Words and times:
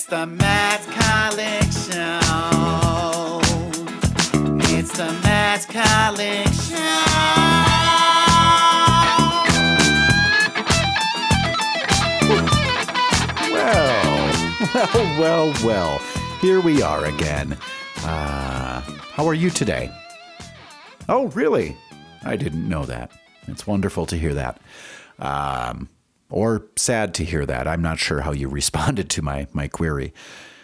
It's 0.00 0.08
the 0.08 0.26
Matt 0.26 0.80
Kollock 0.96 1.70
Show. 1.92 3.40
It's 4.74 4.96
the 4.96 5.12
Matt 5.22 5.60
Kollock 5.68 6.48
Show. 6.70 7.20
Well, 13.52 13.92
well, 14.72 15.18
well, 15.20 15.52
well. 15.62 15.98
Here 16.40 16.62
we 16.62 16.80
are 16.80 17.04
again. 17.04 17.58
Uh, 17.98 18.80
how 18.80 19.28
are 19.28 19.34
you 19.34 19.50
today? 19.50 19.90
Oh, 21.10 21.26
really? 21.26 21.76
I 22.24 22.36
didn't 22.36 22.66
know 22.66 22.86
that. 22.86 23.10
It's 23.48 23.66
wonderful 23.66 24.06
to 24.06 24.16
hear 24.16 24.32
that. 24.32 24.62
Um, 25.18 25.90
or 26.30 26.66
sad 26.76 27.14
to 27.14 27.24
hear 27.24 27.44
that. 27.46 27.68
I'm 27.68 27.82
not 27.82 27.98
sure 27.98 28.22
how 28.22 28.32
you 28.32 28.48
responded 28.60 29.10
to 29.10 29.22
my, 29.22 29.46
my 29.52 29.68
query. 29.68 30.12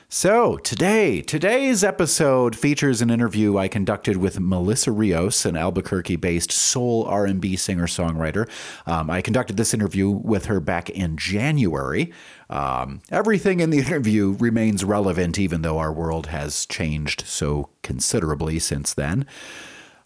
So, 0.08 0.58
today, 0.58 1.20
today's 1.20 1.82
episode 1.82 2.54
features 2.54 3.02
an 3.02 3.10
interview 3.10 3.58
I 3.58 3.66
conducted 3.66 4.18
with 4.18 4.38
Melissa 4.38 4.92
Rios, 4.92 5.44
an 5.44 5.56
Albuquerque-based 5.56 6.52
soul 6.52 7.04
R&B 7.06 7.56
singer-songwriter. 7.56 8.48
Um, 8.86 9.10
I 9.10 9.20
conducted 9.20 9.56
this 9.56 9.74
interview 9.74 10.08
with 10.08 10.46
her 10.46 10.60
back 10.60 10.88
in 10.90 11.16
January. 11.16 12.12
Um, 12.48 13.00
everything 13.10 13.58
in 13.58 13.70
the 13.70 13.78
interview 13.86 14.36
remains 14.38 14.84
relevant, 14.84 15.40
even 15.40 15.62
though 15.62 15.78
our 15.78 15.92
world 15.92 16.28
has 16.28 16.66
changed 16.66 17.24
so 17.26 17.70
considerably 17.82 18.60
since 18.60 18.94
then. 18.94 19.26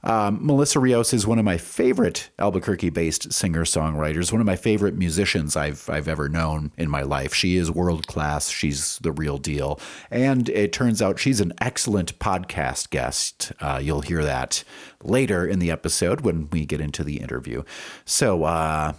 Um, 0.03 0.39
Melissa 0.41 0.81
Rios 0.81 1.13
is 1.13 1.27
one 1.27 1.39
of 1.39 1.45
my 1.45 1.59
favorite 1.59 2.31
Albuquerque-based 2.39 3.33
singer-songwriters, 3.33 4.33
one 4.33 4.41
of 4.41 4.47
my 4.47 4.57
favorite 4.57 4.97
musicians 4.97 5.57
I've 5.57 5.89
I've 5.91 6.09
ever 6.09 6.29
known 6.29 6.73
in 6.79 6.89
my 6.89 7.03
life. 7.03 7.35
She 7.35 7.57
is 7.57 7.71
world 7.71 8.07
class. 8.07 8.49
She's 8.49 8.99
the 8.99 9.13
real 9.13 9.39
deal, 9.39 9.79
and 10.11 10.49
it 10.49 10.73
turns 10.73 11.03
out 11.03 11.19
she's 11.19 11.41
an 11.41 11.53
excellent 11.61 12.19
podcast 12.19 12.91
guest. 12.91 13.53
Uh, 13.61 13.81
you'll 13.83 14.01
hear 14.01 14.25
that 14.25 14.65
later 15.03 15.47
in 15.47 15.59
the 15.59 15.71
episode 15.71 16.23
when 16.23 16.49
we 16.51 16.65
get 16.65 16.81
into 16.81 17.05
the 17.05 17.21
interview. 17.21 17.63
So. 18.05 18.45
Uh, 18.45 18.93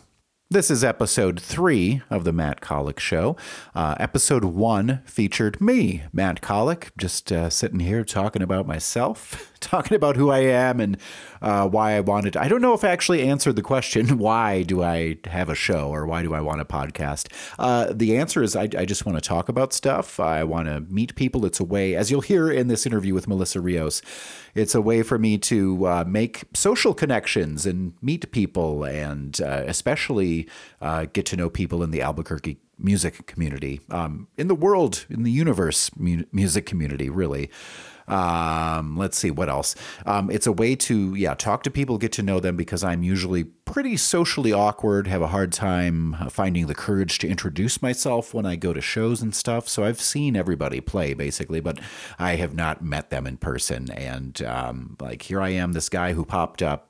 this 0.52 0.70
is 0.70 0.84
episode 0.84 1.40
three 1.40 2.02
of 2.10 2.26
the 2.26 2.34
Matt 2.34 2.60
Kollock 2.60 3.00
Show. 3.00 3.38
Uh, 3.74 3.96
episode 4.02 4.44
one 4.44 5.02
featured 5.06 5.62
me, 5.62 6.04
Matt 6.12 6.42
Kollock, 6.42 6.90
just 6.98 7.32
uh, 7.32 7.50
sitting 7.50 7.80
here 7.80 8.04
talking 8.04 8.42
about 8.42 8.68
myself, 8.68 9.50
talking 9.62 9.96
about 9.96 10.18
who 10.18 10.30
I 10.30 10.40
am 10.40 10.82
and 10.82 10.98
uh, 11.42 11.70
why 11.70 11.94
I 11.94 12.02
wanted. 12.02 12.34
to. 12.34 12.42
I 12.42 12.50
don't 12.50 12.62
know 12.62 12.74
if 12.74 12.84
I 12.84 12.90
actually 12.90 13.22
answered 13.22 13.56
the 13.56 13.62
question, 13.62 14.18
why 14.18 14.64
do 14.64 14.84
I 14.84 15.20
have 15.24 15.48
a 15.48 15.56
show 15.56 15.88
or 15.88 16.06
why 16.06 16.22
do 16.22 16.34
I 16.34 16.42
want 16.42 16.60
a 16.60 16.66
podcast? 16.66 17.32
Uh, 17.58 17.94
the 17.94 18.18
answer 18.18 18.44
is 18.44 18.54
I, 18.54 18.64
I 18.78 18.84
just 18.84 19.06
want 19.06 19.18
to 19.18 19.22
talk 19.22 19.48
about 19.48 19.72
stuff. 19.72 20.20
I 20.20 20.44
want 20.44 20.68
to 20.68 20.82
meet 20.82 21.16
people. 21.16 21.46
It's 21.46 21.62
a 21.62 21.66
way, 21.66 21.96
as 21.96 22.12
you'll 22.12 22.20
hear 22.20 22.52
in 22.52 22.68
this 22.68 22.86
interview 22.86 23.14
with 23.14 23.26
Melissa 23.26 23.62
Rios, 23.62 24.02
it's 24.56 24.76
a 24.76 24.82
way 24.82 25.04
for 25.04 25.18
me 25.18 25.38
to 25.38 25.86
uh, 25.88 26.04
make 26.08 26.44
social 26.54 26.94
connections 26.94 27.66
and 27.66 27.94
meet 28.02 28.32
people 28.32 28.84
and 28.84 29.40
uh, 29.42 29.64
especially 29.68 30.48
uh, 30.82 31.06
get 31.14 31.26
to 31.28 31.36
know 31.36 31.50
people 31.50 31.84
in 31.84 31.92
the 31.92 32.02
Albuquerque 32.02 32.58
music 32.78 33.26
community, 33.28 33.80
um, 33.90 34.28
in 34.38 34.48
the 34.48 34.56
world, 34.56 35.06
in 35.10 35.24
the 35.24 35.32
universe 35.32 35.92
mu- 35.96 36.26
music 36.32 36.66
community, 36.66 37.10
really. 37.10 37.50
Um, 38.08 38.98
let's 38.98 39.18
see 39.18 39.32
what 39.32 39.50
else. 39.50 39.76
Um, 40.06 40.30
it's 40.30 40.48
a 40.48 40.52
way 40.52 40.76
to 40.76 41.16
yeah 41.16 41.34
talk 41.34 41.64
to 41.64 41.72
people, 41.72 41.98
get 41.98 42.12
to 42.14 42.24
know 42.24 42.40
them 42.40 42.56
because 42.56 42.84
I'm 42.84 43.04
usually 43.04 43.44
pretty 43.44 43.96
socially 43.98 44.52
awkward, 44.52 45.08
have 45.08 45.22
a 45.22 45.28
hard 45.28 45.54
time 45.54 46.16
uh, 46.16 46.30
finding 46.30 46.68
the 46.68 46.76
courage 46.76 47.20
to 47.20 47.28
introduce 47.28 47.82
myself 47.82 48.34
when 48.34 48.46
I 48.46 48.56
go 48.56 48.74
to 48.74 48.82
shows 48.82 49.22
and 49.22 49.34
stuff. 49.34 49.70
So 49.70 49.84
I've 49.84 50.02
seen 50.02 50.36
everybody 50.36 50.82
play 50.82 51.14
basically, 51.14 51.62
but 51.62 51.80
I 52.20 52.36
have 52.36 52.54
not 52.54 52.84
met 52.84 53.10
them 53.10 53.26
in 53.26 53.38
person. 53.38 53.90
And 53.92 54.42
um, 54.44 54.98
like 55.00 55.22
here 55.22 55.42
I 55.42 55.50
am, 55.50 55.74
this 55.74 55.90
guy 55.90 56.14
who 56.14 56.26
popped 56.26 56.62
up 56.62 56.90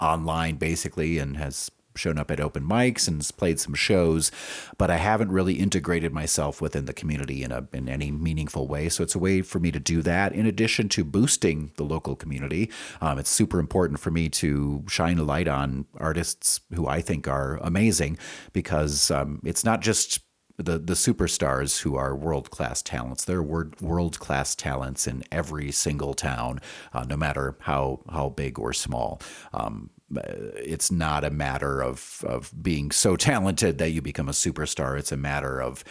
online 0.00 0.56
basically 0.56 1.18
and 1.18 1.36
has 1.36 1.70
shown 1.96 2.18
up 2.18 2.30
at 2.30 2.40
open 2.40 2.64
mics 2.64 3.08
and 3.08 3.28
played 3.36 3.60
some 3.60 3.74
shows, 3.74 4.30
but 4.78 4.90
I 4.90 4.96
haven't 4.96 5.32
really 5.32 5.54
integrated 5.54 6.12
myself 6.12 6.60
within 6.60 6.86
the 6.86 6.92
community 6.92 7.42
in 7.42 7.52
a 7.52 7.66
in 7.72 7.88
any 7.88 8.10
meaningful 8.10 8.66
way. 8.66 8.88
So 8.88 9.02
it's 9.02 9.14
a 9.14 9.18
way 9.18 9.42
for 9.42 9.58
me 9.58 9.70
to 9.72 9.80
do 9.80 10.02
that. 10.02 10.32
In 10.32 10.46
addition 10.46 10.88
to 10.90 11.04
boosting 11.04 11.72
the 11.76 11.84
local 11.84 12.16
community, 12.16 12.70
um, 13.00 13.18
it's 13.18 13.30
super 13.30 13.58
important 13.58 14.00
for 14.00 14.10
me 14.10 14.28
to 14.30 14.84
shine 14.88 15.18
a 15.18 15.24
light 15.24 15.48
on 15.48 15.86
artists 15.98 16.60
who 16.74 16.86
I 16.86 17.00
think 17.00 17.28
are 17.28 17.58
amazing 17.62 18.18
because 18.52 19.10
um, 19.10 19.40
it's 19.44 19.64
not 19.64 19.80
just 19.80 20.20
the 20.56 20.78
the 20.78 20.94
superstars 20.94 21.80
who 21.82 21.96
are 21.96 22.14
world 22.14 22.50
class 22.50 22.82
talents. 22.82 23.24
They're 23.24 23.42
world 23.42 24.18
class 24.18 24.54
talents 24.54 25.06
in 25.06 25.22
every 25.30 25.72
single 25.72 26.14
town, 26.14 26.60
uh, 26.92 27.04
no 27.08 27.16
matter 27.16 27.56
how 27.60 28.00
how 28.10 28.30
big 28.30 28.58
or 28.58 28.72
small. 28.72 29.20
Um, 29.52 29.90
it's 30.14 30.90
not 30.90 31.24
a 31.24 31.30
matter 31.30 31.82
of 31.82 32.24
of 32.26 32.52
being 32.62 32.90
so 32.90 33.16
talented 33.16 33.78
that 33.78 33.90
you 33.90 34.02
become 34.02 34.28
a 34.28 34.32
superstar. 34.32 34.98
It's 34.98 35.12
a 35.12 35.16
matter 35.16 35.60
of 35.60 35.84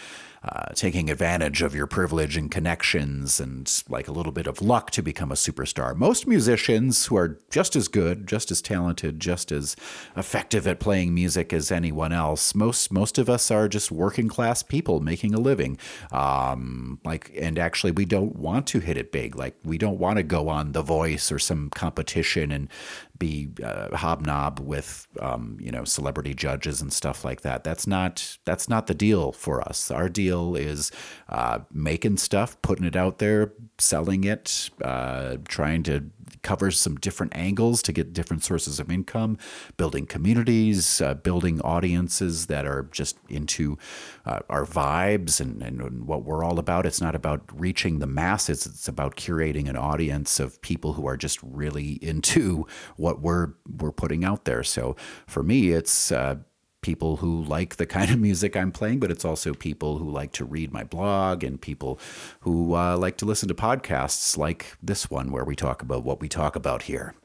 uh, 0.44 0.74
taking 0.74 1.12
advantage 1.12 1.62
of 1.62 1.76
your 1.76 1.86
privilege 1.86 2.36
and 2.36 2.50
connections 2.50 3.40
and 3.40 3.84
like 3.90 4.08
a 4.08 4.12
little 4.12 4.31
bit 4.31 4.48
of 4.48 4.60
luck 4.60 4.90
to 4.90 5.04
become 5.04 5.31
a 5.31 5.36
superstar. 5.36 5.96
Most 5.96 6.26
musicians 6.26 7.06
who 7.06 7.16
are 7.16 7.40
just 7.52 7.76
as 7.76 7.88
good, 7.88 8.26
just 8.26 8.50
as 8.50 8.60
talented, 8.60 9.20
just 9.20 9.52
as 9.52 9.76
effective 10.18 10.66
at 10.66 10.80
playing 10.80 11.14
music 11.14 11.54
as 11.54 11.72
anyone 11.72 12.12
else, 12.12 12.56
most 12.56 12.92
most 12.92 13.20
of 13.20 13.30
us 13.30 13.52
are 13.52 13.68
just 13.68 13.92
working 13.92 14.28
class 14.28 14.64
people 14.64 15.00
making 15.00 15.36
a 15.36 15.40
living. 15.40 15.78
Um, 16.12 17.00
like, 17.06 17.31
and 17.40 17.60
actually, 17.60 17.92
we 17.92 18.06
don't 18.06 18.36
want 18.36 18.66
to 18.68 18.80
hit 18.80 18.98
it 18.98 19.12
big. 19.12 19.36
Like, 19.36 19.56
we 19.64 19.78
don't 19.78 20.00
want 20.00 20.18
to 20.18 20.24
go 20.24 20.50
on 20.50 20.72
The 20.72 20.81
Voice 20.81 21.31
or 21.31 21.38
some 21.38 21.70
competition 21.70 22.52
and 22.52 22.68
be 23.22 23.52
uh, 23.64 23.96
hobnob 23.96 24.59
with 24.59 25.08
um, 25.20 25.56
you 25.62 25.72
know 25.72 25.84
celebrity 25.84 26.34
judges 26.34 26.82
and 26.82 26.92
stuff 26.92 27.24
like 27.24 27.42
that. 27.42 27.64
That's 27.64 27.86
not 27.86 28.38
that's 28.46 28.68
not 28.68 28.88
the 28.88 28.96
deal 28.96 29.32
for 29.32 29.62
us. 29.62 29.92
Our 29.92 30.09
deal 30.09 30.56
is 30.56 30.92
uh, 31.30 31.60
making 31.72 32.18
stuff, 32.18 32.60
putting 32.64 32.84
it 32.86 32.96
out 32.96 33.20
there, 33.20 33.54
selling 33.78 34.24
it, 34.24 34.72
uh, 34.84 35.38
trying 35.48 35.84
to 35.84 36.06
cover 36.42 36.72
some 36.72 36.96
different 36.96 37.36
angles 37.36 37.81
to 37.84 37.92
get 37.92 38.14
different 38.14 38.44
sources 38.44 38.80
of 38.80 38.92
income, 38.92 39.38
building 39.78 40.06
communities, 40.06 41.02
uh, 41.02 41.14
building 41.14 41.62
audiences 41.62 42.47
that 42.47 42.66
are 42.66 42.84
just 42.92 43.18
into 43.30 43.78
uh, 44.25 44.40
our 44.50 44.66
vibes 44.66 45.40
and, 45.40 45.62
and 45.62 46.06
what 46.06 46.24
we're 46.24 46.44
all 46.44 46.59
about. 46.59 46.86
It's 46.86 47.02
not 47.02 47.16
about 47.16 47.42
reaching 47.53 48.00
the 48.00 48.08
masses. 48.08 48.66
It's 48.66 48.88
about 48.88 49.16
curating 49.16 49.69
an 49.69 49.78
audience 49.78 50.40
of 50.40 50.62
people 50.62 50.94
who 50.94 51.08
are 51.08 51.18
just 51.18 51.40
really 51.44 51.94
into 52.02 52.68
what 52.98 53.22
we're 53.22 53.53
we're 53.78 53.92
putting 53.92 54.24
out 54.24 54.46
there. 54.46 54.63
So 54.63 54.96
for 55.28 55.44
me, 55.44 55.72
it's 55.72 56.12
uh, 56.12 56.36
people 56.81 57.18
who 57.18 57.44
like 57.44 57.75
the 57.78 57.86
kind 57.97 58.12
of 58.12 58.19
music 58.19 58.56
I'm 58.56 58.72
playing, 58.72 59.00
but 59.00 59.12
it's 59.12 59.25
also 59.25 59.53
people 59.53 59.97
who 59.97 60.09
like 60.09 60.31
to 60.34 60.46
read 60.46 60.72
my 60.72 60.84
blog 60.84 61.44
and 61.44 61.62
people 61.62 62.00
who 62.42 62.75
uh, 62.75 62.97
like 62.97 63.18
to 63.18 63.25
listen 63.25 63.47
to 63.47 63.56
podcasts 63.56 64.38
like 64.38 64.78
this 64.81 65.09
one 65.09 65.31
where 65.31 65.46
we 65.46 65.56
talk 65.56 65.81
about 65.81 66.03
what 66.03 66.19
we 66.19 66.28
talk 66.28 66.56
about 66.56 66.84
here. 66.84 67.16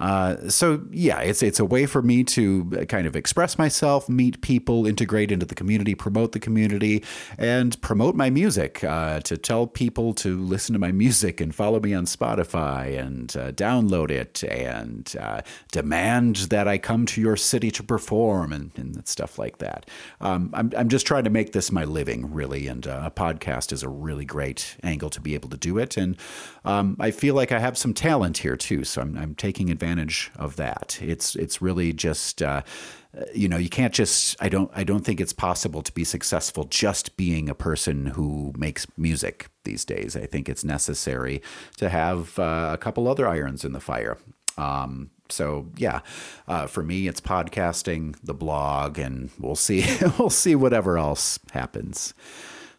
Uh, 0.00 0.48
so 0.48 0.82
yeah, 0.90 1.20
it's 1.20 1.42
it's 1.42 1.60
a 1.60 1.64
way 1.64 1.84
for 1.84 2.00
me 2.00 2.24
to 2.24 2.64
kind 2.88 3.06
of 3.06 3.14
express 3.14 3.58
myself, 3.58 4.08
meet 4.08 4.40
people, 4.40 4.86
integrate 4.86 5.30
into 5.30 5.44
the 5.44 5.54
community, 5.54 5.94
promote 5.94 6.32
the 6.32 6.40
community, 6.40 7.04
and 7.36 7.80
promote 7.82 8.14
my 8.14 8.30
music. 8.30 8.82
Uh, 8.82 9.20
to 9.20 9.36
tell 9.36 9.66
people 9.66 10.14
to 10.14 10.38
listen 10.38 10.72
to 10.72 10.78
my 10.78 10.90
music 10.90 11.40
and 11.40 11.54
follow 11.54 11.78
me 11.78 11.92
on 11.92 12.06
Spotify 12.06 12.98
and 12.98 13.36
uh, 13.36 13.52
download 13.52 14.10
it 14.10 14.42
and 14.44 15.14
uh, 15.20 15.42
demand 15.70 16.36
that 16.48 16.66
I 16.66 16.78
come 16.78 17.04
to 17.06 17.20
your 17.20 17.36
city 17.36 17.70
to 17.72 17.82
perform 17.82 18.52
and, 18.54 18.70
and 18.76 19.06
stuff 19.06 19.38
like 19.38 19.58
that. 19.58 19.88
Um, 20.22 20.50
I'm 20.54 20.72
I'm 20.76 20.88
just 20.88 21.06
trying 21.06 21.24
to 21.24 21.30
make 21.30 21.52
this 21.52 21.70
my 21.70 21.84
living, 21.84 22.32
really, 22.32 22.68
and 22.68 22.86
uh, 22.86 23.02
a 23.04 23.10
podcast 23.10 23.70
is 23.70 23.82
a 23.82 23.88
really 23.88 24.24
great 24.24 24.76
angle 24.82 25.10
to 25.10 25.20
be 25.20 25.34
able 25.34 25.50
to 25.50 25.58
do 25.58 25.76
it. 25.76 25.98
And 25.98 26.16
um, 26.64 26.96
I 26.98 27.10
feel 27.10 27.34
like 27.34 27.52
I 27.52 27.58
have 27.58 27.76
some 27.76 27.92
talent 27.92 28.38
here 28.38 28.56
too, 28.56 28.84
so 28.84 29.02
I'm, 29.02 29.18
I'm 29.18 29.34
taking 29.34 29.68
advantage 29.68 29.89
of 30.36 30.56
that. 30.56 30.98
It's 31.00 31.36
it's 31.36 31.62
really 31.62 31.92
just. 31.92 32.42
Uh, 32.42 32.62
you 33.34 33.48
know 33.48 33.56
you 33.56 33.68
can't 33.68 33.92
just 33.92 34.36
i 34.40 34.48
don't 34.48 34.70
i 34.72 34.84
don't 34.84 35.04
think 35.04 35.20
it's 35.20 35.32
possible 35.32 35.82
to 35.82 35.90
be 35.90 36.04
successful 36.04 36.62
just 36.62 37.16
being 37.16 37.48
a 37.48 37.56
person 37.56 38.06
who 38.06 38.52
makes 38.56 38.86
music 38.96 39.48
these 39.64 39.84
days 39.84 40.14
i 40.14 40.26
think 40.26 40.48
it's 40.48 40.62
necessary 40.62 41.42
to 41.76 41.88
have 41.88 42.38
uh, 42.38 42.70
a 42.72 42.78
couple 42.78 43.08
other 43.08 43.26
irons 43.26 43.64
in 43.64 43.72
the 43.72 43.80
fire 43.80 44.16
um, 44.56 45.10
so 45.28 45.66
yeah, 45.76 46.00
uh, 46.48 46.66
for 46.66 46.82
me, 46.82 47.08
it's 47.08 47.20
podcasting, 47.20 48.16
the 48.22 48.34
blog, 48.34 48.98
and 48.98 49.30
we'll 49.38 49.56
see. 49.56 49.84
we'll 50.18 50.30
see 50.30 50.54
whatever 50.54 50.98
else 50.98 51.38
happens. 51.52 52.14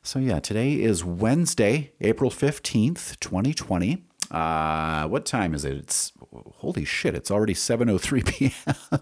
So, 0.03 0.19
yeah, 0.19 0.39
today 0.39 0.81
is 0.81 1.03
Wednesday, 1.03 1.91
April 2.01 2.31
15th, 2.31 3.19
2020. 3.19 4.03
Uh, 4.31 5.07
what 5.07 5.25
time 5.25 5.53
is 5.53 5.63
it? 5.63 5.77
It's 5.77 6.11
holy 6.57 6.85
shit, 6.85 7.15
it's 7.15 7.31
already 7.31 7.53
7:03 7.53 8.25
p.m. 8.27 9.01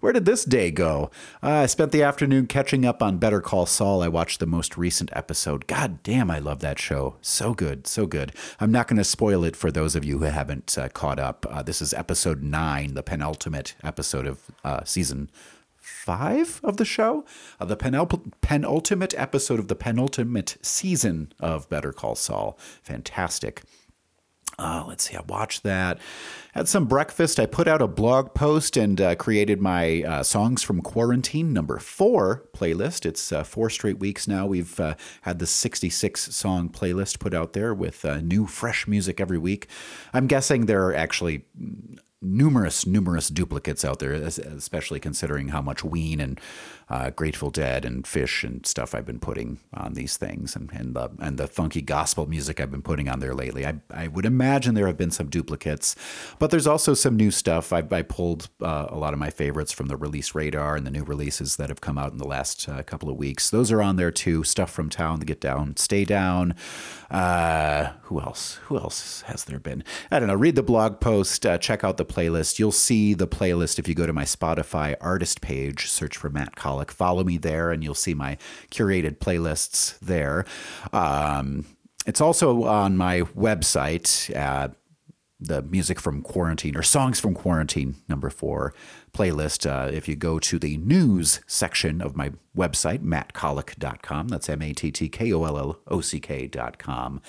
Where 0.00 0.12
did 0.12 0.24
this 0.24 0.44
day 0.44 0.70
go? 0.70 1.10
Uh, 1.42 1.50
I 1.50 1.66
spent 1.66 1.92
the 1.92 2.02
afternoon 2.02 2.46
catching 2.46 2.84
up 2.84 3.02
on 3.02 3.18
Better 3.18 3.40
Call 3.40 3.66
Saul. 3.66 4.02
I 4.02 4.08
watched 4.08 4.40
the 4.40 4.46
most 4.46 4.76
recent 4.76 5.10
episode. 5.14 5.66
God 5.66 6.02
damn, 6.02 6.30
I 6.30 6.38
love 6.38 6.60
that 6.60 6.78
show. 6.78 7.16
So 7.20 7.54
good, 7.54 7.86
so 7.86 8.06
good. 8.06 8.32
I'm 8.60 8.72
not 8.72 8.88
going 8.88 8.96
to 8.96 9.04
spoil 9.04 9.44
it 9.44 9.56
for 9.56 9.70
those 9.70 9.94
of 9.94 10.04
you 10.04 10.18
who 10.18 10.24
haven't 10.24 10.76
uh, 10.78 10.88
caught 10.88 11.18
up. 11.18 11.46
Uh, 11.48 11.62
this 11.62 11.82
is 11.82 11.92
episode 11.94 12.42
9, 12.42 12.94
the 12.94 13.02
penultimate 13.02 13.74
episode 13.82 14.26
of 14.26 14.50
uh, 14.64 14.84
season 14.84 15.30
five 15.76 16.60
of 16.62 16.76
the 16.76 16.84
show, 16.84 17.24
uh, 17.60 17.64
the 17.64 17.76
penul- 17.76 18.32
penultimate 18.40 19.14
episode 19.16 19.58
of 19.58 19.68
the 19.68 19.74
penultimate 19.74 20.56
season 20.62 21.32
of 21.40 21.68
Better 21.68 21.92
Call 21.92 22.14
Saul. 22.14 22.56
Fantastic. 22.82 23.62
Uh, 24.58 24.84
let's 24.86 25.08
see, 25.08 25.16
I 25.16 25.22
watched 25.22 25.62
that. 25.62 25.98
Had 26.52 26.68
some 26.68 26.84
breakfast. 26.84 27.40
I 27.40 27.46
put 27.46 27.66
out 27.66 27.80
a 27.80 27.88
blog 27.88 28.34
post 28.34 28.76
and 28.76 29.00
uh, 29.00 29.14
created 29.14 29.60
my 29.60 30.02
uh, 30.02 30.22
Songs 30.22 30.62
from 30.62 30.82
Quarantine 30.82 31.52
number 31.52 31.78
four 31.78 32.44
playlist. 32.54 33.06
It's 33.06 33.32
uh, 33.32 33.42
four 33.42 33.70
straight 33.70 33.98
weeks 33.98 34.28
now. 34.28 34.46
We've 34.46 34.78
uh, 34.78 34.94
had 35.22 35.38
the 35.38 35.46
66 35.46 36.34
song 36.34 36.68
playlist 36.68 37.18
put 37.20 37.32
out 37.32 37.54
there 37.54 37.72
with 37.72 38.04
uh, 38.04 38.20
new, 38.20 38.46
fresh 38.46 38.86
music 38.86 39.20
every 39.20 39.38
week. 39.38 39.66
I'm 40.12 40.26
guessing 40.26 40.66
there 40.66 40.84
are 40.86 40.94
actually 40.94 41.46
numerous, 42.22 42.86
numerous 42.86 43.28
duplicates 43.28 43.84
out 43.84 43.98
there, 43.98 44.12
especially 44.12 45.00
considering 45.00 45.48
how 45.48 45.60
much 45.60 45.82
Ween 45.82 46.20
and 46.20 46.40
uh, 46.88 47.10
Grateful 47.10 47.50
Dead 47.50 47.84
and 47.84 48.04
Phish 48.04 48.44
and 48.44 48.64
stuff 48.66 48.94
I've 48.94 49.06
been 49.06 49.18
putting 49.20 49.58
on 49.74 49.94
these 49.94 50.16
things, 50.16 50.56
and 50.56 50.70
and 50.72 50.94
the 50.94 51.10
and 51.18 51.38
the 51.38 51.46
funky 51.46 51.82
gospel 51.82 52.26
music 52.26 52.60
I've 52.60 52.70
been 52.70 52.82
putting 52.82 53.08
on 53.08 53.20
there 53.20 53.34
lately. 53.34 53.66
I 53.66 53.76
I 53.90 54.08
would 54.08 54.26
imagine 54.26 54.74
there 54.74 54.86
have 54.86 54.96
been 54.96 55.10
some 55.10 55.28
duplicates, 55.28 55.96
but 56.38 56.50
there's 56.50 56.66
also 56.66 56.94
some 56.94 57.16
new 57.16 57.30
stuff. 57.30 57.72
I, 57.72 57.82
I 57.90 58.02
pulled 58.02 58.48
uh, 58.60 58.86
a 58.88 58.96
lot 58.96 59.12
of 59.12 59.18
my 59.18 59.30
favorites 59.30 59.72
from 59.72 59.88
the 59.88 59.96
release 59.96 60.34
radar 60.34 60.76
and 60.76 60.86
the 60.86 60.90
new 60.90 61.04
releases 61.04 61.56
that 61.56 61.68
have 61.68 61.80
come 61.80 61.98
out 61.98 62.12
in 62.12 62.18
the 62.18 62.26
last 62.26 62.68
uh, 62.68 62.82
couple 62.82 63.08
of 63.08 63.16
weeks. 63.16 63.50
Those 63.50 63.72
are 63.72 63.82
on 63.82 63.96
there 63.96 64.10
too. 64.10 64.44
Stuff 64.44 64.70
from 64.70 64.88
town 64.88 65.20
to 65.20 65.26
get 65.26 65.40
down, 65.40 65.76
stay 65.76 66.04
down. 66.04 66.54
Uh, 67.10 67.92
who 68.04 68.20
else? 68.20 68.58
Who 68.64 68.78
else 68.78 69.22
has 69.22 69.44
there 69.44 69.58
been? 69.58 69.84
I 70.10 70.18
don't 70.18 70.28
know. 70.28 70.34
Read 70.34 70.56
the 70.56 70.62
blog 70.62 71.00
post. 71.00 71.44
Uh, 71.44 71.58
check 71.58 71.84
out 71.84 71.98
the 71.98 72.06
playlist. 72.06 72.58
You'll 72.58 72.72
see 72.72 73.12
the 73.14 73.28
playlist 73.28 73.78
if 73.78 73.86
you 73.86 73.94
go 73.94 74.06
to 74.06 74.12
my 74.12 74.24
Spotify 74.24 74.96
artist 75.00 75.40
page. 75.42 75.90
Search 75.90 76.16
for 76.16 76.30
Matt 76.30 76.56
Kollock. 76.72 76.90
Follow 76.90 77.24
me 77.24 77.38
there, 77.38 77.70
and 77.70 77.82
you'll 77.82 77.94
see 77.94 78.14
my 78.14 78.36
curated 78.70 79.18
playlists 79.18 79.98
there. 80.00 80.44
Um, 80.92 81.64
it's 82.06 82.20
also 82.20 82.64
on 82.64 82.96
my 82.96 83.20
website. 83.22 84.34
Uh, 84.36 84.68
the 85.46 85.62
music 85.62 86.00
from 86.00 86.22
quarantine 86.22 86.76
or 86.76 86.82
songs 86.82 87.20
from 87.20 87.34
quarantine 87.34 87.96
number 88.08 88.30
four 88.30 88.72
playlist. 89.12 89.70
Uh, 89.70 89.90
if 89.92 90.08
you 90.08 90.16
go 90.16 90.38
to 90.38 90.58
the 90.58 90.78
news 90.78 91.40
section 91.46 92.00
of 92.00 92.16
my 92.16 92.32
website 92.56 93.00
mattkollock.com 93.00 94.28
that's 94.28 94.48
m-a-t-t-k-o-l-l-o-c-k.com 94.48 97.20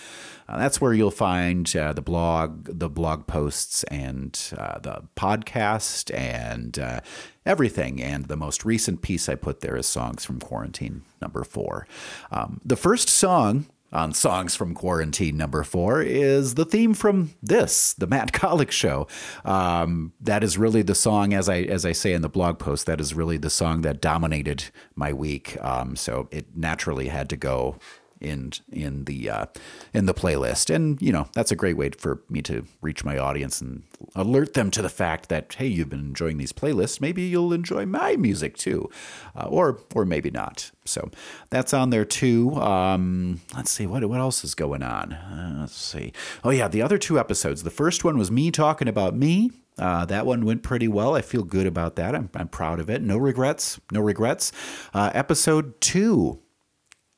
uh, 0.49 0.57
that's 0.57 0.81
where 0.81 0.93
you'll 0.93 1.11
find 1.11 1.75
uh, 1.75 1.93
the 1.93 2.01
blog 2.01 2.65
the 2.65 2.89
blog 2.89 3.25
posts 3.25 3.83
and 3.85 4.53
uh, 4.57 4.77
the 4.79 5.03
podcast 5.15 6.13
and 6.13 6.77
uh, 6.79 6.99
everything. 7.45 8.01
And 8.01 8.25
the 8.25 8.37
most 8.37 8.65
recent 8.65 9.01
piece 9.01 9.29
i 9.29 9.35
put 9.35 9.61
there 9.61 9.75
is 9.75 9.87
songs 9.87 10.25
from 10.25 10.39
quarantine 10.39 11.03
number 11.21 11.43
four. 11.43 11.87
Um, 12.31 12.59
the 12.63 12.75
first 12.75 13.09
song 13.09 13.65
on 13.93 14.13
Songs 14.13 14.55
from 14.55 14.73
Quarantine 14.73 15.37
number 15.37 15.63
four 15.63 16.01
is 16.01 16.55
the 16.55 16.65
theme 16.65 16.93
from 16.93 17.35
this, 17.41 17.93
the 17.93 18.07
Matt 18.07 18.31
Kollock 18.33 18.71
Show. 18.71 19.07
Um, 19.45 20.13
that 20.19 20.43
is 20.43 20.57
really 20.57 20.81
the 20.81 20.95
song, 20.95 21.33
as 21.33 21.47
I 21.47 21.61
as 21.61 21.85
I 21.85 21.91
say 21.91 22.13
in 22.13 22.21
the 22.21 22.29
blog 22.29 22.59
post, 22.59 22.85
that 22.87 22.99
is 22.99 23.13
really 23.13 23.37
the 23.37 23.49
song 23.49 23.81
that 23.81 24.01
dominated 24.01 24.65
my 24.95 25.13
week. 25.13 25.57
Um, 25.63 25.95
so 25.95 26.27
it 26.31 26.47
naturally 26.55 27.07
had 27.07 27.29
to 27.29 27.37
go 27.37 27.77
in 28.23 28.51
in 28.71 29.05
the 29.05 29.29
uh, 29.29 29.45
in 29.93 30.05
the 30.05 30.13
playlist, 30.13 30.73
and 30.73 31.01
you 31.01 31.11
know 31.11 31.27
that's 31.33 31.51
a 31.51 31.55
great 31.55 31.77
way 31.77 31.89
for 31.89 32.21
me 32.29 32.41
to 32.43 32.65
reach 32.81 33.03
my 33.03 33.17
audience 33.17 33.61
and 33.61 33.83
alert 34.15 34.53
them 34.53 34.71
to 34.71 34.81
the 34.81 34.89
fact 34.89 35.29
that 35.29 35.53
hey, 35.55 35.67
you've 35.67 35.89
been 35.89 35.99
enjoying 35.99 36.37
these 36.37 36.53
playlists. 36.53 37.01
Maybe 37.01 37.23
you'll 37.23 37.53
enjoy 37.53 37.85
my 37.85 38.15
music 38.15 38.57
too, 38.57 38.89
uh, 39.35 39.47
or 39.47 39.79
or 39.93 40.05
maybe 40.05 40.31
not. 40.31 40.71
So 40.85 41.09
that's 41.49 41.73
on 41.73 41.89
there 41.89 42.05
too. 42.05 42.55
Um, 42.55 43.41
let's 43.55 43.71
see 43.71 43.85
what 43.85 44.03
what 44.05 44.19
else 44.19 44.43
is 44.43 44.55
going 44.55 44.83
on. 44.83 45.13
Uh, 45.13 45.57
let's 45.61 45.75
see. 45.75 46.13
Oh 46.43 46.49
yeah, 46.49 46.67
the 46.67 46.81
other 46.81 46.97
two 46.97 47.19
episodes. 47.19 47.63
The 47.63 47.69
first 47.69 48.03
one 48.03 48.17
was 48.17 48.31
me 48.31 48.51
talking 48.51 48.87
about 48.87 49.15
me. 49.15 49.51
Uh, 49.77 50.05
that 50.05 50.25
one 50.25 50.45
went 50.45 50.61
pretty 50.61 50.87
well. 50.87 51.15
I 51.15 51.21
feel 51.21 51.43
good 51.43 51.65
about 51.65 51.95
that. 51.95 52.13
I'm, 52.13 52.29
I'm 52.35 52.47
proud 52.47 52.79
of 52.79 52.89
it. 52.89 53.01
No 53.01 53.17
regrets. 53.17 53.79
No 53.91 54.01
regrets. 54.01 54.51
Uh, 54.93 55.09
episode 55.13 55.79
two 55.81 56.39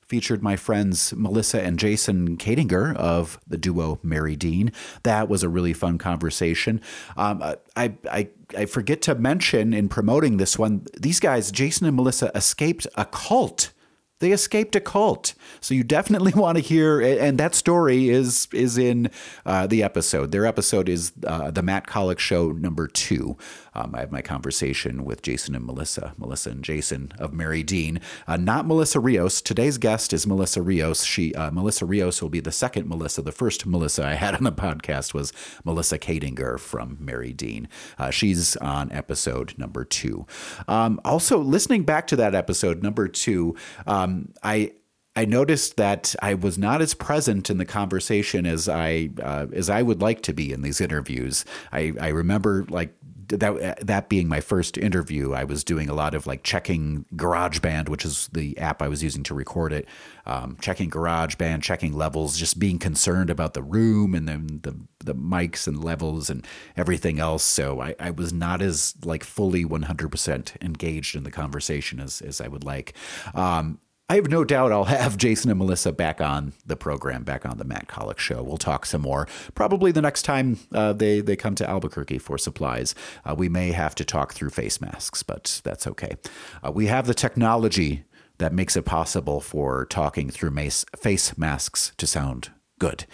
featured 0.07 0.43
my 0.43 0.55
friends 0.55 1.13
Melissa 1.15 1.61
and 1.61 1.79
Jason 1.79 2.37
Kadinger 2.37 2.95
of 2.95 3.39
the 3.47 3.57
duo 3.57 3.99
Mary 4.03 4.35
Dean. 4.35 4.71
That 5.03 5.29
was 5.29 5.43
a 5.43 5.49
really 5.49 5.73
fun 5.73 5.97
conversation. 5.97 6.81
Um, 7.17 7.41
I, 7.75 7.93
I, 8.09 8.29
I 8.57 8.65
forget 8.65 9.01
to 9.03 9.15
mention 9.15 9.73
in 9.73 9.89
promoting 9.89 10.37
this 10.37 10.59
one, 10.59 10.85
these 10.99 11.19
guys, 11.19 11.51
Jason 11.51 11.87
and 11.87 11.95
Melissa, 11.95 12.31
escaped 12.35 12.87
a 12.95 13.05
cult. 13.05 13.71
They 14.19 14.31
escaped 14.31 14.75
a 14.77 14.79
cult, 14.79 15.33
so 15.59 15.73
you 15.73 15.83
definitely 15.83 16.31
want 16.35 16.57
to 16.57 16.63
hear. 16.63 17.01
And 17.01 17.37
that 17.37 17.53
story 17.53 18.09
is 18.09 18.47
is 18.53 18.77
in 18.77 19.11
uh, 19.45 19.67
the 19.67 19.83
episode. 19.83 20.31
Their 20.31 20.45
episode 20.45 20.87
is 20.87 21.11
uh, 21.27 21.51
the 21.51 21.61
Matt 21.61 21.85
Kollock 21.87 22.19
Show 22.19 22.51
number 22.51 22.87
two. 22.87 23.37
Um, 23.75 23.93
I 23.93 23.99
have 23.99 24.11
my 24.11 24.21
conversation 24.21 25.03
with 25.03 25.21
Jason 25.21 25.53
and 25.53 25.65
Melissa, 25.65 26.13
Melissa 26.17 26.51
and 26.51 26.63
Jason 26.63 27.11
of 27.19 27.33
Mary 27.33 27.61
Dean, 27.61 27.99
uh, 28.27 28.37
not 28.37 28.65
Melissa 28.65 28.99
Rios. 28.99 29.41
Today's 29.41 29.77
guest 29.77 30.13
is 30.13 30.25
Melissa 30.25 30.61
Rios. 30.61 31.03
She 31.03 31.35
uh, 31.35 31.51
Melissa 31.51 31.85
Rios 31.85 32.21
will 32.21 32.29
be 32.29 32.39
the 32.39 32.51
second 32.51 32.87
Melissa. 32.87 33.21
The 33.21 33.31
first 33.31 33.65
Melissa 33.65 34.05
I 34.05 34.13
had 34.13 34.35
on 34.35 34.43
the 34.43 34.51
podcast 34.51 35.13
was 35.13 35.33
Melissa 35.63 35.99
Kadinger 35.99 36.59
from 36.59 36.97
Mary 36.99 37.33
Dean. 37.33 37.67
Uh, 37.97 38.11
she's 38.11 38.55
on 38.57 38.91
episode 38.91 39.57
number 39.57 39.83
two. 39.83 40.25
Um, 40.67 41.01
also, 41.03 41.39
listening 41.39 41.83
back 41.83 42.07
to 42.07 42.15
that 42.15 42.33
episode 42.33 42.81
number 42.81 43.07
two, 43.07 43.55
um, 43.85 44.33
I. 44.41 44.73
I 45.17 45.23
noticed 45.23 45.77
that 45.77 46.13
I 46.21 46.33
was 46.33 46.57
not 46.57 46.81
as 46.81 46.93
present 46.93 47.49
in 47.49 47.57
the 47.57 47.63
conversation 47.63 48.45
as 48.45 48.67
I 48.67 49.11
uh, 49.23 49.45
as 49.53 49.69
I 49.69 49.81
would 49.81 50.01
like 50.01 50.21
to 50.23 50.33
be 50.33 50.51
in 50.51 50.61
these 50.61 50.81
interviews. 50.81 51.45
I, 51.71 51.93
I 52.01 52.09
remember 52.09 52.65
like 52.69 52.93
that 53.29 53.85
that 53.85 54.09
being 54.09 54.27
my 54.27 54.41
first 54.41 54.77
interview, 54.77 55.33
I 55.33 55.43
was 55.43 55.63
doing 55.63 55.89
a 55.89 55.93
lot 55.93 56.13
of 56.13 56.27
like 56.27 56.43
checking 56.43 57.05
GarageBand, 57.15 57.89
which 57.89 58.05
is 58.05 58.29
the 58.33 58.57
app 58.57 58.81
I 58.81 58.87
was 58.87 59.03
using 59.03 59.23
to 59.23 59.33
record 59.33 59.73
it, 59.73 59.87
um, 60.25 60.57
checking 60.61 60.89
GarageBand, 60.89 61.61
checking 61.61 61.93
levels, 61.93 62.37
just 62.37 62.59
being 62.59 62.79
concerned 62.79 63.29
about 63.29 63.53
the 63.53 63.63
room 63.63 64.13
and 64.15 64.27
then 64.27 64.59
the 64.63 64.79
the 65.03 65.15
mics 65.15 65.67
and 65.67 65.83
levels 65.83 66.29
and 66.29 66.45
everything 66.75 67.19
else. 67.19 67.43
So 67.43 67.81
I, 67.81 67.95
I 67.99 68.11
was 68.11 68.33
not 68.33 68.61
as 68.61 68.95
like 69.03 69.23
fully 69.23 69.63
100% 69.63 70.61
engaged 70.61 71.15
in 71.15 71.23
the 71.23 71.31
conversation 71.31 71.99
as 71.99 72.21
as 72.21 72.41
I 72.41 72.47
would 72.47 72.63
like. 72.63 72.93
Um, 73.33 73.79
I 74.07 74.15
have 74.15 74.29
no 74.29 74.43
doubt 74.43 74.71
I'll 74.71 74.83
have 74.85 75.17
Jason 75.25 75.49
and 75.49 75.57
Melissa 75.57 75.91
back 75.91 76.21
on 76.21 76.53
the 76.65 76.75
program, 76.75 77.23
back 77.23 77.45
on 77.45 77.57
the 77.57 77.63
Matt 77.63 77.87
Kollock 77.87 78.19
show. 78.19 78.43
We'll 78.43 78.57
talk 78.57 78.85
some 78.85 79.01
more. 79.01 79.27
Probably 79.55 79.91
the 79.91 80.01
next 80.01 80.23
time 80.23 80.59
uh, 80.71 80.93
they 80.93 81.21
they 81.21 81.35
come 81.35 81.55
to 81.55 81.69
Albuquerque 81.69 82.19
for 82.19 82.37
supplies. 82.37 82.93
Uh, 83.23 83.35
we 83.35 83.49
may 83.49 83.71
have 83.71 83.95
to 83.95 84.05
talk 84.05 84.33
through 84.33 84.51
face 84.51 84.79
masks, 84.79 85.23
but 85.23 85.61
that's 85.63 85.87
okay. 85.87 86.17
Uh, 86.63 86.71
we 86.71 86.87
have 86.87 87.07
the 87.07 87.13
technology 87.13 88.03
that 88.37 88.53
makes 88.53 88.75
it 88.75 88.83
possible 88.83 89.39
for 89.39 89.85
talking 89.85 90.29
through 90.29 90.51
face 90.51 91.37
masks 91.37 91.93
to 91.97 92.05
sound 92.05 92.49
good. 92.79 93.05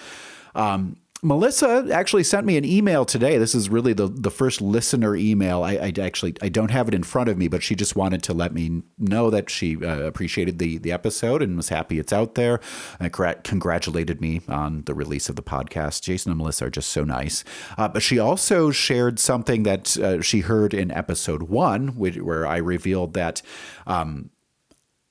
Um, 0.56 0.98
Melissa 1.24 1.88
actually 1.94 2.24
sent 2.24 2.48
me 2.48 2.58
an 2.58 2.66
email 2.66 3.06
today. 3.06 3.38
This 3.38 3.54
is 3.54 3.70
really 3.70 3.94
the, 3.94 4.08
the 4.08 4.32
first 4.32 4.60
listener 4.60 5.16
email. 5.16 5.62
I, 5.62 5.74
I 5.74 5.94
actually 6.02 6.34
I 6.42 6.50
don't 6.50 6.72
have 6.72 6.88
it 6.88 6.96
in 6.96 7.04
front 7.04 7.30
of 7.30 7.38
me, 7.38 7.48
but 7.48 7.62
she 7.62 7.76
just 7.76 7.96
wanted 7.96 8.24
to 8.24 8.34
let 8.34 8.54
me 8.54 8.82
know 8.98 9.30
that 9.30 9.48
she 9.50 9.76
uh, 9.86 10.00
appreciated 10.00 10.58
the 10.58 10.80
the 10.80 10.92
episode 10.92 11.44
and 11.44 11.56
was 11.56 11.70
happy 11.70 12.00
it's 12.00 12.12
out 12.12 12.34
there. 12.34 12.60
And 13.00 13.14
congratulated 13.44 14.20
me 14.20 14.42
on 14.48 14.82
the 14.86 14.96
release 14.96 15.30
of 15.30 15.36
the 15.36 15.44
podcast. 15.44 16.02
Jason 16.02 16.32
and 16.32 16.40
Melissa 16.40 16.66
are 16.66 16.72
just 16.72 16.90
so 16.90 17.04
nice. 17.04 17.44
Uh, 17.78 17.88
but 17.88 18.02
she 18.02 18.18
also 18.18 18.72
shared 18.72 19.20
something 19.20 19.62
that 19.62 19.98
uh, 19.98 20.22
she 20.22 20.40
heard 20.40 20.74
in 20.74 20.90
episode 20.90 21.44
one, 21.44 21.90
where 21.90 22.48
I 22.48 22.58
revealed 22.58 23.14
that. 23.14 23.44
Um, 23.86 24.32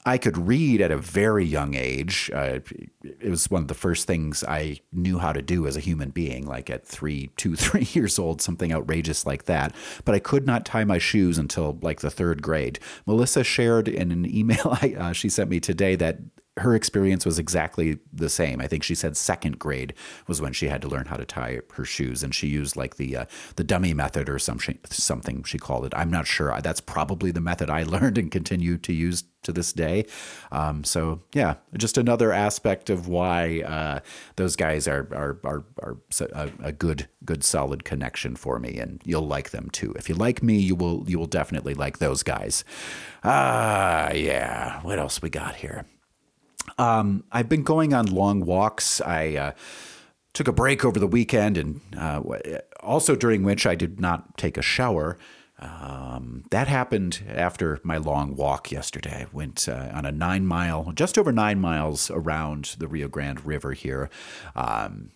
I 0.06 0.16
could 0.16 0.38
read 0.38 0.80
at 0.80 0.90
a 0.90 0.96
very 0.96 1.44
young 1.44 1.74
age. 1.74 2.30
Uh, 2.32 2.60
it 3.02 3.28
was 3.28 3.50
one 3.50 3.60
of 3.60 3.68
the 3.68 3.74
first 3.74 4.06
things 4.06 4.42
I 4.42 4.80
knew 4.92 5.18
how 5.18 5.32
to 5.32 5.42
do 5.42 5.66
as 5.66 5.76
a 5.76 5.80
human 5.80 6.08
being, 6.08 6.46
like 6.46 6.70
at 6.70 6.86
three, 6.86 7.30
two, 7.36 7.54
three 7.56 7.86
years 7.92 8.18
old, 8.18 8.40
something 8.40 8.72
outrageous 8.72 9.26
like 9.26 9.44
that. 9.44 9.74
But 10.04 10.14
I 10.14 10.18
could 10.18 10.46
not 10.46 10.64
tie 10.64 10.84
my 10.84 10.98
shoes 10.98 11.36
until 11.36 11.78
like 11.82 12.00
the 12.00 12.10
third 12.10 12.40
grade. 12.40 12.78
Melissa 13.06 13.44
shared 13.44 13.88
in 13.88 14.10
an 14.10 14.24
email 14.34 14.76
I, 14.82 14.94
uh, 14.98 15.12
she 15.12 15.28
sent 15.28 15.50
me 15.50 15.60
today 15.60 15.96
that 15.96 16.18
her 16.56 16.74
experience 16.74 17.24
was 17.24 17.38
exactly 17.38 17.98
the 18.12 18.28
same. 18.28 18.60
I 18.60 18.66
think 18.66 18.82
she 18.82 18.94
said 18.94 19.16
second 19.16 19.58
grade 19.58 19.94
was 20.26 20.40
when 20.40 20.52
she 20.52 20.68
had 20.68 20.82
to 20.82 20.88
learn 20.88 21.06
how 21.06 21.16
to 21.16 21.24
tie 21.24 21.60
her 21.74 21.84
shoes, 21.84 22.22
and 22.22 22.34
she 22.34 22.48
used 22.48 22.76
like 22.76 22.96
the 22.96 23.16
uh, 23.16 23.24
the 23.56 23.64
dummy 23.64 23.94
method 23.94 24.28
or 24.28 24.38
some 24.38 24.58
something 24.90 25.44
she 25.44 25.58
called 25.58 25.86
it. 25.86 25.92
I'm 25.96 26.10
not 26.10 26.26
sure. 26.26 26.58
That's 26.60 26.80
probably 26.80 27.30
the 27.30 27.40
method 27.40 27.70
I 27.70 27.82
learned 27.84 28.18
and 28.18 28.30
continue 28.30 28.78
to 28.78 28.92
use 28.92 29.24
to 29.42 29.52
this 29.52 29.72
day. 29.72 30.06
Um, 30.52 30.84
so 30.84 31.22
yeah, 31.34 31.54
just 31.76 31.96
another 31.96 32.32
aspect 32.32 32.90
of 32.90 33.06
why 33.06 33.60
uh, 33.60 34.00
those 34.36 34.56
guys 34.56 34.88
are 34.88 35.08
are 35.12 35.38
are, 35.44 35.64
are 35.82 35.96
a, 36.32 36.50
a, 36.62 36.72
good 36.72 37.08
good 37.24 37.44
solid 37.44 37.84
connection 37.84 38.34
for 38.34 38.58
me, 38.58 38.76
and 38.78 39.00
you'll 39.04 39.26
like 39.26 39.50
them 39.50 39.70
too. 39.70 39.94
If 39.96 40.08
you 40.08 40.16
like 40.16 40.42
me, 40.42 40.58
you 40.58 40.74
will 40.74 41.04
you 41.08 41.18
will 41.18 41.26
definitely 41.26 41.74
like 41.74 41.98
those 41.98 42.22
guys. 42.22 42.64
Ah, 43.22 44.10
yeah. 44.12 44.82
What 44.82 44.98
else 44.98 45.22
we 45.22 45.30
got 45.30 45.54
here? 45.56 45.86
Um, 46.78 47.24
I've 47.32 47.48
been 47.48 47.62
going 47.62 47.94
on 47.94 48.06
long 48.06 48.44
walks. 48.44 49.00
I 49.00 49.36
uh, 49.36 49.52
took 50.32 50.48
a 50.48 50.52
break 50.52 50.84
over 50.84 50.98
the 50.98 51.06
weekend, 51.06 51.56
and 51.56 51.80
uh, 51.96 52.22
also 52.80 53.14
during 53.16 53.42
which 53.42 53.66
I 53.66 53.74
did 53.74 54.00
not 54.00 54.36
take 54.36 54.56
a 54.56 54.62
shower. 54.62 55.18
Um, 55.58 56.44
that 56.50 56.68
happened 56.68 57.22
after 57.28 57.80
my 57.82 57.98
long 57.98 58.34
walk 58.34 58.72
yesterday. 58.72 59.26
I 59.26 59.26
went 59.30 59.68
uh, 59.68 59.90
on 59.92 60.06
a 60.06 60.12
nine 60.12 60.46
mile, 60.46 60.92
just 60.94 61.18
over 61.18 61.32
nine 61.32 61.60
miles 61.60 62.10
around 62.10 62.76
the 62.78 62.88
Rio 62.88 63.08
Grande 63.08 63.44
River 63.44 63.72
here. 63.72 64.08
Um, 64.56 65.10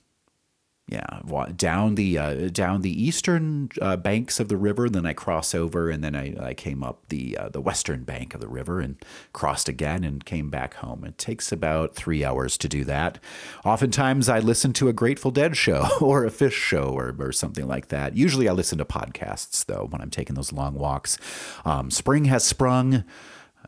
yeah, 0.87 1.21
down 1.57 1.95
the 1.95 2.19
uh, 2.19 2.49
down 2.49 2.83
the 2.83 3.03
eastern 3.03 3.71
uh, 3.81 3.97
banks 3.97 4.39
of 4.39 4.49
the 4.49 4.57
river. 4.59 4.91
Then 4.91 5.07
I 5.07 5.15
cross 5.15 5.55
over, 5.55 5.89
and 5.89 6.05
then 6.05 6.15
I, 6.15 6.35
I 6.39 6.55
came 6.55 6.83
up 6.83 7.09
the 7.09 7.39
uh, 7.39 7.49
the 7.49 7.61
western 7.63 8.05
bank 8.05 8.35
of 8.35 8.43
the 8.43 8.49
river 8.49 8.81
and 8.81 9.03
crossed 9.33 9.67
again 9.67 10.05
and 10.05 10.27
came 10.27 10.51
back 10.51 10.75
home. 10.75 11.03
It 11.05 11.17
takes 11.17 11.51
about 11.51 11.95
three 11.95 12.23
hours 12.23 12.59
to 12.59 12.69
do 12.69 12.85
that. 12.85 13.19
Oftentimes, 13.65 14.29
I 14.29 14.41
listen 14.41 14.75
to 14.75 14.89
a 14.89 14.93
Grateful 14.93 15.31
Dead 15.31 15.57
show 15.57 15.89
or 16.03 16.27
a 16.27 16.31
Phish 16.31 16.53
show 16.53 16.91
or, 16.91 17.17
or 17.19 17.33
something 17.33 17.67
like 17.67 17.89
that. 17.89 18.15
Usually, 18.15 18.47
I 18.47 18.53
listen 18.53 18.77
to 18.77 18.85
podcasts 18.85 19.65
though 19.65 19.87
when 19.89 20.03
I'm 20.03 20.11
taking 20.11 20.35
those 20.35 20.53
long 20.53 20.75
walks. 20.75 21.17
Um, 21.65 21.91
spring 21.91 22.27
has 22.27 22.45
sprung. 22.45 23.05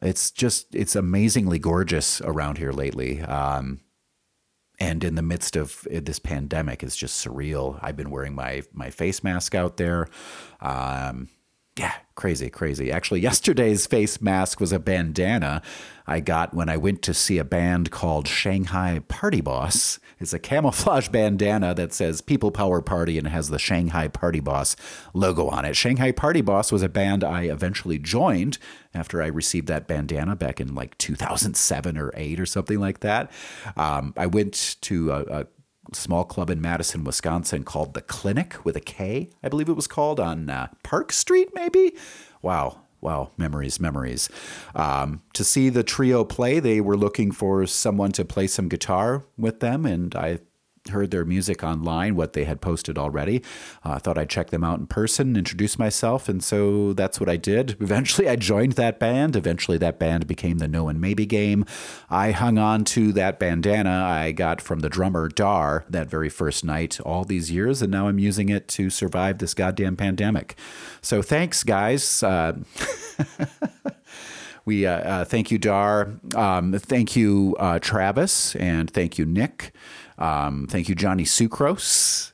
It's 0.02 0.30
just 0.30 0.75
it's 0.75 0.94
amazingly 0.94 1.58
gorgeous 1.58 2.20
around 2.20 2.58
here 2.58 2.73
lately. 2.73 3.23
Um, 3.23 3.80
and 4.78 5.02
in 5.04 5.14
the 5.14 5.23
midst 5.23 5.56
of 5.56 5.87
this 5.90 6.18
pandemic 6.18 6.83
is 6.83 6.97
just 6.97 7.25
surreal. 7.25 7.78
I've 7.83 7.97
been 7.97 8.11
wearing 8.11 8.35
my 8.35 8.62
my 8.73 8.90
face 8.90 9.25
mask 9.25 9.54
out 9.54 9.76
there. 9.76 10.09
Um, 10.61 11.28
yeah, 11.76 11.95
crazy, 12.14 12.50
crazy. 12.50 12.90
Actually, 12.90 13.21
yesterday's 13.30 13.87
face 13.87 14.21
mask 14.21 14.61
was 14.61 14.73
a 14.73 14.78
bandana 14.78 15.62
I 16.06 16.21
got 16.21 16.54
when 16.54 16.68
I 16.68 16.76
went 16.76 17.02
to 17.02 17.14
see 17.14 17.38
a 17.38 17.45
band 17.45 17.90
called 17.90 18.28
Shanghai 18.28 19.00
Party 19.09 19.40
Boss. 19.40 19.99
It's 20.18 20.33
a 20.33 20.38
camouflage 20.38 21.09
bandana 21.12 21.75
that 21.75 21.92
says 21.92 22.21
People 22.21 22.50
Power 22.50 22.80
Party 22.80 23.18
and 23.18 23.26
has 23.26 23.50
the 23.50 23.59
Shanghai 23.59 24.09
Party 24.09 24.40
Boss 24.40 24.76
logo 25.14 25.49
on 25.49 25.64
it. 25.64 25.75
Shanghai 25.75 26.12
Party 26.12 26.40
Boss 26.40 26.71
was 26.71 26.83
a 26.83 26.88
band 26.88 27.25
I 27.25 27.42
eventually 27.45 27.99
joined 27.99 28.59
after 28.95 29.21
I 29.21 29.26
received 29.26 29.66
that 29.66 29.88
bandana 29.88 30.37
back 30.37 30.61
in 30.61 30.75
like 30.75 30.97
2007 30.99 31.99
or 31.99 32.12
8 32.14 32.40
or 32.40 32.47
something 32.47 32.78
like 32.78 33.00
that. 33.00 33.30
Um, 33.76 34.14
I 34.16 34.26
went 34.26 34.76
to 34.83 35.11
a, 35.11 35.23
a 35.23 35.47
small 35.93 36.25
club 36.25 36.50
in 36.50 36.61
Madison, 36.61 37.05
Wisconsin 37.05 37.64
called 37.64 37.95
The 37.95 38.02
Clinic 38.02 38.64
with 38.64 38.76
a 38.76 38.81
K, 38.81 39.31
I 39.43 39.49
believe 39.49 39.69
it 39.69 39.76
was 39.76 39.87
called 39.87 40.21
on 40.21 40.50
uh, 40.50 40.69
Park 40.83 41.12
Street, 41.12 41.50
maybe. 41.55 41.97
Wow. 42.43 42.83
Wow, 43.02 43.31
memories, 43.37 43.78
memories. 43.78 44.28
Um, 44.75 45.23
to 45.35 45.45
see 45.45 45.69
the 45.69 45.85
trio 45.85 46.25
play, 46.25 46.59
they 46.61 46.81
were 46.81 46.97
looking 46.97 47.31
for 47.31 47.66
someone 47.66 48.11
to 48.12 48.25
play 48.25 48.47
some 48.47 48.69
guitar 48.69 49.23
with 49.37 49.61
them, 49.61 49.85
and 49.85 50.14
I 50.16 50.40
heard 50.88 51.11
their 51.11 51.25
music 51.25 51.62
online, 51.62 52.16
what 52.16 52.33
they 52.33 52.45
had 52.45 52.61
posted 52.61 52.99
already. 52.99 53.43
Uh, 53.85 53.93
I 53.93 53.99
thought 53.99 54.19
I'd 54.19 54.31
check 54.31 54.50
them 54.50 54.64
out 54.64 54.78
in 54.78 54.87
person, 54.87 55.37
introduce 55.37 55.78
myself, 55.78 56.28
and 56.28 56.43
so 56.43 56.93
that's 56.93 57.21
what 57.21 57.28
I 57.28 57.37
did. 57.37 57.76
Eventually, 57.81 58.28
I 58.28 58.37
joined 58.37 58.73
that 58.73 58.99
band. 58.99 59.37
Eventually, 59.37 59.78
that 59.78 59.99
band 59.99 60.26
became 60.26 60.59
the 60.59 60.69
No 60.69 60.88
and 60.88 61.00
Maybe 61.00 61.26
game. 61.26 61.64
I 62.11 62.31
hung 62.31 62.59
on 62.59 62.85
to 62.87 63.12
that 63.12 63.38
bandana 63.38 64.05
I 64.05 64.33
got 64.33 64.61
from 64.61 64.81
the 64.81 64.88
drummer 64.88 65.28
Dar 65.28 65.85
that 65.90 66.09
very 66.09 66.28
first 66.28 66.64
night 66.64 67.00
all 67.00 67.25
these 67.25 67.50
years, 67.50 67.83
and 67.83 67.90
now 67.90 68.09
I'm 68.09 68.19
using 68.19 68.49
it 68.49 68.69
to 68.69 68.90
survive 68.90 69.38
this 69.38 69.55
goddamn 69.55 69.97
pandemic. 69.97 70.57
So 71.02 71.23
thanks, 71.23 71.62
guys. 71.62 72.23
Uh, 72.23 72.59
We 74.66 74.85
uh, 74.85 74.99
uh, 74.99 75.25
thank 75.25 75.52
you, 75.52 75.59
Dar. 75.59 76.14
Um, 76.35 76.73
thank 76.73 77.14
you, 77.14 77.55
uh, 77.61 77.78
Travis, 77.78 78.57
and 78.57 78.90
thank 78.90 79.16
you, 79.16 79.25
Nick. 79.25 79.73
Um, 80.18 80.66
thank 80.68 80.88
you, 80.88 80.94
Johnny 80.94 81.25
Sucrose. 81.25 82.32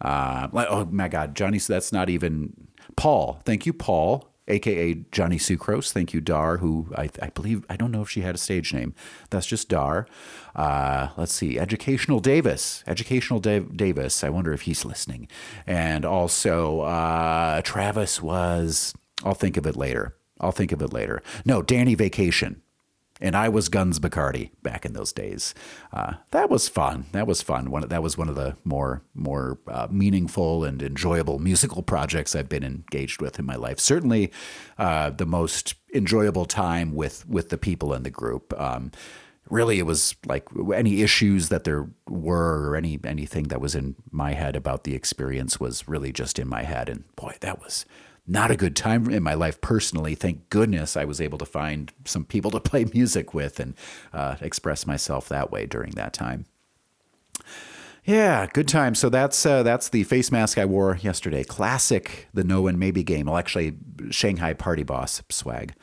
Uh, 0.00 0.48
oh 0.52 0.84
my 0.86 1.08
God, 1.08 1.34
Johnny, 1.34 1.58
so 1.58 1.72
that's 1.72 1.92
not 1.92 2.08
even 2.08 2.68
Paul. 2.96 3.40
Thank 3.44 3.66
you, 3.66 3.72
Paul, 3.72 4.30
aka 4.46 4.94
Johnny 5.10 5.38
Sucrose. 5.38 5.92
Thank 5.92 6.14
you, 6.14 6.20
Dar, 6.20 6.58
who 6.58 6.92
I, 6.96 7.10
I 7.20 7.30
believe, 7.30 7.64
I 7.68 7.76
don't 7.76 7.90
know 7.90 8.02
if 8.02 8.10
she 8.10 8.20
had 8.20 8.34
a 8.34 8.38
stage 8.38 8.72
name. 8.72 8.94
That's 9.30 9.46
just 9.46 9.68
Dar. 9.68 10.06
Uh, 10.54 11.08
let's 11.16 11.32
see, 11.32 11.58
Educational 11.58 12.20
Davis. 12.20 12.84
Educational 12.86 13.40
Dave, 13.40 13.76
Davis. 13.76 14.22
I 14.22 14.28
wonder 14.28 14.52
if 14.52 14.62
he's 14.62 14.84
listening. 14.84 15.28
And 15.66 16.04
also, 16.04 16.80
uh, 16.80 17.60
Travis 17.62 18.22
was, 18.22 18.94
I'll 19.24 19.34
think 19.34 19.56
of 19.56 19.66
it 19.66 19.76
later. 19.76 20.16
I'll 20.40 20.52
think 20.52 20.70
of 20.70 20.80
it 20.80 20.92
later. 20.92 21.22
No, 21.44 21.62
Danny 21.62 21.96
Vacation 21.96 22.62
and 23.20 23.36
I 23.36 23.48
was 23.48 23.68
Guns 23.68 23.98
Bacardi 23.98 24.50
back 24.62 24.84
in 24.84 24.92
those 24.92 25.12
days. 25.12 25.54
Uh, 25.92 26.14
that 26.30 26.50
was 26.50 26.68
fun. 26.68 27.06
That 27.12 27.26
was 27.26 27.42
fun. 27.42 27.70
One, 27.70 27.88
that 27.88 28.02
was 28.02 28.16
one 28.16 28.28
of 28.28 28.34
the 28.34 28.56
more 28.64 29.02
more 29.14 29.58
uh, 29.66 29.88
meaningful 29.90 30.64
and 30.64 30.82
enjoyable 30.82 31.38
musical 31.38 31.82
projects 31.82 32.34
I've 32.34 32.48
been 32.48 32.64
engaged 32.64 33.20
with 33.20 33.38
in 33.38 33.44
my 33.44 33.56
life. 33.56 33.80
Certainly, 33.80 34.32
uh, 34.78 35.10
the 35.10 35.26
most 35.26 35.74
enjoyable 35.94 36.44
time 36.44 36.94
with 36.94 37.28
with 37.28 37.48
the 37.48 37.58
people 37.58 37.92
in 37.94 38.02
the 38.02 38.10
group. 38.10 38.58
Um, 38.60 38.92
really, 39.50 39.78
it 39.78 39.86
was 39.86 40.14
like 40.26 40.48
any 40.74 41.02
issues 41.02 41.48
that 41.48 41.64
there 41.64 41.88
were 42.08 42.68
or 42.68 42.76
any 42.76 42.98
anything 43.04 43.44
that 43.44 43.60
was 43.60 43.74
in 43.74 43.96
my 44.10 44.34
head 44.34 44.56
about 44.56 44.84
the 44.84 44.94
experience 44.94 45.58
was 45.58 45.88
really 45.88 46.12
just 46.12 46.38
in 46.38 46.48
my 46.48 46.62
head. 46.62 46.88
And 46.88 47.04
boy, 47.16 47.36
that 47.40 47.60
was 47.60 47.84
not 48.28 48.50
a 48.50 48.56
good 48.56 48.76
time 48.76 49.08
in 49.08 49.22
my 49.22 49.34
life 49.34 49.60
personally. 49.60 50.14
Thank 50.14 50.50
goodness 50.50 50.96
I 50.96 51.04
was 51.04 51.20
able 51.20 51.38
to 51.38 51.46
find 51.46 51.92
some 52.04 52.24
people 52.24 52.50
to 52.52 52.60
play 52.70 52.84
music 52.84 53.34
with 53.34 53.58
and 53.58 53.74
uh, 54.12 54.36
express 54.40 54.86
myself 54.86 55.28
that 55.28 55.50
way 55.50 55.66
during 55.66 55.92
that 55.92 56.12
time. 56.12 56.44
Yeah, 58.04 58.46
good 58.46 58.68
time. 58.68 58.94
So 58.94 59.10
that's 59.10 59.44
uh, 59.44 59.62
that's 59.62 59.90
the 59.90 60.02
face 60.04 60.32
mask 60.32 60.56
I 60.56 60.64
wore 60.64 60.96
yesterday. 61.02 61.44
Classic, 61.44 62.28
the 62.32 62.42
no 62.42 62.66
and 62.66 62.78
maybe 62.78 63.02
game. 63.02 63.26
Well, 63.26 63.36
actually, 63.36 63.76
Shanghai 64.10 64.54
Party 64.54 64.82
Boss 64.82 65.22
swag. 65.28 65.74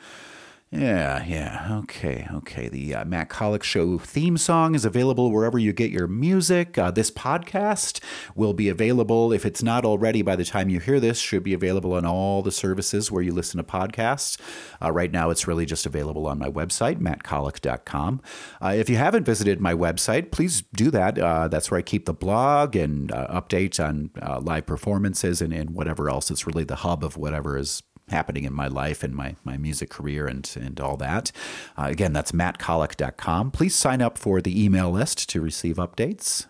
Yeah, 0.72 1.24
yeah. 1.24 1.78
Okay, 1.84 2.26
okay. 2.34 2.68
The 2.68 2.96
uh, 2.96 3.04
Matt 3.04 3.28
Kollock 3.30 3.62
Show 3.62 3.98
theme 3.98 4.36
song 4.36 4.74
is 4.74 4.84
available 4.84 5.30
wherever 5.30 5.60
you 5.60 5.72
get 5.72 5.92
your 5.92 6.08
music. 6.08 6.76
Uh, 6.76 6.90
this 6.90 7.08
podcast 7.08 8.00
will 8.34 8.52
be 8.52 8.68
available, 8.68 9.32
if 9.32 9.46
it's 9.46 9.62
not 9.62 9.84
already 9.84 10.22
by 10.22 10.34
the 10.34 10.44
time 10.44 10.68
you 10.68 10.80
hear 10.80 10.98
this, 10.98 11.20
should 11.20 11.44
be 11.44 11.54
available 11.54 11.92
on 11.92 12.04
all 12.04 12.42
the 12.42 12.50
services 12.50 13.12
where 13.12 13.22
you 13.22 13.32
listen 13.32 13.58
to 13.58 13.62
podcasts. 13.62 14.40
Uh, 14.82 14.90
right 14.90 15.12
now, 15.12 15.30
it's 15.30 15.46
really 15.46 15.66
just 15.66 15.86
available 15.86 16.26
on 16.26 16.36
my 16.36 16.50
website, 16.50 16.98
mattkollock.com. 16.98 18.20
Uh, 18.60 18.74
if 18.76 18.90
you 18.90 18.96
haven't 18.96 19.22
visited 19.22 19.60
my 19.60 19.72
website, 19.72 20.32
please 20.32 20.64
do 20.74 20.90
that. 20.90 21.16
Uh, 21.16 21.46
that's 21.46 21.70
where 21.70 21.78
I 21.78 21.82
keep 21.82 22.06
the 22.06 22.12
blog 22.12 22.74
and 22.74 23.12
uh, 23.12 23.28
updates 23.28 23.78
on 23.82 24.10
live 24.42 24.66
performances 24.66 25.40
and, 25.40 25.52
and 25.52 25.70
whatever 25.70 26.10
else. 26.10 26.28
It's 26.28 26.44
really 26.44 26.64
the 26.64 26.76
hub 26.76 27.04
of 27.04 27.16
whatever 27.16 27.56
is 27.56 27.84
happening 28.08 28.44
in 28.44 28.52
my 28.52 28.68
life 28.68 29.02
and 29.02 29.14
my, 29.14 29.34
my 29.44 29.56
music 29.56 29.90
career 29.90 30.26
and, 30.26 30.50
and 30.60 30.80
all 30.80 30.96
that. 30.96 31.32
Uh, 31.76 31.84
again, 31.84 32.12
that's 32.12 32.32
mattkollock.com. 32.32 33.50
Please 33.50 33.74
sign 33.74 34.00
up 34.00 34.16
for 34.16 34.40
the 34.40 34.64
email 34.64 34.90
list 34.90 35.28
to 35.30 35.40
receive 35.40 35.76
updates 35.76 36.46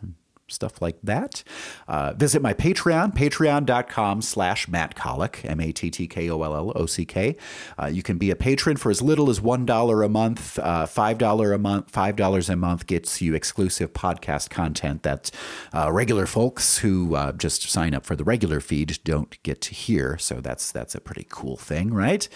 stuff 0.48 0.80
like 0.80 0.96
that. 1.02 1.42
Uh, 1.88 2.12
visit 2.14 2.40
my 2.40 2.54
Patreon, 2.54 3.14
patreon.com 3.14 4.22
slash 4.22 4.68
Matt 4.68 4.94
Kollock, 4.94 5.44
M-A-T-T-K-O-L-L-O-C-K. 5.44 7.36
Uh, 7.80 7.86
you 7.86 8.02
can 8.02 8.18
be 8.18 8.30
a 8.30 8.36
patron 8.36 8.76
for 8.76 8.90
as 8.90 9.02
little 9.02 9.28
as 9.28 9.40
$1 9.40 10.04
a 10.04 10.08
month. 10.08 10.58
Uh, 10.58 10.86
$5 10.86 11.54
a 11.54 11.58
month, 11.58 11.92
$5 11.92 12.48
a 12.48 12.56
month 12.56 12.86
gets 12.86 13.20
you 13.20 13.34
exclusive 13.34 13.92
podcast 13.92 14.50
content 14.50 15.02
that 15.02 15.30
uh, 15.74 15.90
regular 15.92 16.26
folks 16.26 16.78
who 16.78 17.14
uh, 17.16 17.32
just 17.32 17.68
sign 17.68 17.94
up 17.94 18.04
for 18.04 18.14
the 18.16 18.24
regular 18.24 18.60
feed 18.60 18.98
don't 19.04 19.42
get 19.42 19.60
to 19.62 19.74
hear. 19.74 20.16
So 20.18 20.40
that's, 20.40 20.70
that's 20.70 20.94
a 20.94 21.00
pretty 21.00 21.26
cool 21.28 21.56
thing, 21.56 21.92
right? 21.92 22.28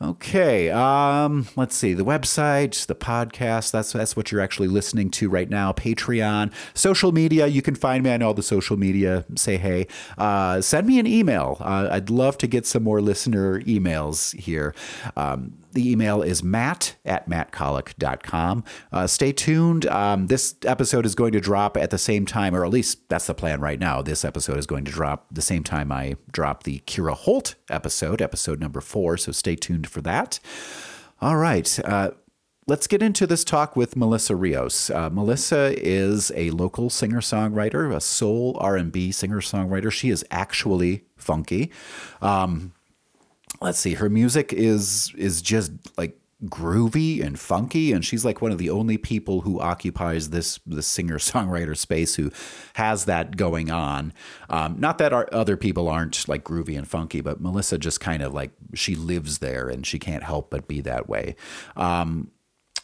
Okay, 0.00 0.68
um, 0.68 1.48
let's 1.56 1.74
see 1.74 1.94
the 1.94 2.04
website, 2.04 2.86
the 2.86 2.94
podcast. 2.94 3.70
That's 3.70 3.92
that's 3.92 4.14
what 4.14 4.30
you're 4.30 4.42
actually 4.42 4.68
listening 4.68 5.10
to 5.12 5.30
right 5.30 5.48
now. 5.48 5.72
Patreon, 5.72 6.52
social 6.74 7.12
media. 7.12 7.46
You 7.46 7.62
can 7.62 7.74
find 7.74 8.04
me 8.04 8.10
on 8.10 8.20
all 8.20 8.34
the 8.34 8.42
social 8.42 8.76
media. 8.76 9.24
Say 9.36 9.56
hey. 9.56 9.86
Uh, 10.18 10.60
send 10.60 10.86
me 10.86 10.98
an 10.98 11.06
email. 11.06 11.56
Uh, 11.60 11.88
I'd 11.90 12.10
love 12.10 12.36
to 12.38 12.46
get 12.46 12.66
some 12.66 12.82
more 12.82 13.00
listener 13.00 13.62
emails 13.62 14.38
here. 14.38 14.74
Um, 15.16 15.54
the 15.76 15.88
email 15.88 16.22
is 16.22 16.42
matt 16.42 16.96
at 17.04 17.28
mattkollock.com. 17.28 18.64
Uh, 18.90 19.06
stay 19.06 19.30
tuned. 19.30 19.86
Um, 19.86 20.26
this 20.26 20.56
episode 20.64 21.06
is 21.06 21.14
going 21.14 21.32
to 21.32 21.40
drop 21.40 21.76
at 21.76 21.90
the 21.90 21.98
same 21.98 22.26
time, 22.26 22.56
or 22.56 22.64
at 22.64 22.72
least 22.72 23.08
that's 23.08 23.26
the 23.26 23.34
plan 23.34 23.60
right 23.60 23.78
now. 23.78 24.02
This 24.02 24.24
episode 24.24 24.58
is 24.58 24.66
going 24.66 24.84
to 24.86 24.90
drop 24.90 25.26
the 25.30 25.42
same 25.42 25.62
time 25.62 25.92
I 25.92 26.16
drop 26.32 26.64
the 26.64 26.80
Kira 26.86 27.14
Holt 27.14 27.54
episode, 27.70 28.20
episode 28.20 28.58
number 28.58 28.80
four. 28.80 29.16
So 29.18 29.30
stay 29.32 29.54
tuned 29.54 29.86
for 29.86 30.00
that. 30.00 30.40
All 31.20 31.36
right. 31.36 31.78
Uh, 31.84 32.10
Let's 32.68 32.88
get 32.88 33.00
into 33.00 33.28
this 33.28 33.44
talk 33.44 33.76
with 33.76 33.94
Melissa 33.94 34.34
Rios. 34.34 34.90
Uh, 34.90 35.08
Melissa 35.08 35.72
is 35.80 36.32
a 36.34 36.50
local 36.50 36.90
singer-songwriter, 36.90 37.94
a 37.94 38.00
soul 38.00 38.56
R&B 38.58 39.12
singer-songwriter. 39.12 39.92
She 39.92 40.10
is 40.10 40.24
actually 40.32 41.04
funky. 41.16 41.70
Um, 42.20 42.72
let's 43.60 43.78
see, 43.78 43.94
her 43.94 44.08
music 44.08 44.52
is 44.52 45.12
is 45.16 45.42
just 45.42 45.72
like 45.96 46.18
groovy 46.44 47.24
and 47.24 47.40
funky 47.40 47.92
and 47.92 48.04
she's 48.04 48.22
like 48.22 48.42
one 48.42 48.52
of 48.52 48.58
the 48.58 48.68
only 48.68 48.98
people 48.98 49.40
who 49.40 49.58
occupies 49.58 50.28
this 50.28 50.60
this 50.66 50.86
singer 50.86 51.18
songwriter 51.18 51.74
space 51.76 52.16
who 52.16 52.30
has 52.74 53.06
that 53.06 53.36
going 53.36 53.70
on. 53.70 54.12
Um, 54.50 54.78
not 54.78 54.98
that 54.98 55.14
our 55.14 55.28
other 55.32 55.56
people 55.56 55.88
aren't 55.88 56.28
like 56.28 56.44
groovy 56.44 56.76
and 56.76 56.86
funky 56.86 57.22
but 57.22 57.40
melissa 57.40 57.78
just 57.78 58.00
kind 58.00 58.22
of 58.22 58.34
like 58.34 58.50
she 58.74 58.94
lives 58.94 59.38
there 59.38 59.68
and 59.68 59.86
she 59.86 59.98
can't 59.98 60.24
help 60.24 60.50
but 60.50 60.68
be 60.68 60.82
that 60.82 61.08
way. 61.08 61.36
Um, 61.74 62.30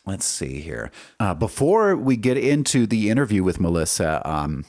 let's 0.06 0.24
see 0.24 0.60
here. 0.60 0.90
Uh, 1.20 1.34
before 1.34 1.94
we 1.94 2.16
get 2.16 2.38
into 2.38 2.86
the 2.86 3.10
interview 3.10 3.44
with 3.44 3.60
melissa 3.60 4.26
um, 4.28 4.64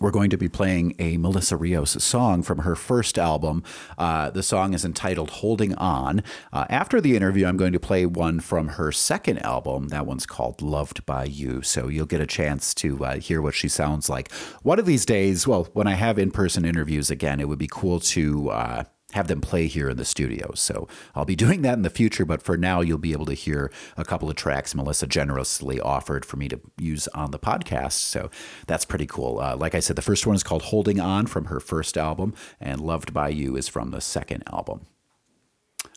we're 0.00 0.10
going 0.10 0.30
to 0.30 0.38
be 0.38 0.48
playing 0.48 0.94
a 0.98 1.18
Melissa 1.18 1.56
Rios 1.56 2.02
song 2.02 2.42
from 2.42 2.60
her 2.60 2.74
first 2.74 3.18
album. 3.18 3.62
Uh, 3.98 4.30
the 4.30 4.42
song 4.42 4.72
is 4.72 4.84
entitled 4.84 5.30
Holding 5.30 5.74
On. 5.74 6.22
Uh, 6.52 6.64
after 6.70 7.00
the 7.00 7.14
interview, 7.14 7.46
I'm 7.46 7.58
going 7.58 7.74
to 7.74 7.78
play 7.80 8.06
one 8.06 8.40
from 8.40 8.68
her 8.68 8.90
second 8.90 9.38
album. 9.40 9.88
That 9.88 10.06
one's 10.06 10.26
called 10.26 10.62
Loved 10.62 11.04
by 11.04 11.24
You. 11.24 11.62
So 11.62 11.88
you'll 11.88 12.06
get 12.06 12.20
a 12.20 12.26
chance 12.26 12.74
to 12.74 13.04
uh, 13.04 13.16
hear 13.18 13.42
what 13.42 13.54
she 13.54 13.68
sounds 13.68 14.08
like. 14.08 14.32
One 14.62 14.78
of 14.78 14.86
these 14.86 15.04
days, 15.04 15.46
well, 15.46 15.68
when 15.74 15.86
I 15.86 15.94
have 15.94 16.18
in 16.18 16.30
person 16.30 16.64
interviews 16.64 17.10
again, 17.10 17.38
it 17.38 17.48
would 17.48 17.58
be 17.58 17.68
cool 17.70 18.00
to 18.00 18.50
uh, 18.50 18.84
have 19.12 19.28
them 19.28 19.40
play 19.40 19.66
here 19.66 19.90
in 19.90 19.96
the 19.96 20.04
studio. 20.04 20.52
So 20.54 20.88
I'll 21.14 21.24
be 21.24 21.36
doing 21.40 21.62
that 21.62 21.74
in 21.74 21.82
the 21.82 21.90
future, 21.90 22.24
but 22.24 22.42
for 22.42 22.56
now, 22.56 22.80
you'll 22.80 22.98
be 22.98 23.12
able 23.12 23.26
to 23.26 23.34
hear 23.34 23.72
a 23.96 24.04
couple 24.04 24.28
of 24.28 24.36
tracks 24.36 24.74
Melissa 24.74 25.06
generously 25.06 25.80
offered 25.80 26.24
for 26.24 26.36
me 26.36 26.48
to 26.48 26.60
use 26.78 27.08
on 27.08 27.30
the 27.30 27.38
podcast. 27.38 27.92
So 27.92 28.30
that's 28.66 28.84
pretty 28.84 29.06
cool. 29.06 29.40
Uh, 29.40 29.56
like 29.56 29.74
I 29.74 29.80
said, 29.80 29.96
the 29.96 30.02
first 30.02 30.26
one 30.26 30.36
is 30.36 30.42
called 30.42 30.62
Holding 30.62 31.00
On 31.00 31.26
from 31.26 31.46
her 31.46 31.60
first 31.60 31.96
album, 31.96 32.34
and 32.60 32.80
Loved 32.80 33.12
by 33.12 33.28
You 33.28 33.56
is 33.56 33.68
from 33.68 33.90
the 33.90 34.00
second 34.00 34.42
album. 34.52 34.86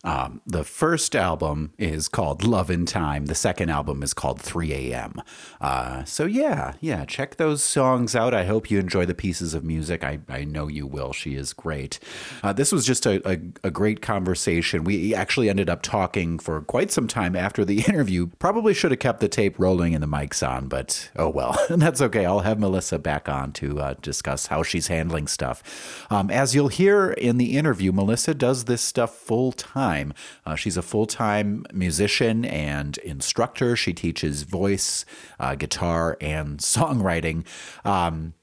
Um, 0.04 0.42
the 0.46 0.66
first 0.66 1.16
album 1.16 1.72
is 1.78 2.10
called 2.10 2.44
Love 2.44 2.70
in 2.70 2.86
Time. 2.86 3.28
The 3.28 3.36
second 3.36 3.70
album 3.70 4.04
is 4.04 4.14
called 4.14 4.42
3 4.42 4.74
a.m. 4.74 5.22
Uh, 5.62 6.04
so, 6.04 6.26
yeah, 6.26 6.74
yeah, 6.82 7.06
check 7.06 7.38
those 7.38 7.64
songs 7.64 8.14
out. 8.14 8.34
I 8.34 8.44
hope 8.44 8.70
you 8.70 8.80
enjoy 8.80 9.06
the 9.06 9.16
pieces 9.16 9.54
of 9.54 9.64
music. 9.64 10.04
I, 10.04 10.20
I 10.28 10.44
know 10.44 10.68
you 10.68 10.86
will. 10.86 11.14
She 11.14 11.36
is 11.36 11.54
great. 11.54 12.00
Uh, 12.44 12.52
this 12.52 12.74
was 12.74 12.86
just 12.86 13.06
a, 13.06 13.26
a, 13.30 13.40
a, 13.64 13.72
great 13.72 14.02
conversation. 14.02 14.84
We 14.84 15.16
actually 15.16 15.50
ended 15.50 15.70
up 15.70 15.82
talking 15.82 16.38
for 16.38 16.62
quite 16.62 16.92
some 16.92 17.08
time 17.08 17.36
after 17.36 17.64
the 17.64 17.82
interview. 17.88 18.28
Probably 18.40 18.74
should 18.74 18.92
have 18.92 19.00
kept 19.00 19.22
the 19.22 19.30
tape 19.30 19.58
rolling 19.58 19.94
and 19.94 20.04
the 20.04 20.08
mics 20.08 20.46
on, 20.48 20.68
but 20.68 21.12
oh 21.16 21.30
well. 21.30 21.58
That's 21.70 22.02
okay. 22.02 22.26
I'll 22.26 22.42
have 22.42 22.60
Melissa 22.60 23.00
back 23.00 23.30
on 23.30 23.54
to 23.54 23.80
uh, 23.80 23.94
discuss 24.02 24.48
how 24.48 24.64
she's 24.64 24.88
handling 24.88 25.28
stuff. 25.28 26.06
Um, 26.12 26.30
as 26.30 26.54
you'll 26.54 26.68
hear 26.68 27.12
in 27.12 27.38
the 27.38 27.58
interview, 27.58 27.94
Melissa 27.94 28.34
does 28.34 28.66
this 28.66 28.82
stuff 28.82 29.16
full 29.16 29.54
time 29.54 29.93
time. 29.94 30.14
Uh, 30.46 30.56
she's 30.56 30.78
a 30.78 30.82
full 30.82 31.06
time 31.06 31.66
musician 31.74 32.46
and 32.46 32.98
instructor. 33.00 33.76
She 33.76 33.94
teaches 33.94 34.44
voice, 34.44 35.06
uh, 35.40 35.56
guitar, 35.56 36.18
and 36.22 36.60
songwriting. 36.60 37.46
Um, 37.86 38.34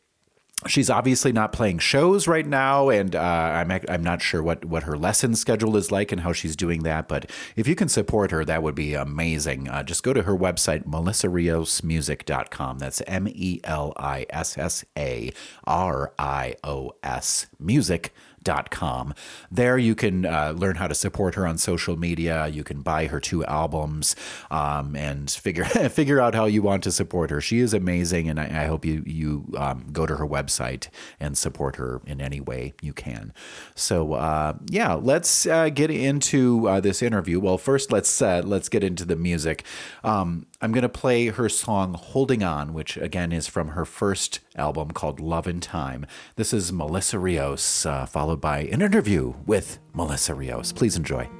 she's 0.67 0.91
obviously 0.91 1.33
not 1.33 1.53
playing 1.53 1.79
shows 1.79 2.29
right 2.29 2.47
now, 2.47 2.89
and 2.91 3.17
uh, 3.17 3.21
I'm 3.21 3.71
I'm 3.89 4.03
not 4.03 4.23
sure 4.23 4.43
what 4.43 4.65
what 4.65 4.85
her 4.85 4.97
lesson 4.97 5.35
schedule 5.35 5.77
is 5.77 5.91
like 5.91 6.13
and 6.13 6.21
how 6.21 6.33
she's 6.33 6.57
doing 6.57 6.83
that. 6.85 7.09
But 7.09 7.31
if 7.57 7.67
you 7.67 7.75
can 7.75 7.89
support 7.89 8.31
her, 8.31 8.45
that 8.45 8.63
would 8.63 8.75
be 8.75 8.95
amazing. 8.95 9.69
Uh, 9.69 9.83
just 9.83 10.03
go 10.03 10.13
to 10.13 10.23
her 10.23 10.37
website, 10.37 10.87
melissariosmusic.com. 10.87 12.79
That's 12.79 13.03
M 13.07 13.29
E 13.29 13.61
L 13.65 13.93
I 13.97 14.27
S 14.31 14.59
S 14.59 14.85
A 14.97 15.33
R 15.65 16.13
I 16.19 16.55
O 16.65 16.93
S 17.03 17.47
music 17.59 18.13
com. 18.45 19.15
There 19.51 19.79
you 19.79 19.95
can 19.95 20.27
uh, 20.27 20.53
learn 20.57 20.77
how 20.77 20.87
to 20.87 20.95
support 20.95 21.35
her 21.35 21.47
on 21.47 21.59
social 21.59 21.97
media. 21.97 22.49
You 22.49 22.65
can 22.65 22.83
buy 22.83 23.07
her 23.07 23.21
two 23.21 23.45
albums 23.45 24.17
um, 24.51 24.97
and 24.97 25.31
figure 25.31 25.65
figure 25.91 26.21
out 26.21 26.35
how 26.35 26.47
you 26.47 26.63
want 26.63 26.83
to 26.85 26.93
support 26.93 27.31
her. 27.31 27.41
She 27.41 27.61
is 27.61 27.75
amazing, 27.75 28.29
and 28.29 28.41
I, 28.41 28.63
I 28.63 28.67
hope 28.67 28.85
you 28.85 29.03
you 29.07 29.53
um, 29.57 29.87
go 29.93 30.07
to 30.07 30.17
her 30.17 30.27
website 30.27 30.89
and 31.19 31.37
support 31.37 31.77
her 31.77 32.01
in 32.07 32.21
any 32.21 32.41
way 32.41 32.75
you 32.81 32.93
can. 32.93 33.33
So 33.75 34.15
uh, 34.15 34.55
yeah, 34.69 34.95
let's 34.95 35.47
uh, 35.47 35.69
get 35.69 35.91
into 35.91 36.69
uh, 36.69 36.81
this 36.81 37.03
interview. 37.03 37.41
Well, 37.41 37.59
first 37.59 37.93
let's 37.93 38.21
uh, 38.23 38.43
let's 38.45 38.69
get 38.69 38.85
into 38.85 39.05
the 39.05 39.17
music. 39.17 39.65
Um, 40.05 40.47
I'm 40.63 40.73
going 40.73 40.83
to 40.83 40.91
play 40.91 41.29
her 41.29 41.49
song 41.49 41.95
Holding 41.95 42.43
On, 42.43 42.75
which 42.75 42.99
again 42.99 43.33
is 43.33 43.47
from 43.47 43.69
her 43.69 43.87
first 43.87 44.41
album 44.57 44.91
called 44.91 45.19
Love 45.19 45.47
in 45.47 45.59
Time. 45.59 46.05
This 46.37 46.53
is 46.53 46.71
Melissa 46.71 47.19
Rios, 47.19 47.87
uh, 47.87 48.05
followed 48.05 48.43
by 48.43 48.61
an 48.61 48.83
interview 48.83 49.33
with 49.47 49.79
Melissa 49.95 50.35
Rios. 50.35 50.73
Please 50.73 50.97
enjoy. 50.97 51.40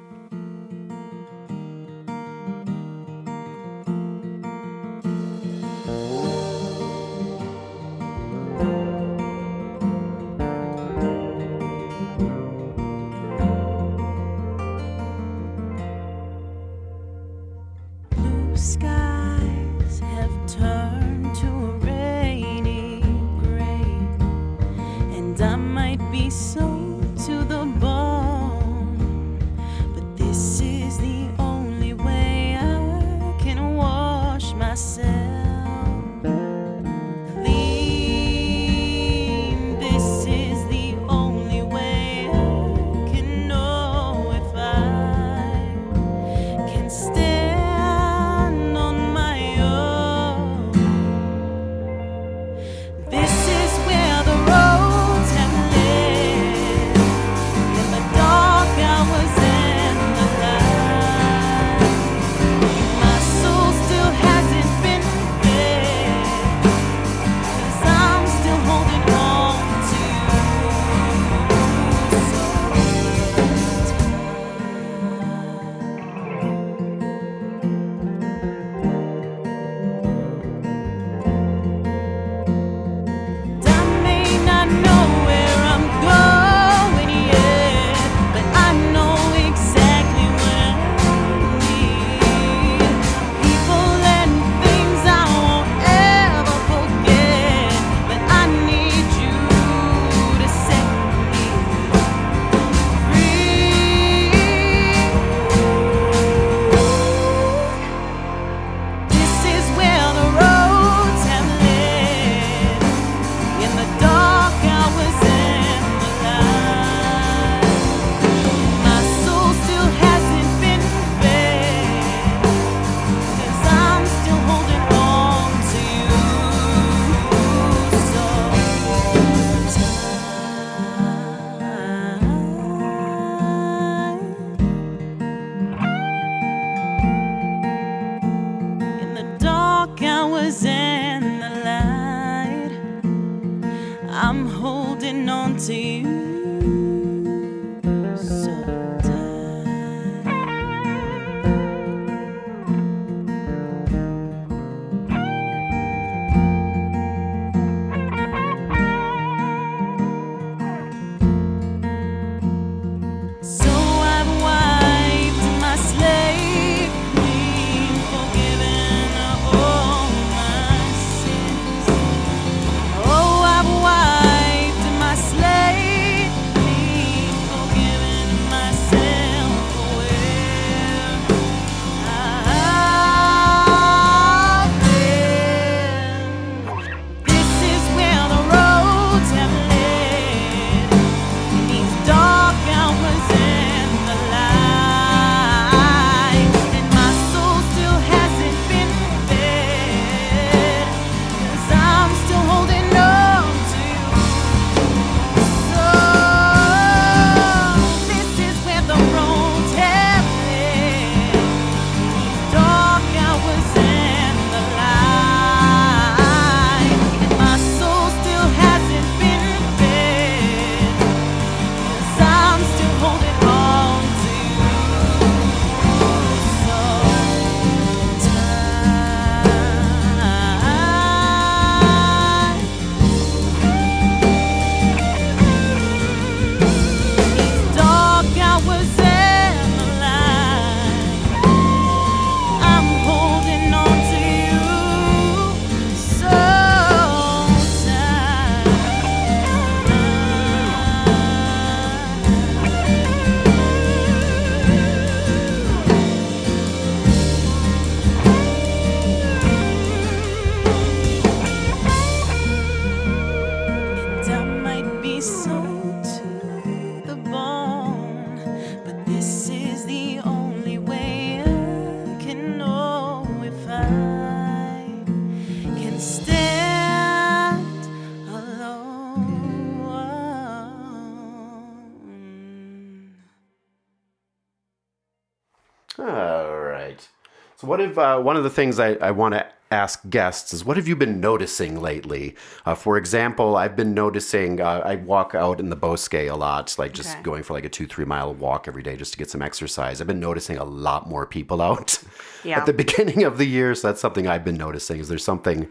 Uh, 287.99 288.21
one 288.21 288.37
of 288.37 288.45
the 288.45 288.51
things 288.51 288.79
I, 288.79 288.95
I 288.95 289.11
want 289.11 289.35
to 289.35 289.47
ask 289.73 290.01
guests 290.11 290.53
is 290.53 290.65
what 290.65 290.77
have 290.77 290.89
you 290.89 290.97
been 290.97 291.21
noticing 291.21 291.81
lately? 291.81 292.35
Uh, 292.67 292.75
for 292.75 292.97
example, 292.97 293.57
I've 293.57 293.77
been 293.77 293.95
noticing 293.95 294.61
uh, 294.61 294.83
I 294.85 294.97
walk 294.97 295.35
out 295.35 295.61
in 295.61 295.71
the 295.71 295.77
Bosque 295.77 296.15
a 296.15 296.33
lot, 296.33 296.75
like 296.77 296.93
just 296.93 297.13
Okay. 297.15 297.23
going 297.23 297.43
for 297.45 297.53
like 297.53 297.65
a 297.65 297.69
two, 297.69 297.87
three 297.87 298.05
mile 298.05 298.35
walk 298.35 298.67
every 298.67 298.83
day 298.83 298.97
just 298.97 299.13
to 299.13 299.19
get 299.19 299.31
some 299.31 299.43
exercise. 299.43 300.01
I've 300.01 300.09
been 300.09 300.19
noticing 300.19 300.57
a 300.59 300.65
lot 300.65 301.09
more 301.09 301.25
people 301.25 301.63
out 301.71 302.03
Yeah. 302.43 302.59
at 302.59 302.67
the 302.67 302.73
beginning 302.73 303.23
of 303.23 303.39
the 303.39 303.45
year. 303.47 303.75
So, 303.77 303.89
that's 303.89 304.01
something 304.01 304.27
I've 304.27 304.45
been 304.45 304.57
noticing. 304.59 304.99
Is 305.01 305.09
there 305.09 305.19
something 305.19 305.69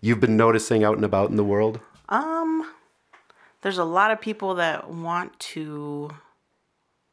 you've 0.00 0.20
been 0.20 0.36
noticing 0.36 0.84
out 0.84 0.94
and 0.96 1.04
about 1.04 1.30
in 1.30 1.36
the 1.36 1.44
world? 1.44 1.80
Um, 2.08 2.70
there's 3.62 3.78
a 3.78 3.84
lot 3.84 4.10
of 4.12 4.20
people 4.20 4.54
that 4.56 4.90
want 4.90 5.38
to 5.54 6.10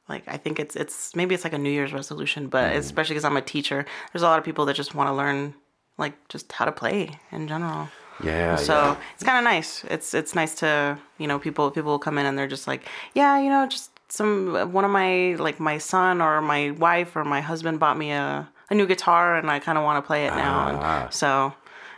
like 0.10 0.24
I 0.28 0.38
think 0.38 0.60
it's 0.60 0.76
it's 0.76 1.16
maybe 1.16 1.36
it's 1.36 1.44
like 1.44 1.54
a 1.54 1.58
New 1.58 1.70
Year's 1.70 1.94
resolution, 1.94 2.48
but 2.48 2.76
especially 2.76 3.14
because 3.14 3.26
I'm 3.26 3.38
a 3.38 3.42
teacher, 3.42 3.86
there's 4.12 4.24
a 4.24 4.26
lot 4.26 4.40
of 4.40 4.46
people 4.46 4.66
that 4.66 4.76
just 4.76 4.96
want 4.96 5.08
to 5.08 5.14
learn 5.14 5.54
like 5.98 6.16
just 6.28 6.52
how 6.52 6.66
to 6.66 6.72
play 6.72 7.12
in 7.32 7.48
general. 7.48 7.90
Yeah. 8.24 8.56
So 8.56 8.74
yeah. 8.74 8.98
it's 9.14 9.24
kind 9.24 9.38
of 9.38 9.44
nice. 9.44 9.84
It's 9.86 10.14
it's 10.14 10.36
nice 10.36 10.56
to 10.56 10.98
you 11.18 11.28
know 11.28 11.40
people 11.40 11.72
people 11.72 11.92
will 11.92 12.00
come 12.00 12.18
in 12.18 12.26
and 12.26 12.38
they're 12.38 12.48
just 12.48 12.68
like 12.68 12.86
yeah 13.14 13.40
you 13.40 13.50
know 13.50 13.68
just 13.68 13.92
some 14.10 14.74
one 14.74 14.84
of 14.84 14.92
my 14.92 15.36
like 15.36 15.60
my 15.60 15.78
son 15.78 16.22
or 16.22 16.42
my 16.42 16.72
wife 16.72 17.16
or 17.16 17.24
my 17.24 17.42
husband 17.42 17.80
bought 17.80 17.98
me 17.98 18.12
a 18.12 18.50
a 18.70 18.76
new 18.76 18.86
guitar 18.86 19.38
and 19.38 19.50
I 19.50 19.60
kind 19.60 19.78
of 19.78 19.84
want 19.84 20.04
to 20.04 20.06
play 20.06 20.26
it 20.26 20.32
now. 20.32 20.80
Ah. 20.82 21.04
And 21.04 21.14
so 21.14 21.54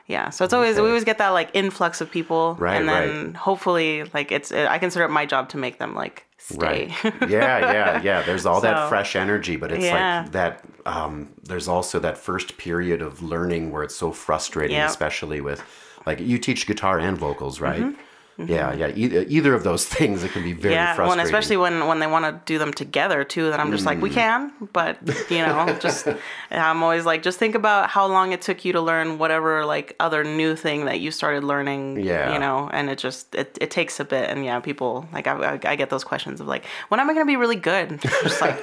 yeah, 0.07 0.29
so 0.29 0.43
it's 0.43 0.53
always 0.53 0.75
we 0.75 0.87
always 0.87 1.05
get 1.05 1.17
that 1.19 1.29
like 1.29 1.49
influx 1.53 2.01
of 2.01 2.11
people, 2.11 2.55
Right, 2.59 2.75
and 2.75 2.89
then 2.89 3.33
hopefully 3.33 4.03
like 4.13 4.31
it's 4.31 4.51
I 4.51 4.77
consider 4.77 5.05
it 5.05 5.09
my 5.09 5.25
job 5.25 5.49
to 5.49 5.57
make 5.57 5.79
them 5.79 5.95
like 5.95 6.25
stay. 6.41 6.93
Right. 7.03 7.03
yeah, 7.29 7.71
yeah, 7.71 8.01
yeah. 8.01 8.21
There's 8.23 8.45
all 8.45 8.61
that 8.61 8.89
fresh 8.89 9.15
energy, 9.15 9.55
but 9.55 9.71
it's 9.71 9.83
Yeah. 9.85 10.21
like 10.23 10.31
that. 10.33 10.65
Um, 10.85 11.29
there's 11.43 11.67
also 11.67 11.99
that 11.99 12.17
first 12.17 12.57
period 12.57 13.01
of 13.01 13.21
learning 13.21 13.71
where 13.71 13.83
it's 13.83 13.95
so 13.95 14.11
frustrating, 14.11 14.75
Yep. 14.77 14.89
especially 14.89 15.41
with 15.41 15.63
like 16.05 16.19
you 16.19 16.37
teach 16.39 16.65
guitar 16.65 16.97
and 16.99 17.17
vocals, 17.17 17.59
right? 17.61 17.81
Mm-hmm. 17.81 18.01
Yeah, 18.47 18.73
yeah. 18.73 18.91
Either, 18.95 19.25
either 19.27 19.53
of 19.53 19.63
those 19.63 19.85
things, 19.95 20.23
it 20.23 20.31
can 20.31 20.43
be 20.43 20.53
very 20.53 20.73
yeah, 20.73 20.87
well, 20.87 20.95
frustrating. 20.95 21.19
and 21.19 21.25
especially 21.27 21.57
when 21.57 21.87
when 21.87 21.99
they 21.99 22.07
want 22.07 22.25
to 22.25 22.41
do 22.51 22.57
them 22.59 22.73
together 22.73 23.23
too. 23.23 23.49
That 23.49 23.59
I'm 23.59 23.71
just 23.71 23.85
like, 23.85 24.01
we 24.01 24.09
Mm. 24.09 24.13
can, 24.13 24.51
but 24.73 24.97
you 25.29 25.39
know, 25.45 25.77
just 25.81 26.07
I'm 26.51 26.83
always 26.83 27.05
like, 27.05 27.23
just 27.23 27.39
think 27.39 27.55
about 27.55 27.89
how 27.89 28.05
long 28.07 28.31
it 28.33 28.41
took 28.41 28.63
you 28.65 28.73
to 28.73 28.81
learn 28.81 29.17
whatever 29.17 29.65
like 29.65 29.95
other 29.99 30.23
new 30.23 30.55
thing 30.55 30.85
that 30.85 30.99
you 30.99 31.11
started 31.11 31.43
learning. 31.43 31.99
Yeah. 32.01 32.33
you 32.33 32.39
know, 32.39 32.69
and 32.73 32.89
it 32.89 32.97
just 32.97 33.33
it, 33.35 33.57
it 33.61 33.71
takes 33.71 33.99
a 33.99 34.05
bit, 34.05 34.29
and 34.29 34.43
yeah, 34.45 34.59
people 34.59 35.07
like 35.13 35.27
I, 35.27 35.33
I, 35.55 35.59
I 35.71 35.75
get 35.75 35.89
those 35.89 36.03
questions 36.03 36.39
of 36.41 36.47
like, 36.47 36.65
when 36.89 36.99
am 36.99 37.09
I 37.09 37.13
gonna 37.13 37.25
be 37.25 37.35
really 37.37 37.55
good? 37.55 37.99
just 38.23 38.41
like, 38.41 38.59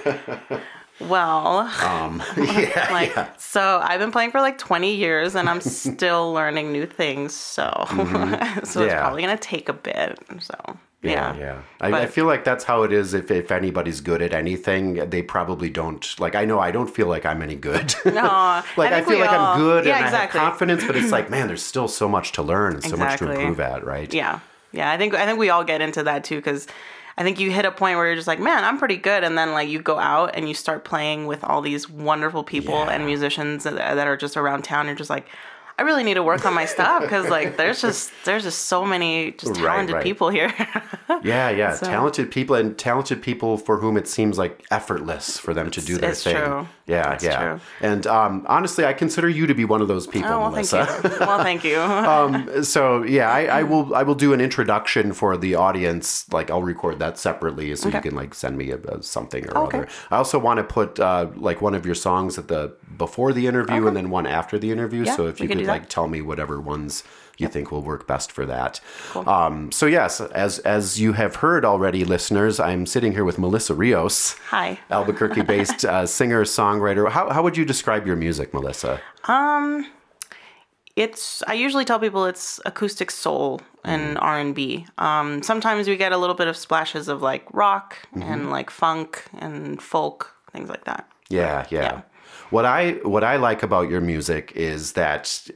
well, 1.00 1.58
um, 1.84 2.22
yeah, 2.36 2.88
like 2.90 3.40
so 3.40 3.80
I've 3.82 4.00
been 4.00 4.12
playing 4.12 4.30
for 4.30 4.40
like 4.40 4.58
20 4.58 4.94
years, 4.94 5.34
and 5.34 5.48
I'm 5.48 5.60
still 5.62 6.32
learning 6.32 6.72
new 6.72 6.86
things. 6.86 7.34
So 7.34 7.70
so 7.88 7.94
it's 7.94 7.98
Mm-hmm. 8.74 8.80
Yeah. 8.82 9.00
probably 9.00 9.22
gonna 9.22 9.36
take 9.38 9.68
a 9.68 9.72
bit. 9.72 10.18
So 10.40 10.54
yeah, 11.02 11.36
yeah, 11.36 11.38
yeah. 11.38 11.60
I, 11.80 12.02
I 12.02 12.06
feel 12.06 12.24
like 12.26 12.42
that's 12.42 12.64
how 12.64 12.82
it 12.82 12.92
is. 12.92 13.14
If 13.14 13.30
if 13.30 13.52
anybody's 13.52 14.00
good 14.00 14.20
at 14.22 14.34
anything, 14.34 14.94
they 15.10 15.22
probably 15.22 15.70
don't. 15.70 16.04
Like 16.18 16.34
I 16.34 16.44
know 16.44 16.58
I 16.58 16.72
don't 16.72 16.90
feel 16.90 17.06
like 17.06 17.24
I'm 17.24 17.40
any 17.42 17.54
good. 17.54 17.94
No, 18.04 18.62
like 18.76 18.92
I, 18.92 18.96
think 18.96 19.08
feel 19.08 19.18
like 19.20 19.30
all- 19.30 19.54
I'm 19.54 19.58
good 19.60 19.86
Yeah, 19.86 19.96
and 19.98 20.04
exactly. 20.06 20.40
I 20.40 20.44
have 20.44 20.50
confidence, 20.52 20.84
but 20.84 20.96
it's 20.96 21.12
like, 21.12 21.30
man, 21.30 21.46
there's 21.46 21.62
still 21.62 21.86
so 21.88 22.08
much 22.08 22.32
to 22.32 22.42
learn 22.42 22.74
and 22.74 22.82
so 22.84 22.96
much 22.96 23.20
to 23.20 23.30
improve 23.30 23.60
at, 23.60 23.84
right? 23.84 24.12
Yeah, 24.12 24.40
yeah. 24.72 24.90
I 24.90 24.98
think 24.98 25.14
I 25.14 25.24
think 25.24 25.38
we 25.38 25.50
all 25.50 25.62
get 25.62 25.80
into 25.80 26.02
that 26.02 26.24
too 26.24 26.36
because 26.36 26.66
I 27.18 27.22
think 27.24 27.38
you 27.40 27.50
hit 27.50 27.64
a 27.66 27.70
point 27.72 27.96
where 27.98 28.06
you're 28.06 28.14
just 28.16 28.28
like, 28.28 28.38
man, 28.40 28.64
I'm 28.64 28.78
pretty 28.78 28.96
good, 28.96 29.24
and 29.24 29.36
then 29.36 29.52
like 29.52 29.68
you 29.68 29.82
go 29.82 29.98
out 29.98 30.30
and 30.36 30.48
you 30.48 30.54
start 30.54 30.84
playing 30.84 31.26
with 31.26 31.42
all 31.44 31.60
these 31.60 31.90
wonderful 31.90 32.44
people 32.44 32.74
Yeah. 32.74 32.90
and 32.92 33.04
musicians 33.04 33.64
that, 33.64 33.74
that 33.74 34.06
are 34.06 34.16
just 34.16 34.36
around 34.36 34.62
town. 34.62 34.86
You're 34.86 34.94
just 34.96 35.10
like. 35.10 35.26
I 35.80 35.82
really 35.82 36.02
need 36.02 36.14
to 36.14 36.24
work 36.24 36.44
on 36.44 36.54
my 36.54 36.64
stuff 36.64 37.02
because 37.02 37.28
like 37.36 37.56
there's 37.56 37.80
just 37.80 38.10
there's 38.24 38.42
just 38.42 38.64
so 38.64 38.84
many 38.84 39.30
just 39.32 39.54
talented 39.54 39.94
right. 39.94 40.02
people 40.02 40.28
here. 40.28 40.52
Yeah, 41.22 41.50
yeah. 41.50 41.74
So- 41.74 41.86
Talented 41.86 42.30
people 42.32 42.54
and 42.56 42.76
talented 42.76 43.22
people 43.22 43.56
for 43.58 43.78
whom 43.78 43.96
it 43.96 44.06
seems 44.08 44.38
like 44.38 44.64
effortless 44.72 45.38
for 45.38 45.54
them 45.54 45.70
to 45.70 45.80
do 45.80 45.96
their 45.96 46.10
it's 46.10 46.22
thing. 46.24 46.34
true. 46.36 46.66
Yeah, 46.88 47.02
That's 47.10 47.22
yeah. 47.24 47.38
true. 47.38 47.60
And 47.82 48.06
um, 48.06 48.46
honestly, 48.48 48.86
I 48.86 48.94
consider 48.94 49.28
you 49.28 49.46
to 49.46 49.54
be 49.54 49.66
one 49.66 49.82
of 49.82 49.88
those 49.88 50.06
people, 50.06 50.30
Oh 50.32 50.38
well, 50.40 50.50
Melissa. 50.50 50.86
thank 50.86 51.12
you. 51.12 51.26
well, 51.26 51.38
thank 51.42 51.64
you. 51.64 51.78
um, 52.12 52.64
so 52.64 53.02
yeah, 53.02 53.30
I, 53.30 53.44
I 53.44 53.62
will 53.62 53.94
I 53.94 54.02
will 54.02 54.14
do 54.14 54.32
an 54.32 54.40
introduction 54.40 55.12
for 55.12 55.36
the 55.36 55.54
audience. 55.54 56.26
Like 56.32 56.50
I'll 56.50 56.62
record 56.62 56.98
that 57.00 57.18
separately, 57.18 57.76
so 57.76 57.90
you 57.90 58.00
can 58.00 58.14
like 58.14 58.34
send 58.34 58.56
me 58.56 58.70
a, 58.70 58.78
a 58.78 59.02
something 59.02 59.46
or 59.48 59.58
Okay. 59.66 59.78
other. 59.80 59.88
I 60.10 60.16
also 60.16 60.38
want 60.38 60.58
to 60.58 60.64
put 60.64 60.98
uh, 60.98 61.28
like 61.36 61.60
one 61.60 61.74
of 61.74 61.84
your 61.84 61.94
songs 61.94 62.38
at 62.38 62.48
the 62.48 62.72
before 62.96 63.32
the 63.34 63.46
interview 63.46 63.86
and 63.86 63.94
then 63.96 64.08
one 64.08 64.26
after 64.26 64.58
the 64.58 64.70
interview. 64.72 65.04
Yeah, 65.04 65.14
so 65.14 65.26
if 65.26 65.40
you 65.40 65.48
could 65.48 65.58
that. 65.58 65.66
like 65.66 65.88
tell 65.90 66.08
me 66.08 66.22
whatever 66.22 66.58
ones 66.60 67.04
you 67.38 67.48
think 67.48 67.70
will 67.72 67.82
work 67.82 68.06
best 68.06 68.30
for 68.30 68.44
that. 68.46 68.80
Um, 69.14 69.72
so 69.72 69.86
yes, 69.86 70.20
as 70.20 70.58
as 70.60 71.00
you 71.00 71.12
have 71.14 71.36
heard 71.36 71.64
already, 71.64 72.04
listeners, 72.04 72.60
I'm 72.60 72.84
sitting 72.86 73.12
here 73.12 73.24
with 73.24 73.38
Melissa 73.38 73.74
Rios. 73.74 74.34
Hi. 74.50 74.78
Albuquerque-based 74.90 75.84
uh, 75.84 76.04
singer 76.06 76.44
songwriter. 76.44 77.10
How 77.10 77.30
how 77.30 77.42
would 77.42 77.56
you 77.56 77.64
describe 77.64 78.06
your 78.06 78.16
music, 78.16 78.52
Melissa? 78.52 79.00
Um, 79.24 79.86
It's 80.96 81.42
I 81.46 81.52
usually 81.54 81.84
tell 81.84 82.00
people 82.00 82.24
it's 82.26 82.60
acoustic 82.64 83.10
soul 83.10 83.60
and 83.84 84.18
R 84.18 84.38
and 84.40 84.52
B. 84.54 84.84
Um, 84.98 85.42
sometimes 85.44 85.86
we 85.86 85.96
get 85.96 86.10
a 86.12 86.16
little 86.18 86.34
bit 86.34 86.48
of 86.48 86.56
splashes 86.56 87.06
of 87.08 87.22
like 87.22 87.46
rock 87.52 87.96
and 88.20 88.50
like 88.50 88.68
funk 88.70 89.24
and 89.38 89.80
folk 89.80 90.34
things 90.52 90.68
like 90.68 90.84
that. 90.84 91.08
Yeah, 91.30 91.66
yeah, 91.70 91.82
Yeah. 91.82 92.00
What 92.50 92.64
I 92.64 92.92
what 93.04 93.22
I 93.22 93.36
like 93.36 93.62
about 93.62 93.88
your 93.90 94.00
music 94.00 94.52
is 94.56 94.92
that 94.94 95.46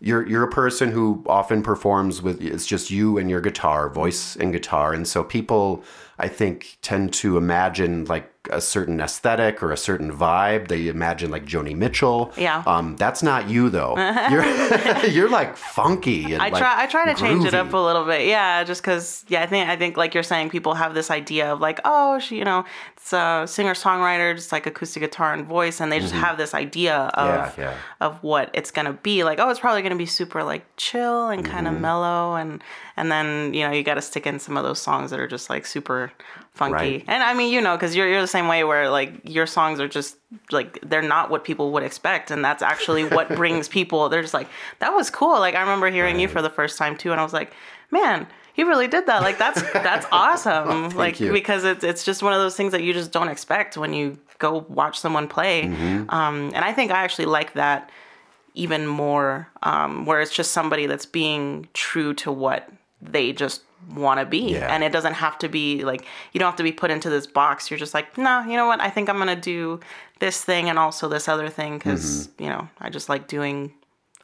you're 0.00 0.26
you're 0.26 0.44
a 0.44 0.50
person 0.50 0.90
who 0.92 1.24
often 1.26 1.62
performs 1.62 2.22
with 2.22 2.40
it's 2.40 2.66
just 2.66 2.90
you 2.90 3.18
and 3.18 3.28
your 3.28 3.40
guitar, 3.40 3.88
voice 3.88 4.36
and 4.36 4.52
guitar, 4.52 4.92
and 4.92 5.06
so 5.06 5.24
people 5.24 5.82
I 6.20 6.28
think 6.28 6.78
tend 6.82 7.12
to 7.14 7.36
imagine 7.36 8.04
like 8.06 8.32
a 8.50 8.60
certain 8.60 9.00
aesthetic 9.00 9.62
or 9.62 9.70
a 9.70 9.76
certain 9.76 10.10
vibe. 10.10 10.66
They 10.68 10.88
imagine 10.88 11.30
like 11.30 11.44
Joni 11.44 11.76
Mitchell. 11.76 12.32
Yeah. 12.36 12.62
Um, 12.66 12.96
that's 12.96 13.22
not 13.22 13.48
you 13.48 13.70
though. 13.70 13.94
You're 14.30 15.06
you're 15.06 15.30
like 15.30 15.56
funky. 15.56 16.32
And 16.32 16.42
I 16.42 16.48
like, 16.48 16.60
try 16.60 16.82
I 16.82 16.86
try 16.86 17.12
to 17.12 17.20
change 17.20 17.44
it 17.44 17.54
up 17.54 17.72
a 17.72 17.76
little 17.76 18.04
bit. 18.04 18.26
Yeah, 18.26 18.64
just 18.64 18.82
cuz 18.82 19.24
yeah, 19.28 19.42
I 19.42 19.46
think 19.46 19.68
I 19.68 19.76
think 19.76 19.96
like 19.96 20.14
you're 20.14 20.22
saying 20.22 20.50
people 20.50 20.74
have 20.74 20.94
this 20.94 21.10
idea 21.10 21.52
of 21.52 21.60
like, 21.60 21.80
oh, 21.84 22.18
she, 22.18 22.36
you 22.36 22.44
know, 22.44 22.64
it's 23.08 23.12
a 23.14 23.50
singer-songwriter 23.50 24.34
just 24.36 24.52
like 24.52 24.66
acoustic 24.66 25.00
guitar 25.02 25.32
and 25.32 25.46
voice 25.46 25.80
and 25.80 25.90
they 25.90 25.98
just 25.98 26.12
have 26.12 26.36
this 26.36 26.52
idea 26.54 26.94
of 27.14 27.28
Mm-hmm. 27.28 27.60
Yeah, 27.60 27.70
yeah. 27.70 27.76
of 28.00 28.22
what 28.22 28.50
it's 28.54 28.70
going 28.70 28.86
to 28.86 28.92
be. 28.92 29.24
Like, 29.24 29.38
oh, 29.38 29.48
it's 29.50 29.60
probably 29.60 29.80
going 29.82 29.92
to 29.92 29.98
be 29.98 30.06
super 30.06 30.42
like 30.42 30.64
chill 30.76 31.28
and 31.28 31.44
kind 31.44 31.66
Mm-hmm. 31.66 31.76
of 31.76 31.80
mellow 31.82 32.34
and 32.36 32.62
and 32.96 33.10
then, 33.12 33.54
you 33.54 33.64
know, 33.66 33.70
you 33.72 33.82
got 33.84 33.94
to 33.94 34.02
stick 34.02 34.26
in 34.26 34.38
some 34.40 34.56
of 34.56 34.64
those 34.64 34.80
songs 34.80 35.10
that 35.12 35.20
are 35.20 35.28
just 35.28 35.48
like 35.48 35.64
super 35.66 36.12
funky. 36.52 36.74
Right. 36.74 37.04
And 37.06 37.22
I 37.22 37.32
mean, 37.34 37.52
you 37.52 37.60
know, 37.60 37.76
cuz 37.78 37.94
you're 37.96 38.08
you're 38.08 38.20
the 38.20 38.26
same 38.26 38.48
way 38.48 38.64
where 38.64 38.90
like 38.90 39.12
your 39.24 39.46
songs 39.46 39.80
are 39.80 39.88
just 39.88 40.16
like 40.50 40.78
they're 40.82 41.00
not 41.02 41.30
what 41.30 41.44
people 41.44 41.72
would 41.72 41.82
expect 41.84 42.30
and 42.30 42.44
that's 42.44 42.62
actually 42.62 43.04
what 43.04 43.28
brings 43.40 43.68
people 43.68 44.08
they're 44.10 44.20
just 44.22 44.34
like 44.34 44.48
that 44.80 44.92
was 44.92 45.08
cool 45.08 45.38
like 45.38 45.54
i 45.54 45.60
remember 45.60 45.88
hearing 45.90 46.20
you 46.20 46.28
for 46.28 46.42
the 46.42 46.50
first 46.50 46.76
time 46.76 46.94
too 46.98 47.12
and 47.12 47.18
i 47.18 47.24
was 47.24 47.32
like 47.32 47.54
man 47.90 48.26
you 48.58 48.66
really 48.68 48.88
did 48.88 49.06
that 49.06 49.22
like 49.22 49.38
that's 49.38 49.62
that's 49.72 50.06
awesome 50.12 50.90
like 50.90 51.18
you. 51.20 51.32
because 51.32 51.64
it's 51.64 51.82
it's 51.84 52.04
just 52.04 52.22
one 52.22 52.32
of 52.34 52.40
those 52.40 52.56
things 52.56 52.72
that 52.72 52.82
you 52.82 52.92
just 52.92 53.12
don't 53.12 53.28
expect 53.28 53.76
when 53.78 53.94
you 53.94 54.18
go 54.38 54.66
watch 54.68 54.98
someone 55.00 55.26
play 55.28 55.62
Mm-hmm. 55.62 56.10
um 56.10 56.50
and 56.54 56.64
i 56.64 56.72
think 56.72 56.90
i 56.90 57.02
actually 57.04 57.26
like 57.26 57.54
that 57.54 57.90
even 58.54 58.86
more 58.86 59.48
um 59.62 60.04
where 60.06 60.20
it's 60.20 60.34
just 60.34 60.50
somebody 60.52 60.86
that's 60.86 61.06
being 61.06 61.68
true 61.72 62.12
to 62.14 62.30
what 62.32 62.68
they 63.00 63.32
just 63.32 63.62
want 63.94 64.18
to 64.20 64.26
be 64.26 64.52
Yeah. 64.54 64.72
and 64.74 64.82
it 64.82 64.92
doesn't 64.92 65.14
have 65.14 65.38
to 65.38 65.48
be 65.48 65.84
like 65.84 66.04
you 66.32 66.40
don't 66.40 66.48
have 66.50 66.56
to 66.56 66.62
be 66.64 66.72
put 66.72 66.90
into 66.90 67.08
this 67.10 67.26
box 67.28 67.70
you're 67.70 67.78
just 67.78 67.94
like 67.94 68.18
no 68.18 68.42
you 68.42 68.56
know 68.56 68.66
what 68.66 68.80
i 68.80 68.90
think 68.90 69.08
i'm 69.08 69.18
gonna 69.18 69.36
do 69.36 69.78
this 70.18 70.42
thing 70.44 70.68
and 70.68 70.78
also 70.80 71.08
this 71.08 71.28
other 71.28 71.48
thing 71.48 71.78
because 71.78 72.26
Mm-hmm. 72.26 72.42
you 72.42 72.48
know 72.50 72.68
i 72.80 72.90
just 72.90 73.08
like 73.08 73.28
doing 73.28 73.72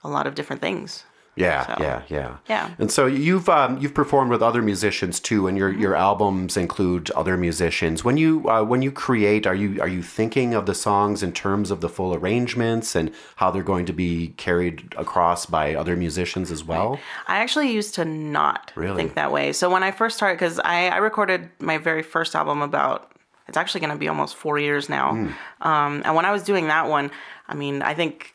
a 0.03 0.09
lot 0.09 0.27
of 0.27 0.35
different 0.35 0.61
things 0.61 1.05
Yeah, 1.37 1.67
So, 1.67 1.83
yeah, 1.83 2.03
yeah, 2.09 2.37
yeah. 2.49 2.71
And 2.79 2.91
so 2.93 3.07
you've 3.07 3.49
um, 3.49 3.79
you've 3.79 3.95
performed 3.95 4.31
with 4.31 4.43
other 4.43 4.63
musicians 4.63 5.19
too, 5.21 5.47
and 5.49 5.59
your 5.59 5.73
Mm-hmm. 5.73 5.81
your 5.83 5.97
albums 5.97 6.57
include 6.57 7.11
other 7.13 7.37
musicians. 7.37 8.05
When 8.05 8.17
you 8.17 8.49
uh, 8.49 8.63
when 8.63 8.83
you 8.83 8.93
create, 8.93 9.47
are 9.47 9.55
you 9.55 9.81
are 9.81 9.89
you 9.89 10.03
thinking 10.03 10.55
of 10.55 10.67
the 10.67 10.75
songs 10.75 11.23
in 11.23 11.33
terms 11.33 11.71
of 11.71 11.81
the 11.81 11.89
full 11.89 12.15
arrangements 12.15 12.95
and 12.95 13.11
how 13.37 13.51
they're 13.51 13.63
going 13.65 13.87
to 13.87 13.93
be 13.93 14.29
carried 14.37 14.95
across 14.97 15.47
by 15.47 15.75
other 15.75 15.97
musicians 15.97 16.51
as 16.53 16.63
well? 16.63 17.01
I 17.27 17.39
actually 17.39 17.73
used 17.73 17.95
to 17.97 18.05
not 18.05 18.73
Really? 18.77 18.97
think 18.97 19.15
that 19.15 19.33
way. 19.33 19.53
So 19.53 19.69
when 19.71 19.83
I 19.83 19.91
first 19.91 20.17
started, 20.17 20.37
because 20.37 20.61
I, 20.61 20.89
I 20.89 20.99
recorded 20.99 21.49
my 21.59 21.79
very 21.79 22.03
first 22.03 22.37
album 22.37 22.63
about, 22.63 23.11
it's 23.49 23.57
actually 23.57 23.81
going 23.81 23.93
to 23.93 23.99
be 23.99 24.09
almost 24.09 24.37
four 24.37 24.59
years 24.59 24.89
now. 24.89 25.13
Hmm. 25.15 25.67
Um, 25.67 26.03
and 26.05 26.15
when 26.15 26.25
I 26.27 26.33
was 26.33 26.43
doing 26.45 26.69
that 26.69 26.89
one, 26.89 27.11
I 27.49 27.55
mean, 27.55 27.83
I 27.83 27.95
think 27.95 28.35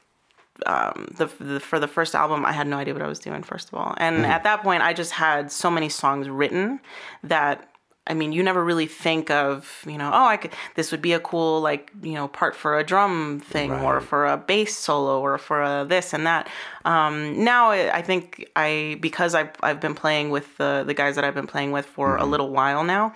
um, 0.65 1.07
the, 1.17 1.27
the 1.39 1.59
for 1.59 1.79
the 1.79 1.87
first 1.87 2.15
album, 2.15 2.45
I 2.45 2.51
had 2.51 2.67
no 2.67 2.77
idea 2.77 2.93
what 2.93 3.03
I 3.03 3.07
was 3.07 3.19
doing, 3.19 3.43
first 3.43 3.67
of 3.69 3.75
all. 3.75 3.93
And 3.97 4.17
Hmm. 4.19 4.25
at 4.25 4.43
that 4.43 4.63
point, 4.63 4.81
I 4.83 4.93
just 4.93 5.11
had 5.11 5.51
so 5.51 5.69
many 5.71 5.89
songs 5.89 6.27
written 6.29 6.79
that. 7.23 7.65
I 8.07 8.15
mean, 8.15 8.31
you 8.31 8.41
never 8.41 8.65
really 8.65 8.87
think 8.87 9.29
of, 9.29 9.83
you 9.85 9.95
know, 9.95 10.09
oh, 10.11 10.25
I 10.25 10.37
could, 10.37 10.51
this 10.73 10.89
would 10.91 11.01
be 11.01 11.13
a 11.13 11.19
cool, 11.19 11.61
like, 11.61 11.91
you 12.01 12.13
know, 12.13 12.27
part 12.27 12.55
for 12.55 12.79
a 12.79 12.83
drum 12.83 13.39
thing 13.39 13.71
or 13.71 14.01
for 14.01 14.25
a 14.25 14.35
bass 14.35 14.75
solo 14.75 15.19
or 15.19 15.37
for 15.37 15.61
a 15.61 15.85
this 15.87 16.11
and 16.11 16.25
that. 16.25 16.47
Um, 16.85 17.43
now 17.43 17.69
I 17.69 18.01
think 18.01 18.49
I 18.55 18.97
because 18.99 19.35
I've 19.35 19.51
I've 19.61 19.79
been 19.79 19.93
playing 19.93 20.31
with 20.31 20.57
the 20.57 20.83
the 20.87 20.95
guys 20.95 21.13
that 21.17 21.23
I've 21.23 21.35
been 21.35 21.45
playing 21.45 21.71
with 21.71 21.85
for 21.85 22.13
Mm-hmm. 22.13 22.23
a 22.23 22.25
little 22.25 22.49
while 22.49 22.83
now. 22.83 23.13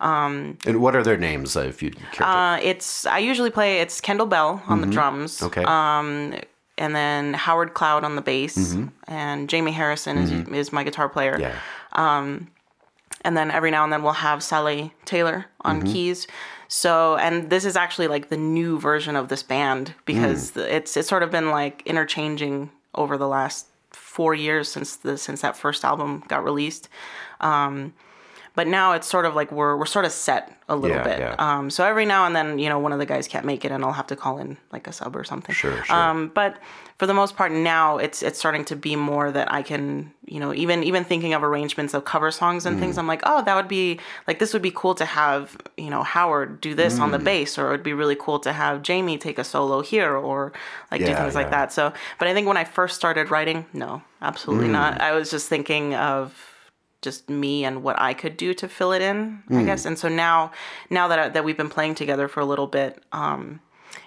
And 0.00 0.80
what 0.80 0.94
are 0.94 1.02
their 1.02 1.16
names, 1.18 1.56
uh, 1.56 1.60
if 1.62 1.82
you 1.82 1.90
care? 1.90 2.10
to- 2.12 2.28
Uh, 2.28 2.58
it's 2.62 3.04
I 3.06 3.18
usually 3.18 3.50
play 3.50 3.80
it's 3.80 4.00
Kendall 4.00 4.26
Bell 4.26 4.62
on 4.68 4.80
the 4.80 4.86
drums. 4.86 5.42
okay. 5.42 5.64
Um, 5.64 6.34
and 6.78 6.94
then 6.94 7.34
Howard 7.34 7.74
Cloud 7.74 8.04
on 8.04 8.16
the 8.16 8.22
bass, 8.22 8.56
Mm-hmm. 8.56 8.86
and 9.08 9.48
Jamie 9.48 9.72
Harrison 9.72 10.18
is 10.18 10.30
is 10.48 10.72
my 10.72 10.84
guitar 10.84 11.08
player. 11.08 11.38
yeah. 11.40 11.56
and 13.24 13.36
then 13.36 13.50
every 13.50 13.70
now 13.70 13.82
and 13.84 13.92
then 13.92 14.02
we'll 14.02 14.12
have 14.12 14.42
Sally 14.42 14.92
Taylor 15.04 15.46
on 15.62 15.80
Mm-hmm. 15.80 15.92
keys. 15.92 16.26
So, 16.68 17.16
and 17.16 17.48
this 17.50 17.64
is 17.64 17.76
actually 17.76 18.08
like 18.08 18.28
the 18.28 18.36
new 18.36 18.78
version 18.80 19.14
of 19.16 19.28
this 19.28 19.42
band 19.42 19.94
because 20.04 20.52
Mm. 20.52 20.64
it's 20.68 20.96
it's 20.96 21.08
sort 21.08 21.22
of 21.22 21.30
been 21.30 21.50
like 21.50 21.82
interchanging 21.86 22.70
over 22.94 23.16
the 23.16 23.28
last 23.28 23.66
four 23.90 24.34
years 24.34 24.68
since 24.70 24.96
the 24.96 25.16
since 25.16 25.40
that 25.42 25.56
first 25.56 25.84
album 25.84 26.24
got 26.28 26.42
released. 26.44 26.88
Um, 27.40 27.94
but 28.56 28.66
now 28.66 28.92
it's 28.92 29.06
sort 29.06 29.24
of 29.26 29.34
like 29.36 29.52
we're 29.52 29.76
we're 29.76 29.86
sort 29.86 30.04
of 30.04 30.10
set 30.12 30.52
a 30.68 30.74
little 30.74 30.96
Yeah, 30.96 31.04
bit. 31.04 31.18
yeah. 31.20 31.34
Um, 31.38 31.70
so 31.70 31.84
every 31.84 32.04
now 32.06 32.26
and 32.26 32.34
then, 32.34 32.58
you 32.58 32.68
know, 32.68 32.80
one 32.80 32.92
of 32.92 32.98
the 32.98 33.06
guys 33.06 33.28
can't 33.28 33.46
make 33.46 33.64
it, 33.64 33.70
and 33.70 33.84
I'll 33.84 33.92
have 33.92 34.08
to 34.08 34.16
call 34.16 34.38
in 34.38 34.56
like 34.72 34.88
a 34.88 34.92
sub 34.92 35.14
or 35.14 35.22
something. 35.22 35.54
Sure, 35.54 35.84
sure. 35.84 35.96
Um, 35.96 36.32
but 36.34 36.56
for 36.98 37.06
the 37.06 37.14
most 37.14 37.36
part, 37.36 37.52
now 37.52 37.98
it's 37.98 38.20
it's 38.22 38.38
starting 38.38 38.64
to 38.64 38.74
be 38.74 38.96
more 38.96 39.30
that 39.30 39.52
I 39.52 39.62
can, 39.62 40.12
you 40.24 40.40
know, 40.40 40.52
even 40.52 40.82
even 40.82 41.04
thinking 41.04 41.34
of 41.34 41.44
arrangements 41.44 41.94
of 41.94 42.04
cover 42.04 42.32
songs 42.32 42.66
and 42.66 42.76
Mm. 42.76 42.80
things. 42.80 42.98
I'm 42.98 43.06
like, 43.06 43.22
oh, 43.24 43.42
that 43.44 43.54
would 43.54 43.68
be 43.68 44.00
like 44.26 44.40
this 44.40 44.52
would 44.54 44.62
be 44.62 44.72
cool 44.74 44.94
to 44.96 45.04
have, 45.04 45.56
you 45.76 45.88
know, 45.90 46.02
Howard 46.02 46.60
do 46.60 46.74
this 46.74 46.98
on 46.98 47.12
the 47.12 47.18
Mm. 47.18 47.24
bass, 47.24 47.58
or 47.58 47.68
it 47.68 47.70
would 47.70 47.82
be 47.84 47.92
really 47.92 48.16
cool 48.18 48.40
to 48.40 48.52
have 48.52 48.82
Jamie 48.82 49.18
take 49.18 49.38
a 49.38 49.44
solo 49.44 49.82
here, 49.82 50.16
or 50.16 50.52
like 50.90 51.02
do 51.02 51.06
Yeah, 51.12 51.20
things 51.20 51.34
like 51.36 51.50
that. 51.50 51.72
So, 51.72 51.92
but 52.18 52.26
I 52.26 52.34
think 52.34 52.48
when 52.48 52.56
I 52.56 52.64
first 52.64 52.96
started 52.96 53.30
writing, 53.30 53.66
no, 53.72 54.02
absolutely 54.20 54.68
Mm. 54.68 54.72
not. 54.72 55.00
I 55.00 55.12
was 55.12 55.30
just 55.30 55.48
thinking 55.48 55.94
of 55.94 56.45
just 57.06 57.30
me 57.30 57.64
and 57.64 57.82
what 57.84 57.96
I 58.00 58.12
could 58.14 58.36
do 58.36 58.52
to 58.54 58.66
fill 58.68 58.92
it 58.92 59.00
in, 59.00 59.42
I 59.50 59.54
Hmm. 59.60 59.64
guess. 59.66 59.86
And 59.86 59.96
so 59.98 60.08
now, 60.08 60.50
now 60.90 61.06
that 61.08 61.18
I, 61.18 61.28
that 61.34 61.44
we've 61.44 61.56
been 61.56 61.70
playing 61.70 61.94
together 61.94 62.26
for 62.28 62.40
a 62.40 62.44
little 62.52 62.66
bit, 62.66 62.92
um, 63.12 63.60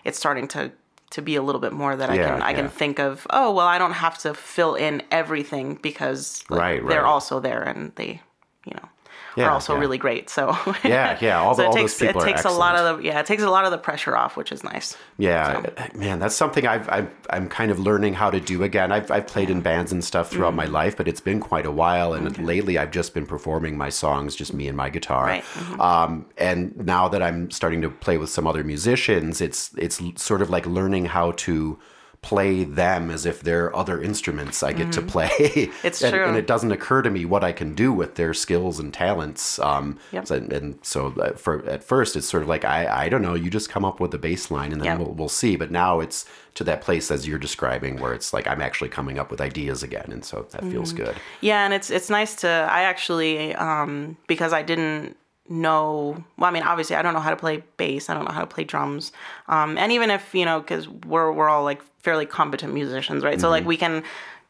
it's 0.03 0.17
starting 0.19 0.47
to 0.49 0.71
to 1.15 1.21
be 1.23 1.35
a 1.35 1.41
little 1.41 1.61
bit 1.61 1.73
more 1.73 1.95
that 1.95 2.09
I 2.11 2.15
Yeah, 2.17 2.25
can 2.27 2.41
I 2.41 2.51
yeah. 2.51 2.57
can 2.57 2.69
think 2.69 2.99
of. 2.99 3.25
Oh 3.31 3.51
well, 3.55 3.67
I 3.75 3.77
don't 3.79 3.93
have 4.05 4.17
to 4.25 4.33
fill 4.33 4.75
in 4.75 5.01
everything 5.09 5.79
because 5.81 6.43
like, 6.49 6.59
Right, 6.59 6.87
they're 6.87 7.07
also 7.15 7.39
there 7.39 7.63
and 7.63 7.91
they, 7.95 8.21
you 8.65 8.73
know. 8.75 8.87
Yeah, 9.37 9.45
are 9.45 9.51
also 9.51 9.73
yeah. 9.73 9.79
really 9.79 9.97
great. 9.97 10.29
So 10.29 10.57
Yeah, 10.83 11.17
yeah, 11.21 11.39
all 11.39 11.55
the- 11.55 11.63
so 11.63 11.63
it 11.63 11.67
all 11.67 11.73
those 11.75 11.91
takes 11.91 11.99
people 11.99 12.21
it 12.21 12.23
are 12.23 12.27
takes 12.27 12.45
a 12.45 12.49
lot 12.51 12.75
of 12.75 12.97
the 12.97 13.03
yeah 13.03 13.19
it 13.19 13.25
takes 13.25 13.43
a 13.43 13.49
lot 13.49 13.65
of 13.65 13.71
the 13.71 13.77
pressure 13.77 14.15
off, 14.17 14.35
which 14.37 14.51
is 14.51 14.63
nice. 14.63 14.97
Yeah, 15.17 15.65
man, 15.95 16.19
that's 16.19 16.35
something 16.35 16.65
I've, 16.67 16.87
I've 16.89 17.09
I'm 17.29 17.47
kind 17.49 17.71
of 17.71 17.79
learning 17.79 18.13
how 18.15 18.29
to 18.31 18.39
do 18.39 18.63
again. 18.63 18.91
I've 18.91 19.09
I've 19.11 19.27
played 19.27 19.49
in 19.49 19.61
bands 19.61 19.91
and 19.91 20.03
stuff 20.03 20.29
throughout 20.31 20.49
Mm-hmm. 20.49 20.55
my 20.57 20.65
life, 20.65 20.97
but 20.97 21.07
it's 21.07 21.21
been 21.21 21.39
quite 21.39 21.65
a 21.65 21.71
while. 21.71 22.13
And 22.13 22.37
lately, 22.45 22.77
I've 22.77 22.91
just 22.91 23.13
been 23.13 23.25
performing 23.25 23.77
my 23.77 23.89
songs, 23.89 24.35
just 24.35 24.53
me 24.53 24.67
and 24.67 24.75
my 24.75 24.89
guitar. 24.89 25.25
Right, 25.25 25.43
mhm. 25.43 25.79
Um, 25.79 26.25
and 26.37 26.75
now 26.85 27.07
that 27.09 27.21
I'm 27.21 27.51
starting 27.51 27.81
to 27.81 27.89
play 27.89 28.17
with 28.17 28.29
some 28.29 28.47
other 28.47 28.63
musicians, 28.63 29.41
it's 29.41 29.71
it's 29.77 30.01
sort 30.21 30.41
of 30.41 30.49
like 30.49 30.65
learning 30.65 31.05
how 31.05 31.31
to 31.31 31.77
play 32.21 32.65
them 32.65 33.09
as 33.09 33.25
if 33.25 33.41
they're 33.41 33.73
other 33.73 34.01
instruments 34.01 34.61
I 34.61 34.73
get 34.73 34.91
to 34.91 35.01
play. 35.01 35.29
Mm-hmm. 35.29 35.71
It's 35.87 36.01
and, 36.01 36.13
true. 36.13 36.25
and 36.25 36.35
it 36.35 36.47
doesn't 36.47 36.71
occur 36.71 37.01
to 37.01 37.09
me 37.09 37.23
what 37.23 37.43
I 37.45 37.53
can 37.53 37.73
do 37.75 37.93
with 37.93 38.15
their 38.15 38.33
skills 38.33 38.77
and 38.77 38.93
talents. 38.93 39.57
Um, 39.59 39.97
Yep. 40.11 40.27
so- 40.27 40.35
and, 40.35 40.79
so 40.81 41.13
uh, 41.19 41.31
for 41.33 41.65
at 41.65 41.81
first 41.83 42.15
it's 42.17 42.27
sort 42.27 42.43
of 42.43 42.49
like 42.49 42.65
I 42.65 43.05
I 43.05 43.09
don't 43.09 43.21
know. 43.21 43.35
You 43.35 43.49
just 43.49 43.69
come 43.69 43.85
up 43.85 43.99
with 44.01 44.13
a 44.13 44.17
bass 44.17 44.51
line 44.51 44.73
and 44.73 44.81
then 44.81 44.87
Yep. 44.87 44.99
we'll 44.99 45.13
we'll 45.13 45.29
see. 45.29 45.55
But 45.55 45.71
now 45.71 46.01
it's 46.01 46.25
to 46.55 46.63
that 46.65 46.81
place 46.81 47.09
as 47.09 47.25
you're 47.27 47.39
describing 47.39 47.99
where 48.01 48.13
it's 48.13 48.33
like 48.33 48.47
I'm 48.47 48.61
actually 48.61 48.89
coming 48.89 49.17
up 49.17 49.31
with 49.31 49.39
ideas 49.39 49.81
again, 49.83 50.09
and 50.11 50.25
so 50.25 50.45
that 50.51 50.61
feels 50.65 50.91
Mm-hmm. 50.93 51.03
good. 51.05 51.15
Yeah, 51.41 51.63
and 51.65 51.73
it's 51.73 51.89
it's 51.89 52.09
nice 52.09 52.35
to 52.43 52.49
I 52.49 52.81
actually 52.81 53.55
um 53.55 54.17
because 54.27 54.51
I 54.51 54.61
didn't 54.61 55.15
know 55.51 56.23
well 56.37 56.47
i 56.47 56.53
mean 56.53 56.61
obviously 56.61 56.95
i 56.95 57.01
don't 57.01 57.15
know 57.15 57.19
how 57.19 57.31
to 57.31 57.35
play 57.35 57.63
bass 57.77 58.07
i 58.07 58.13
don't 58.13 58.23
know 58.23 58.31
how 58.31 58.41
to 58.41 58.45
play 58.45 58.63
drums 58.63 59.11
um, 59.47 59.79
and 59.79 59.91
even 59.91 60.11
if 60.11 60.35
you 60.35 60.45
know 60.45 60.59
because 60.59 60.87
we're, 60.87 61.31
we're 61.31 61.49
all 61.49 61.63
like 61.63 61.81
fairly 61.99 62.25
competent 62.25 62.73
musicians 62.73 63.23
right 63.23 63.39
so 63.41 63.49
like 63.49 63.65
we 63.65 63.77
can 63.77 64.03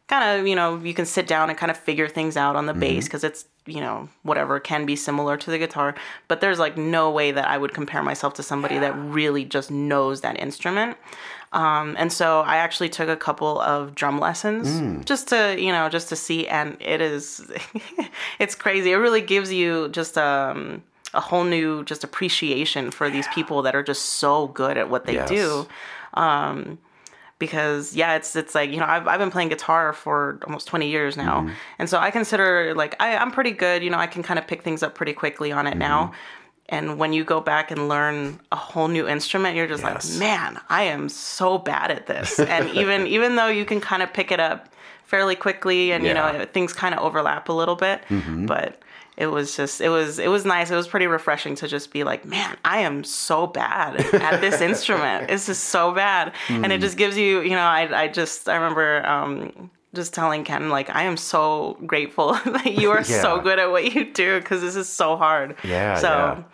kind 0.07 0.39
of 0.39 0.47
you 0.47 0.55
know 0.55 0.77
you 0.77 0.93
can 0.93 1.05
sit 1.05 1.27
down 1.27 1.49
and 1.49 1.57
kind 1.57 1.69
of 1.69 1.77
figure 1.77 2.07
things 2.07 2.35
out 2.37 2.55
on 2.55 2.65
the 2.65 2.73
bass 2.73 3.05
because 3.05 3.23
it's 3.23 3.45
you 3.65 3.79
know 3.81 4.07
whatever 4.23 4.59
can 4.59 4.85
be 4.85 4.95
similar 4.95 5.37
to 5.37 5.51
the 5.51 5.57
guitar 5.57 5.93
but 6.27 6.41
there's 6.41 6.57
like 6.59 6.77
no 6.77 7.11
way 7.11 7.31
that 7.31 7.47
i 7.47 7.57
would 7.57 7.73
compare 7.73 8.01
myself 8.01 8.33
to 8.33 8.41
somebody 8.43 8.79
that 8.79 8.93
really 8.97 9.45
just 9.45 9.69
knows 9.69 10.21
that 10.21 10.39
instrument 10.39 10.97
um, 11.51 11.95
and 11.97 12.13
so 12.13 12.41
I 12.41 12.57
actually 12.57 12.89
took 12.89 13.09
a 13.09 13.15
couple 13.15 13.59
of 13.59 13.95
drum 13.95 14.19
lessons 14.19 15.03
just 15.05 15.29
to, 15.29 15.55
you 15.59 15.71
know, 15.71 15.89
just 15.89 16.07
to 16.09 16.15
see. 16.15 16.47
And 16.47 16.77
it 16.79 17.01
is, 17.01 17.41
it's 18.39 18.53
crazy. 18.53 18.91
It 18.91 18.97
really 18.97 19.21
gives 19.21 19.51
you 19.51 19.89
just 19.89 20.15
um, 20.15 20.83
a 21.15 21.19
whole 21.19 21.43
new 21.43 21.83
just 21.85 22.03
appreciation 22.03 22.91
for 22.91 23.09
these 23.09 23.27
people 23.29 23.63
that 23.63 23.73
are 23.75 23.81
just 23.81 24.05
so 24.05 24.45
good 24.49 24.77
at 24.77 24.91
what 24.91 25.05
they 25.05 25.15
Yes. 25.15 25.27
do. 25.27 25.67
Um, 26.13 26.77
because 27.39 27.95
yeah, 27.95 28.15
it's 28.15 28.35
it's 28.35 28.53
like 28.53 28.69
you 28.71 28.77
know 28.77 28.85
I've 28.85 29.07
I've 29.07 29.19
been 29.19 29.31
playing 29.31 29.49
guitar 29.49 29.93
for 29.93 30.39
almost 30.45 30.67
twenty 30.67 30.89
years 30.89 31.17
now, 31.17 31.41
Mm-hmm. 31.41 31.53
and 31.79 31.89
so 31.89 31.97
I 31.97 32.11
consider 32.11 32.73
like 32.75 32.95
I 32.99 33.15
I'm 33.17 33.31
pretty 33.31 33.51
good. 33.51 33.83
You 33.83 33.89
know 33.89 33.97
I 33.97 34.07
can 34.07 34.21
kind 34.23 34.37
of 34.37 34.45
pick 34.45 34.61
things 34.61 34.83
up 34.83 34.93
pretty 34.95 35.13
quickly 35.13 35.51
on 35.51 35.65
it 35.65 35.71
Mm-hmm. 35.71 35.79
now. 35.79 36.11
And 36.71 36.99
when 36.99 37.13
you 37.13 37.23
go 37.23 37.41
back 37.41 37.71
and 37.71 37.89
learn 37.89 38.39
a 38.51 38.55
whole 38.55 38.89
new 38.89 39.07
instrument, 39.07 39.55
you're 39.55 39.65
just 39.65 39.81
Yes. 39.81 40.11
like, 40.11 40.19
man, 40.19 40.59
I 40.69 40.83
am 40.83 41.09
so 41.09 41.57
bad 41.57 41.89
at 41.89 42.05
this. 42.05 42.39
and 42.55 42.69
even 42.71 43.07
even 43.07 43.35
though 43.37 43.47
you 43.47 43.65
can 43.65 43.81
kind 43.81 44.03
of 44.03 44.13
pick 44.13 44.31
it 44.31 44.39
up 44.39 44.69
fairly 45.05 45.35
quickly, 45.35 45.91
and 45.91 46.03
you 46.03 46.11
Yeah. 46.11 46.29
Mm-hmm. 46.29 46.37
know 46.39 46.45
things 46.45 46.71
kind 46.73 46.93
of 46.93 47.01
overlap 47.01 47.49
a 47.49 47.53
little 47.53 47.75
bit, 47.75 48.03
but 48.45 48.79
it 49.19 49.27
was 49.27 49.55
just 49.55 49.81
it 49.81 49.89
was 49.89 50.17
it 50.17 50.29
was 50.29 50.45
nice. 50.45 50.71
It 50.71 50.75
was 50.75 50.87
pretty 50.87 51.07
refreshing 51.07 51.53
to 51.55 51.67
just 51.67 51.91
be 51.91 52.03
like, 52.03 52.25
man, 52.25 52.57
I 52.65 52.79
am 52.79 53.03
so 53.03 53.45
bad 53.45 53.97
at 54.13 54.41
this 54.41 54.61
instrument. 54.69 55.27
This 55.27 55.49
is 55.49 55.59
so 55.59 55.91
bad, 55.93 56.33
and 56.49 56.65
Mm. 56.65 56.71
it 56.71 56.79
just 56.81 56.97
gives 56.97 57.17
you, 57.17 57.41
you 57.41 57.51
know, 57.51 57.59
I 57.79 58.03
I 58.03 58.07
just 58.07 58.49
I 58.49 58.55
remember. 58.55 59.05
um 59.05 59.69
just 59.95 60.13
telling 60.13 60.43
Ken, 60.43 60.69
like, 60.69 60.87
I 60.95 61.05
am 61.05 61.17
so 61.17 61.75
grateful 61.87 62.33
that 62.45 62.73
you 62.73 62.91
are 62.91 63.03
so 63.03 63.41
good 63.41 63.57
at 63.57 63.71
what 63.71 63.91
you 63.95 64.13
do 64.13 64.39
because 64.39 64.61
this 64.61 64.75
is 64.75 64.87
so 64.87 65.17
hard. 65.17 65.55
Yeah, 65.63 65.95
So, 65.95 66.45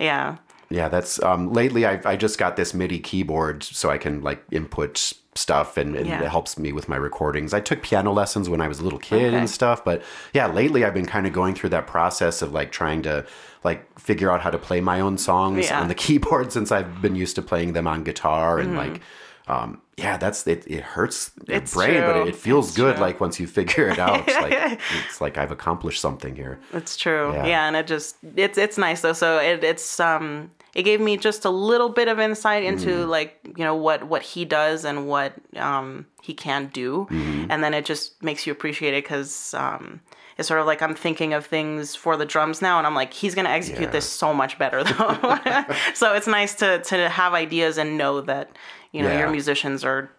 yeah. 0.00 0.38
Yeah, 0.70 0.88
that's 0.88 1.22
um, 1.22 1.52
lately. 1.52 1.86
I 1.86 2.00
I 2.04 2.16
just 2.16 2.36
got 2.36 2.56
this 2.56 2.74
MIDI 2.74 2.98
keyboard 2.98 3.62
so 3.62 3.90
I 3.90 3.96
can 3.98 4.22
like 4.22 4.42
input 4.50 5.12
stuff 5.34 5.76
and, 5.76 5.94
and 5.94 6.06
Yeah. 6.06 6.22
it 6.22 6.28
helps 6.28 6.58
me 6.58 6.72
with 6.72 6.88
my 6.88 6.96
recordings. 6.96 7.54
I 7.54 7.60
took 7.60 7.82
piano 7.82 8.12
lessons 8.12 8.48
when 8.48 8.60
I 8.60 8.68
was 8.68 8.80
a 8.80 8.82
little 8.84 8.98
kid 8.98 9.28
Okay. 9.28 9.36
and 9.36 9.48
stuff, 9.48 9.84
but 9.84 10.02
yeah, 10.34 10.46
lately 10.48 10.84
I've 10.84 10.94
been 10.94 11.06
kind 11.06 11.26
of 11.26 11.32
going 11.32 11.54
through 11.54 11.70
that 11.70 11.86
process 11.86 12.42
of 12.42 12.52
like 12.52 12.72
trying 12.72 13.02
to 13.02 13.24
like 13.62 13.98
figure 13.98 14.30
out 14.30 14.40
how 14.40 14.50
to 14.50 14.58
play 14.58 14.80
my 14.80 15.00
own 15.00 15.18
songs 15.18 15.66
Yeah. 15.66 15.80
on 15.80 15.88
the 15.88 15.94
keyboard 16.04 16.52
since 16.52 16.72
I've 16.72 17.00
been 17.00 17.14
used 17.14 17.36
to 17.36 17.42
playing 17.42 17.74
them 17.74 17.86
on 17.86 18.02
guitar 18.04 18.58
and 18.58 18.70
Mm-hmm. 18.70 18.92
like. 18.92 19.00
Um, 19.48 19.80
yeah, 19.96 20.16
that's 20.16 20.46
it. 20.46 20.64
It 20.68 20.80
hurts 20.82 21.32
your 21.48 21.56
It's 21.56 21.74
brain, 21.74 22.00
but 22.02 22.16
it, 22.18 22.28
it 22.28 22.36
feels 22.36 22.68
It's 22.68 22.76
good. 22.76 22.94
true. 22.96 23.00
Like 23.04 23.20
once 23.20 23.40
you 23.40 23.48
figure 23.48 23.88
it 23.88 23.98
out, 23.98 24.28
it's 24.28 24.36
like 24.40 24.80
it's 25.08 25.20
like 25.20 25.38
I've 25.38 25.50
accomplished 25.50 26.00
something 26.00 26.36
here. 26.36 26.60
It's 26.72 26.96
true. 26.96 27.32
Yeah. 27.32 27.46
Yeah. 27.46 27.66
and 27.66 27.74
it 27.74 27.88
just 27.88 28.16
it's 28.36 28.56
it's 28.58 28.78
nice 28.78 29.00
though. 29.00 29.12
So 29.12 29.38
it, 29.38 29.64
it's 29.64 29.98
um 29.98 30.50
it 30.74 30.82
gave 30.84 31.00
me 31.00 31.16
just 31.16 31.44
a 31.44 31.50
little 31.50 31.88
bit 31.88 32.08
of 32.08 32.18
insight 32.20 32.62
into 32.64 32.88
Mm-hmm. 32.90 33.10
like 33.10 33.38
you 33.56 33.64
know 33.64 33.74
what 33.74 34.04
what 34.04 34.22
he 34.22 34.44
does 34.44 34.84
and 34.84 35.08
what 35.08 35.32
um 35.56 36.06
he 36.22 36.34
can 36.34 36.66
do, 36.72 37.06
Mm-hmm. 37.10 37.50
and 37.50 37.62
then 37.64 37.74
it 37.74 37.84
just 37.84 38.22
makes 38.22 38.46
you 38.46 38.52
appreciate 38.52 38.94
it 38.94 39.04
because 39.04 39.54
um 39.54 40.00
it's 40.38 40.48
sort 40.48 40.60
of 40.60 40.66
like 40.66 40.80
I'm 40.80 40.94
thinking 40.94 41.34
of 41.34 41.44
things 41.44 41.94
for 41.94 42.16
the 42.16 42.24
drums 42.24 42.62
now, 42.62 42.78
and 42.78 42.86
I'm 42.86 42.94
like 42.94 43.12
he's 43.12 43.34
gonna 43.34 43.50
execute 43.50 43.88
Yeah. 43.88 43.90
this 43.90 44.08
so 44.08 44.32
much 44.32 44.58
better 44.58 44.82
though. 44.84 45.14
so 45.94 46.14
it's 46.14 46.26
nice 46.26 46.54
to 46.56 46.80
to 46.82 47.08
have 47.08 47.34
ideas 47.34 47.76
and 47.78 47.98
know 47.98 48.20
that 48.22 48.56
you 48.92 49.02
know 49.02 49.16
your 49.18 49.30
musicians 49.30 49.84
are 49.84 50.10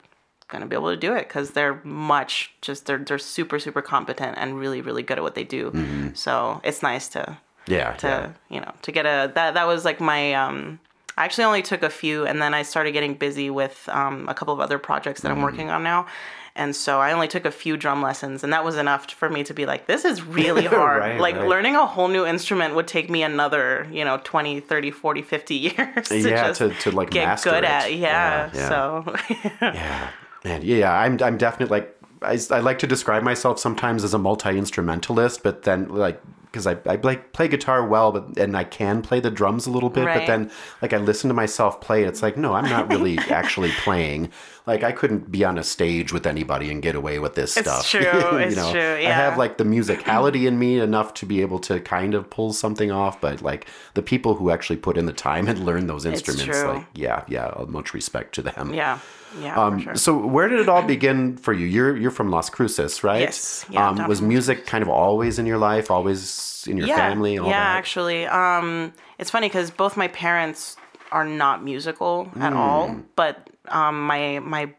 going 0.48 0.62
to 0.62 0.68
be 0.68 0.76
able 0.76 0.90
to 0.90 0.98
do 0.98 1.14
it 1.16 1.30
because 1.30 1.52
they're 1.52 1.80
much 1.86 2.52
just 2.62 2.86
they're 2.86 2.98
they're 2.98 3.18
super 3.18 3.58
super 3.58 3.82
competent 3.82 4.38
and 4.38 4.60
really 4.60 4.82
really 4.82 5.02
good 5.02 5.18
at 5.18 5.24
what 5.24 5.34
they 5.34 5.46
do. 5.46 5.72
So 6.14 6.60
it's 6.64 6.84
nice 6.84 7.08
to 7.10 7.38
Yeah, 7.68 7.94
to 7.94 8.08
yeah. 8.08 8.32
you 8.56 8.62
know 8.62 8.74
to 8.82 8.92
get 8.92 9.06
a 9.06 9.32
that 9.36 9.54
that 9.54 9.68
was 9.68 9.86
like 9.86 10.00
my 10.00 10.34
um 10.34 10.80
I 11.18 11.26
actually 11.26 11.44
only 11.44 11.62
took 11.62 11.84
a 11.84 11.90
few 11.90 12.26
and 12.26 12.42
then 12.42 12.54
I 12.54 12.64
started 12.64 12.92
getting 12.94 13.14
busy 13.16 13.50
with 13.50 13.88
um, 13.92 14.28
a 14.30 14.34
couple 14.34 14.54
of 14.54 14.60
other 14.62 14.80
projects 14.80 15.22
that 15.22 15.28
Mm-hmm. 15.30 15.38
I'm 15.38 15.44
working 15.44 15.70
on 15.70 15.84
now. 15.84 16.08
And 16.56 16.74
so 16.76 17.00
I 17.00 17.12
only 17.12 17.28
took 17.28 17.46
a 17.46 17.52
few 17.52 17.76
drum 17.78 18.02
lessons 18.02 18.44
and 18.44 18.52
that 18.54 18.64
was 18.66 18.76
enough 18.78 19.10
for 19.12 19.30
me 19.30 19.44
to 19.44 19.54
be 19.54 19.66
like 19.66 19.88
this 19.88 20.06
is 20.06 20.24
really 20.24 20.66
hard. 20.78 21.02
Right, 21.02 21.20
like 21.20 21.36
right. 21.36 21.48
learning 21.48 21.76
a 21.76 21.86
whole 21.86 22.08
new 22.08 22.26
instrument 22.26 22.76
would 22.76 22.88
take 22.88 23.10
me 23.10 23.24
another, 23.24 23.88
you 23.92 24.04
know, 24.06 24.20
20, 24.24 24.62
30, 24.62 24.90
40, 24.92 25.22
50 25.22 25.56
years 25.68 26.08
to 26.10 26.18
Yeah, 26.18 26.48
just 26.48 26.60
to- 26.60 26.74
to, 26.74 26.92
like, 26.92 27.10
get 27.12 27.26
master 27.26 27.50
good 27.52 27.64
it. 27.66 27.70
at. 27.70 27.94
Yeah. 27.94 28.50
Yeah, 28.54 28.60
yeah. 28.62 28.70
So 28.70 29.16
Yeah, 29.62 30.10
man. 30.46 30.62
Yeah, 30.64 30.92
I'm. 30.94 31.22
I'm 31.22 31.38
definitely 31.38 31.72
like. 31.78 31.98
I, 32.24 32.38
I 32.52 32.60
like 32.60 32.80
to 32.80 32.88
describe 32.88 33.24
myself 33.24 33.60
sometimes 33.60 34.04
as 34.04 34.14
a 34.14 34.20
multi 34.20 34.58
instrumentalist, 34.58 35.44
but 35.44 35.64
then 35.64 35.90
like 35.90 36.22
because 36.52 36.68
I, 36.68 36.78
I 36.86 36.96
like 36.96 37.32
play 37.34 37.48
guitar 37.48 37.86
well, 37.88 38.12
but 38.12 38.38
and 38.38 38.58
I 38.58 38.64
can 38.66 39.02
play 39.02 39.20
the 39.22 39.32
drums 39.32 39.68
a 39.68 39.72
little 39.72 39.90
bit, 39.90 40.06
but 40.06 40.28
then 40.28 40.52
like 40.82 40.94
I 40.94 40.98
listen 40.98 41.28
to 41.30 41.34
myself 41.34 41.80
play, 41.82 42.04
it's 42.04 42.22
like 42.22 42.38
no, 42.38 42.54
I'm 42.54 42.70
not 42.70 42.90
really 42.90 43.18
actually 43.30 43.72
playing. 43.72 44.30
Like 44.68 44.84
I 44.84 44.92
couldn't 44.92 45.32
be 45.32 45.44
on 45.44 45.58
a 45.58 45.64
stage 45.64 46.14
with 46.14 46.28
anybody 46.28 46.70
and 46.70 46.82
get 46.84 46.94
away 46.96 47.18
with 47.20 47.34
this 47.36 47.58
It's 47.58 47.68
stuff. 47.68 47.88
true, 47.90 48.02
You 48.02 48.38
it's 48.48 48.56
know, 48.56 48.72
true, 48.72 48.82
I 48.82 49.12
have 49.12 49.38
like 49.38 49.58
the 49.58 49.64
musicality 49.64 50.46
in 50.48 50.60
me 50.60 50.80
enough 50.90 51.14
to 51.16 51.26
be 51.26 51.42
able 51.42 51.60
to 51.60 51.80
kind 51.80 52.14
of 52.14 52.30
pull 52.30 52.54
something 52.54 52.92
off, 52.92 53.20
but 53.22 53.42
like 53.42 53.66
the 53.96 54.02
people 54.04 54.36
who 54.36 54.52
actually 54.52 54.78
put 54.78 54.98
in 54.98 55.06
the 55.08 55.14
time 55.14 55.48
and 55.48 55.66
learn 55.66 55.88
those 55.88 56.06
instruments, 56.06 56.64
like 56.64 56.86
yeah, 56.94 57.24
yeah, 57.28 57.54
much 57.68 57.94
respect 57.94 58.36
to 58.36 58.42
them. 58.42 58.74
yeah. 58.74 59.00
Yeah, 59.40 59.58
Um, 59.58 59.80
sure. 59.80 59.96
So 59.96 60.18
where 60.28 60.50
did 60.50 60.60
it 60.60 60.68
all 60.68 60.82
begin 60.84 61.38
for 61.38 61.54
you? 61.54 61.66
You're 61.66 61.96
you're 61.96 62.12
from 62.12 62.30
Las 62.32 62.50
Cruces, 62.50 63.02
right? 63.02 63.22
Yes. 63.22 63.66
Yeah, 63.70 63.88
um, 63.88 64.06
was 64.06 64.22
music 64.22 64.66
kind 64.66 64.82
of 64.82 64.90
always 64.90 65.40
in 65.40 65.46
your 65.46 65.58
life, 65.58 65.90
always 65.90 66.20
in 66.68 66.78
your 66.78 66.88
yeah, 66.88 67.10
family, 67.10 67.38
all 67.38 67.50
yeah, 67.50 67.60
that? 67.60 67.78
actually, 67.78 68.26
um, 68.28 68.94
it's 69.20 69.30
funny 69.32 69.48
because 69.48 69.72
both 69.72 69.96
my 69.98 70.08
parents 70.10 70.78
are 71.12 71.26
not 71.26 71.64
musical 71.64 72.30
at 72.40 72.54
Hmm. 72.54 72.58
all, 72.58 72.96
but 73.16 73.36
um, 73.68 74.06
my 74.08 74.40
my 74.40 74.74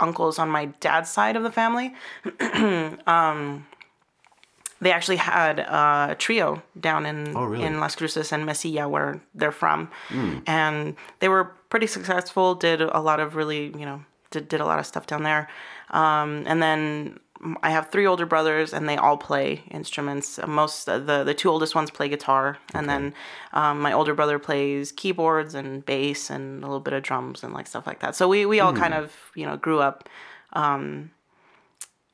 uncles 0.00 0.38
on 0.38 0.48
my 0.50 0.66
dad's 0.80 1.08
side 1.10 1.36
of 1.36 1.42
the 1.42 1.50
family, 1.52 1.94
um, 3.06 3.66
they 4.80 4.92
actually 4.92 5.16
had 5.16 5.58
a 5.60 6.14
trio 6.18 6.62
down 6.78 7.06
in 7.06 7.36
Oh, 7.36 7.44
really? 7.44 7.64
in 7.64 7.80
Las 7.80 7.96
Cruces 7.96 8.32
and 8.32 8.44
Mesilla, 8.44 8.88
where 8.90 9.20
they're 9.34 9.52
from, 9.52 9.88
Hmm. 10.08 10.38
and 10.46 10.96
they 11.20 11.28
were 11.28 11.44
pretty 11.70 11.86
successful. 11.86 12.54
Did 12.54 12.80
a 12.82 13.00
lot 13.00 13.20
of 13.20 13.34
really, 13.36 13.66
you 13.78 13.86
know, 13.86 14.04
did 14.30 14.48
did 14.48 14.60
a 14.60 14.66
lot 14.66 14.78
of 14.78 14.86
stuff 14.86 15.06
down 15.06 15.22
there, 15.22 15.48
um, 15.90 16.44
and 16.46 16.62
then. 16.62 17.18
I 17.62 17.70
have 17.70 17.90
three 17.90 18.06
older 18.06 18.26
brothers, 18.26 18.72
and 18.72 18.88
they 18.88 18.96
all 18.96 19.16
play 19.16 19.62
instruments. 19.70 20.38
Most 20.46 20.88
uh, 20.88 20.98
the 20.98 21.24
the 21.24 21.34
two 21.34 21.48
oldest 21.50 21.74
ones 21.74 21.90
play 21.90 22.08
guitar, 22.08 22.58
and 22.74 22.88
then 22.88 23.14
um, 23.52 23.80
my 23.80 23.92
older 23.92 24.14
brother 24.14 24.38
plays 24.38 24.92
keyboards 24.92 25.54
and 25.54 25.84
bass 25.84 26.30
and 26.30 26.62
a 26.62 26.66
little 26.66 26.80
bit 26.80 26.94
of 26.94 27.02
drums 27.02 27.42
and 27.44 27.52
like 27.52 27.66
stuff 27.66 27.86
like 27.86 28.00
that. 28.00 28.14
So 28.16 28.28
we 28.28 28.46
we 28.46 28.60
all 28.60 28.72
Hmm. 28.72 28.78
kind 28.78 28.94
of 28.94 29.12
you 29.34 29.44
know 29.46 29.56
grew 29.56 29.80
up 29.80 30.08
um, 30.54 31.10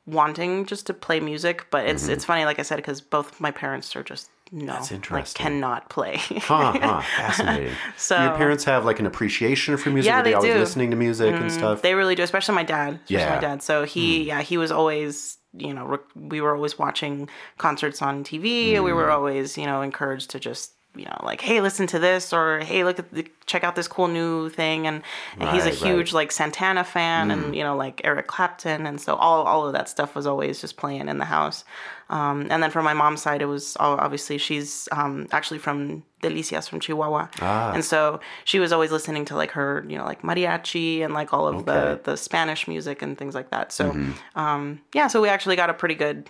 wanting 0.05 0.65
just 0.65 0.87
to 0.87 0.93
play 0.93 1.19
music, 1.19 1.67
but 1.71 1.85
it's 1.85 2.07
it's 2.09 2.25
funny, 2.25 2.45
like 2.45 2.59
I 2.59 2.63
said, 2.63 2.77
because 2.77 3.01
both 3.01 3.39
my 3.39 3.51
parents 3.51 3.95
are 3.95 4.03
just 4.03 4.29
no, 4.51 4.59
Mm-hmm. 4.59 4.65
That's 4.67 4.91
like 4.91 4.95
interesting. 4.95 5.43
cannot 5.45 5.89
play. 5.89 6.17
Huh, 6.17 6.73
huh, 6.79 7.01
fascinating. 7.17 7.73
So- 7.97 8.21
your 8.23 8.35
parents 8.35 8.63
have 8.65 8.83
like 8.85 8.99
an 8.99 9.05
appreciation 9.05 9.77
for 9.77 9.89
music. 9.91 10.09
Yeah, 10.09 10.21
they, 10.21 10.31
they 10.31 10.33
always 10.35 10.49
do. 10.49 10.53
Mm-hmm. 10.53 10.59
listening 10.61 10.91
to 10.91 10.97
music 10.97 11.33
and 11.35 11.51
stuff. 11.51 11.81
They 11.81 11.95
really 11.95 12.15
do, 12.15 12.23
especially 12.23 12.55
my 12.55 12.63
dad. 12.63 12.95
Especially 12.95 13.15
Yeah. 13.15 13.27
Hmm. 13.29 13.35
my 13.35 13.41
dad. 13.41 13.63
So 13.63 13.85
he, 13.85 14.23
yeah, 14.23 14.41
he 14.41 14.57
was 14.57 14.71
always, 14.71 15.37
you 15.53 15.73
know, 15.73 15.85
rec- 15.85 16.01
we 16.15 16.41
were 16.41 16.55
always 16.55 16.77
watching 16.77 17.29
concerts 17.57 18.01
on 18.01 18.23
TV. 18.23 18.41
We 18.41 18.75
Hmm. 18.91 18.95
were 18.95 19.09
always, 19.11 19.57
you 19.57 19.65
know, 19.65 19.81
encouraged 19.81 20.31
to 20.31 20.39
just, 20.39 20.73
you 20.93 21.05
know, 21.05 21.21
like, 21.23 21.39
hey, 21.39 21.61
listen 21.61 21.87
to 21.87 21.99
this, 21.99 22.33
or 22.33 22.59
hey, 22.59 22.83
look 22.83 22.99
at 22.99 23.09
the, 23.13 23.25
check 23.45 23.63
out 23.63 23.75
this 23.77 23.87
cool 23.87 24.09
new 24.09 24.49
thing. 24.49 24.85
And, 24.87 25.01
and 25.39 25.49
he's 25.51 25.63
a 25.65 25.69
Right, 25.69 25.77
Hmm. 25.79 25.85
huge 25.85 26.11
like 26.13 26.33
Santana 26.33 26.83
fan, 26.83 27.31
and 27.31 27.55
you 27.55 27.63
know, 27.63 27.77
like 27.77 28.01
Eric 28.03 28.27
Clapton, 28.27 28.85
and 28.85 28.99
so 28.99 29.15
all 29.15 29.43
all 29.43 29.65
of 29.65 29.71
that 29.71 29.87
stuff 29.87 30.15
was 30.15 30.27
always 30.27 30.59
just 30.59 30.75
playing 30.75 31.07
in 31.07 31.17
the 31.17 31.23
house. 31.25 31.63
Um, 32.11 32.47
and 32.51 32.61
then 32.61 32.71
from 32.71 32.83
my 32.83 32.93
mom's 32.93 33.21
side, 33.21 33.41
it 33.41 33.45
was 33.47 33.77
obviously 33.79 34.37
she's 34.37 34.89
um, 34.91 35.27
actually 35.31 35.59
from 35.59 36.03
Delicias 36.21 36.67
from 36.69 36.79
Chihuahua, 36.81 37.29
Ah. 37.41 37.71
and 37.73 37.83
so 37.85 38.19
she 38.43 38.59
was 38.59 38.71
always 38.73 38.91
listening 38.91 39.23
to 39.25 39.35
like 39.41 39.51
her, 39.51 39.85
you 39.87 39.97
know, 39.97 40.03
like 40.11 40.21
mariachi 40.21 41.03
and 41.05 41.13
like 41.13 41.31
all 41.33 41.47
of 41.47 41.55
Okay. 41.55 41.71
Mm-hmm. 41.71 42.03
the 42.03 42.11
the 42.11 42.17
Spanish 42.17 42.67
music 42.67 43.01
and 43.01 43.17
things 43.17 43.33
like 43.33 43.49
that. 43.51 43.71
So, 43.71 43.95
um, 44.35 44.81
yeah, 44.93 45.07
so 45.07 45.21
we 45.21 45.29
actually 45.29 45.55
got 45.55 45.69
a 45.69 45.73
pretty 45.73 45.95
good, 45.95 46.29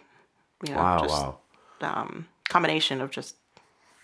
you 0.66 0.72
know, 0.74 0.80
wow, 0.80 1.00
just 1.02 1.22
wow. 1.22 1.40
um, 1.82 2.28
combination 2.48 3.02
of 3.02 3.10
just 3.10 3.36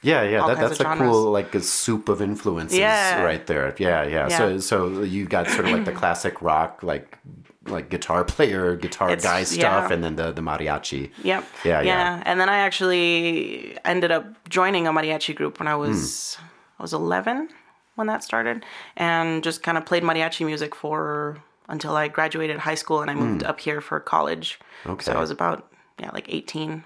Yeah, 0.01 0.23
yeah, 0.23 0.47
that, 0.47 0.57
that's 0.59 0.79
a 0.79 0.83
genres. 0.83 0.99
cool 1.09 1.31
like 1.31 1.53
a 1.55 1.61
soup 1.61 2.09
of 2.09 2.21
influences 2.21 2.79
Yeah. 2.79 3.21
right 3.23 3.45
there. 3.45 3.73
Yeah, 3.77 4.01
yeah. 4.15 4.27
So 4.29 4.43
Yeah. 4.47 4.59
so 4.69 4.77
you 5.03 5.25
got 5.25 5.47
sort 5.49 5.65
of 5.67 5.71
like 5.77 5.85
the 5.85 5.91
classic 6.01 6.41
rock 6.41 6.81
like 6.81 7.17
like 7.69 7.89
guitar 7.89 8.23
player, 8.23 8.75
guitar 8.75 9.09
It's- 9.09 9.23
guy 9.23 9.43
stuff, 9.43 9.89
yeah. 9.89 9.93
and 9.93 10.03
then 10.03 10.15
the 10.15 10.31
the 10.31 10.41
mariachi. 10.41 11.11
Yep. 11.23 11.43
Yeah, 11.63 11.81
yeah. 11.81 12.23
And 12.25 12.39
then 12.39 12.49
I 12.49 12.57
actually 12.59 13.77
ended 13.85 14.11
up 14.11 14.25
joining 14.49 14.87
a 14.87 14.91
mariachi 14.93 15.35
group 15.35 15.59
when 15.59 15.67
I 15.67 15.75
was 15.75 16.37
I 16.79 16.83
was 16.83 16.93
11 16.93 17.49
when 17.95 18.07
that 18.07 18.23
started, 18.23 18.63
and 18.95 19.43
just 19.43 19.63
kind 19.63 19.77
of 19.77 19.85
played 19.85 20.03
mariachi 20.03 20.45
music 20.45 20.75
for 20.75 21.37
until 21.69 21.95
I 21.95 22.07
graduated 22.07 22.59
high 22.59 22.75
school 22.75 23.01
and 23.01 23.11
I 23.11 23.15
moved 23.15 23.41
hmm. 23.41 23.49
up 23.49 23.59
here 23.59 23.81
for 23.81 23.99
college. 23.99 24.59
Okay. 24.85 25.03
So 25.03 25.13
I 25.13 25.19
was 25.19 25.31
about 25.31 25.67
yeah 25.99 26.11
like 26.13 26.27
18. 26.29 26.83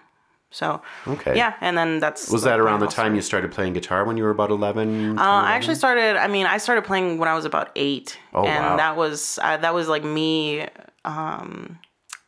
So 0.54 0.82
Okay. 1.08 1.36
yeah, 1.36 1.54
and 1.62 1.78
then 1.78 2.00
that's 2.00 2.30
Was 2.30 2.44
that 2.44 2.60
around 2.60 2.82
the 2.82 2.88
time 2.88 3.16
you 3.16 3.22
started 3.22 3.52
playing 3.52 3.74
guitar 3.74 4.04
when 4.06 4.18
you 4.18 4.24
were 4.24 4.30
about 4.32 4.52
11? 4.52 5.18
Uh, 5.18 5.22
I 5.22 5.54
actually 5.54 5.76
started. 5.76 6.18
I 6.18 6.28
mean, 6.28 6.46
I 6.46 6.58
started 6.58 6.84
playing 6.84 7.18
when 7.20 7.30
I 7.30 7.34
was 7.36 7.46
about 7.46 7.72
eight, 7.78 8.20
Oh, 8.34 8.46
and 8.46 8.66
wow. 8.66 8.78
that 8.78 8.98
was 8.98 9.40
uh, 9.42 9.58
that 9.58 9.74
was 9.74 9.88
like 9.88 10.04
me 10.04 10.68
um, 11.06 11.80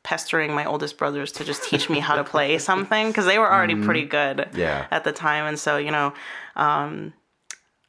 pestering 0.03 0.53
my 0.53 0.65
oldest 0.65 0.97
brothers 0.97 1.31
to 1.33 1.43
just 1.43 1.63
teach 1.69 1.89
me 1.89 1.99
how 1.99 2.15
to 2.15 2.23
play 2.23 2.57
something 2.69 3.07
because 3.07 3.25
they 3.25 3.37
were 3.39 3.51
already 3.51 3.75
pretty 3.75 4.05
good 4.05 4.37
Mm-hmm. 4.37 4.57
Yeah. 4.57 4.87
at 4.89 5.03
the 5.03 5.11
time, 5.11 5.45
and 5.45 5.59
so 5.59 5.77
you 5.77 5.91
know, 5.91 6.13
um, 6.55 7.13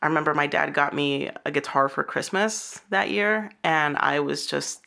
I 0.03 0.07
remember 0.09 0.35
my 0.35 0.47
dad 0.49 0.75
got 0.75 0.93
me 0.95 1.31
a 1.47 1.51
guitar 1.51 1.89
for 1.89 2.03
Christmas 2.05 2.81
that 2.91 3.09
year, 3.11 3.51
and 3.63 3.97
I 3.97 4.21
was 4.21 4.47
just 4.47 4.81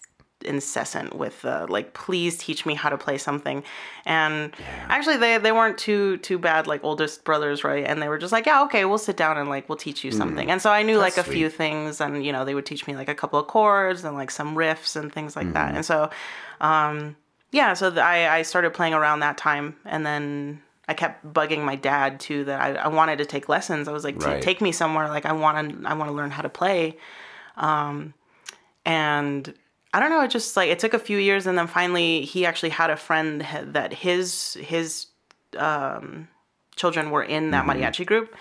incessant 0.46 1.16
with 1.16 1.44
uh, 1.46 1.66
like 1.68 1.94
please 1.94 2.38
teach 2.38 2.66
me 2.66 2.76
how 2.76 2.90
to 2.90 2.98
play 2.98 3.18
something 3.18 3.64
and 4.06 4.54
actually 4.88 5.18
they 5.18 5.38
they 5.40 5.52
weren't 5.52 5.78
too 5.78 6.18
too 6.18 6.38
bad 6.38 6.68
like 6.68 6.84
oldest 6.84 7.24
brothers 7.24 7.64
right 7.64 7.86
and 7.86 8.02
they 8.02 8.08
were 8.08 8.20
just 8.20 8.32
like 8.32 8.46
yeah 8.46 8.62
okay 8.62 8.86
we'll 8.86 9.00
sit 9.00 9.18
down 9.18 9.36
and 9.38 9.50
like 9.50 9.68
we'll 9.68 9.78
teach 9.78 10.04
you 10.04 10.12
something 10.12 10.52
and 10.52 10.62
so 10.62 10.70
i 10.72 10.84
knew 10.84 10.98
like 11.00 11.18
a 11.18 11.24
few 11.24 11.50
things 11.50 12.00
and 12.00 12.24
you 12.24 12.32
know 12.32 12.46
they 12.46 12.54
would 12.54 12.66
teach 12.68 12.86
me 12.86 12.96
like 12.96 13.10
a 13.10 13.16
couple 13.16 13.40
of 13.40 13.48
chords 13.48 14.04
and 14.04 14.16
like 14.16 14.30
some 14.30 14.56
riffs 14.56 14.96
and 14.96 15.12
things 15.12 15.36
like 15.36 15.52
that 15.54 15.74
and 15.74 15.84
so 15.86 16.10
um 16.62 17.16
yeah 17.52 17.74
so 17.74 17.90
th- 17.90 18.00
i 18.00 18.38
i 18.38 18.42
started 18.44 18.74
playing 18.74 18.94
around 18.94 19.22
that 19.22 19.38
time 19.38 19.76
and 19.86 20.06
then 20.06 20.62
I 20.90 20.94
kept 20.94 21.34
bugging 21.34 21.66
my 21.66 21.76
dad 21.76 22.18
too 22.18 22.46
that 22.46 22.62
I, 22.62 22.76
I 22.76 22.88
wanted 22.88 23.18
to 23.18 23.26
take 23.26 23.50
lessons. 23.50 23.90
I 23.90 23.92
was 23.92 24.06
like, 24.06 24.24
Right. 24.24 24.42
take 24.42 24.62
me 24.62 24.72
somewhere. 24.72 25.10
Like 25.10 25.26
I 25.26 25.34
want 25.34 25.82
to, 25.82 25.86
I 25.86 25.94
want 25.96 26.10
to 26.10 26.16
learn 26.16 26.32
how 26.32 26.42
to 26.44 26.48
play. 26.48 26.96
Um, 27.58 28.14
and 28.86 29.54
I 29.94 30.00
don't 30.00 30.10
know. 30.10 30.22
It 30.22 30.30
just 30.32 30.56
like 30.58 30.70
it 30.70 30.80
took 30.80 30.94
a 30.94 31.00
few 31.00 31.18
years, 31.18 31.48
and 31.48 31.58
then 31.58 31.68
finally, 31.68 32.22
he 32.22 32.46
actually 32.46 32.70
had 32.70 32.90
a 32.90 32.98
friend 32.98 33.46
that 33.74 33.94
his 33.94 34.54
his 34.62 35.08
um, 35.58 36.28
children 36.76 37.10
were 37.12 37.24
in 37.24 37.52
that 37.52 37.66
mariachi 37.66 38.06
group, 38.06 38.36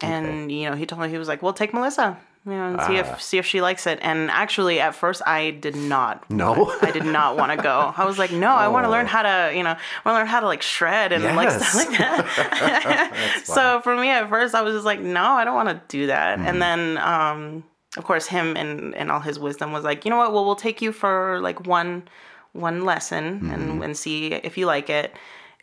and 0.00 0.50
you 0.50 0.68
know, 0.68 0.74
he 0.76 0.86
told 0.86 1.02
me 1.02 1.08
he 1.08 1.18
was 1.18 1.28
like, 1.28 1.42
"Well, 1.42 1.52
take 1.52 1.72
Melissa." 1.74 2.18
You 2.46 2.52
know, 2.52 2.68
and 2.68 2.80
see 2.82 2.94
if 2.94 3.20
see 3.20 3.38
if 3.38 3.46
she 3.46 3.60
likes 3.60 3.88
it. 3.88 3.98
And 4.02 4.30
actually, 4.30 4.78
at 4.78 4.94
first, 4.94 5.20
I 5.26 5.50
did 5.50 5.74
not. 5.74 6.30
No? 6.30 6.52
want- 6.52 6.84
I 6.84 6.92
did 6.92 7.04
not 7.04 7.36
want 7.36 7.50
to 7.50 7.56
go. 7.60 7.92
I 7.96 8.04
was 8.04 8.20
like, 8.20 8.30
no, 8.30 8.50
I 8.50 8.68
want 8.68 8.84
to 8.84 8.90
learn 8.90 9.06
how 9.06 9.22
to, 9.22 9.52
you 9.52 9.64
know, 9.64 9.70
I 9.70 9.74
want 10.04 10.14
to 10.14 10.18
learn 10.20 10.26
how 10.28 10.38
to 10.38 10.46
like 10.46 10.62
shred 10.62 11.10
and 11.10 11.24
like 11.34 11.50
stuff 11.50 11.74
like 11.74 11.98
that. 11.98 13.40
so 13.44 13.80
for 13.80 13.96
me, 13.96 14.10
at 14.10 14.28
first, 14.28 14.54
I 14.54 14.62
was 14.62 14.74
just 14.74 14.84
like, 14.86 15.00
no, 15.00 15.24
I 15.24 15.44
don't 15.44 15.56
want 15.56 15.70
to 15.70 15.80
do 15.88 16.06
that. 16.06 16.38
And 16.38 16.62
then, 16.62 16.98
um, 16.98 17.64
of 17.96 18.04
course, 18.04 18.26
him 18.26 18.56
and 18.56 18.94
and 18.94 19.10
all 19.10 19.20
his 19.20 19.38
wisdom 19.38 19.72
was 19.72 19.84
like, 19.84 20.04
you 20.04 20.10
know 20.10 20.16
what? 20.18 20.32
Well, 20.32 20.44
we'll 20.44 20.56
take 20.56 20.80
you 20.82 20.92
for 20.92 21.38
like 21.40 21.66
one 21.66 22.08
one 22.52 22.84
lesson 22.84 23.50
and 23.52 23.82
and 23.84 23.96
see 23.96 24.28
if 24.32 24.56
you 24.58 24.66
like 24.66 24.88
it. 24.90 25.14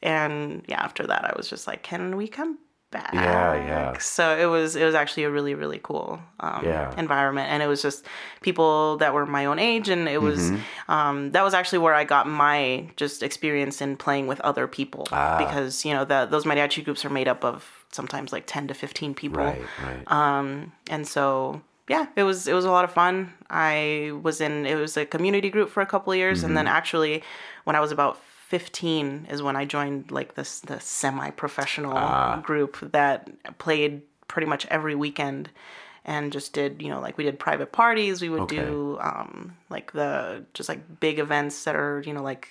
And 0.02 0.64
yeah, 0.68 0.82
after 0.84 1.08
that, 1.08 1.24
I 1.26 1.34
was 1.38 1.50
just 1.50 1.66
like, 1.68 1.82
can 1.84 2.16
we 2.18 2.28
come 2.28 2.58
back? 2.92 3.14
Yeah, 3.14 3.56
yeah. 3.66 3.98
So 4.00 4.38
it 4.38 4.46
was 4.46 4.76
it 4.76 4.84
was 4.84 4.94
actually 4.96 5.24
a 5.24 5.30
really 5.32 5.56
really 5.56 5.80
cool 5.82 6.20
um, 6.42 6.62
Yeah. 6.64 6.94
environment, 6.98 7.50
and 7.50 7.64
it 7.64 7.68
was 7.68 7.82
just 7.82 8.06
people 8.42 8.98
that 8.98 9.14
were 9.14 9.26
my 9.26 9.46
own 9.46 9.60
age, 9.60 9.90
and 9.90 10.08
it 10.08 10.22
was 10.22 10.52
Mm-hmm. 10.52 10.92
um, 10.92 11.32
that 11.32 11.44
was 11.44 11.54
actually 11.54 11.80
where 11.80 11.94
I 11.96 12.04
got 12.04 12.28
my 12.28 12.90
just 12.98 13.24
experience 13.24 13.82
in 13.82 13.96
playing 13.98 14.28
with 14.28 14.40
other 14.42 14.68
people 14.68 15.08
Ah. 15.12 15.38
because 15.38 15.86
you 15.86 15.94
know 15.94 16.06
the, 16.06 16.28
those 16.30 16.44
mariachi 16.46 16.84
groups 16.84 17.06
are 17.06 17.10
made 17.10 17.28
up 17.30 17.44
of 17.46 17.86
sometimes 17.92 18.32
like 18.34 18.44
ten 18.46 18.68
to 18.68 18.74
fifteen 18.74 19.14
people, 19.16 19.44
Right, 19.44 19.62
right. 19.88 20.12
um, 20.12 20.72
and 20.90 21.08
so 21.08 21.62
yeah, 21.90 22.08
it 22.16 22.24
was 22.24 22.48
it 22.48 22.54
was 22.54 22.66
a 22.66 22.72
lot 22.72 22.86
of 22.86 22.92
fun. 22.92 23.34
I 23.50 24.12
was 24.22 24.40
in 24.42 24.66
it 24.66 24.76
was 24.76 24.96
a 24.98 25.06
community 25.06 25.50
group 25.50 25.70
for 25.70 25.82
a 25.82 25.86
couple 25.86 26.14
of 26.14 26.18
years, 26.18 26.44
and 26.44 26.56
then 26.56 26.66
Mm-hmm. 26.66 26.76
actually 26.78 27.24
when 27.66 27.76
I 27.76 27.80
was 27.80 27.92
about 27.92 28.18
15 28.48 29.28
is 29.32 29.42
when 29.42 29.56
I 29.56 29.66
joined 29.66 30.12
like 30.12 30.36
this 30.36 30.60
the 30.62 30.80
semi-professional 30.80 31.94
Ah. 31.98 32.42
group 32.44 32.78
that 32.92 33.30
played 33.58 34.02
pretty 34.28 34.48
much 34.48 34.66
every 34.68 34.96
weekend 34.96 35.50
and 36.06 36.32
just 36.32 36.54
did 36.54 36.82
you 36.82 36.90
know 36.90 37.00
like 37.00 37.18
we 37.18 37.24
did 37.24 37.40
private 37.40 37.72
parties 37.72 38.22
we 38.22 38.30
would 38.30 38.42
Okay. 38.44 38.58
do 38.58 38.98
um 39.02 39.56
like 39.70 39.92
the 39.94 40.44
just 40.54 40.70
like 40.70 41.00
big 41.00 41.18
events 41.20 41.64
that 41.64 41.76
are 41.76 42.02
you 42.06 42.14
know 42.14 42.22
like 42.22 42.50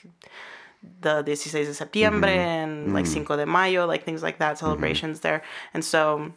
the 1.01 1.23
16 1.25 1.65
de 1.67 1.75
septiembre 1.75 2.29
Mm-hmm. 2.29 2.39
and 2.39 2.93
like 2.95 3.05
Mm. 3.05 3.09
Cinco 3.09 3.37
de 3.37 3.47
Mayo 3.47 3.87
like 3.87 4.05
things 4.05 4.23
like 4.23 4.39
that 4.39 4.59
celebrations 4.59 5.21
there 5.21 5.43
and 5.75 5.85
so 5.85 6.33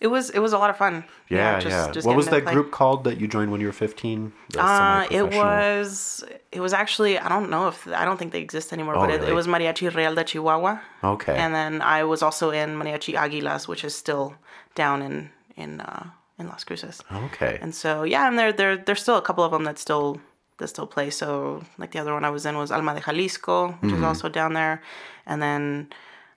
it 0.00 0.08
was 0.08 0.30
it 0.30 0.40
was 0.40 0.52
a 0.52 0.58
lot 0.58 0.70
of 0.70 0.76
fun 0.76 1.04
yeah, 1.28 1.58
just- 1.60 1.72
yeah. 1.76 1.90
just 1.92 2.06
what 2.06 2.16
was 2.16 2.26
that 2.28 2.44
play. 2.44 2.52
group 2.54 2.70
called 2.70 3.04
that 3.04 3.18
you 3.20 3.26
joined 3.26 3.50
when 3.52 3.60
you 3.60 3.66
were 3.66 3.72
15? 3.72 4.32
Uh, 4.58 5.06
it 5.10 5.26
was 5.34 6.24
it 6.52 6.60
was 6.60 6.72
actually 6.72 7.18
I 7.18 7.28
don't 7.28 7.48
know 7.50 7.68
if 7.68 7.86
I 7.88 8.04
don't 8.04 8.18
think 8.18 8.32
they 8.32 8.40
exist 8.48 8.72
anymore, 8.72 8.96
Oh, 8.96 9.00
but 9.00 9.10
it, 9.10 9.22
it 9.30 9.34
was 9.34 9.46
Mariachi 9.46 9.94
Real 9.94 10.14
de 10.14 10.24
Chihuahua. 10.24 10.80
Okay. 11.02 11.36
And 11.36 11.54
then 11.54 11.82
I 11.82 12.04
was 12.04 12.22
also 12.22 12.50
in 12.50 12.68
Mariachi 12.80 13.14
Aguilas, 13.14 13.66
which 13.68 13.82
is 13.84 13.94
still 13.94 14.34
down 14.74 15.02
in 15.02 15.30
in 15.56 15.80
uh, 15.80 16.04
in 16.38 16.46
Las 16.48 16.64
Cruces. 16.64 17.00
Okay. 17.28 17.58
And 17.62 17.74
so 17.74 18.02
yeah, 18.04 18.28
and 18.28 18.38
there 18.38 18.52
there 18.52 18.76
there's 18.76 19.02
still 19.02 19.16
a 19.16 19.22
couple 19.22 19.44
of 19.44 19.50
them 19.52 19.64
that 19.64 19.78
still 19.78 20.20
that 20.58 20.68
still 20.68 20.86
play. 20.86 21.10
So 21.10 21.62
like 21.78 21.90
the 21.92 21.98
other 21.98 22.12
one 22.14 22.24
I 22.24 22.30
was 22.30 22.44
in 22.46 22.56
was 22.56 22.70
Alma 22.70 22.94
de 22.94 23.00
Jalisco, 23.00 23.68
which 23.68 23.76
Mm-hmm. 23.92 23.96
is 23.96 24.02
also 24.02 24.28
down 24.28 24.52
there, 24.54 24.82
and 25.26 25.40
then. 25.42 25.88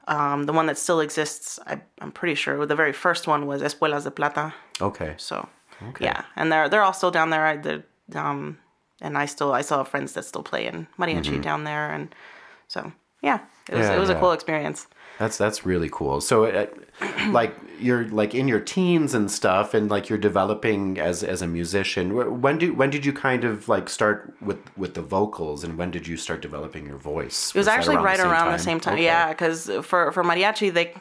Um, 0.09 0.45
the 0.45 0.53
one 0.53 0.65
that 0.67 0.77
still 0.77 0.99
exists, 1.01 1.59
I, 1.67 1.73
I'm 2.01 2.11
pretty 2.11 2.35
sure. 2.35 2.65
The 2.65 2.75
very 2.75 2.93
first 2.93 3.27
one 3.27 3.45
was 3.47 3.61
Espuelas 3.61 4.03
de 4.03 4.11
Plata. 4.11 4.53
okay. 4.81 5.13
So 5.17 5.47
Okay. 5.89 6.05
yeah, 6.05 6.23
and 6.35 6.51
they're 6.51 6.67
they're 6.69 6.83
all 6.83 6.93
still 6.93 7.11
down 7.11 7.29
there. 7.29 7.45
I 7.45 7.55
um, 8.19 8.57
and 9.01 9.17
I 9.23 9.27
still 9.27 9.53
I 9.53 9.61
still 9.61 9.77
have 9.77 9.87
friends 9.87 10.11
that 10.13 10.25
still 10.25 10.43
play 10.43 10.65
in 10.65 10.87
mariachi 10.97 11.41
down 11.41 11.63
there, 11.63 11.93
and 11.95 12.13
so 12.67 12.91
yeah, 13.21 13.39
it 13.69 13.75
was 13.75 13.85
Mm-hmm. 13.85 13.91
Yeah, 13.91 13.97
it 13.97 13.99
was 13.99 14.09
yeah. 14.09 14.17
a 14.17 14.19
cool 14.19 14.33
experience. 14.33 14.87
That's 15.19 15.37
that's 15.37 15.65
really 15.65 15.89
cool. 15.91 16.21
So, 16.21 16.45
uh, 16.45 16.65
like 17.31 17.53
you're 17.79 18.07
like 18.07 18.33
in 18.33 18.47
your 18.47 18.59
teens 18.59 19.13
and 19.13 19.29
stuff, 19.29 19.73
and 19.73 19.89
like 19.89 20.09
you're 20.09 20.17
developing 20.17 20.97
as 20.97 21.23
as 21.23 21.41
a 21.41 21.47
musician. 21.47 22.41
When 22.41 22.57
do 22.57 22.73
when 22.73 22.89
did 22.89 23.05
you 23.05 23.11
kind 23.13 23.43
of 23.43 23.67
like 23.67 23.89
start 23.89 24.33
with 24.41 24.57
with 24.77 24.93
the 24.93 25.01
vocals, 25.01 25.63
and 25.65 25.77
when 25.77 25.91
did 25.91 26.07
you 26.07 26.15
start 26.17 26.41
developing 26.41 26.85
your 26.87 26.97
voice? 26.97 27.49
It 27.53 27.57
was, 27.57 27.67
actually 27.67 27.97
right 27.97 28.19
around 28.19 28.53
the 28.53 28.59
same 28.59 28.79
time. 28.79 28.93
Okay. 28.95 29.03
Yeah, 29.03 29.29
because 29.29 29.69
for 29.83 30.11
for 30.13 30.23
mariachi, 30.23 30.73
they, 30.73 30.93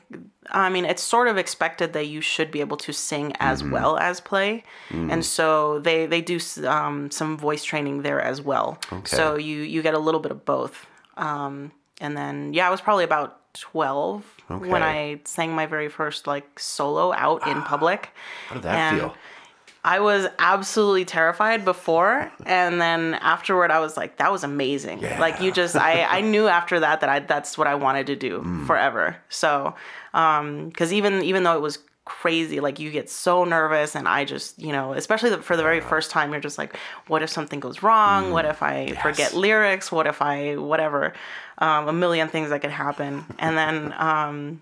I 0.51 0.69
mean, 0.69 0.85
it's 0.85 1.03
sort 1.03 1.29
of 1.29 1.37
expected 1.39 1.93
that 1.93 2.07
you 2.09 2.21
should 2.21 2.51
be 2.51 2.61
able 2.61 2.77
to 2.79 2.93
sing 2.93 3.33
as 3.39 3.63
Mm-hmm. 3.63 3.71
well 3.73 3.97
as 3.99 4.21
play, 4.21 4.65
Mm. 4.91 5.13
and 5.13 5.25
so 5.25 5.79
they 5.79 6.07
they 6.07 6.21
do 6.21 6.39
um, 6.67 7.11
some 7.13 7.37
voice 7.39 7.63
training 7.63 8.03
there 8.03 8.21
as 8.21 8.43
well. 8.43 8.79
Okay. 8.93 9.17
So 9.17 9.37
you 9.37 9.59
you 9.63 9.81
get 9.83 9.95
a 9.95 9.99
little 10.01 10.21
bit 10.21 10.33
of 10.33 10.45
both. 10.45 10.87
Um, 11.17 11.71
and 12.01 12.17
then 12.17 12.53
yeah, 12.53 12.67
I 12.69 12.71
was 12.71 12.81
probably 12.81 13.05
about 13.05 13.38
twelve 13.61 14.25
when 14.49 14.83
I 14.83 15.21
sang 15.25 15.55
my 15.55 15.67
very 15.67 15.89
first 15.89 16.27
like 16.27 16.59
solo 16.59 17.13
out 17.13 17.47
in 17.47 17.63
public. 17.63 18.11
How 18.49 18.55
did 18.55 18.63
that 18.65 18.77
And 18.77 19.01
feel? 19.01 19.15
I 19.85 20.01
was 20.01 20.27
absolutely 20.39 21.05
terrified 21.05 21.65
before, 21.65 22.31
and 22.45 22.81
then 22.81 23.15
afterward, 23.15 23.71
I 23.71 23.79
was 23.79 23.97
like, 23.97 24.17
"That 24.19 24.33
was 24.33 24.43
amazing!" 24.45 25.01
Like 25.19 25.41
you 25.41 25.53
just, 25.53 25.77
I, 25.77 26.03
I 26.03 26.21
knew 26.21 26.49
after 26.49 26.81
that 26.81 27.01
that 27.01 27.09
I 27.09 27.21
that's 27.21 27.57
what 27.57 27.67
I 27.69 27.75
wanted 27.77 28.07
to 28.09 28.17
do 28.17 28.41
Mm. 28.41 28.67
forever. 28.67 29.17
So, 29.29 29.75
um, 30.15 30.69
because 30.69 30.93
even 30.93 31.23
even 31.23 31.45
though 31.45 31.55
it 31.55 31.63
was 31.63 31.79
crazy, 32.05 32.59
like 32.61 32.79
you 32.81 32.91
get 32.91 33.09
so 33.09 33.45
nervous, 33.45 33.95
and 33.95 34.09
I 34.09 34.25
just, 34.25 34.59
you 34.59 34.73
know, 34.73 34.95
especially 34.95 35.31
the, 35.31 35.43
for 35.43 35.57
the 35.57 35.63
very 35.63 35.81
first 35.81 36.11
time, 36.11 36.33
you're 36.33 36.41
just 36.41 36.59
like, 36.59 36.77
"What 37.07 37.23
if 37.23 37.31
something 37.31 37.61
goes 37.61 37.83
wrong? 37.83 38.31
What 38.33 38.45
if 38.47 38.63
I 38.63 38.95
forget 39.03 39.35
lyrics? 39.35 39.93
What 39.93 40.07
if 40.07 40.21
I 40.21 40.57
whatever?" 40.57 41.13
Um, 41.59 41.89
a 41.89 41.93
million 41.93 42.29
things 42.29 42.51
that 42.51 42.61
could 42.61 42.71
happen, 42.71 43.25
and 43.39 43.57
then. 43.59 43.93
Um, 43.99 44.61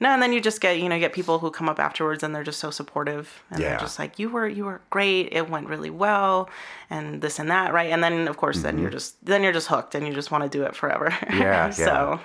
no, 0.00 0.10
and 0.10 0.22
then 0.22 0.32
you 0.32 0.40
just 0.40 0.60
get 0.60 0.78
you 0.78 0.88
know 0.88 0.94
you 0.94 1.00
get 1.00 1.12
people 1.12 1.40
who 1.40 1.50
come 1.50 1.68
up 1.68 1.80
afterwards 1.80 2.22
and 2.22 2.32
they're 2.32 2.44
just 2.44 2.60
so 2.60 2.70
supportive 2.70 3.42
and 3.50 3.58
Yeah. 3.60 3.70
they're 3.70 3.78
just 3.80 3.98
like 3.98 4.20
you 4.20 4.28
were 4.28 4.46
you 4.46 4.64
were 4.64 4.80
great 4.90 5.30
it 5.32 5.50
went 5.50 5.66
really 5.68 5.90
well 5.90 6.48
and 6.88 7.20
this 7.20 7.40
and 7.40 7.50
that 7.50 7.72
right 7.72 7.90
and 7.90 8.00
then 8.04 8.28
of 8.28 8.36
course 8.36 8.62
then 8.62 8.78
you're 8.78 8.90
just 8.92 9.16
then 9.26 9.42
you're 9.42 9.52
just 9.52 9.66
hooked 9.66 9.96
and 9.96 10.06
you 10.06 10.14
just 10.14 10.30
want 10.30 10.44
to 10.44 10.50
do 10.56 10.62
it 10.62 10.76
forever 10.76 11.10
Mm-hmm. 11.10 11.38
Yeah, 11.42 11.70
so 11.70 12.20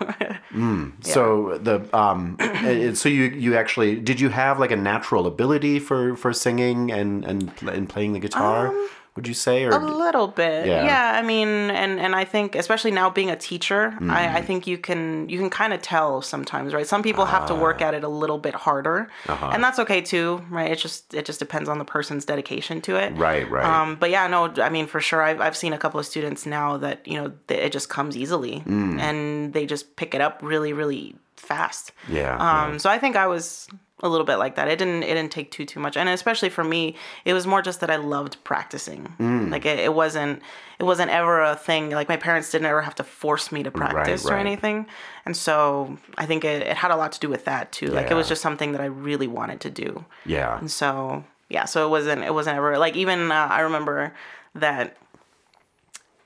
So 1.02 1.58
the 1.58 1.82
um, 1.98 2.38
uh, 2.40 2.94
so 3.02 3.10
you 3.10 3.24
you 3.24 3.56
actually 3.56 3.96
did 4.00 4.20
you 4.20 4.30
have 4.30 4.60
like 4.60 4.70
a 4.72 4.76
natural 4.78 5.26
ability 5.26 5.80
for 5.80 6.16
for 6.16 6.32
singing 6.32 6.92
and 6.92 7.26
and 7.26 7.52
and 7.64 7.90
playing 7.90 8.14
the 8.14 8.20
guitar? 8.20 8.68
Um, 8.68 8.90
Would 9.16 9.28
you 9.28 9.36
say? 9.36 9.64
Or 9.66 9.72
A 9.72 9.80
little 9.80 10.28
bit, 10.28 10.66
Yeah. 10.66 10.86
yeah. 10.86 11.20
I 11.20 11.22
mean, 11.22 11.48
and 11.48 12.00
and 12.00 12.16
I 12.16 12.26
think 12.26 12.56
especially 12.56 12.90
now 12.92 13.10
being 13.12 13.30
a 13.30 13.36
teacher, 13.36 13.94
I, 14.10 14.38
I 14.40 14.42
think 14.42 14.66
you 14.66 14.78
can 14.80 15.30
you 15.30 15.38
can 15.38 15.52
kind 15.52 15.72
of 15.72 15.82
tell 15.84 16.22
sometimes, 16.24 16.74
right? 16.74 16.88
Some 16.88 17.04
people 17.04 17.26
have 17.26 17.46
to 17.48 17.54
work 17.56 17.80
at 17.82 17.94
it 17.94 18.04
a 18.04 18.08
little 18.08 18.40
bit 18.40 18.56
harder, 18.56 19.08
and 19.28 19.64
that's 19.64 19.78
okay 19.80 20.02
too, 20.02 20.44
right? 20.50 20.72
It 20.72 20.80
just 20.80 21.14
it 21.14 21.26
just 21.26 21.38
depends 21.40 21.70
on 21.70 21.78
the 21.78 21.86
person's 21.86 22.26
dedication 22.26 22.82
to 22.82 22.96
it, 22.96 23.14
Right, 23.16 23.46
right. 23.50 23.64
Um, 23.66 23.98
but 24.02 24.10
yeah, 24.10 24.26
no, 24.28 24.52
I 24.58 24.70
mean 24.70 24.88
for 24.88 25.00
sure, 25.00 25.22
I've 25.22 25.40
I've 25.42 25.56
seen 25.56 25.74
a 25.74 25.78
couple 25.78 26.00
of 26.00 26.06
students 26.08 26.46
now 26.48 26.78
that 26.78 27.08
you 27.08 27.18
know 27.22 27.32
th- 27.48 27.62
it 27.68 27.72
just 27.72 27.90
comes 27.90 28.18
easily, 28.18 28.64
and 28.66 29.54
they 29.54 29.66
just 29.68 29.96
pick 29.96 30.16
it 30.16 30.22
up 30.22 30.40
really 30.42 30.74
really 30.74 31.16
fast. 31.38 31.92
Yeah, 32.08 32.38
Um, 32.38 32.80
so 32.80 32.90
I 32.90 32.98
think 33.00 33.16
I 33.16 33.28
was 33.28 33.68
a 34.04 34.10
little 34.10 34.26
bit 34.26 34.36
like 34.36 34.56
that. 34.56 34.68
It 34.68 34.78
didn't 34.78 35.02
it 35.02 35.14
didn't 35.16 35.32
take 35.32 35.50
too 35.50 35.66
too 35.66 35.80
much, 35.80 35.98
and 35.98 36.08
especially 36.10 36.50
for 36.50 36.64
me, 36.64 36.96
it 37.26 37.34
was 37.34 37.48
more 37.48 37.62
just 37.64 37.80
that 37.80 37.90
I 37.90 37.96
loved 37.96 38.44
practicing. 38.44 39.14
Mm. 39.18 39.50
Like 39.50 39.66
it, 39.66 39.80
it 39.80 39.96
wasn't 39.96 40.42
it 40.78 40.84
wasn't 40.84 41.10
ever 41.10 41.42
a 41.42 41.56
thing. 41.56 41.90
Like 41.90 42.10
my 42.10 42.18
parents 42.18 42.52
didn't 42.52 42.68
ever 42.68 42.82
have 42.82 42.96
to 42.96 43.04
force 43.04 43.52
me 43.52 43.64
to 43.64 43.72
practice 43.72 44.26
or 44.26 44.34
right. 44.34 44.46
anything, 44.46 44.86
and 45.26 45.36
so 45.36 45.98
I 46.18 46.26
think 46.26 46.44
it, 46.44 46.62
it 46.62 46.76
had 46.78 46.92
a 46.92 46.98
lot 46.98 47.14
to 47.14 47.20
do 47.20 47.30
with 47.30 47.46
that 47.46 47.72
too. 47.72 47.88
Like 47.88 48.12
it 48.12 48.16
was 48.16 48.28
just 48.28 48.42
something 48.42 48.74
that 48.74 48.82
I 48.82 48.86
really 48.86 49.28
wanted 49.28 49.62
to 49.62 49.72
do, 49.72 50.06
yeah. 50.26 50.60
and 50.60 50.70
so 50.70 51.24
yeah. 51.50 51.66
So 51.66 51.88
it 51.88 51.90
wasn't 51.90 52.24
it 52.24 52.34
wasn't 52.34 52.58
ever 52.58 52.78
like 52.78 52.96
even 52.96 53.32
uh, 53.32 53.48
I 53.50 53.62
remember 53.62 54.14
that 54.54 54.98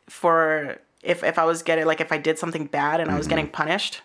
for 0.09 0.77
if 1.03 1.23
if 1.23 1.37
I 1.37 1.45
was 1.45 1.61
getting 1.63 1.85
like 1.85 2.01
if 2.01 2.11
I 2.11 2.17
did 2.17 2.39
something 2.39 2.65
bad 2.65 2.99
and 2.99 3.11
I 3.11 3.15
was 3.17 3.27
Mm-hmm. 3.27 3.35
getting 3.35 3.47
punished, 3.51 4.01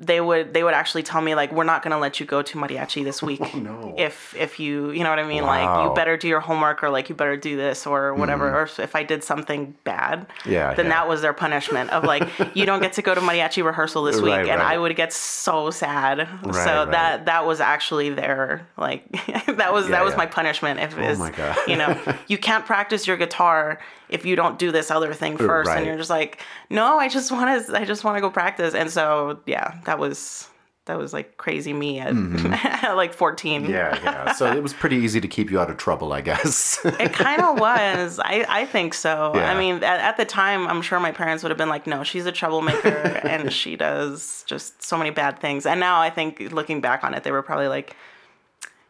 they 0.00 0.20
would 0.20 0.54
they 0.54 0.62
would 0.62 0.74
actually 0.74 1.02
tell 1.02 1.20
me 1.20 1.34
like 1.34 1.50
we're 1.52 1.64
not 1.64 1.82
gonna 1.82 1.98
let 1.98 2.20
you 2.20 2.26
go 2.26 2.40
to 2.40 2.56
mariachi 2.56 3.02
this 3.02 3.22
oh, 3.22 3.26
week 3.26 3.40
Oh, 3.42 3.58
no. 3.58 3.94
if 3.98 4.34
if 4.36 4.60
you 4.60 4.90
you 4.90 5.02
know 5.02 5.10
what 5.10 5.18
I 5.18 5.24
mean 5.26 5.42
like 5.42 5.84
you 5.88 5.94
better 5.94 6.16
do 6.16 6.28
your 6.28 6.40
homework 6.40 6.82
or 6.82 6.90
like 6.90 7.08
you 7.08 7.14
better 7.14 7.36
do 7.36 7.56
this 7.56 7.86
or 7.86 8.14
whatever 8.14 8.50
mm. 8.50 8.78
or 8.78 8.82
if 8.82 8.94
I 8.94 9.02
did 9.02 9.24
something 9.24 9.74
bad. 9.84 10.26
Yeah, 10.46 10.74
then 10.74 10.86
yeah. 10.86 10.92
that 10.92 11.08
was 11.08 11.22
their 11.22 11.32
punishment 11.32 11.90
of 11.90 12.04
like 12.04 12.28
you 12.54 12.64
don't 12.64 12.80
get 12.80 12.92
to 12.94 13.02
go 13.02 13.14
to 13.14 13.20
mariachi 13.20 13.64
rehearsal 13.64 14.04
this 14.04 14.20
week 14.20 14.32
Right, 14.32 14.48
and 14.48 14.60
right. 14.60 14.74
I 14.74 14.78
would 14.78 14.94
get 14.94 15.12
so 15.12 15.70
sad 15.70 16.28
so 16.44 16.50
right. 16.50 16.90
that 16.90 17.26
that 17.26 17.46
was 17.46 17.60
actually 17.60 18.10
their 18.10 18.66
like 18.76 19.10
that 19.46 19.72
was 19.72 19.86
Yeah, 19.86 19.96
that 19.96 20.04
was 20.04 20.12
yeah. 20.12 20.18
my 20.18 20.26
punishment 20.26 20.78
if 20.80 20.96
oh 20.96 21.02
is 21.02 21.18
my 21.18 21.30
God. 21.30 21.56
you 21.66 21.76
know 21.76 22.00
you 22.28 22.38
can't 22.38 22.64
practice 22.64 23.06
your 23.06 23.16
guitar 23.16 23.80
if 24.08 24.24
you 24.24 24.36
don't 24.36 24.58
do 24.58 24.72
this 24.72 24.90
other 24.90 25.12
thing 25.14 25.36
first 25.36 25.68
Right. 25.68 25.78
and 25.78 25.86
you're 25.86 25.96
just 25.96 26.10
like 26.10 26.42
no 26.70 26.98
i 26.98 27.08
just 27.08 27.30
want 27.30 27.66
to 27.66 27.76
i 27.78 27.84
just 27.84 28.04
want 28.04 28.16
to 28.16 28.20
go 28.20 28.30
practice 28.30 28.74
and 28.74 28.90
so 28.90 29.40
yeah 29.46 29.80
that 29.84 29.98
was 29.98 30.48
that 30.86 30.96
was 30.98 31.12
like 31.12 31.36
crazy 31.36 31.74
me 31.74 31.98
at, 32.00 32.14
at 32.84 32.94
like 32.94 33.12
14 33.12 33.64
Mm-hmm. 33.64 33.70
Yeah, 33.70 34.00
yeah. 34.02 34.32
So 34.32 34.50
it 34.50 34.62
was 34.62 34.72
pretty 34.72 34.96
easy 34.96 35.20
to 35.20 35.28
keep 35.28 35.50
you 35.50 35.60
out 35.60 35.68
of 35.68 35.76
trouble, 35.76 36.14
I 36.14 36.22
guess. 36.22 36.80
it 36.84 37.12
kind 37.12 37.42
of 37.42 37.60
was 37.60 38.18
i 38.24 38.46
i 38.48 38.64
think 38.64 38.94
so 38.94 39.32
Yeah. 39.34 39.50
i 39.52 39.58
mean 39.58 39.76
at, 39.84 40.00
at 40.00 40.16
the 40.16 40.24
time 40.24 40.66
i'm 40.66 40.80
sure 40.80 40.98
my 40.98 41.12
parents 41.12 41.42
would 41.42 41.50
have 41.50 41.58
been 41.58 41.68
like 41.68 41.86
no 41.86 42.04
she's 42.04 42.24
a 42.24 42.32
troublemaker 42.32 42.88
and 43.22 43.52
she 43.52 43.76
does 43.76 44.44
just 44.46 44.82
so 44.82 44.96
many 44.96 45.10
bad 45.10 45.38
things 45.40 45.66
and 45.66 45.78
now 45.78 46.00
i 46.00 46.08
think 46.08 46.40
looking 46.52 46.80
back 46.80 47.04
on 47.04 47.12
it 47.12 47.22
they 47.22 47.32
were 47.32 47.42
probably 47.42 47.68
like 47.68 47.94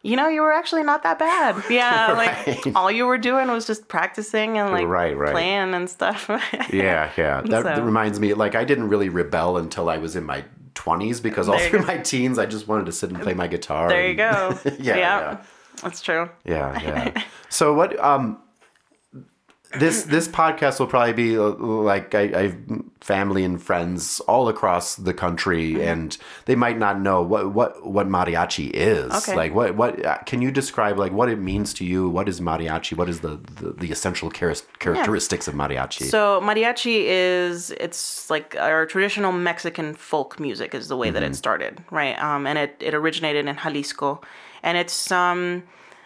you 0.01 0.15
know, 0.15 0.27
you 0.27 0.41
were 0.41 0.51
actually 0.53 0.83
not 0.83 1.03
that 1.03 1.19
bad. 1.19 1.63
Yeah, 1.69 2.13
Right. 2.13 2.47
like 2.65 2.75
all 2.75 2.89
you 2.91 3.05
were 3.05 3.17
doing 3.17 3.47
was 3.49 3.67
just 3.67 3.87
practicing 3.87 4.57
and 4.57 4.71
like 4.71 4.87
Right, 4.87 5.15
right. 5.17 5.31
playing 5.31 5.73
and 5.73 5.89
stuff. 5.89 6.29
yeah, 6.71 7.11
yeah. 7.17 7.41
That, 7.45 7.63
that 7.63 7.83
reminds 7.83 8.19
me, 8.19 8.33
like, 8.33 8.55
I 8.55 8.63
didn't 8.63 8.89
really 8.89 9.09
rebel 9.09 9.57
until 9.57 9.89
I 9.89 9.97
was 9.97 10.15
in 10.15 10.23
my 10.23 10.43
20s 10.75 11.21
because 11.21 11.49
all 11.49 11.55
There 11.57 11.63
you 11.65 11.69
through 11.71 11.79
go. 11.81 11.85
my 11.87 11.97
teens, 11.97 12.39
I 12.39 12.45
just 12.45 12.67
wanted 12.67 12.85
to 12.85 12.91
sit 12.93 13.09
and 13.11 13.21
play 13.21 13.33
my 13.33 13.47
guitar. 13.47 13.89
There 13.89 14.03
you 14.09 14.09
and- 14.09 14.17
go. 14.17 14.59
Yeah, 14.79 14.95
yeah. 14.97 15.37
That's 15.83 16.01
true. 16.01 16.29
Yeah, 16.45 16.79
yeah. 16.81 17.23
so 17.49 17.73
what? 17.73 17.97
Um, 17.99 18.37
this 19.77 20.03
this 20.03 20.27
podcast 20.27 20.79
will 20.79 20.87
probably 20.87 21.13
be 21.13 21.37
uh, 21.37 21.43
like 21.49 22.15
I, 22.15 22.21
I 22.21 22.41
have 22.47 22.57
family 23.01 23.43
and 23.43 23.61
friends 23.61 24.19
all 24.21 24.49
across 24.49 24.95
the 24.95 25.13
country, 25.13 25.73
Mm-hmm. 25.73 25.81
and 25.81 26.17
they 26.45 26.55
might 26.55 26.77
not 26.79 26.99
know 26.99 27.21
what 27.21 27.53
what 27.53 27.85
what 27.85 28.07
mariachi 28.07 28.71
is. 28.73 29.13
Okay. 29.13 29.35
Like 29.35 29.53
what 29.53 29.75
what 29.75 30.03
uh, 30.03 30.17
can 30.25 30.41
you 30.41 30.49
describe 30.51 30.97
like 30.97 31.11
what 31.11 31.29
it 31.29 31.37
means 31.37 31.73
to 31.75 31.85
you? 31.85 32.09
What 32.09 32.27
is 32.27 32.41
mariachi? 32.41 32.97
What 32.97 33.09
is 33.09 33.19
the 33.19 33.39
the, 33.61 33.73
the 33.73 33.91
essential 33.91 34.31
char- 34.31 34.55
characteristics 34.79 35.47
of 35.47 35.53
mariachi? 35.53 36.03
So 36.09 36.41
mariachi 36.41 37.03
is 37.05 37.69
it's 37.79 38.29
like 38.29 38.55
our 38.55 38.87
traditional 38.87 39.31
Mexican 39.31 39.93
folk 39.93 40.39
music 40.39 40.73
is 40.73 40.87
the 40.87 40.97
way 40.97 41.11
that 41.11 41.21
it 41.21 41.35
started, 41.35 41.83
right? 41.91 42.17
Um, 42.21 42.47
and 42.47 42.57
it 42.57 42.75
it 42.79 42.93
originated 42.95 43.45
in 43.47 43.55
Jalisco, 43.55 44.19
and 44.63 44.77
it's 44.79 45.11
um, 45.11 45.61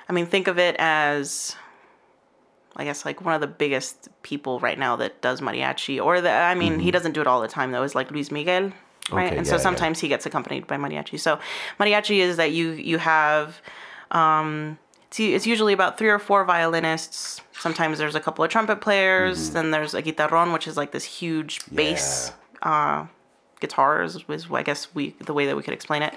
I 0.10 0.14
mean 0.14 0.26
think 0.26 0.48
of 0.50 0.60
it 0.60 0.76
as. 0.80 1.56
I 2.76 2.84
guess 2.84 3.06
like 3.06 3.22
one 3.22 3.34
of 3.34 3.42
the 3.42 3.48
biggest 3.48 4.10
people 4.24 4.60
right 4.60 4.80
now 4.80 4.96
that 4.96 5.22
does 5.22 5.42
mariachi, 5.42 6.04
or 6.04 6.22
the 6.22 6.32
I 6.32 6.56
mean 6.56 6.80
he 6.80 6.92
doesn't 6.92 7.14
do 7.14 7.22
it 7.22 7.28
all 7.28 7.42
the 7.42 7.48
time 7.48 7.72
though. 7.72 7.84
Is 7.84 7.96
like 7.96 8.12
Luis 8.12 8.32
Miguel, 8.32 8.64
right? 8.64 8.72
Mm-hmm. 8.72 9.18
Okay, 9.18 9.28
and 9.38 9.46
yeah, 9.46 9.50
so 9.52 9.56
yeah. 9.58 9.62
sometimes 9.62 10.00
he 10.00 10.08
gets 10.08 10.26
accompanied 10.26 10.68
by 10.68 10.78
mariachi. 10.78 11.20
So 11.20 11.40
mariachi 11.80 12.18
is 12.18 12.38
that 12.38 12.52
you 12.52 12.72
you 12.72 12.98
have 12.98 13.62
um, 14.12 14.78
it's, 15.08 15.20
it's 15.20 15.48
usually 15.48 15.74
about 15.74 15.98
three 15.98 16.10
or 16.10 16.20
four 16.20 16.44
violinists. 16.46 17.42
Sometimes 17.54 18.00
there's 18.00 18.16
a 18.16 18.20
couple 18.20 18.44
of 18.44 18.50
trumpet 18.50 18.82
players. 18.82 19.46
Mm-hmm. 19.46 19.54
Then 19.54 19.72
there's 19.72 19.94
a 19.94 20.02
guitarron, 20.02 20.54
which 20.54 20.68
is 20.68 20.76
like 20.76 20.92
this 20.92 21.04
huge 21.04 21.62
bass 21.74 22.32
uh, 22.64 23.06
guitar, 23.60 24.02
is, 24.02 24.18
is 24.30 24.48
I 24.52 24.64
guess 24.64 24.94
we 24.96 25.16
the 25.20 25.34
way 25.34 25.46
that 25.46 25.56
we 25.56 25.62
could 25.62 25.74
explain 25.74 26.02
it. 26.02 26.14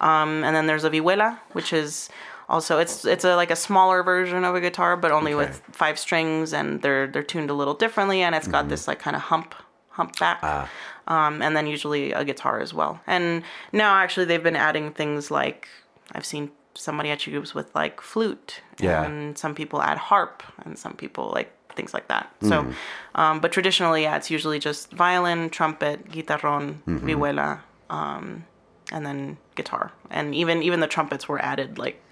Um, 0.00 0.44
and 0.44 0.54
then 0.54 0.66
there's 0.66 0.84
a 0.84 0.90
vihuela, 0.90 1.38
which 1.52 1.72
is 1.72 2.08
also 2.48 2.78
it's 2.78 3.04
it's 3.04 3.24
a 3.24 3.34
like 3.36 3.50
a 3.50 3.56
smaller 3.56 4.02
version 4.02 4.44
of 4.44 4.54
a 4.54 4.60
guitar, 4.60 4.96
but 4.96 5.10
only 5.10 5.34
with 5.34 5.62
five 5.72 5.98
strings, 5.98 6.52
and 6.52 6.82
they're 6.82 7.06
they're 7.06 7.22
tuned 7.22 7.50
a 7.50 7.54
little 7.54 7.74
differently, 7.74 8.22
and 8.22 8.34
it's 8.34 8.48
got 8.48 8.60
Mm-hmm. 8.64 8.70
this 8.70 8.88
like 8.88 8.98
kind 8.98 9.16
of 9.16 9.22
hump 9.22 9.54
hump 9.90 10.18
back. 10.18 10.38
Ah. 10.42 10.68
Um, 11.08 11.40
and 11.40 11.56
then 11.56 11.66
usually 11.68 12.12
a 12.12 12.24
guitar 12.24 12.58
as 12.60 12.74
well. 12.74 13.00
And 13.06 13.42
now 13.72 13.94
actually 13.96 14.26
they've 14.26 14.42
been 14.42 14.56
adding 14.56 14.90
things 14.92 15.30
like 15.30 15.68
I've 16.12 16.24
seen 16.26 16.50
some 16.74 16.98
mariachi 16.98 17.30
groups 17.30 17.54
with 17.54 17.72
like 17.74 18.00
flute. 18.00 18.60
Yeah. 18.80 19.04
And 19.04 19.38
some 19.38 19.54
people 19.54 19.80
add 19.80 19.98
harp, 19.98 20.42
and 20.64 20.76
some 20.78 20.94
people 20.94 21.30
like 21.32 21.50
things 21.76 21.94
like 21.94 22.08
that. 22.08 22.32
Hmm. 22.40 22.48
So, 22.48 22.66
um, 23.14 23.40
but 23.40 23.52
traditionally, 23.52 24.02
yeah, 24.02 24.16
it's 24.16 24.30
usually 24.30 24.58
just 24.58 24.90
violin, 24.92 25.48
trumpet, 25.50 26.10
guitarron, 26.10 26.82
Mm-hmm. 26.86 27.06
vihuela, 27.08 27.60
um, 27.90 28.44
and 28.92 29.04
then 29.06 29.36
guitar. 29.54 29.92
And 30.10 30.34
even 30.34 30.62
even 30.62 30.80
the 30.80 30.86
trumpets 30.88 31.28
were 31.28 31.38
added 31.40 31.78
like 31.78 32.02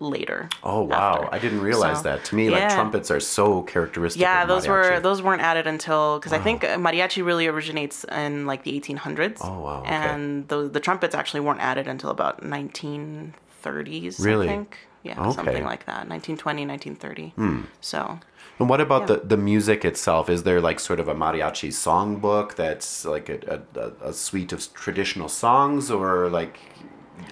later. 0.00 0.48
oh 0.62 0.82
wow, 0.82 0.96
after. 1.22 1.34
I 1.34 1.38
didn't 1.38 1.60
realize 1.60 1.98
So, 1.98 2.02
that. 2.04 2.24
To 2.26 2.34
me, 2.34 2.50
like 2.50 2.68
trumpets 2.70 3.10
are 3.10 3.20
so 3.20 3.62
characteristic. 3.62 4.20
Yeah, 4.20 4.44
those 4.44 4.66
were 4.68 5.00
those 5.00 5.22
weren't 5.22 5.42
added 5.42 5.66
until 5.66 6.18
because 6.18 6.32
I 6.32 6.38
think 6.38 6.64
uh, 6.64 6.76
mariachi 6.76 7.24
really 7.24 7.46
originates 7.46 8.04
in 8.04 8.46
like 8.46 8.64
the 8.64 8.72
1800s. 8.80 9.38
Oh, 9.40 9.60
wow, 9.60 9.80
okay. 9.80 9.90
And 9.90 10.48
the 10.48 10.68
the 10.68 10.80
trumpets 10.80 11.14
actually 11.14 11.40
weren't 11.40 11.60
added 11.60 11.86
until 11.88 12.10
about 12.10 12.42
1930s. 12.42 14.24
Really? 14.24 14.46
I 14.48 14.50
think. 14.52 14.78
Yeah, 15.02 15.20
Okay. 15.20 15.32
Something 15.32 15.64
like 15.64 15.84
that. 15.84 16.08
1920, 16.08 16.64
1930. 16.66 17.28
Hmm. 17.36 17.60
So 17.82 18.18
And 18.58 18.68
what 18.70 18.80
about 18.80 19.06
the, 19.06 19.16
the 19.18 19.36
music 19.36 19.84
itself? 19.84 20.30
Is 20.30 20.44
there 20.44 20.60
like 20.62 20.80
sort 20.80 20.98
of 20.98 21.08
a 21.08 21.14
mariachi 21.14 21.68
songbook 21.68 22.54
that's 22.54 23.04
like 23.04 23.28
a, 23.28 23.62
a, 23.76 24.08
a 24.08 24.12
suite 24.14 24.52
of 24.54 24.60
traditional 24.72 25.28
songs 25.28 25.90
or 25.90 26.30
like 26.30 26.58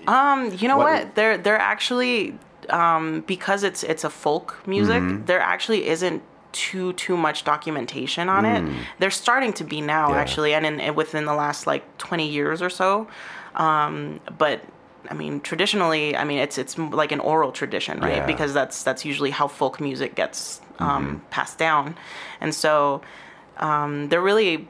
Um, 0.06 0.52
you 0.60 0.68
know 0.68 0.76
What- 0.76 0.92
what? 1.06 1.14
There 1.14 1.38
there 1.38 1.58
actually 1.58 2.38
um 2.70 3.22
because 3.26 3.62
it's 3.62 3.82
it's 3.82 4.04
a 4.04 4.10
folk 4.10 4.58
music, 4.66 5.02
Mm-hmm. 5.02 5.24
there 5.26 5.40
actually 5.40 5.86
isn't 5.88 6.22
too 6.52 6.92
too 6.94 7.16
much 7.16 7.44
documentation 7.44 8.28
on 8.28 8.44
it. 8.44 8.62
There's 8.98 9.16
starting 9.16 9.52
to 9.54 9.64
be 9.64 9.80
now 9.80 10.08
Mm. 10.08 10.14
Yeah. 10.14 10.20
actually 10.20 10.54
and 10.54 10.66
in, 10.66 10.94
within 10.94 11.24
the 11.24 11.34
last 11.34 11.66
like 11.66 11.82
20 11.98 12.28
years 12.28 12.60
or 12.62 12.70
so. 12.70 13.06
Um 13.54 14.20
but 14.38 14.60
I 15.10 15.14
mean 15.14 15.40
traditionally, 15.40 16.16
I 16.16 16.24
mean 16.24 16.38
it's 16.38 16.58
it's 16.58 16.78
like 16.78 17.10
an 17.12 17.20
oral 17.20 17.52
tradition, 17.52 18.00
right? 18.00 18.16
Yeah. 18.18 18.26
Because 18.26 18.52
that's 18.54 18.82
that's 18.82 19.04
usually 19.04 19.30
how 19.30 19.48
folk 19.48 19.80
music 19.80 20.14
gets 20.14 20.60
um 20.78 21.22
passed 21.30 21.58
down. 21.58 21.96
And 22.40 22.54
so 22.54 23.00
um, 23.58 24.08
there 24.08 24.20
really 24.20 24.66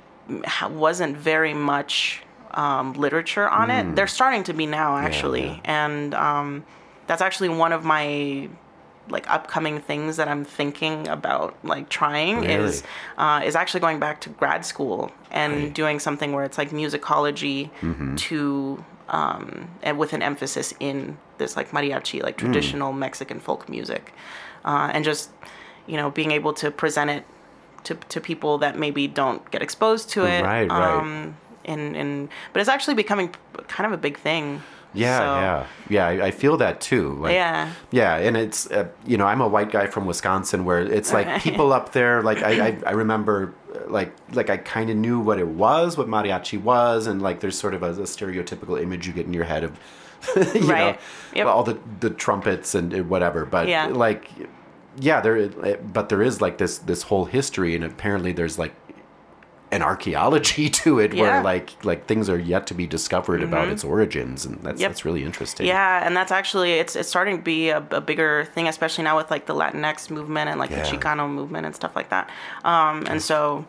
wasn't 0.71 1.17
very 1.17 1.55
much 1.55 2.23
um, 2.53 2.93
literature 2.95 3.49
on 3.49 3.71
it. 3.71 3.97
They're 3.97 4.07
starting 4.21 4.45
to 4.45 4.53
be 4.53 4.67
now, 4.67 4.97
actually, 4.97 5.43
Mm. 5.43 5.61
yeah. 5.65 5.87
and 5.87 6.15
um, 6.15 6.65
that's 7.07 7.23
actually 7.23 7.49
one 7.49 7.73
of 7.73 7.85
my 7.85 8.49
like 9.09 9.29
upcoming 9.29 9.81
things 9.81 10.17
that 10.17 10.29
I'm 10.29 10.45
thinking 10.45 11.09
about 11.09 11.57
like 11.65 11.89
trying 11.89 12.45
is 12.45 12.83
uh, 13.19 13.43
is 13.45 13.57
actually 13.57 13.81
going 13.81 13.99
back 13.99 14.21
to 14.23 14.29
grad 14.31 14.65
school 14.65 15.11
and 15.31 15.75
doing 15.75 15.99
something 15.99 16.33
where 16.33 16.45
it's 16.45 16.57
like 16.59 16.71
musicology 16.71 17.71
Mm-hmm. 17.81 18.15
to 18.17 18.85
um, 19.09 19.69
and 19.83 19.99
with 19.99 20.13
an 20.13 20.23
emphasis 20.23 20.73
in 20.81 21.19
this 21.39 21.57
like 21.57 21.71
mariachi, 21.73 22.21
Mm. 22.21 22.23
like 22.23 22.37
traditional 22.39 22.93
Mexican 22.93 23.41
folk 23.41 23.69
music, 23.69 24.15
uh, 24.65 24.91
and 24.95 25.05
just 25.05 25.31
you 25.87 25.97
know 25.97 26.11
being 26.11 26.31
able 26.31 26.53
to 26.55 26.71
present 26.71 27.11
it 27.11 27.25
to, 27.85 27.95
to 27.97 28.21
people 28.21 28.59
that 28.59 28.79
maybe 28.79 29.09
don't 29.09 29.51
get 29.51 29.61
exposed 29.63 30.09
to 30.11 30.25
it. 30.25 30.43
Right, 30.45 30.69
right. 30.71 30.97
Um, 30.99 31.37
and, 31.65 31.97
and 31.97 32.29
but 32.53 32.61
it's 32.61 32.69
actually 32.69 32.95
becoming 32.95 33.35
kind 33.67 33.87
of 33.87 33.93
a 33.93 34.01
big 34.01 34.17
thing. 34.19 34.63
Yeah, 34.95 35.19
So, 35.19 35.25
yeah, 35.25 35.67
yeah. 35.89 36.07
I, 36.25 36.27
I 36.27 36.31
feel 36.33 36.57
that 36.59 36.81
too. 36.81 37.15
Like, 37.15 37.33
Yeah. 37.33 37.73
yeah, 37.91 38.17
and 38.17 38.37
it's 38.37 38.71
uh, 38.71 38.89
you 39.07 39.17
know 39.17 39.27
I'm 39.27 39.41
a 39.41 39.49
white 39.49 39.71
guy 39.71 39.87
from 39.87 40.07
Wisconsin 40.07 40.65
where 40.65 40.81
it's 40.81 41.13
like 41.13 41.43
people 41.43 41.73
up 41.73 41.93
there 41.99 42.23
like 42.23 42.43
I 42.43 42.69
I, 42.69 42.79
I 42.87 42.91
remember 42.93 43.55
uh, 43.75 43.91
like 43.91 44.13
like 44.33 44.51
I 44.51 44.57
kind 44.59 44.91
of 44.91 44.97
knew 44.97 45.19
what 45.21 45.39
it 45.39 45.49
was, 45.49 45.97
what 45.97 46.09
mariachi 46.09 46.61
was, 46.61 47.07
and 47.07 47.23
like 47.23 47.41
there's 47.41 47.59
sort 47.59 47.75
of 47.75 47.83
a, 47.83 47.91
a 47.93 48.05
stereotypical 48.07 48.81
image 48.81 49.07
you 49.07 49.13
get 49.13 49.27
in 49.27 49.33
your 49.33 49.45
head 49.45 49.65
of 49.65 49.79
you 50.55 50.67
know 50.69 50.97
Yep. 51.35 51.47
all 51.47 51.63
the 51.65 51.79
the 52.01 52.11
trumpets 52.11 52.75
and 52.75 53.09
whatever. 53.09 53.45
But 53.47 53.69
Yeah. 53.69 53.87
like 53.87 54.31
yeah, 55.01 55.23
there 55.23 55.49
but 55.79 56.11
there 56.11 56.21
is 56.21 56.43
like 56.43 56.59
this 56.59 56.77
this 56.79 57.03
whole 57.05 57.25
history, 57.25 57.75
and 57.75 57.83
apparently 57.83 58.33
there's 58.33 58.59
like 58.59 58.75
an 59.73 59.83
archaeology 59.83 60.69
to 60.83 60.99
it 61.01 61.15
where 61.15 61.27
Yeah. 61.27 61.37
Mm-hmm. 61.37 61.45
like 61.45 61.85
like 61.85 62.07
things 62.07 62.29
are 62.29 62.39
yet 62.39 62.67
to 62.69 62.75
be 62.75 62.87
discovered 62.87 63.43
about 63.43 63.69
its 63.69 63.83
origins 63.85 64.45
and 64.47 64.61
that's 64.63 64.81
Yep. 64.81 64.91
that's 64.91 65.05
really 65.05 65.25
interesting 65.25 65.67
Yeah, 65.67 66.07
and 66.07 66.17
that's 66.17 66.31
actually 66.31 66.73
it's 66.75 66.95
it's 66.95 67.09
starting 67.09 67.39
to 67.39 67.43
be 67.43 67.71
a, 67.71 67.79
a 67.91 68.01
bigger 68.01 68.45
thing, 68.55 68.69
especially 68.69 69.05
now 69.05 69.17
with 69.17 69.31
like 69.31 69.47
the 69.47 69.55
Latinx 69.55 70.11
movement 70.11 70.51
and 70.51 70.61
like 70.61 70.71
Yeah. 70.71 70.83
the 70.83 70.89
Chicano 70.91 71.29
movement 71.29 71.65
and 71.67 71.75
stuff 71.75 71.97
like 71.97 72.11
that. 72.11 72.29
Um, 72.65 73.05
and 73.11 73.21
so, 73.23 73.65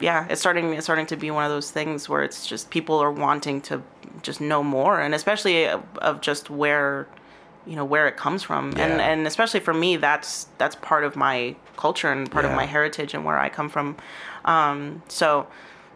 yeah, 0.00 0.26
it's 0.28 0.40
starting 0.40 0.74
it's 0.74 0.86
starting 0.86 1.06
to 1.06 1.16
be 1.16 1.30
one 1.30 1.44
of 1.44 1.50
those 1.50 1.70
things 1.70 2.08
where 2.08 2.22
it's 2.22 2.46
just 2.46 2.70
people 2.70 2.98
are 2.98 3.12
wanting 3.12 3.60
to 3.62 3.80
just 4.22 4.40
know 4.40 4.62
more, 4.62 5.00
and 5.00 5.14
especially 5.14 5.68
of, 5.68 5.82
of 5.98 6.20
just 6.20 6.50
where 6.50 7.06
you 7.66 7.76
know 7.76 7.84
where 7.84 8.06
it 8.08 8.16
comes 8.16 8.42
from, 8.42 8.64
and 8.76 9.00
and 9.10 9.26
especially 9.26 9.60
for 9.60 9.72
me, 9.74 9.96
that's 9.96 10.48
that's 10.58 10.76
part 10.76 11.04
of 11.04 11.14
my 11.16 11.54
culture 11.76 12.10
and 12.12 12.30
part 12.30 12.44
Yeah. 12.44 12.50
of 12.50 12.56
my 12.56 12.66
heritage 12.66 13.14
and 13.14 13.24
where 13.24 13.38
I 13.38 13.48
come 13.48 13.68
from. 13.68 13.96
Um, 14.44 15.02
so, 15.08 15.46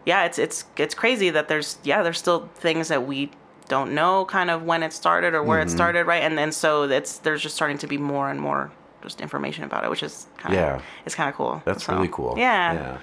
yeah, 0.05 0.25
it's 0.25 0.39
it's 0.39 0.65
it's 0.77 0.95
crazy 0.95 1.29
that 1.29 1.47
there's 1.47 1.77
yeah 1.83 2.01
there's 2.03 2.17
still 2.17 2.49
things 2.55 2.87
that 2.87 3.05
we 3.07 3.31
don't 3.67 3.93
know 3.93 4.25
kind 4.25 4.49
of 4.49 4.63
when 4.63 4.81
it 4.81 4.91
started 4.93 5.33
or 5.35 5.43
where 5.43 5.59
Mm-hmm. 5.59 5.67
it 5.67 5.71
started, 5.71 6.05
right? 6.07 6.23
And 6.23 6.37
then 6.37 6.51
so 6.51 6.83
it's 6.83 7.19
there's 7.19 7.41
just 7.41 7.55
starting 7.55 7.77
to 7.79 7.87
be 7.87 7.97
more 7.97 8.29
and 8.29 8.39
more 8.41 8.71
just 9.03 9.21
information 9.21 9.63
about 9.63 9.83
it, 9.83 9.89
which 9.89 10.03
is 10.03 10.27
kind 10.37 10.55
of 10.55 10.59
Yeah. 10.59 10.81
it's 11.05 11.15
kind 11.15 11.29
of 11.29 11.35
cool. 11.35 11.61
That's 11.65 11.83
So, 11.85 11.93
really 11.93 12.09
cool. 12.11 12.33
Yeah. 12.37 12.73
Yeah. 12.73 12.97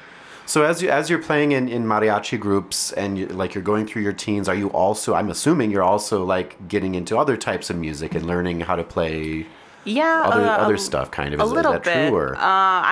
So 0.45 0.63
as 0.65 0.81
you 0.83 0.89
as 0.91 1.09
you're 1.11 1.23
playing 1.23 1.53
in, 1.53 1.69
in 1.69 1.85
mariachi 1.85 2.39
groups 2.39 2.93
and 2.93 3.19
you, 3.19 3.27
like 3.27 3.55
you're 3.55 3.65
going 3.65 3.87
through 3.87 4.03
your 4.03 4.13
teens, 4.13 4.49
are 4.49 4.55
you 4.55 4.69
also? 4.71 5.15
I'm 5.15 5.29
assuming 5.31 5.71
you're 5.71 5.83
also 5.83 6.25
like 6.25 6.69
getting 6.69 6.95
into 6.95 7.17
other 7.19 7.37
types 7.37 7.71
of 7.71 7.77
music 7.77 8.15
and 8.15 8.25
learning 8.27 8.61
how 8.61 8.77
to 8.77 8.85
play 8.85 9.47
Yeah, 9.85 10.23
other 10.25 10.43
uh, 10.47 10.57
other 10.59 10.75
a- 10.75 10.79
stuff. 10.79 11.11
Kind 11.11 11.35
of 11.35 11.41
a 11.41 11.45
little 11.45 11.73
is 11.73 11.83
that 11.83 11.85
bit. 11.85 12.09
true? 12.11 12.17
Or 12.17 12.37
Uh, 12.37 12.41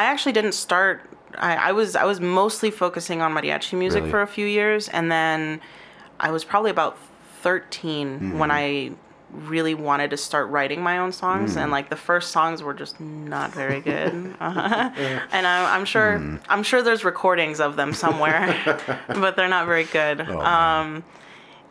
I 0.00 0.04
actually 0.04 0.32
didn't 0.32 0.54
start. 0.54 1.02
I, 1.38 1.68
I 1.70 1.72
was 1.72 1.96
I 1.96 2.04
was 2.04 2.20
mostly 2.20 2.70
focusing 2.70 3.20
on 3.22 3.32
mariachi 3.34 3.76
music 3.78 4.00
Really? 4.00 4.10
for 4.10 4.22
a 4.22 4.26
few 4.26 4.46
years, 4.46 4.88
and 4.88 5.10
then 5.10 5.60
I 6.20 6.30
was 6.30 6.44
probably 6.44 6.70
about 6.70 6.96
13 7.42 8.08
Mm-hmm. 8.08 8.38
when 8.38 8.50
I 8.50 8.92
really 9.32 9.74
wanted 9.74 10.10
to 10.10 10.16
start 10.16 10.48
writing 10.48 10.80
my 10.80 10.98
own 10.98 11.10
songs, 11.10 11.56
Mm. 11.56 11.62
and 11.62 11.72
like 11.72 11.90
the 11.90 11.96
first 11.96 12.30
songs 12.30 12.62
were 12.62 12.72
just 12.74 13.00
not 13.00 13.52
very 13.52 13.80
good. 13.80 14.34
uh 14.40 14.90
And 15.32 15.46
I, 15.46 15.74
I'm 15.74 15.84
sure 15.84 16.18
Mm. 16.20 16.40
I'm 16.48 16.62
sure 16.62 16.82
there's 16.82 17.04
recordings 17.04 17.58
of 17.60 17.74
them 17.76 17.92
somewhere, 17.94 18.54
but 19.08 19.34
they're 19.36 19.48
not 19.48 19.66
very 19.66 19.84
good. 19.84 20.20
Oh, 20.28 20.38
um, 20.40 21.02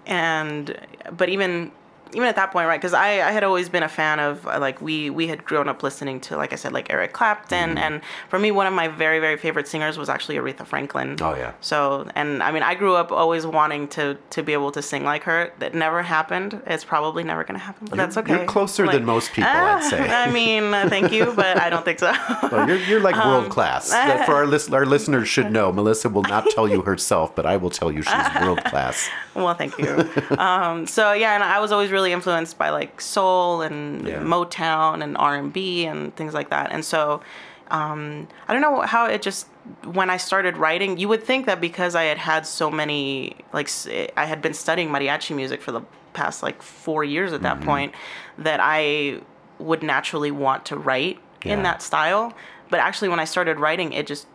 and 0.05 0.77
but 1.15 1.29
even 1.29 1.71
even 2.15 2.27
at 2.27 2.35
that 2.35 2.51
point 2.51 2.67
right 2.67 2.79
because 2.79 2.93
I, 2.93 3.27
I 3.27 3.31
had 3.31 3.43
always 3.43 3.69
been 3.69 3.83
a 3.83 3.89
fan 3.89 4.19
of 4.19 4.45
uh, 4.47 4.59
like 4.59 4.81
we 4.81 5.09
we 5.09 5.27
had 5.27 5.43
grown 5.45 5.67
up 5.67 5.83
listening 5.83 6.19
to 6.21 6.37
like 6.37 6.53
i 6.53 6.55
said 6.55 6.71
like 6.73 6.91
eric 6.91 7.13
clapton 7.13 7.69
Mm-hmm. 7.69 7.77
and 7.77 8.01
for 8.29 8.39
me 8.39 8.51
one 8.51 8.67
of 8.67 8.73
my 8.73 8.87
very 8.87 9.19
very 9.19 9.37
favorite 9.37 9.67
singers 9.67 9.97
was 9.97 10.09
actually 10.09 10.35
aretha 10.37 10.65
franklin 10.65 11.17
Oh, 11.21 11.35
yeah. 11.35 11.53
so 11.61 12.07
and 12.15 12.41
i 12.43 12.51
mean 12.51 12.63
i 12.63 12.75
grew 12.75 12.95
up 12.95 13.11
always 13.11 13.45
wanting 13.45 13.87
to 13.89 14.17
to 14.31 14.43
be 14.43 14.53
able 14.53 14.71
to 14.71 14.81
sing 14.81 15.03
like 15.03 15.23
her 15.23 15.51
that 15.59 15.73
never 15.73 16.01
happened 16.03 16.61
it's 16.67 16.83
probably 16.83 17.23
never 17.23 17.43
gonna 17.43 17.59
happen 17.59 17.87
but 17.89 17.97
that's 17.97 18.17
okay 18.17 18.35
you're 18.37 18.45
closer 18.45 18.85
Like- 18.85 18.95
than 18.95 19.05
most 19.05 19.31
people, 19.33 19.49
I'd 19.51 19.83
say. 19.89 19.99
i 20.09 20.31
mean 20.31 20.73
uh, 20.73 20.87
thank 20.89 21.11
you 21.11 21.33
but 21.35 21.59
i 21.59 21.69
don't 21.69 21.85
think 21.85 21.99
so 21.99 22.11
Well, 22.51 22.67
you're, 22.67 22.77
you're 22.77 22.99
like 22.99 23.15
Um, 23.15 23.29
world 23.29 23.51
class. 23.51 23.89
That 23.89 24.25
for 24.25 24.33
our 24.35 24.45
list, 24.45 24.71
our 24.73 24.85
listeners 24.95 25.27
should 25.27 25.51
know. 25.51 25.71
Melissa 25.71 26.09
will 26.09 26.23
not 26.23 26.45
tell 26.49 26.67
you 26.67 26.81
herself, 26.81 27.33
but 27.35 27.45
I 27.45 27.55
will 27.57 27.69
tell 27.69 27.91
you 27.91 28.01
she's 28.01 28.29
world 28.41 28.63
class. 28.65 29.09
Well, 29.33 29.53
thank 29.55 29.77
you. 29.77 29.89
um, 30.37 30.85
so 30.85 31.13
yeah, 31.13 31.33
and 31.35 31.43
I 31.43 31.59
was 31.59 31.71
always 31.71 31.89
really 31.91 32.02
influenced 32.11 32.57
by 32.57 32.69
like 32.69 32.99
soul 32.99 33.61
and 33.61 34.07
Yeah. 34.07 34.19
Motown 34.19 35.01
and 35.03 35.15
R 35.17 35.35
and 35.35 35.53
B 35.53 35.85
and 35.85 36.15
things 36.15 36.33
like 36.33 36.49
that. 36.49 36.71
And 36.71 36.83
so 36.83 37.21
um, 37.69 38.27
I 38.47 38.53
don't 38.53 38.61
know 38.61 38.81
how 38.81 39.05
it 39.05 39.21
just 39.21 39.47
when 39.85 40.09
I 40.09 40.17
started 40.17 40.57
writing, 40.57 40.97
you 40.97 41.07
would 41.07 41.23
think 41.23 41.45
that 41.45 41.61
because 41.61 41.95
I 41.95 42.03
had 42.03 42.17
had 42.17 42.45
so 42.45 42.69
many 42.69 43.37
like 43.53 43.69
I 44.17 44.25
had 44.25 44.41
been 44.41 44.53
studying 44.53 44.89
mariachi 44.89 45.35
music 45.35 45.61
for 45.61 45.71
the 45.71 45.81
past 46.11 46.43
like 46.43 46.61
four 46.61 47.03
years 47.03 47.31
at 47.33 47.41
that 47.43 47.57
Mm-hmm. 47.57 47.65
point, 47.65 47.95
that 48.37 48.59
I 48.61 49.21
would 49.59 49.81
naturally 49.81 50.31
want 50.31 50.65
to 50.65 50.75
write 50.75 51.19
Yeah. 51.45 51.53
in 51.53 51.63
that 51.63 51.81
style. 51.81 52.33
But 52.69 52.79
actually, 52.81 53.09
when 53.09 53.19
I 53.19 53.25
started 53.25 53.59
writing, 53.59 53.93
it 53.93 54.05
just 54.07 54.27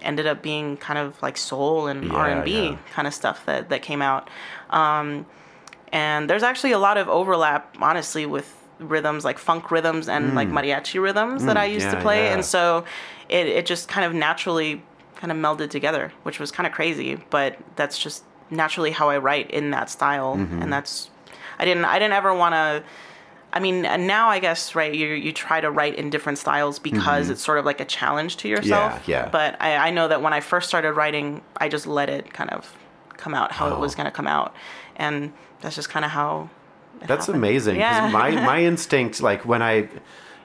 ended 0.00 0.26
up 0.26 0.40
being 0.42 0.76
kind 0.78 0.98
of 0.98 1.20
like 1.22 1.36
soul 1.36 1.86
and 1.86 2.04
Yeah, 2.06 2.14
R 2.14 2.28
and 2.30 2.44
B 2.44 2.78
kind 2.94 3.06
of 3.06 3.12
stuff 3.14 3.44
that 3.46 3.68
that 3.68 3.82
came 3.82 4.00
out. 4.02 4.30
Um, 4.70 5.26
and 5.92 6.28
there's 6.30 6.42
actually 6.42 6.72
a 6.72 6.78
lot 6.78 6.96
of 6.96 7.08
overlap, 7.08 7.76
honestly, 7.80 8.26
with 8.26 8.54
rhythms 8.78 9.24
like 9.24 9.38
funk 9.38 9.70
rhythms 9.70 10.08
and 10.08 10.34
like 10.34 10.48
mariachi 10.48 11.02
rhythms 11.02 11.44
that 11.44 11.56
I 11.58 11.66
used 11.66 11.86
Mm. 11.86 11.90
yeah, 11.92 11.96
to 11.96 12.02
play. 12.02 12.24
yeah. 12.24 12.32
And 12.34 12.44
so 12.44 12.84
it, 13.28 13.46
it 13.46 13.66
just 13.66 13.88
kind 13.88 14.06
of 14.06 14.14
naturally 14.14 14.82
kind 15.16 15.30
of 15.30 15.36
melded 15.36 15.68
together, 15.70 16.12
which 16.22 16.40
was 16.40 16.50
kind 16.50 16.66
of 16.66 16.72
crazy. 16.72 17.16
But 17.28 17.58
that's 17.76 17.98
just 17.98 18.24
naturally 18.50 18.90
how 18.90 19.10
I 19.10 19.18
write 19.18 19.50
in 19.50 19.70
that 19.72 19.90
style. 19.90 20.36
Mm-hmm. 20.36 20.62
And 20.62 20.72
that's 20.72 21.10
I 21.58 21.64
didn't 21.66 21.84
I 21.84 21.98
didn't 21.98 22.14
ever 22.14 22.32
want 22.34 22.54
to. 22.54 22.82
I 23.52 23.58
mean, 23.60 23.84
and 23.84 24.06
now 24.06 24.28
I 24.30 24.38
guess 24.38 24.74
right, 24.74 24.94
you 24.94 25.08
you 25.08 25.32
try 25.32 25.60
to 25.60 25.70
write 25.70 25.96
in 25.96 26.08
different 26.08 26.38
styles 26.38 26.78
because 26.78 27.28
it's 27.28 27.42
sort 27.42 27.58
of 27.58 27.64
like 27.66 27.80
a 27.80 27.84
challenge 27.84 28.36
to 28.38 28.48
yourself. 28.48 28.92
Mm-hmm. 29.02 29.10
yeah. 29.10 29.28
But 29.30 29.60
I, 29.60 29.88
I 29.88 29.90
know 29.90 30.08
that 30.08 30.22
when 30.22 30.32
I 30.32 30.40
first 30.40 30.68
started 30.68 30.92
writing, 30.94 31.42
I 31.58 31.68
just 31.68 31.86
let 31.86 32.08
it 32.08 32.32
kind 32.32 32.48
of 32.50 32.74
come 33.18 33.34
out 33.34 33.52
how 33.52 33.68
it 33.74 33.78
was 33.78 33.92
Oh. 33.92 33.96
going 33.98 34.06
to 34.06 34.10
come 34.12 34.26
out, 34.28 34.54
and 34.96 35.32
that's 35.60 35.76
just 35.76 35.88
kind 35.88 36.04
of 36.04 36.10
how. 36.10 36.48
it 37.00 37.06
That's 37.08 37.26
happened. 37.26 37.44
amazing. 37.44 37.76
Yeah. 37.76 38.08
My 38.12 38.30
my 38.32 38.62
instinct, 38.70 39.20
like 39.22 39.44
when 39.46 39.62
I 39.62 39.88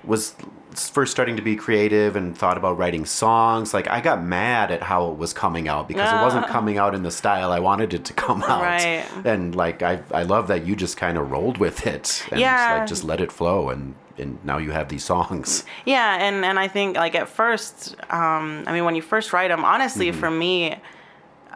was 0.04 0.36
first 0.76 1.12
starting 1.12 1.36
to 1.38 1.42
be 1.42 1.56
creative 1.56 2.16
and 2.18 2.38
thought 2.38 2.58
about 2.58 2.78
writing 2.78 3.06
songs, 3.06 3.74
like 3.74 3.88
I 3.88 4.02
got 4.02 4.22
mad 4.24 4.72
at 4.72 4.84
how 4.84 5.10
it 5.12 5.18
was 5.18 5.32
coming 5.34 5.68
out 5.68 5.88
because 5.88 6.12
it 6.12 6.22
wasn't 6.22 6.48
coming 6.48 6.78
out 6.78 6.94
in 6.94 7.02
the 7.04 7.12
style 7.12 7.52
I 7.52 7.60
wanted 7.60 7.94
it 7.94 8.04
to 8.06 8.14
come 8.14 8.44
out. 8.44 8.62
Right. 8.62 9.06
And 9.24 9.56
like 9.56 9.82
I 9.82 10.00
I 10.12 10.24
love 10.24 10.48
that 10.50 10.66
you 10.66 10.76
just 10.76 10.98
kind 10.98 11.18
of 11.18 11.32
rolled 11.32 11.58
with 11.58 11.88
it 11.88 12.26
and 12.32 12.40
Yeah. 12.42 12.78
like 12.80 12.88
just 12.88 13.04
let 13.04 13.22
it 13.22 13.32
flow 13.32 13.70
and 13.70 13.96
and 14.18 14.38
now 14.46 14.58
you 14.60 14.72
have 14.72 14.88
these 14.90 15.04
songs. 15.04 15.66
Yeah, 15.86 16.18
and 16.26 16.46
and 16.46 16.58
I 16.60 16.68
think 16.70 16.96
like 16.98 17.16
at 17.16 17.28
first, 17.28 17.96
um, 18.10 18.64
I 18.68 18.72
mean, 18.74 18.86
when 18.86 18.96
you 18.96 19.02
first 19.02 19.34
write 19.34 19.50
them, 19.50 19.66
honestly, 19.66 20.10
Mm-hmm. 20.10 20.20
for 20.20 20.32
me, 20.32 20.76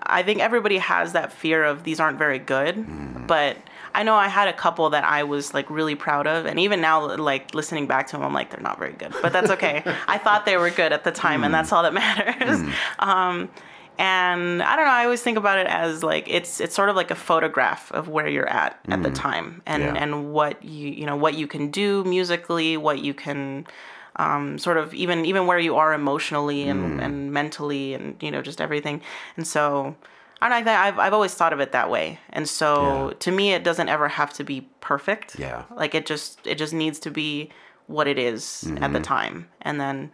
I 0.10 0.24
think 0.24 0.40
everybody 0.40 0.78
has 0.80 1.14
that 1.14 1.32
fear 1.32 1.64
of 1.64 1.84
these 1.84 2.00
aren't 2.00 2.18
very 2.18 2.40
good, 2.40 2.76
Mm-hmm. 2.76 3.28
but 3.28 3.58
I 3.94 4.04
know 4.04 4.14
I 4.16 4.28
had 4.28 4.48
a 4.48 4.54
couple 4.54 4.90
that 4.92 5.04
I 5.04 5.24
was 5.24 5.54
like 5.54 5.70
really 5.70 5.96
proud 5.96 6.28
of, 6.28 6.46
and 6.46 6.60
even 6.60 6.80
now, 6.82 7.16
like 7.18 7.56
listening 7.56 7.88
back 7.88 8.08
to 8.08 8.14
them, 8.18 8.24
I'm 8.24 8.34
like 8.34 8.52
they're 8.52 8.62
not 8.62 8.78
very 8.78 8.94
good, 8.94 9.14
but 9.22 9.34
that's 9.34 9.50
okay. 9.52 9.84
I 10.08 10.18
thought 10.20 10.46
they 10.46 10.58
were 10.58 10.70
good 10.70 10.94
at 10.94 11.04
the 11.04 11.12
time, 11.12 11.44
and 11.44 11.54
that's 11.54 11.72
all 11.72 11.84
that 11.84 11.94
matters. 11.94 12.60
Um, 13.00 13.50
and 13.98 14.64
I 14.64 14.76
don't 14.78 14.86
know. 14.86 14.92
I 14.92 15.04
always 15.04 15.22
think 15.22 15.38
about 15.38 15.58
it 15.58 15.68
as 15.68 16.04
like 16.04 16.30
it's 16.30 16.62
it's 16.62 16.74
sort 16.74 16.90
of 16.90 16.96
like 16.96 17.12
a 17.12 17.16
photograph 17.16 17.92
of 17.92 18.08
where 18.08 18.28
you're 18.30 18.48
at 18.48 18.80
at 18.88 19.04
the 19.04 19.10
time, 19.12 19.62
and 19.66 19.84
Yeah. 19.84 19.94
and 19.98 20.32
what 20.32 20.64
you 20.64 20.90
you 20.90 21.06
know 21.06 21.18
what 21.18 21.34
you 21.34 21.48
can 21.48 21.70
do 21.70 22.04
musically, 22.06 22.78
what 22.78 23.00
you 23.00 23.14
can 23.14 23.68
um, 24.26 24.58
sort 24.60 24.78
of 24.78 24.94
even 25.04 25.26
even 25.26 25.48
where 25.48 25.60
you 25.68 25.76
are 25.82 25.92
emotionally 25.94 26.62
and, 26.72 27.00
and 27.06 27.32
mentally 27.40 27.94
and 27.96 28.04
you 28.22 28.32
know 28.34 28.42
just 28.42 28.60
everything 28.62 29.02
and 29.38 29.46
so 29.48 29.96
I 30.42 30.48
don't 30.50 30.64
know, 30.66 30.72
I- 30.72 30.88
I've, 30.88 31.00
I've 31.00 31.14
always 31.14 31.34
thought 31.34 31.54
of 31.54 31.60
it 31.60 31.72
that 31.72 31.90
way 31.90 32.20
and 32.38 32.46
so 32.48 32.70
Yeah. 33.10 33.14
to 33.26 33.32
me 33.32 33.46
it 33.58 33.64
doesn't 33.64 33.90
ever 33.96 34.08
have 34.20 34.32
to 34.40 34.44
be 34.44 34.58
perfect 34.82 35.28
Yeah. 35.40 35.64
like 35.82 35.94
it 36.00 36.06
just 36.06 36.46
it 36.46 36.56
just 36.64 36.74
needs 36.74 37.00
to 37.00 37.12
be 37.12 37.50
what 37.88 38.08
it 38.08 38.20
is 38.20 38.64
at 38.64 38.70
Mm-hmm. 38.82 38.94
the 38.94 39.00
time 39.00 39.36
and 39.68 39.80
then 39.84 40.12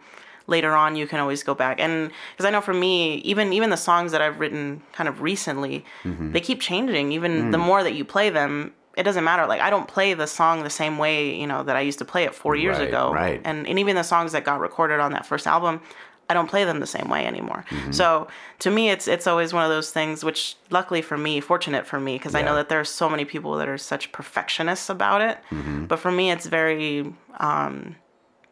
later 0.48 0.72
on 0.82 0.94
you 0.96 1.06
can 1.10 1.18
always 1.20 1.42
go 1.42 1.54
back 1.54 1.76
and 1.80 2.10
because 2.32 2.46
i 2.48 2.50
know 2.50 2.60
for 2.60 2.72
me 2.86 3.16
even 3.32 3.52
even 3.52 3.68
the 3.70 3.76
songs 3.88 4.12
that 4.12 4.22
i've 4.22 4.38
written 4.40 4.80
kind 4.92 5.08
of 5.08 5.20
recently 5.20 5.84
Mm-hmm. 6.04 6.32
they 6.32 6.40
keep 6.40 6.60
changing 6.60 7.06
even 7.12 7.32
Mm. 7.46 7.50
the 7.54 7.58
more 7.68 7.82
that 7.82 7.94
you 7.98 8.04
play 8.04 8.30
them 8.30 8.72
it 8.96 9.02
doesn't 9.02 9.24
matter. 9.24 9.46
Like 9.46 9.60
i 9.60 9.70
don't 9.70 9.86
play 9.88 10.14
the 10.14 10.26
song 10.26 10.62
the 10.62 10.70
same 10.70 10.96
way 10.98 11.34
you 11.38 11.46
know 11.46 11.62
that 11.62 11.76
i 11.76 11.80
used 11.80 11.98
to 11.98 12.04
play 12.04 12.24
it 12.24 12.34
four 12.34 12.56
years 12.56 12.78
Right, 12.78 12.88
ago. 12.88 13.12
right. 13.12 13.40
and, 13.44 13.66
and 13.66 13.78
even 13.78 13.94
the 13.96 14.02
songs 14.02 14.32
that 14.32 14.44
got 14.44 14.58
recorded 14.60 15.00
on 15.00 15.12
that 15.12 15.24
first 15.26 15.46
album 15.46 15.80
i 16.28 16.34
don't 16.34 16.48
play 16.48 16.64
them 16.64 16.80
the 16.80 16.86
same 16.86 17.08
way 17.08 17.24
anymore. 17.26 17.64
Mm-hmm. 17.70 17.92
so 17.92 18.26
to 18.60 18.70
me 18.70 18.90
it's 18.90 19.06
it's 19.06 19.26
always 19.26 19.52
one 19.52 19.64
of 19.64 19.70
those 19.70 19.90
things 19.90 20.24
which 20.24 20.56
luckily 20.70 21.02
for 21.02 21.16
me 21.18 21.40
fortunate 21.40 21.86
for 21.86 22.00
me 22.00 22.16
because 22.18 22.34
i 22.34 22.42
know 22.42 22.54
that 22.56 22.68
there 22.68 22.80
are 22.80 22.84
so 22.84 23.08
many 23.08 23.24
people 23.24 23.54
that 23.58 23.68
are 23.68 23.78
such 23.78 24.10
perfectionists 24.12 24.88
about 24.90 25.20
it. 25.20 25.38
Mm-hmm. 25.50 25.84
but 25.86 25.98
for 25.98 26.10
me 26.10 26.30
it's 26.30 26.46
very 26.46 27.12
um 27.38 27.96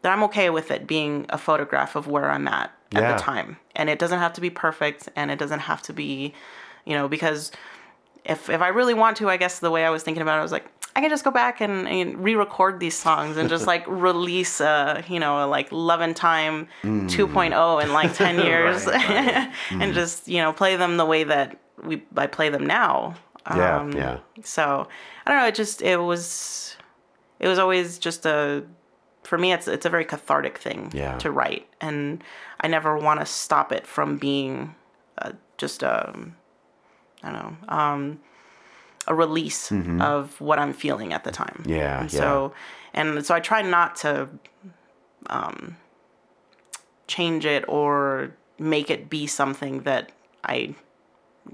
that 0.03 0.11
i'm 0.13 0.23
okay 0.23 0.49
with 0.51 0.69
it 0.71 0.85
being 0.87 1.25
a 1.29 1.37
photograph 1.37 1.95
of 1.95 2.07
where 2.07 2.29
i'm 2.31 2.47
at 2.47 2.71
at 2.93 3.17
the 3.17 3.21
time. 3.21 3.57
And 3.75 3.89
it 3.89 3.99
doesn't 3.99 4.19
have 4.19 4.31
to 4.33 4.41
be 4.41 4.49
perfect 4.49 5.09
and 5.17 5.29
it 5.29 5.37
doesn't 5.37 5.59
have 5.61 5.81
to 5.81 5.91
be 5.91 6.33
you 6.85 6.93
know 6.95 7.09
because 7.09 7.51
if 8.25 8.49
if 8.49 8.61
I 8.61 8.69
really 8.69 8.93
want 8.93 9.17
to, 9.17 9.29
I 9.29 9.37
guess 9.37 9.59
the 9.59 9.71
way 9.71 9.85
I 9.85 9.89
was 9.89 10.03
thinking 10.03 10.21
about 10.21 10.35
it, 10.37 10.39
I 10.39 10.43
was 10.43 10.51
like, 10.51 10.65
I 10.95 11.01
can 11.01 11.09
just 11.09 11.23
go 11.23 11.31
back 11.31 11.61
and, 11.61 11.87
and 11.87 12.23
re-record 12.23 12.79
these 12.79 12.95
songs 12.97 13.37
and 13.37 13.49
just 13.49 13.67
like 13.67 13.85
release 13.87 14.59
a 14.61 15.03
you 15.07 15.19
know 15.19 15.45
a, 15.45 15.47
like 15.47 15.67
Love 15.71 16.01
and 16.01 16.15
Time 16.15 16.67
2.0 16.83 17.83
in 17.83 17.93
like 17.93 18.13
10 18.23 18.39
years 18.45 18.85
Mm. 18.85 18.93
right. 18.93 19.51
and 19.81 19.93
just 19.93 20.27
you 20.27 20.41
know 20.41 20.53
play 20.53 20.75
them 20.75 20.97
the 20.97 21.05
way 21.05 21.23
that 21.23 21.59
we 21.83 22.03
I 22.15 22.27
play 22.27 22.49
them 22.49 22.65
now. 22.65 23.15
Yeah, 23.55 23.79
Um, 23.79 23.91
yeah. 23.93 24.17
So 24.43 24.87
I 25.25 25.31
don't 25.31 25.39
know. 25.41 25.47
It 25.47 25.55
just 25.55 25.81
it 25.81 25.97
was 25.97 26.77
it 27.39 27.47
was 27.47 27.59
always 27.59 27.99
just 27.99 28.25
a 28.25 28.63
for 29.23 29.37
me 29.37 29.51
it's 29.53 29.67
it's 29.67 29.85
a 29.85 29.89
very 29.89 30.05
cathartic 30.05 30.57
thing 30.57 30.89
Yeah. 30.93 31.17
to 31.19 31.29
write 31.31 31.67
and 31.81 32.23
I 32.61 32.67
never 32.67 32.97
want 32.97 33.19
to 33.19 33.25
stop 33.25 33.71
it 33.71 33.85
from 33.85 34.17
being 34.17 34.73
uh, 35.19 35.31
just 35.57 35.83
a 35.83 36.13
I 37.25 37.31
don't 37.31 37.41
know 37.41 37.55
um, 37.67 38.19
a 39.07 39.13
release 39.15 39.71
of 40.01 40.39
what 40.39 40.57
I'm 40.59 40.73
feeling 40.73 41.11
at 41.13 41.23
the 41.23 41.31
time. 41.31 41.57
Mm-hmm. 41.63 41.69
Yeah, 41.71 42.01
And 42.01 42.13
yeah. 42.13 42.19
so 42.19 42.53
and 42.93 43.25
so 43.25 43.35
I 43.35 43.39
try 43.39 43.61
not 43.61 43.95
to 43.97 44.29
um, 45.29 45.77
change 47.07 47.45
it 47.45 47.65
or 47.67 48.35
make 48.57 48.89
it 48.89 49.09
be 49.09 49.27
something 49.27 49.81
that 49.81 50.11
I 50.43 50.75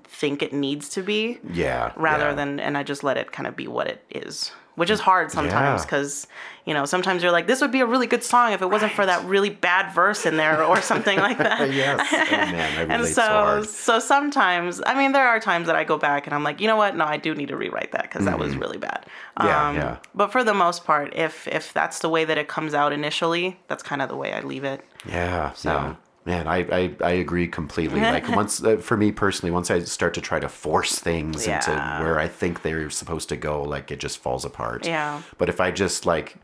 think 0.03 0.41
it 0.41 0.53
needs 0.53 0.87
to 0.89 1.01
be 1.03 1.39
Yeah. 1.51 1.91
rather 1.95 2.29
yeah. 2.29 2.33
than 2.35 2.59
and 2.59 2.77
I 2.77 2.83
just 2.83 3.03
let 3.03 3.17
it 3.17 3.31
kind 3.31 3.47
of 3.47 3.55
be 3.55 3.67
what 3.67 3.87
it 3.87 4.03
is. 4.09 4.51
Which 4.81 4.89
is 4.89 4.99
hard 4.99 5.31
sometimes 5.31 5.79
Yeah. 5.81 5.85
because 5.85 6.27
you 6.65 6.73
know 6.77 6.85
sometimes 6.85 7.21
you're 7.23 7.31
like 7.39 7.47
this 7.51 7.59
would 7.61 7.71
be 7.71 7.81
a 7.81 7.85
really 7.93 8.07
good 8.13 8.23
song 8.23 8.47
if 8.53 8.61
it 8.65 8.69
wasn't 8.75 8.93
for 8.99 9.05
that 9.11 9.19
really 9.25 9.49
bad 9.69 9.85
verse 9.93 10.25
in 10.29 10.37
there 10.37 10.63
or 10.71 10.81
something 10.81 11.17
like 11.27 11.37
that. 11.47 11.71
yes. 11.71 11.99
Oh 12.11 12.35
man, 12.57 12.69
I 12.89 12.93
And 12.95 13.05
so, 13.05 13.61
so, 13.63 13.63
so 13.63 13.99
sometimes, 13.99 14.81
I 14.85 14.93
mean, 14.99 15.11
there 15.11 15.27
are 15.27 15.39
times 15.39 15.65
that 15.67 15.75
I 15.75 15.83
go 15.83 15.97
back 15.97 16.21
and 16.27 16.33
I'm 16.35 16.43
like, 16.43 16.59
you 16.61 16.67
know 16.71 16.75
what? 16.83 16.95
No, 16.95 17.05
I 17.05 17.17
do 17.17 17.33
need 17.35 17.49
to 17.49 17.57
rewrite 17.57 17.91
that 17.95 18.03
because 18.03 18.25
that 18.25 18.37
was 18.39 18.55
really 18.55 18.77
bad. 18.89 19.05
Mm-hmm. 19.39 19.47
Um, 19.47 19.75
Yeah, 19.75 19.81
yeah. 19.83 19.97
But 20.15 20.31
for 20.31 20.43
the 20.43 20.53
most 20.65 20.79
part, 20.89 21.07
if 21.15 21.47
if 21.47 21.73
that's 21.73 21.99
the 21.99 22.09
way 22.09 22.23
that 22.25 22.37
it 22.37 22.47
comes 22.47 22.73
out 22.73 22.91
initially, 22.93 23.45
that's 23.67 23.83
kind 23.83 24.01
of 24.01 24.07
the 24.09 24.15
way 24.23 24.29
I 24.33 24.41
leave 24.41 24.63
it. 24.73 24.79
Yeah. 25.05 25.51
So- 25.53 25.71
yeah. 25.71 25.95
Man, 26.23 26.47
I, 26.47 26.57
I, 26.71 26.95
I 27.03 27.11
agree 27.13 27.47
completely. 27.47 27.99
Like 27.99 28.27
once, 28.35 28.63
uh, 28.63 28.77
for 28.77 28.95
me 28.95 29.11
personally, 29.11 29.51
once 29.51 29.71
I 29.71 29.79
start 29.79 30.13
to 30.13 30.21
try 30.21 30.39
to 30.39 30.49
force 30.49 30.99
things 30.99 31.47
into 31.47 31.71
where 32.03 32.19
I 32.19 32.27
think 32.27 32.61
they're 32.61 32.89
supposed 32.91 33.27
to 33.29 33.37
go, 33.37 33.63
like 33.63 33.89
it 33.91 33.99
just 33.99 34.19
falls 34.19 34.45
apart. 34.45 34.85
Yeah. 34.85 35.21
But 35.39 35.49
if 35.49 35.59
I 35.59 35.71
just 35.71 36.05
like, 36.05 36.35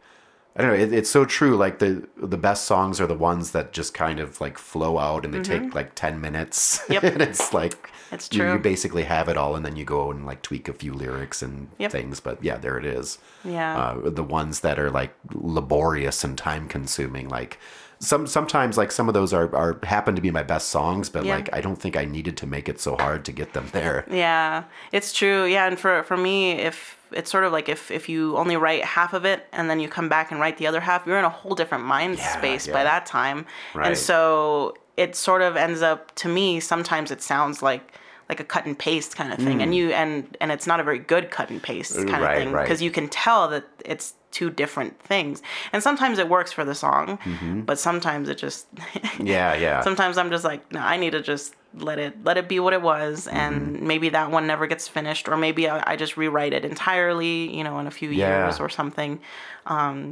I 0.56 0.64
don't 0.64 0.72
know, 0.72 0.84
it, 0.84 0.92
it's 0.92 1.12
so 1.12 1.26
true. 1.26 1.56
Like 1.56 1.78
the 1.78 2.08
the 2.18 2.38
best 2.40 2.66
songs 2.66 3.00
are 3.00 3.06
the 3.06 3.14
ones 3.14 3.52
that 3.52 3.72
just 3.72 3.94
kind 3.94 4.20
of 4.20 4.42
like 4.42 4.58
flow 4.58 4.98
out 4.98 5.24
and 5.26 5.32
they 5.32 5.44
take 5.44 5.76
like 5.76 5.94
ten 5.94 6.20
minutes. 6.20 6.80
Mm-hmm. 6.80 6.94
Yep. 6.94 7.04
and 7.04 7.22
it's 7.22 7.54
like 7.54 7.92
It's 8.12 8.34
You, 8.34 8.54
you 8.54 8.58
basically 8.58 9.04
have 9.04 9.30
it 9.30 9.38
all, 9.38 9.56
and 9.56 9.64
then 9.64 9.76
you 9.76 9.86
go 9.86 10.10
and 10.10 10.26
like 10.26 10.42
tweak 10.42 10.68
a 10.68 10.74
few 10.74 10.92
lyrics 10.96 11.44
and 11.44 11.70
Yep. 11.78 11.92
things. 11.92 12.20
But 12.20 12.44
yeah, 12.44 12.58
there 12.58 12.80
it 12.80 12.86
is. 12.86 13.20
Yeah. 13.46 13.78
Uh, 13.78 14.10
the 14.10 14.24
ones 14.24 14.62
that 14.62 14.80
are 14.80 14.90
like 14.90 15.14
laborious 15.36 16.24
and 16.24 16.36
time 16.36 16.68
consuming, 16.68 17.30
like. 17.30 17.60
Some 18.00 18.28
sometimes 18.28 18.78
like 18.78 18.92
some 18.92 19.08
of 19.08 19.14
those 19.14 19.34
are, 19.34 19.54
are 19.56 19.80
happen 19.84 20.16
to 20.16 20.22
be 20.22 20.30
my 20.32 20.44
best 20.44 20.68
songs, 20.70 21.10
but 21.10 21.26
Yeah. 21.26 21.36
like 21.36 21.50
I 21.54 21.62
don't 21.62 21.78
think 21.78 21.98
I 21.98 22.06
needed 22.06 22.38
to 22.38 22.48
make 22.48 22.70
it 22.70 22.80
so 22.80 22.96
hard 22.96 23.26
to 23.26 23.32
get 23.32 23.54
them 23.54 23.70
there. 23.72 24.06
Yeah, 24.12 24.64
it's 24.92 25.12
true. 25.14 25.46
Yeah, 25.46 25.66
and 25.68 25.80
for 25.80 26.04
for 26.04 26.16
me, 26.18 26.52
if 26.54 26.98
it's 27.12 27.32
sort 27.32 27.44
of 27.44 27.52
like 27.52 27.70
if 27.70 27.90
if 27.90 28.08
you 28.10 28.38
only 28.38 28.56
write 28.58 28.84
half 28.86 29.14
of 29.14 29.26
it 29.26 29.48
and 29.52 29.70
then 29.70 29.80
you 29.80 29.88
come 29.90 30.10
back 30.10 30.30
and 30.32 30.40
write 30.40 30.58
the 30.58 30.68
other 30.68 30.80
half, 30.82 31.08
you're 31.08 31.18
in 31.18 31.26
a 31.26 31.30
whole 31.30 31.56
different 31.56 31.86
mind 31.86 32.18
Yeah, 32.18 32.38
space 32.38 32.68
yeah. 32.68 32.74
by 32.74 32.84
that 32.84 33.06
time. 33.08 33.46
Right. 33.74 33.88
And 33.88 33.98
so 33.98 34.76
it 34.96 35.16
sort 35.16 35.42
of 35.42 35.56
ends 35.56 35.82
up 35.82 36.14
to 36.16 36.28
me 36.28 36.60
sometimes 36.60 37.12
it 37.12 37.22
sounds 37.22 37.62
like 37.62 37.94
like 38.30 38.40
a 38.40 38.44
cut 38.44 38.66
and 38.66 38.78
paste 38.78 39.16
kind 39.16 39.32
of 39.32 39.40
thing 39.40 39.62
and 39.62 39.74
you 39.74 39.90
and 39.92 40.36
and 40.42 40.52
it's 40.52 40.68
not 40.68 40.80
a 40.80 40.84
very 40.84 41.00
good 41.00 41.32
cut 41.32 41.50
and 41.50 41.64
paste 41.64 41.96
kind 41.96 42.10
Mm. 42.10 42.20
Right, 42.22 42.32
of 42.38 42.44
thing 42.44 42.52
right. 42.52 42.64
because 42.64 42.82
you 42.82 42.92
can 42.92 43.08
tell 43.08 43.48
that 43.48 43.64
it's 43.86 44.14
two 44.38 44.50
different 44.62 44.94
things 45.12 45.36
and 45.74 45.80
sometimes 45.88 46.16
it 46.24 46.28
works 46.36 46.52
for 46.58 46.64
the 46.70 46.76
song 46.86 47.06
Mm-hmm. 47.32 47.62
but 47.70 47.78
sometimes 47.88 48.26
it 48.34 48.38
just 48.46 48.62
Yeah, 49.36 49.52
yeah. 49.66 49.80
sometimes 49.88 50.16
I'm 50.20 50.30
just 50.36 50.46
like, 50.52 50.62
no, 50.76 50.80
I 50.94 50.96
need 51.02 51.14
to 51.18 51.22
just 51.34 51.48
let 51.88 51.98
it 52.06 52.14
let 52.28 52.36
it 52.42 52.48
be 52.54 52.60
what 52.66 52.74
it 52.78 52.82
was, 52.94 53.28
and 53.44 53.54
Mm-hmm. 53.76 53.88
maybe 53.92 54.08
that 54.18 54.28
one 54.38 54.46
never 54.54 54.66
gets 54.74 54.86
finished, 54.98 55.26
or 55.32 55.36
maybe 55.46 55.64
I, 55.74 55.78
I 55.92 55.96
just 56.04 56.14
rewrite 56.22 56.54
it 56.58 56.64
entirely, 56.74 57.36
you 57.58 57.64
know, 57.66 57.76
in 57.82 57.86
a 57.88 57.92
few 58.00 58.10
Yeah. 58.12 58.28
years 58.28 58.56
or 58.64 58.70
something. 58.80 59.12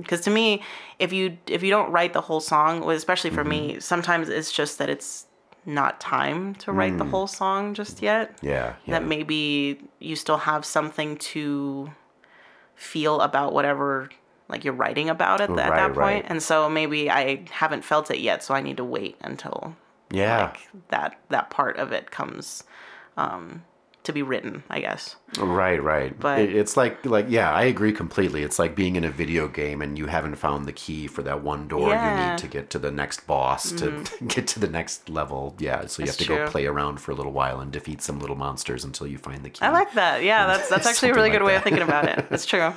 Because 0.02 0.22
to 0.28 0.32
me, 0.40 0.62
if 1.06 1.10
you 1.18 1.24
if 1.56 1.62
you 1.64 1.72
don't 1.76 1.90
write 1.96 2.14
the 2.14 2.22
whole 2.28 2.42
song, 2.54 2.74
especially 2.92 3.32
for 3.38 3.44
Mm-hmm. 3.44 3.76
me, 3.76 3.80
sometimes 3.80 4.26
it's 4.38 4.52
just 4.60 4.74
that 4.80 4.90
it's 4.96 5.10
not 5.66 5.92
time 6.00 6.54
to 6.64 6.72
write 6.78 6.98
the 7.04 7.10
whole 7.14 7.28
song 7.42 7.74
just 7.74 7.96
yet. 8.02 8.26
Mm. 8.42 8.50
yeah, 8.54 8.68
yeah. 8.86 8.92
That 8.94 9.04
maybe 9.14 9.40
you 10.00 10.16
still 10.16 10.42
have 10.52 10.64
something 10.78 11.18
to 11.34 11.90
feel 12.76 13.22
about 13.22 13.54
whatever 13.54 14.10
like 14.48 14.64
you're 14.64 14.74
writing 14.76 15.10
about 15.10 15.42
it 15.42 15.50
at 15.50 15.56
Right, 15.56 15.70
that 15.76 15.88
point. 15.88 15.98
right. 15.98 16.26
And 16.28 16.42
so 16.44 16.70
maybe 16.70 17.10
I 17.10 17.46
haven't 17.50 17.84
felt 17.84 18.12
it 18.12 18.20
yet, 18.20 18.44
so 18.44 18.54
I 18.54 18.62
need 18.62 18.78
to 18.78 18.84
wait 18.84 19.18
until 19.22 19.76
yeah. 20.12 20.46
like 20.46 20.60
that 20.90 21.20
that 21.30 21.50
part 21.50 21.78
of 21.78 21.92
it 21.92 22.12
comes 22.12 22.64
um, 23.18 23.64
to 24.06 24.14
be 24.14 24.22
written, 24.24 24.64
I 24.70 24.80
guess. 24.80 25.16
Right, 25.38 25.82
right. 25.82 26.18
But- 26.20 26.40
it's 26.40 26.78
like, 26.78 27.06
like, 27.06 27.26
yeah, 27.30 27.52
I 27.52 27.64
agree 27.64 27.92
completely. 27.92 28.44
It's 28.44 28.58
like 28.60 28.76
being 28.76 28.96
in 28.96 29.04
a 29.04 29.12
video 29.12 29.48
game 29.48 29.82
and 29.82 29.98
you 29.98 30.06
haven't 30.08 30.36
found 30.36 30.66
the 30.66 30.72
key 30.74 31.08
for 31.08 31.22
that 31.24 31.44
one 31.44 31.68
door 31.68 31.88
you 31.88 31.94
Yeah. 31.94 32.20
Mm-hmm. 32.20 32.30
need 32.32 32.38
to 32.40 32.48
get 32.48 32.70
to 32.72 32.80
the 32.80 32.92
next 32.92 33.28
boss 33.28 33.72
to 33.74 34.04
get 34.28 34.48
to 34.48 34.60
the 34.60 34.68
next 34.70 35.10
level. 35.10 35.56
Yeah, 35.60 35.86
so 35.88 36.02
you 36.02 36.06
That's 36.08 36.18
have 36.20 36.28
to 36.28 36.34
go 36.46 36.48
play 36.50 36.66
around 36.66 37.00
for 37.02 37.12
a 37.12 37.16
little 37.16 37.32
while 37.34 37.60
and 37.60 37.72
defeat 37.72 38.02
some 38.02 38.20
little 38.20 38.36
monsters 38.36 38.84
until 38.84 39.08
you 39.08 39.18
find 39.18 39.44
the 39.44 39.50
key. 39.50 39.62
I 39.62 39.72
like 39.72 39.94
that. 39.94 40.24
Yeah, 40.24 40.48
that's 40.48 40.70
that's 40.70 40.88
actually 40.92 41.10
a 41.10 41.14
really 41.14 41.30
like 41.30 41.40
good 41.40 41.46
way 41.46 41.56
of 41.56 41.64
thinking 41.64 41.84
about 41.84 42.06
it. 42.08 42.30
That's 42.30 42.46
true. 42.52 42.74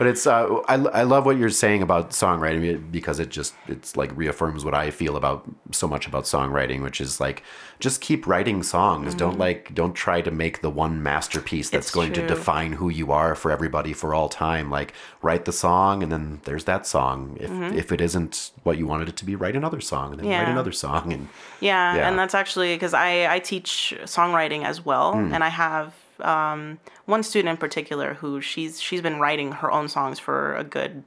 But 0.00 0.06
it's 0.06 0.26
uh, 0.26 0.60
I, 0.66 0.76
I 0.76 1.02
love 1.02 1.26
what 1.26 1.36
you're 1.36 1.50
saying 1.50 1.82
about 1.82 2.12
songwriting 2.12 2.90
because 2.90 3.18
it 3.20 3.28
just 3.28 3.52
it's 3.68 3.98
like 3.98 4.10
reaffirms 4.16 4.64
what 4.64 4.74
I 4.74 4.90
feel 4.90 5.14
about 5.14 5.44
so 5.72 5.86
much 5.86 6.06
about 6.06 6.24
songwriting, 6.24 6.82
which 6.82 7.02
is 7.02 7.20
like 7.20 7.42
just 7.80 8.00
keep 8.00 8.26
writing 8.26 8.62
songs. 8.62 9.14
Don't 9.14 9.38
like 9.38 9.74
don't 9.74 9.92
try 9.92 10.22
to 10.22 10.30
make 10.30 10.62
the 10.62 10.70
one 10.70 11.02
masterpiece 11.02 11.68
that's 11.68 11.90
Mm-hmm. 11.90 11.90
It's 11.90 11.94
going 11.94 12.12
to 12.14 12.26
define 12.34 12.72
who 12.80 12.88
you 12.88 13.12
are 13.12 13.34
for 13.34 13.50
everybody 13.50 13.92
for 13.92 14.14
all 14.14 14.30
time. 14.30 14.70
Like 14.70 14.94
write 15.20 15.44
the 15.44 15.52
song 15.52 16.02
and 16.02 16.10
then 16.10 16.40
there's 16.44 16.64
that 16.64 16.86
song. 16.86 17.36
If 17.38 17.50
if 17.74 17.92
it 17.92 18.00
isn't 18.00 18.52
what 18.62 18.78
you 18.78 18.86
wanted 18.86 19.08
it 19.10 19.16
to 19.18 19.26
be, 19.26 19.36
write 19.36 19.54
another 19.54 19.82
song 19.82 20.12
and 20.12 20.20
then 20.20 20.28
write 20.30 20.40
Mm-hmm. 20.44 20.52
Another 20.52 20.72
song 20.72 21.12
and 21.12 21.28
Yeah, 21.60 21.94
Yeah. 21.96 22.08
and 22.08 22.18
that's 22.18 22.34
actually 22.34 22.74
because 22.74 22.94
I, 22.94 23.34
I 23.34 23.38
teach 23.38 23.94
songwriting 24.04 24.64
as 24.64 24.82
well, 24.82 25.12
Hmm. 25.12 25.34
and 25.34 25.44
I 25.44 25.50
have 25.50 25.92
um, 26.22 26.78
one 27.06 27.22
student 27.22 27.50
in 27.50 27.56
particular 27.56 28.14
who 28.14 28.40
she's 28.40 28.80
she's 28.80 29.00
been 29.00 29.18
writing 29.20 29.52
her 29.52 29.70
own 29.70 29.88
songs 29.88 30.18
for 30.18 30.54
a 30.56 30.64
good 30.64 31.02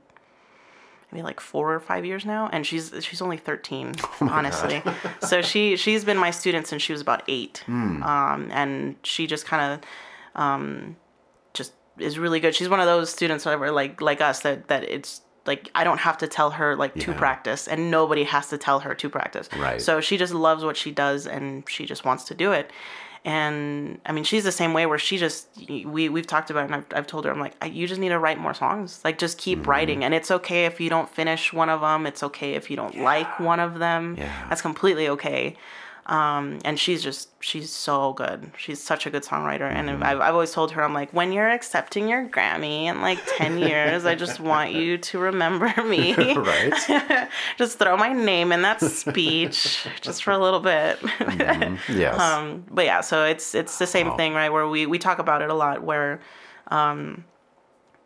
maybe 1.12 1.22
like 1.24 1.40
four 1.40 1.74
or 1.74 1.80
five 1.80 2.06
years 2.06 2.26
now, 2.26 2.50
and 2.52 2.66
she's 2.66 2.92
she's 3.02 3.22
only 3.22 3.38
thirteen, 3.38 3.94
Oh 4.22 4.28
honestly. 4.30 4.82
so 5.22 5.42
she 5.42 5.76
she's 5.76 6.04
been 6.04 6.18
my 6.18 6.32
student 6.32 6.68
since 6.68 6.82
she 6.82 6.92
was 6.92 7.02
about 7.02 7.24
eight, 7.28 7.62
Hmm. 7.66 8.02
um, 8.04 8.50
and 8.52 8.96
she 9.04 9.28
just 9.28 9.46
kind 9.46 9.74
of 9.74 10.42
um, 10.42 10.96
just 11.54 11.74
is 12.00 12.18
really 12.18 12.40
good. 12.40 12.56
She's 12.56 12.70
one 12.70 12.80
of 12.80 12.86
those 12.88 13.10
students 13.12 13.44
that 13.44 13.60
were 13.60 13.72
like 13.72 14.02
like 14.02 14.22
us 14.22 14.40
that 14.42 14.68
that 14.70 14.84
it's 14.84 15.22
like 15.46 15.70
I 15.76 15.84
don't 15.84 16.00
have 16.00 16.18
to 16.20 16.28
tell 16.28 16.52
her 16.52 16.76
like 16.76 16.96
to 16.96 17.14
practice, 17.14 17.68
and 17.68 17.92
nobody 17.92 18.24
has 18.24 18.48
to 18.50 18.58
tell 18.58 18.80
her 18.80 18.96
to 18.96 19.10
practice. 19.10 19.50
Right. 19.58 19.80
So 19.82 20.02
she 20.02 20.18
just 20.18 20.34
loves 20.34 20.64
what 20.64 20.78
she 20.78 20.90
does, 20.92 21.28
and 21.28 21.68
she 21.70 21.86
just 21.86 22.06
wants 22.06 22.24
to 22.26 22.34
do 22.34 22.52
it. 22.54 22.72
And 23.26 24.02
I 24.06 24.12
mean, 24.12 24.26
she's 24.26 24.44
the 24.44 24.52
same 24.52 24.74
way 24.74 24.86
where 24.86 25.00
she 25.00 25.18
just 25.18 25.48
we 25.70 26.10
we've 26.10 26.28
talked 26.28 26.50
about, 26.50 26.64
it 26.64 26.66
and 26.66 26.76
I've 26.76 26.86
I've 26.94 27.08
told 27.08 27.24
her 27.26 27.32
I'm 27.32 27.40
like, 27.40 27.56
I, 27.62 27.68
you 27.68 27.88
just 27.88 28.02
need 28.02 28.10
to 28.10 28.20
write 28.20 28.38
more 28.38 28.54
songs. 28.54 29.00
Like, 29.04 29.18
just 29.18 29.38
keep 29.38 29.60
Mm-hmm. 29.60 29.70
writing, 29.70 30.04
and 30.04 30.14
it's 30.14 30.30
okay 30.30 30.66
if 30.66 30.82
you 30.82 30.90
don't 30.90 31.10
finish 31.10 31.54
one 31.54 31.70
of 31.70 31.80
them. 31.82 32.06
It's 32.06 32.22
okay 32.24 32.56
if 32.56 32.70
you 32.70 32.76
don't 32.76 32.98
like 33.00 33.40
one 33.40 33.60
of 33.62 33.80
them. 33.80 34.16
Yeah. 34.18 34.34
That's 34.50 34.62
completely 34.62 35.08
okay. 35.10 35.56
Um, 36.06 36.60
and 36.66 36.78
she's 36.78 37.02
just 37.02 37.30
she's 37.42 37.70
so 37.72 38.12
good. 38.12 38.52
She's 38.58 38.82
such 38.84 39.06
a 39.06 39.10
good 39.10 39.24
songwriter, 39.24 39.72
and 39.72 39.88
Mm-hmm. 39.88 40.04
I've, 40.04 40.20
I've 40.20 40.34
always 40.34 40.52
told 40.52 40.72
her 40.74 40.84
I'm 40.84 40.94
like, 40.94 41.14
when 41.14 41.32
you're 41.32 41.50
accepting 41.50 42.10
your 42.10 42.28
Grammy 42.28 42.84
in 42.88 43.02
like 43.02 43.20
ten 43.38 43.58
years, 43.58 44.04
I 44.06 44.14
just 44.16 44.42
want 44.42 44.74
you 44.74 44.98
to 45.10 45.18
remember 45.20 45.72
me. 45.86 46.14
right. 46.36 47.30
just 47.58 47.80
throw 47.80 47.96
my 47.96 48.12
name 48.12 48.52
in 48.52 48.64
that 48.64 48.82
speech 48.82 49.88
just 50.02 50.26
for 50.26 50.32
a 50.32 50.38
little 50.38 50.60
bit. 50.60 51.00
yes. 51.88 52.20
um, 52.20 52.66
but 52.70 52.84
yeah, 52.84 53.00
so 53.00 53.24
it's 53.24 53.56
it's 53.56 53.78
the 53.80 53.88
same 53.88 54.08
Wow. 54.10 54.18
thing, 54.18 54.34
right? 54.34 54.50
Where 54.52 54.68
we 54.68 54.86
we 54.86 55.00
talk 55.00 55.20
about 55.20 55.42
it 55.42 55.50
a 55.50 55.54
lot. 55.54 55.84
Where, 55.84 56.20
um, 56.68 57.24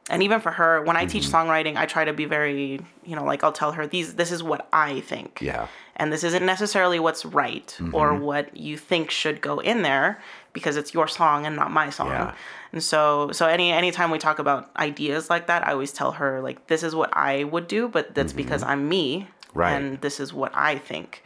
and 0.09 0.21
even 0.23 0.39
for 0.39 0.51
her, 0.51 0.83
when 0.83 0.95
I 0.97 1.05
teach 1.05 1.23
Mm-hmm. 1.25 1.35
songwriting, 1.49 1.75
I 1.77 1.85
try 1.85 2.05
to 2.05 2.13
be 2.13 2.25
very, 2.25 2.79
you 3.05 3.15
know, 3.15 3.23
like 3.25 3.43
I'll 3.43 3.51
tell 3.51 3.71
her 3.73 3.87
these. 3.87 4.13
This 4.15 4.31
is 4.31 4.43
what 4.43 4.67
I 4.71 5.01
think. 5.01 5.39
yeah. 5.41 5.67
And 5.99 6.13
this 6.13 6.23
isn't 6.23 6.45
necessarily 6.45 6.99
what's 6.99 7.25
right 7.25 7.75
or 7.91 8.11
Mm-hmm. 8.11 8.23
what 8.23 8.55
you 8.55 8.77
think 8.77 9.09
should 9.11 9.41
go 9.41 9.59
in 9.59 9.81
there 9.81 10.21
because 10.53 10.77
it's 10.77 10.93
your 10.93 11.07
song 11.07 11.45
and 11.45 11.55
not 11.55 11.71
my 11.71 11.89
song. 11.89 12.09
Yeah. 12.09 12.33
And 12.71 12.83
so 12.83 13.31
so 13.31 13.47
any 13.47 13.71
anytime 13.71 14.11
we 14.11 14.19
talk 14.19 14.39
about 14.39 14.69
ideas 14.77 15.29
like 15.29 15.47
that, 15.47 15.67
I 15.67 15.71
always 15.71 15.91
tell 15.91 16.11
her 16.13 16.39
like 16.41 16.67
this 16.67 16.83
is 16.83 16.93
what 16.95 17.09
I 17.13 17.43
would 17.45 17.67
do, 17.67 17.87
but 17.89 18.13
that's 18.15 18.33
because 18.33 18.61
I'm 18.63 18.87
me. 18.87 19.21
Mm-hmm. 19.21 19.59
Right. 19.59 19.71
And 19.73 19.99
this 20.01 20.19
is 20.19 20.33
what 20.33 20.51
I 20.53 20.77
think. 20.77 21.23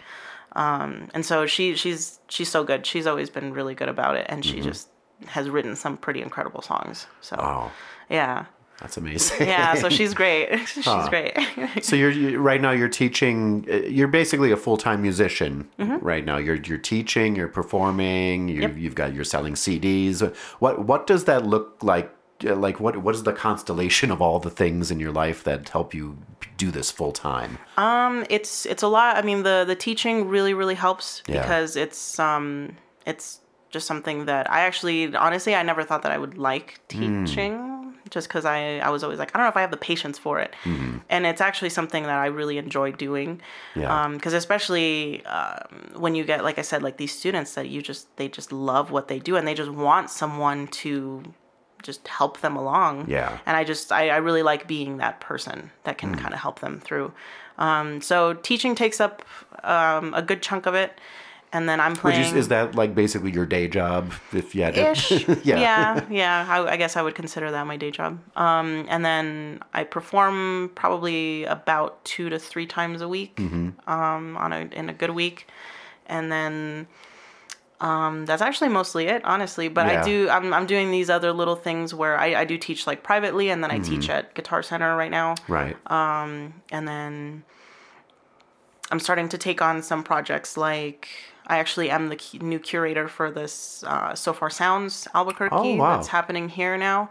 Um, 0.53 1.09
and 1.13 1.25
so 1.25 1.45
she 1.45 1.75
she's 1.75 2.19
she's 2.29 2.49
so 2.49 2.63
good. 2.63 2.85
She's 2.85 3.07
always 3.07 3.29
been 3.29 3.53
really 3.53 3.75
good 3.75 3.89
about 3.89 4.15
it 4.15 4.25
and 4.29 4.43
she 4.45 4.61
just 4.61 4.87
has 5.27 5.49
written 5.49 5.75
some 5.75 5.97
pretty 5.97 6.21
incredible 6.21 6.61
songs. 6.61 7.07
So 7.21 7.35
Mm-hmm. 7.35 7.45
Wow. 7.45 7.71
yeah. 8.09 8.45
That's 8.81 8.97
amazing. 8.97 9.47
Yeah, 9.47 9.75
so 9.75 9.89
she's 9.97 10.13
great. 10.13 10.47
she's 10.67 10.85
great. 11.09 11.37
So 11.83 11.95
you're 11.95 12.09
you, 12.11 12.39
right 12.39 12.59
now 12.61 12.71
you're 12.71 12.89
teaching. 12.89 13.65
uh, 13.71 13.75
You're 13.97 14.07
basically 14.07 14.51
a 14.51 14.57
full 14.57 14.77
time 14.77 15.01
musician 15.01 15.69
right 15.77 16.25
now. 16.25 16.37
You're 16.37 16.55
you're 16.55 16.77
teaching. 16.79 17.35
You're 17.35 17.47
performing. 17.47 18.47
You, 18.49 18.61
Mm-hmm. 18.61 18.61
Yep. 18.61 18.77
You've 18.77 18.95
got 18.95 19.13
you're 19.13 19.23
selling 19.35 19.53
CDs. 19.55 20.21
What 20.59 20.85
what 20.85 21.07
does 21.07 21.23
that 21.25 21.45
look 21.45 21.77
like? 21.83 22.09
Uh, 22.43 22.55
Like 22.55 22.79
what 22.79 22.97
what 22.97 23.13
is 23.15 23.23
the 23.23 23.33
constellation 23.33 24.09
of 24.11 24.19
all 24.21 24.39
the 24.39 24.49
things 24.49 24.89
in 24.91 24.99
your 24.99 25.11
life 25.11 25.43
that 25.43 25.69
help 25.69 25.93
you 25.93 26.17
do 26.57 26.71
this 26.71 26.89
full 26.91 27.11
time? 27.11 27.57
Um, 27.77 28.25
it's 28.29 28.65
it's 28.65 28.83
a 28.83 28.87
lot. 28.87 29.15
I 29.17 29.21
mean, 29.21 29.43
the 29.43 29.63
the 29.67 29.75
teaching 29.75 30.27
really 30.27 30.53
really 30.55 30.75
helps 30.75 31.21
Yeah. 31.27 31.41
because 31.41 31.75
it's 31.75 32.19
um 32.19 32.75
it's 33.05 33.39
just 33.69 33.85
something 33.87 34.25
that 34.25 34.49
I 34.51 34.61
actually 34.61 35.15
honestly 35.15 35.53
I 35.55 35.63
never 35.63 35.83
thought 35.83 36.01
that 36.01 36.11
I 36.11 36.17
would 36.17 36.37
like 36.37 36.79
Hmm. 36.91 37.25
teaching. 37.25 37.70
Just 38.11 38.27
because 38.27 38.45
I, 38.45 38.77
I 38.79 38.89
was 38.89 39.03
always 39.03 39.17
like 39.17 39.31
I 39.33 39.39
don't 39.39 39.45
know 39.45 39.49
if 39.49 39.57
I 39.57 39.61
have 39.61 39.71
the 39.71 39.77
patience 39.77 40.19
for 40.19 40.39
it, 40.39 40.53
and 41.09 41.25
it's 41.25 41.41
actually 41.41 41.69
something 41.69 42.03
that 42.03 42.19
I 42.19 42.27
really 42.27 42.57
enjoy 42.57 42.91
doing. 42.91 43.41
Yeah. 43.75 44.09
Because 44.13 44.33
especially 44.33 45.25
um, 45.25 45.91
when 45.95 46.13
you 46.13 46.23
get 46.23 46.43
like 46.43 46.59
I 46.59 46.61
said 46.61 46.83
like 46.83 46.97
these 46.97 47.17
students 47.17 47.55
that 47.55 47.69
you 47.69 47.81
just 47.81 48.15
they 48.17 48.27
just 48.27 48.51
love 48.51 48.91
what 48.91 49.07
they 49.07 49.17
do 49.17 49.37
and 49.37 49.47
they 49.47 49.53
just 49.55 49.71
want 49.71 50.09
someone 50.09 50.67
to 50.67 51.23
just 51.81 52.07
help 52.07 52.41
them 52.41 52.55
along. 52.55 53.09
Yeah. 53.09 53.39
And 53.45 53.57
I 53.57 53.63
just 53.63 53.91
I, 53.91 54.09
I 54.09 54.17
really 54.17 54.43
like 54.43 54.67
being 54.67 54.97
that 54.97 55.19
person 55.19 55.71
that 55.83 55.97
can 55.97 56.15
kind 56.15 56.33
of 56.33 56.39
help 56.39 56.59
them 56.59 56.79
through. 56.79 57.13
Um, 57.57 58.01
so 58.01 58.33
teaching 58.33 58.75
takes 58.75 58.99
up 58.99 59.23
um, 59.63 60.13
a 60.13 60.21
good 60.21 60.41
chunk 60.41 60.65
of 60.65 60.73
it, 60.73 60.99
and 61.53 61.67
then 61.67 61.79
I'm 61.79 61.95
playing. 61.95 62.33
you, 62.33 62.37
is 62.39 62.47
that 62.49 62.75
like 62.75 62.95
basically 62.95 63.31
your 63.31 63.45
day 63.45 63.67
job? 63.67 64.13
If 64.33 64.55
you 64.55 64.63
had 64.63 64.75
to, 64.75 64.91
ish. 64.91 65.11
yeah. 65.43 65.59
yeah, 65.59 66.05
yeah. 66.09 66.45
I, 66.49 66.73
I 66.73 66.77
guess 66.77 66.95
I 66.97 67.01
would 67.01 67.15
consider 67.15 67.51
that 67.51 67.65
my 67.67 67.77
day 67.77 67.91
job. 67.91 68.19
Um, 68.37 68.85
and 68.89 69.03
then 69.03 69.59
I 69.73 69.83
perform 69.83 70.71
probably 70.75 71.43
about 71.45 72.03
two 72.05 72.29
to 72.29 72.39
three 72.39 72.65
times 72.67 73.01
a 73.01 73.07
week. 73.07 73.35
Mm-hmm. 73.35 73.89
Um, 73.89 74.37
on 74.37 74.53
a 74.53 74.59
in 74.71 74.89
a 74.89 74.93
good 74.93 75.11
week, 75.11 75.47
and 76.07 76.31
then. 76.31 76.87
Um, 77.79 78.27
that's 78.27 78.43
actually 78.43 78.69
mostly 78.69 79.07
it, 79.07 79.25
honestly. 79.25 79.67
But 79.67 79.87
Yeah. 79.87 80.01
I 80.01 80.05
do, 80.05 80.29
I'm, 80.29 80.53
I'm 80.53 80.67
doing 80.67 80.91
these 80.91 81.09
other 81.09 81.33
little 81.33 81.55
things 81.55 81.95
where 81.95 82.15
I, 82.15 82.41
I 82.41 82.45
do 82.45 82.55
teach 82.55 82.85
like 82.85 83.01
privately, 83.01 83.49
and 83.49 83.63
then 83.63 83.71
I 83.71 83.79
teach 83.79 84.01
Mm-hmm. 84.03 84.11
at 84.11 84.35
Guitar 84.35 84.61
Center 84.61 84.95
right 84.95 85.09
now 85.09 85.33
Right. 85.47 85.75
and 85.89 86.53
then 86.87 87.41
I'm 88.91 88.99
starting 88.99 89.29
to 89.29 89.37
take 89.39 89.63
on 89.63 89.81
some 89.81 90.03
projects 90.03 90.57
like 90.57 91.07
I 91.47 91.57
actually 91.57 91.89
am 91.89 92.09
the 92.09 92.19
new 92.41 92.59
curator 92.59 93.07
for 93.07 93.31
this 93.31 93.83
uh, 93.87 94.15
Sofar 94.15 94.49
Sounds 94.49 95.07
Albuquerque 95.13 95.55
Oh, 95.55 95.75
wow. 95.75 95.95
that's 95.95 96.07
happening 96.07 96.49
here 96.49 96.77
now, 96.77 97.09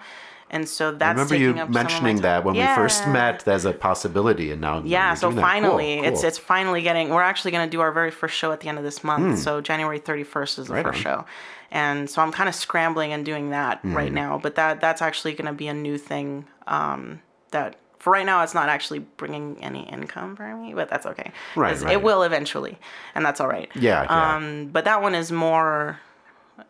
and 0.50 0.68
so 0.68 0.88
I 0.88 0.92
that's 0.92 1.10
remember 1.16 1.34
taking 1.34 1.44
you 1.44 1.50
up 1.50 1.56
some 1.58 1.62
of 1.68 1.74
my 1.74 1.82
mentioning 1.82 2.16
that 2.22 2.44
when 2.44 2.54
we 2.54 2.64
first 2.74 3.06
met 3.08 3.46
as 3.46 3.64
a 3.64 3.72
possibility, 3.72 4.50
and 4.52 4.60
now 4.60 4.82
Yeah, 4.84 5.14
so 5.14 5.28
that. 5.28 5.34
Cool, 5.34 5.42
finally, 5.42 5.98
it's 6.00 6.22
it's 6.24 6.38
finally 6.38 6.82
getting. 6.82 7.08
We're 7.10 7.22
actually 7.22 7.50
going 7.50 7.66
to 7.68 7.70
do 7.70 7.80
our 7.80 7.92
very 7.92 8.10
first 8.10 8.34
show 8.36 8.50
at 8.52 8.60
the 8.60 8.68
end 8.68 8.78
of 8.78 8.84
this 8.84 9.02
month. 9.04 9.38
So 9.40 9.60
January 9.60 9.98
thirty 9.98 10.24
first 10.24 10.58
is 10.58 10.66
the 10.68 10.72
Hmm. 10.72 10.76
Right 10.76 10.86
first 10.86 10.98
on. 10.98 11.02
show, 11.02 11.24
and 11.70 12.08
so 12.10 12.22
I'm 12.22 12.32
kind 12.32 12.48
of 12.48 12.54
scrambling 12.54 13.12
and 13.12 13.24
doing 13.24 13.50
that 13.50 13.80
Hmm. 13.80 13.94
right 13.96 14.12
now. 14.12 14.38
But 14.42 14.54
that 14.54 14.80
that's 14.80 15.02
actually 15.02 15.34
going 15.34 15.46
to 15.46 15.52
be 15.52 15.68
a 15.68 15.74
new 15.74 15.98
thing. 15.98 16.46
Um, 16.66 17.20
that 17.50 17.76
for 18.00 18.10
right 18.12 18.26
now, 18.26 18.42
it's 18.42 18.54
not 18.54 18.68
actually 18.68 18.98
bringing 18.98 19.62
any 19.62 19.88
income 19.88 20.34
for 20.34 20.56
me, 20.56 20.74
but 20.74 20.88
that's 20.90 21.06
okay. 21.06 21.30
Right, 21.54 21.78
right. 21.80 21.92
It 21.92 22.02
will 22.02 22.22
eventually, 22.24 22.78
and 23.14 23.24
that's 23.24 23.40
all 23.40 23.46
right. 23.48 23.70
Yeah, 23.76 24.02
yeah. 24.02 24.34
Um, 24.36 24.68
but 24.72 24.84
that 24.86 25.00
one 25.02 25.14
is 25.14 25.30
more 25.30 26.00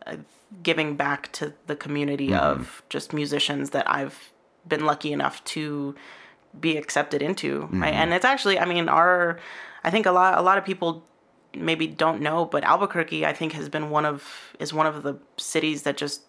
uh, 0.06 0.16
giving 0.62 0.96
back 0.96 1.30
to 1.38 1.54
the 1.66 1.76
community 1.76 2.28
Mm-hmm. 2.28 2.44
of 2.60 2.82
just 2.90 3.12
musicians 3.14 3.70
that 3.70 3.88
I've 3.88 4.32
been 4.68 4.84
lucky 4.84 5.12
enough 5.12 5.42
to 5.54 5.94
be 6.60 6.76
accepted 6.76 7.22
into 7.22 7.60
Mm-hmm. 7.60 7.82
right 7.82 7.94
and 7.94 8.12
it's 8.12 8.24
actually 8.24 8.58
i 8.58 8.64
mean 8.64 8.88
our 8.88 9.38
i 9.84 9.90
think 9.90 10.04
a 10.04 10.10
lot 10.10 10.36
a 10.36 10.42
lot 10.42 10.58
of 10.58 10.64
people 10.64 11.04
maybe 11.54 11.86
don't 11.86 12.20
know 12.20 12.44
but 12.44 12.64
albuquerque 12.64 13.24
i 13.24 13.32
think 13.32 13.52
has 13.52 13.68
been 13.68 13.88
one 13.90 14.04
of 14.04 14.24
is 14.58 14.74
one 14.74 14.86
of 14.86 15.04
the 15.04 15.14
cities 15.36 15.82
that 15.84 15.96
just 15.96 16.22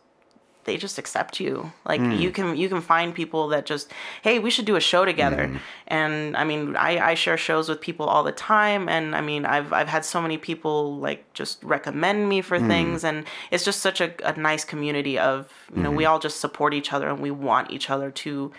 they 0.66 0.78
just 0.78 0.97
accept 0.97 1.39
you 1.39 1.72
like 1.86 2.01
Mm. 2.01 2.20
you 2.20 2.32
can 2.32 2.55
you 2.55 2.68
can 2.70 2.82
find 2.82 3.14
people 3.14 3.47
that 3.49 3.66
just 3.66 3.91
hey 4.22 4.39
we 4.39 4.49
should 4.51 4.66
do 4.66 4.76
a 4.76 4.80
show 4.91 5.03
together 5.05 5.43
Mm-hmm. 5.47 5.57
and 5.88 6.38
i 6.38 6.43
mean 6.43 6.76
I, 6.76 7.12
I 7.12 7.14
share 7.16 7.38
shows 7.38 7.68
with 7.70 7.80
people 7.82 8.05
all 8.05 8.24
the 8.24 8.32
time 8.32 8.88
and 8.89 9.16
i 9.16 9.22
mean 9.22 9.45
i've 9.45 9.72
i've 9.74 9.88
had 9.88 10.03
so 10.05 10.22
many 10.22 10.38
people 10.38 10.97
like 10.97 11.22
just 11.34 11.64
recommend 11.64 12.30
me 12.30 12.41
Mm. 12.41 12.45
for 12.45 12.59
things 12.59 13.03
and 13.03 13.26
it's 13.51 13.66
just 13.66 13.80
such 13.82 13.99
a, 14.01 14.09
a 14.28 14.34
nice 14.39 14.64
community 14.66 15.18
of 15.20 15.51
you 15.76 15.82
know 15.84 15.91
we 15.91 16.05
all 16.05 16.20
just 16.20 16.39
support 16.39 16.74
each 16.74 16.91
other 16.93 17.07
and 17.09 17.20
we 17.20 17.32
want 17.32 17.72
each 17.72 17.89
other 17.89 18.09
to 18.24 18.51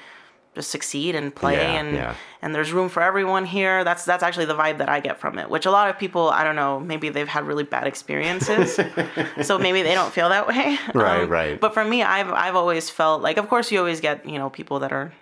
just 0.55 0.71
succeed 0.71 1.15
and 1.15 1.35
play 1.35 1.55
Yeah, 1.55 1.81
and 1.81 1.95
yeah. 1.95 2.15
and 2.43 2.55
there's 2.55 2.73
room 2.73 2.89
for 2.91 3.03
everyone 3.03 3.47
here 3.47 3.85
that's 3.85 4.05
that's 4.05 4.23
actually 4.23 4.45
the 4.45 4.55
vibe 4.55 4.79
that 4.79 4.89
i 4.91 5.01
get 5.01 5.19
from 5.19 5.39
it 5.39 5.49
which 5.49 5.65
a 5.65 5.71
lot 5.71 5.89
of 5.89 5.99
people 5.99 6.29
i 6.29 6.45
don't 6.45 6.57
know 6.57 6.79
maybe 6.79 7.09
they've 7.09 7.27
had 7.29 7.47
really 7.47 7.65
bad 7.65 7.87
experiences 7.87 8.79
so 9.43 9.59
maybe 9.59 9.81
they 9.83 9.95
don't 9.95 10.13
feel 10.13 10.29
that 10.29 10.47
way 10.47 10.77
Right, 10.95 11.23
Um, 11.23 11.29
right. 11.31 11.59
but 11.61 11.73
for 11.73 11.85
me 11.85 12.03
i've 12.03 12.31
i've 12.31 12.55
always 12.57 12.91
felt 12.91 13.23
like 13.23 13.39
of 13.39 13.49
course 13.49 13.73
you 13.73 13.79
always 13.79 14.01
get 14.01 14.29
you 14.29 14.39
know 14.39 14.51
people 14.51 14.79
that 14.81 14.93
are 14.93 15.13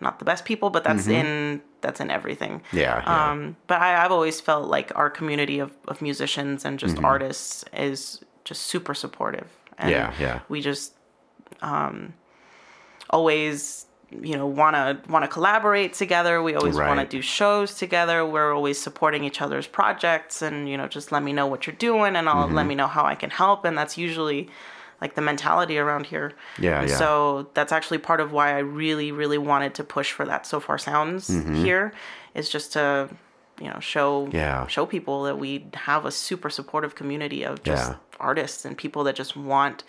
not 0.00 0.18
the 0.20 0.24
best 0.24 0.44
people 0.44 0.70
but 0.70 0.84
that's 0.84 1.06
in 1.08 1.60
that's 1.80 2.00
in 2.00 2.10
everything 2.10 2.60
Mm-hmm. 2.70 2.76
Yeah, 2.78 3.02
yeah. 3.04 3.30
um 3.32 3.56
but 3.66 3.80
I, 3.80 4.04
i've 4.04 4.12
always 4.12 4.40
felt 4.40 4.68
like 4.68 4.92
our 4.94 5.10
community 5.10 5.58
of, 5.58 5.72
of 5.88 6.00
musicians 6.00 6.64
and 6.64 6.78
Mm-hmm. 6.78 6.86
just 6.94 7.02
artists 7.04 7.64
is 7.72 8.20
just 8.44 8.62
super 8.62 8.94
supportive 8.94 9.48
and 9.78 9.90
Yeah, 9.90 10.12
yeah. 10.20 10.40
we 10.48 10.60
just 10.60 10.94
um 11.60 12.14
always 13.10 13.85
you 14.10 14.36
know 14.36 14.46
want 14.46 14.76
to 14.76 15.10
want 15.10 15.24
to 15.24 15.28
collaborate 15.28 15.92
together 15.92 16.40
we 16.40 16.54
always 16.54 16.76
want 16.76 17.00
to 17.00 17.06
do 17.06 17.20
shows 17.20 17.74
together 17.74 18.24
we're 18.24 18.54
always 18.54 18.78
supporting 18.80 19.24
each 19.24 19.40
other's 19.40 19.66
projects 19.66 20.42
and 20.42 20.68
you 20.68 20.76
know 20.76 20.86
just 20.86 21.10
let 21.10 21.22
me 21.24 21.32
know 21.32 21.46
what 21.46 21.66
you're 21.66 21.74
doing 21.76 22.14
and 22.14 22.28
i'll 22.28 22.46
Mm-hmm. 22.46 22.54
let 22.54 22.66
me 22.66 22.74
know 22.76 22.86
how 22.86 23.04
i 23.04 23.16
can 23.16 23.30
help 23.30 23.64
and 23.64 23.76
that's 23.76 23.98
usually 23.98 24.48
like 25.00 25.14
the 25.16 25.20
mentality 25.22 25.76
around 25.76 26.06
here 26.06 26.32
Yeah, 26.58 26.82
yeah. 26.84 26.96
so 26.96 27.48
that's 27.54 27.72
actually 27.72 27.98
part 27.98 28.20
of 28.20 28.30
why 28.30 28.54
i 28.54 28.58
really 28.58 29.10
really 29.10 29.38
wanted 29.38 29.74
to 29.74 29.82
push 29.84 30.12
for 30.12 30.24
that 30.24 30.46
Sofar 30.46 30.78
Sounds 30.78 31.26
here 31.28 31.92
is 32.34 32.48
just 32.48 32.72
to 32.74 33.08
you 33.60 33.68
know 33.68 33.80
show 33.80 34.26
Mm-hmm. 34.26 34.36
Yeah. 34.36 34.66
show 34.68 34.86
people 34.86 35.24
that 35.24 35.36
we 35.38 35.66
have 35.74 36.04
a 36.06 36.12
super 36.12 36.48
supportive 36.48 36.94
community 36.94 37.42
of 37.42 37.60
just 37.64 37.90
Yeah. 37.90 37.96
artists 38.20 38.64
and 38.64 38.78
people 38.78 39.02
that 39.04 39.16
just 39.16 39.36
want 39.36 39.82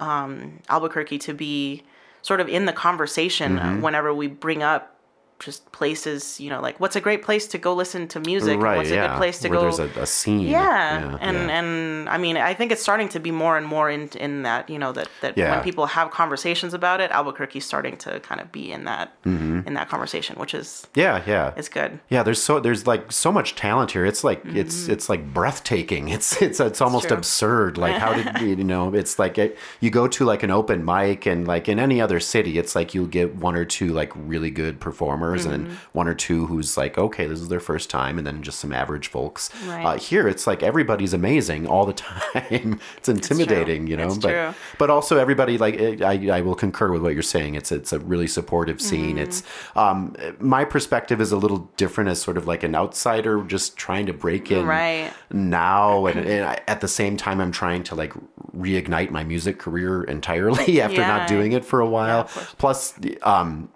um, 0.00 0.58
Albuquerque 0.68 1.18
to 1.18 1.32
be 1.34 1.84
sort 2.22 2.40
of 2.40 2.48
in 2.48 2.64
the 2.66 2.72
conversation 2.72 3.58
Mm-hmm. 3.58 3.80
whenever 3.82 4.14
we 4.14 4.28
bring 4.28 4.62
up 4.62 4.96
just 5.44 5.70
places, 5.72 6.40
you 6.40 6.48
know, 6.50 6.60
like 6.60 6.78
what's 6.80 6.96
a 6.96 7.00
great 7.00 7.22
place 7.22 7.46
to 7.48 7.58
go 7.58 7.74
listen 7.74 8.08
to 8.08 8.20
music? 8.20 8.60
right. 8.60 8.76
what's 8.76 8.90
yeah. 8.90 9.04
a 9.04 9.08
good 9.08 9.16
place 9.18 9.38
to 9.40 9.48
Where 9.48 9.58
go? 9.60 9.62
there's 9.76 9.96
a, 9.96 10.00
a 10.00 10.06
scene. 10.06 10.40
yeah. 10.40 11.16
and 11.20 11.36
yeah. 11.36 11.58
and 11.58 12.08
I 12.08 12.18
mean, 12.18 12.36
I 12.36 12.54
think 12.54 12.72
it's 12.72 12.82
starting 12.82 13.08
to 13.10 13.20
be 13.20 13.30
more 13.30 13.56
and 13.56 13.66
more 13.66 13.90
in 13.90 14.08
in 14.26 14.42
that 14.42 14.70
you 14.70 14.78
know 14.78 14.92
that 14.92 15.08
that 15.20 15.36
Yeah. 15.36 15.54
when 15.54 15.64
people 15.64 15.86
have 15.86 16.10
conversations 16.10 16.74
about 16.74 17.00
it, 17.00 17.10
Albuquerque's 17.10 17.64
starting 17.64 17.96
to 17.98 18.20
kind 18.20 18.40
of 18.40 18.50
be 18.52 18.72
in 18.72 18.84
that 18.84 19.12
Mm-hmm. 19.24 19.66
in 19.68 19.74
that 19.74 19.88
conversation, 19.88 20.36
which 20.38 20.54
is 20.54 20.86
yeah, 20.94 21.22
yeah. 21.26 21.52
it's 21.56 21.68
good. 21.68 21.98
Yeah, 22.08 22.22
there's 22.22 22.42
so 22.42 22.60
there's 22.60 22.86
like 22.86 23.12
so 23.12 23.30
much 23.32 23.54
talent 23.54 23.90
here. 23.92 24.04
It's 24.06 24.22
like 24.24 24.42
it's 24.46 24.88
it's 24.88 25.08
like 25.08 25.32
breathtaking. 25.34 26.08
It's 26.08 26.40
it's 26.42 26.60
it's 26.60 26.80
almost 26.80 27.08
true. 27.08 27.16
absurd. 27.16 27.78
Like 27.78 27.96
how 27.96 28.12
did 28.14 28.26
you 28.42 28.48
you 28.56 28.64
know? 28.64 28.94
It's 28.94 29.18
like 29.18 29.38
it, 29.38 29.58
you 29.80 29.90
go 29.90 30.06
to 30.08 30.24
like 30.24 30.42
an 30.42 30.50
open 30.50 30.84
mic 30.84 31.26
and 31.26 31.46
like 31.46 31.68
in 31.68 31.78
any 31.78 32.00
other 32.00 32.20
city, 32.20 32.58
it's 32.58 32.74
like 32.74 32.94
you'll 32.94 33.06
get 33.20 33.34
one 33.36 33.54
or 33.56 33.64
two 33.64 33.88
like 33.88 34.12
really 34.14 34.50
good 34.50 34.78
performers 34.80 35.31
and 35.34 35.66
then 35.66 35.78
one 35.92 36.06
or 36.08 36.14
two 36.14 36.46
who's 36.46 36.76
like 36.76 36.98
okay, 36.98 37.26
this 37.26 37.40
is 37.40 37.48
their 37.48 37.60
first 37.60 37.90
time, 37.90 38.18
and 38.18 38.26
then 38.26 38.42
just 38.42 38.58
some 38.60 38.72
average 38.72 39.08
folks. 39.08 39.50
Right. 39.66 39.84
Uh, 39.84 39.98
here, 39.98 40.28
it's 40.28 40.46
like 40.46 40.62
everybody's 40.62 41.12
amazing 41.12 41.66
all 41.66 41.86
the 41.86 41.92
time. 42.32 42.80
it's 42.96 43.08
intimidating, 43.08 43.86
you 43.86 43.96
know. 43.96 44.06
It's 44.06 44.18
but 44.18 44.30
true. 44.30 44.54
but 44.78 44.90
also 44.90 45.18
everybody 45.18 45.58
like 45.58 45.74
it- 45.74 46.02
I, 46.02 46.38
I 46.38 46.40
will 46.42 46.54
concur 46.54 46.90
with 46.92 47.02
what 47.02 47.14
you're 47.14 47.22
saying 47.22 47.54
it's 47.54 47.72
it's 47.72 47.92
a 47.92 47.98
really 47.98 48.26
supportive 48.26 48.80
scene 48.80 49.16
Mm-hmm. 49.16 49.18
it's 49.18 49.42
um 49.76 50.14
my 50.38 50.64
perspective 50.64 51.20
is 51.20 51.32
a 51.32 51.36
little 51.36 51.70
different 51.76 52.10
as 52.10 52.20
sort 52.20 52.36
of 52.36 52.46
like 52.46 52.62
an 52.62 52.74
outsider 52.74 53.42
just 53.44 53.76
trying 53.76 54.06
to 54.06 54.12
break 54.12 54.50
in 54.50 54.66
Right. 54.66 55.12
now 55.30 56.06
and, 56.06 56.20
and 56.26 56.44
I, 56.44 56.60
at 56.68 56.80
the 56.80 56.88
same 56.88 57.16
time 57.16 57.40
i'm 57.40 57.52
trying 57.52 57.82
to 57.84 57.94
like 57.94 58.12
reignite 58.56 59.10
my 59.10 59.24
music 59.24 59.58
career 59.58 60.04
entirely 60.04 60.80
after 60.86 61.00
Yeah. 61.00 61.08
not 61.08 61.28
doing 61.28 61.52
it 61.52 61.64
for 61.64 61.80
a 61.80 61.86
while 61.88 62.24
course. 62.24 62.54
plus 62.58 62.94
um 63.22 63.68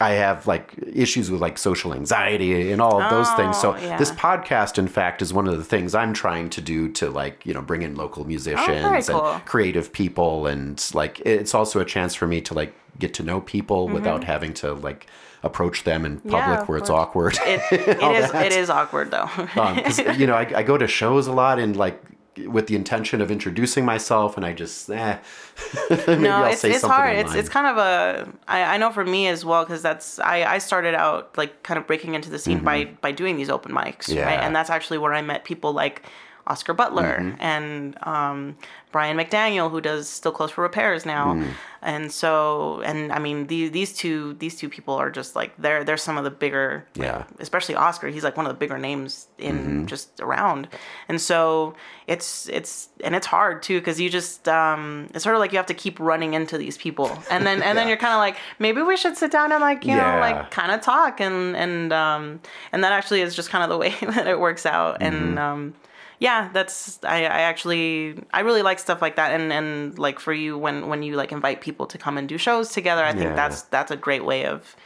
I 0.00 0.10
have 0.10 0.46
like 0.48 0.74
issues 0.92 1.30
with 1.30 1.40
like 1.40 1.56
social 1.56 1.94
anxiety 1.94 2.72
and 2.72 2.80
all 2.82 3.00
of 3.00 3.10
those 3.10 3.30
things. 3.34 3.56
So 3.60 3.74
Oh, 3.74 3.76
yeah. 3.76 3.96
this 3.96 4.10
podcast, 4.10 4.76
in 4.76 4.88
fact, 4.88 5.22
is 5.22 5.32
one 5.32 5.46
of 5.46 5.56
the 5.56 5.62
things 5.64 5.94
I'm 5.94 6.12
trying 6.12 6.50
to 6.50 6.60
do 6.60 6.88
to 6.92 7.10
like 7.10 7.46
you 7.46 7.54
know 7.54 7.62
bring 7.62 7.82
in 7.82 7.94
local 7.94 8.24
musicians 8.26 9.08
cool. 9.08 9.24
and 9.24 9.44
creative 9.46 9.92
people, 9.92 10.46
and 10.46 10.84
like 10.94 11.20
it's 11.20 11.54
also 11.54 11.78
a 11.80 11.84
chance 11.84 12.14
for 12.14 12.26
me 12.26 12.40
to 12.42 12.54
like 12.54 12.74
get 12.98 13.14
to 13.14 13.22
know 13.22 13.40
people 13.40 13.88
without 13.88 14.24
having 14.24 14.52
to 14.54 14.72
like 14.74 15.06
approach 15.44 15.84
them 15.84 16.04
in 16.04 16.16
public 16.20 16.32
Mm-hmm. 16.40 16.50
Yeah, 16.52 16.64
where 16.64 16.78
it's 16.78 16.90
awkward. 16.90 17.38
It, 17.44 17.60
it 17.72 18.02
is 18.24 18.34
it 18.34 18.52
is 18.52 18.70
awkward 18.70 19.10
though. 19.12 19.28
because 19.36 19.98
you 20.18 20.26
know 20.26 20.34
I, 20.34 20.50
I 20.56 20.62
go 20.64 20.76
to 20.76 20.88
shows 20.88 21.26
a 21.28 21.32
lot 21.32 21.58
and 21.60 21.76
like 21.76 22.02
with 22.46 22.66
the 22.66 22.74
intention 22.76 23.20
of 23.20 23.30
introducing 23.30 23.84
myself, 23.84 24.36
and 24.36 24.44
I 24.44 24.52
just 24.52 24.90
eh. 24.90 25.18
No, 26.08 26.44
it's, 26.44 26.64
it's 26.64 26.82
hard. 26.82 27.16
in 27.16 27.26
It's 27.26 27.34
it's 27.34 27.48
kind 27.48 27.66
of 27.66 27.76
a 27.78 28.28
I, 28.48 28.74
I 28.74 28.76
know 28.76 28.90
for 28.92 29.04
me 29.04 29.28
as 29.28 29.44
well 29.44 29.64
because 29.64 29.82
that's 29.82 30.18
I, 30.18 30.44
I 30.44 30.58
started 30.58 30.94
out 30.94 31.36
like 31.38 31.62
kind 31.62 31.78
of 31.78 31.86
breaking 31.86 32.14
into 32.14 32.30
the 32.30 32.38
scene 32.38 32.60
by 32.60 32.86
by 33.00 33.12
doing 33.12 33.36
these 33.36 33.50
open 33.50 33.72
mics, 33.72 34.06
Mm-hmm. 34.06 34.16
Yeah. 34.18 34.24
right? 34.26 34.40
And 34.40 34.54
that's 34.54 34.70
actually 34.70 34.98
where 34.98 35.14
I 35.14 35.22
met 35.22 35.44
people 35.44 35.72
like 35.72 36.02
Oscar 36.46 36.74
Butler 36.74 37.18
Mm-hmm. 37.20 37.36
and 37.40 37.98
um, 38.06 38.56
Brian 38.92 39.16
McDaniel, 39.16 39.70
who 39.70 39.80
does 39.80 40.08
Still 40.08 40.30
Close 40.32 40.50
for 40.52 40.62
Repairs 40.62 41.04
now, 41.04 41.34
Mm. 41.34 41.48
and 41.82 42.12
so 42.12 42.80
and 42.84 43.12
I 43.12 43.18
mean 43.18 43.46
these 43.48 43.70
these 43.72 43.92
two 43.92 44.34
these 44.34 44.54
two 44.56 44.68
people 44.68 44.94
are 44.94 45.10
just 45.10 45.34
like 45.34 45.52
they're 45.58 45.82
they're 45.84 45.96
some 45.96 46.16
of 46.16 46.24
the 46.24 46.30
bigger 46.30 46.86
like, 46.96 47.06
Yeah. 47.06 47.24
especially 47.40 47.74
Oscar. 47.74 48.08
He's 48.08 48.22
like 48.24 48.36
one 48.36 48.46
of 48.46 48.52
the 48.52 48.58
bigger 48.58 48.78
names 48.78 49.26
in 49.38 49.56
Mm-hmm. 49.58 49.86
just 49.86 50.20
around, 50.20 50.68
and 51.08 51.20
so 51.20 51.74
it's 52.06 52.48
it's 52.50 52.88
and 53.02 53.14
it's 53.16 53.26
hard 53.26 53.62
too 53.62 53.80
because 53.80 53.98
you 54.00 54.08
just 54.10 54.46
um 54.48 55.08
it's 55.14 55.24
sort 55.24 55.34
of 55.34 55.40
like 55.40 55.50
you 55.52 55.58
have 55.58 55.66
to 55.66 55.74
keep 55.74 55.98
running 55.98 56.34
into 56.34 56.56
these 56.58 56.76
people, 56.78 57.10
and 57.30 57.44
then 57.46 57.62
and 57.62 57.76
then 57.76 57.88
you're 57.90 57.96
kind 57.96 58.12
of 58.14 58.18
like 58.18 58.36
maybe 58.60 58.80
we 58.82 58.96
should 58.96 59.16
sit 59.16 59.30
down 59.32 59.50
and 59.50 59.60
like 59.60 59.84
you 59.84 59.96
Yeah. 59.96 60.14
know 60.14 60.20
like 60.20 60.50
kind 60.52 60.70
of 60.70 60.80
talk 60.82 61.20
and 61.20 61.56
and 61.56 61.92
um 61.92 62.40
and 62.70 62.84
that 62.84 62.92
actually 62.92 63.22
is 63.22 63.34
just 63.34 63.50
kind 63.50 63.64
of 63.64 63.70
the 63.70 63.78
way 63.78 63.92
that 64.14 64.28
it 64.28 64.38
works 64.38 64.66
out, 64.66 65.00
Mm-hmm. 65.00 65.14
and 65.16 65.38
um 65.38 65.74
yeah 66.20 66.48
that's 66.52 66.98
I, 67.04 67.18
I 67.24 67.40
actually 67.50 68.22
i 68.32 68.40
really 68.40 68.62
like 68.62 68.78
stuff 68.78 69.00
like 69.02 69.16
that 69.16 69.32
and 69.32 69.52
and 69.52 69.98
like 69.98 70.20
for 70.20 70.32
you 70.32 70.56
when 70.58 70.88
when 70.88 71.02
you 71.02 71.16
like 71.16 71.32
invite 71.32 71.60
people 71.60 71.86
to 71.86 71.98
come 71.98 72.16
and 72.18 72.28
do 72.28 72.38
shows 72.38 72.70
together 72.72 73.04
i 73.04 73.10
think 73.12 73.22
Yeah. 73.22 73.26
Mm-hmm. 73.28 73.36
that's 73.36 73.62
that's 73.62 73.90
a 73.90 73.96
great 73.96 74.24
way 74.24 74.46
of 74.46 74.76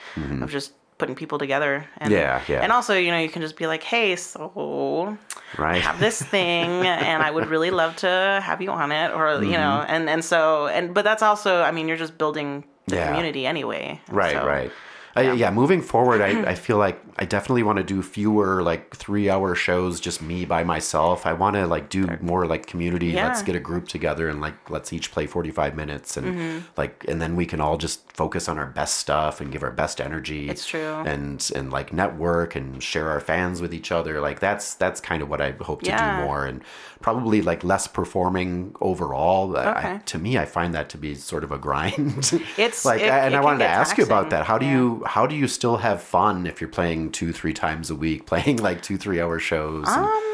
of 0.42 0.50
just 0.50 0.72
putting 0.98 1.14
people 1.14 1.38
together 1.38 1.86
and 1.98 2.10
Yeah, 2.12 2.42
yeah. 2.48 2.60
and 2.62 2.72
also 2.72 2.94
you 2.94 3.12
know 3.12 3.18
you 3.18 3.28
can 3.28 3.40
just 3.42 3.56
be 3.56 3.66
like 3.68 3.82
hey 3.84 4.16
so 4.16 5.16
I 5.56 5.62
Right. 5.62 5.80
have 5.82 5.98
this 6.00 6.20
thing 6.20 6.68
and 6.86 7.22
i 7.22 7.30
would 7.30 7.46
really 7.46 7.70
love 7.70 7.94
to 7.96 8.40
have 8.42 8.60
you 8.60 8.70
on 8.70 8.90
it 8.92 9.12
or 9.12 9.42
you 9.42 9.52
know 9.52 9.78
Mm-hmm. 9.82 9.94
and 9.94 10.10
and 10.10 10.24
so 10.24 10.66
and 10.66 10.92
but 10.94 11.04
that's 11.04 11.22
also 11.22 11.62
i 11.62 11.70
mean 11.70 11.86
you're 11.88 11.96
just 12.06 12.18
building 12.18 12.64
the 12.86 12.96
Yeah. 12.96 13.06
community 13.08 13.46
anyway 13.46 14.00
Right, 14.10 14.32
So, 14.32 14.46
right. 14.46 14.72
Uh, 15.16 15.20
yeah. 15.32 15.50
moving 15.50 15.82
forward, 15.82 16.20
I, 16.20 16.50
I 16.50 16.54
feel 16.66 16.76
like 16.78 17.00
I 17.18 17.24
definitely 17.24 17.62
want 17.64 17.78
to 17.78 17.84
do 17.84 18.02
fewer 18.02 18.62
like 18.62 18.94
three 18.94 19.28
hour 19.28 19.54
shows, 19.54 19.98
just 20.00 20.22
me 20.22 20.44
by 20.44 20.62
myself. 20.64 21.26
I 21.26 21.32
want 21.32 21.56
to 21.56 21.66
like 21.66 21.88
do 21.88 22.06
more 22.20 22.46
like 22.46 22.66
community. 22.66 23.12
Let's 23.12 23.38
Mm-hmm. 23.40 23.46
get 23.46 23.56
a 23.56 23.60
group 23.60 23.88
together 23.88 24.28
and 24.28 24.40
like 24.40 24.70
let's 24.70 24.92
each 24.92 25.10
play 25.10 25.26
45 25.26 25.74
minutes 25.74 26.16
and 26.16 26.64
like, 26.76 27.04
and 27.08 27.20
then 27.20 27.36
we 27.36 27.46
can 27.46 27.60
all 27.60 27.76
just 27.76 28.10
focus 28.12 28.48
on 28.48 28.58
our 28.58 28.66
best 28.66 28.98
stuff 28.98 29.40
and 29.40 29.50
give 29.52 29.62
our 29.62 29.70
best 29.70 30.00
energy. 30.00 30.48
It's 30.48 30.66
true. 30.66 31.02
And, 31.06 31.48
and 31.54 31.72
like 31.72 31.92
network 31.92 32.54
and 32.56 32.82
share 32.82 33.08
our 33.10 33.20
fans 33.20 33.60
with 33.60 33.72
each 33.74 33.90
other. 33.92 34.20
Like 34.20 34.40
that's, 34.40 34.74
that's 34.74 35.00
kind 35.00 35.22
of 35.22 35.28
what 35.28 35.40
I 35.40 35.52
hope 35.60 35.82
to 35.82 35.88
Yeah. 35.90 36.20
do 36.20 36.24
more 36.26 36.46
and 36.46 36.62
probably 37.00 37.42
like 37.42 37.62
less 37.64 37.86
performing 37.86 38.74
overall. 38.80 39.56
I- 39.56 40.00
to 40.06 40.18
me, 40.18 40.36
I 40.38 40.44
find 40.46 40.74
that 40.74 40.88
to 40.90 40.98
be 40.98 41.14
sort 41.14 41.44
of 41.44 41.52
a 41.52 41.58
grind. 41.58 42.32
It's- 42.58 42.84
like, 42.84 43.00
it- 43.00 43.08
and 43.10 43.34
it 43.34 43.36
I 43.36 43.40
wanted 43.40 43.58
to 43.60 43.68
ask 43.68 43.96
you 43.98 44.04
about 44.04 44.30
that. 44.30 44.46
How 44.46 44.58
do 44.58 44.66
Yeah. 44.66 44.72
you 44.72 45.02
how 45.06 45.26
do 45.26 45.34
you 45.34 45.48
still 45.48 45.76
have 45.78 46.02
fun 46.02 46.46
if 46.46 46.60
you're 46.60 46.68
playing 46.70 47.12
two 47.12 47.32
three 47.32 47.52
times 47.54 47.90
a 47.90 47.94
week, 47.94 48.26
playing 48.32 48.56
like 48.58 48.82
two 48.82 48.96
three 48.98 49.20
hour 49.20 49.38
shows? 49.38 49.86
and- 49.88 50.04
Um, 50.04 50.24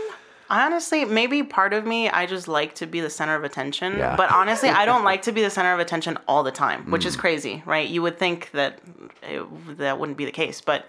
Honestly, 0.51 1.07
maybe 1.07 1.43
part 1.43 1.73
of 1.73 1.87
me, 1.87 2.09
I 2.11 2.27
just 2.27 2.49
like 2.49 2.75
to 2.77 2.87
be 2.87 3.01
the 3.01 3.09
center 3.09 3.35
of 3.35 3.45
attention. 3.45 3.97
Yeah. 3.99 4.15
But 4.15 4.31
honestly, 4.31 4.69
I 4.69 4.85
don't 4.85 5.03
like 5.03 5.23
to 5.23 5.33
be 5.33 5.43
the 5.43 5.49
center 5.51 5.73
of 5.73 5.81
attention 5.81 6.19
all 6.29 6.43
the 6.43 6.53
time, 6.53 6.91
which 6.91 7.03
Mm. 7.05 7.07
is 7.07 7.17
crazy, 7.17 7.63
right? 7.65 7.89
You 7.89 8.03
would 8.03 8.19
think 8.19 8.51
that 8.53 8.79
it, 9.23 9.43
that 9.79 9.99
wouldn't 9.99 10.19
be 10.19 10.27
the 10.27 10.31
case, 10.33 10.61
but 10.61 10.89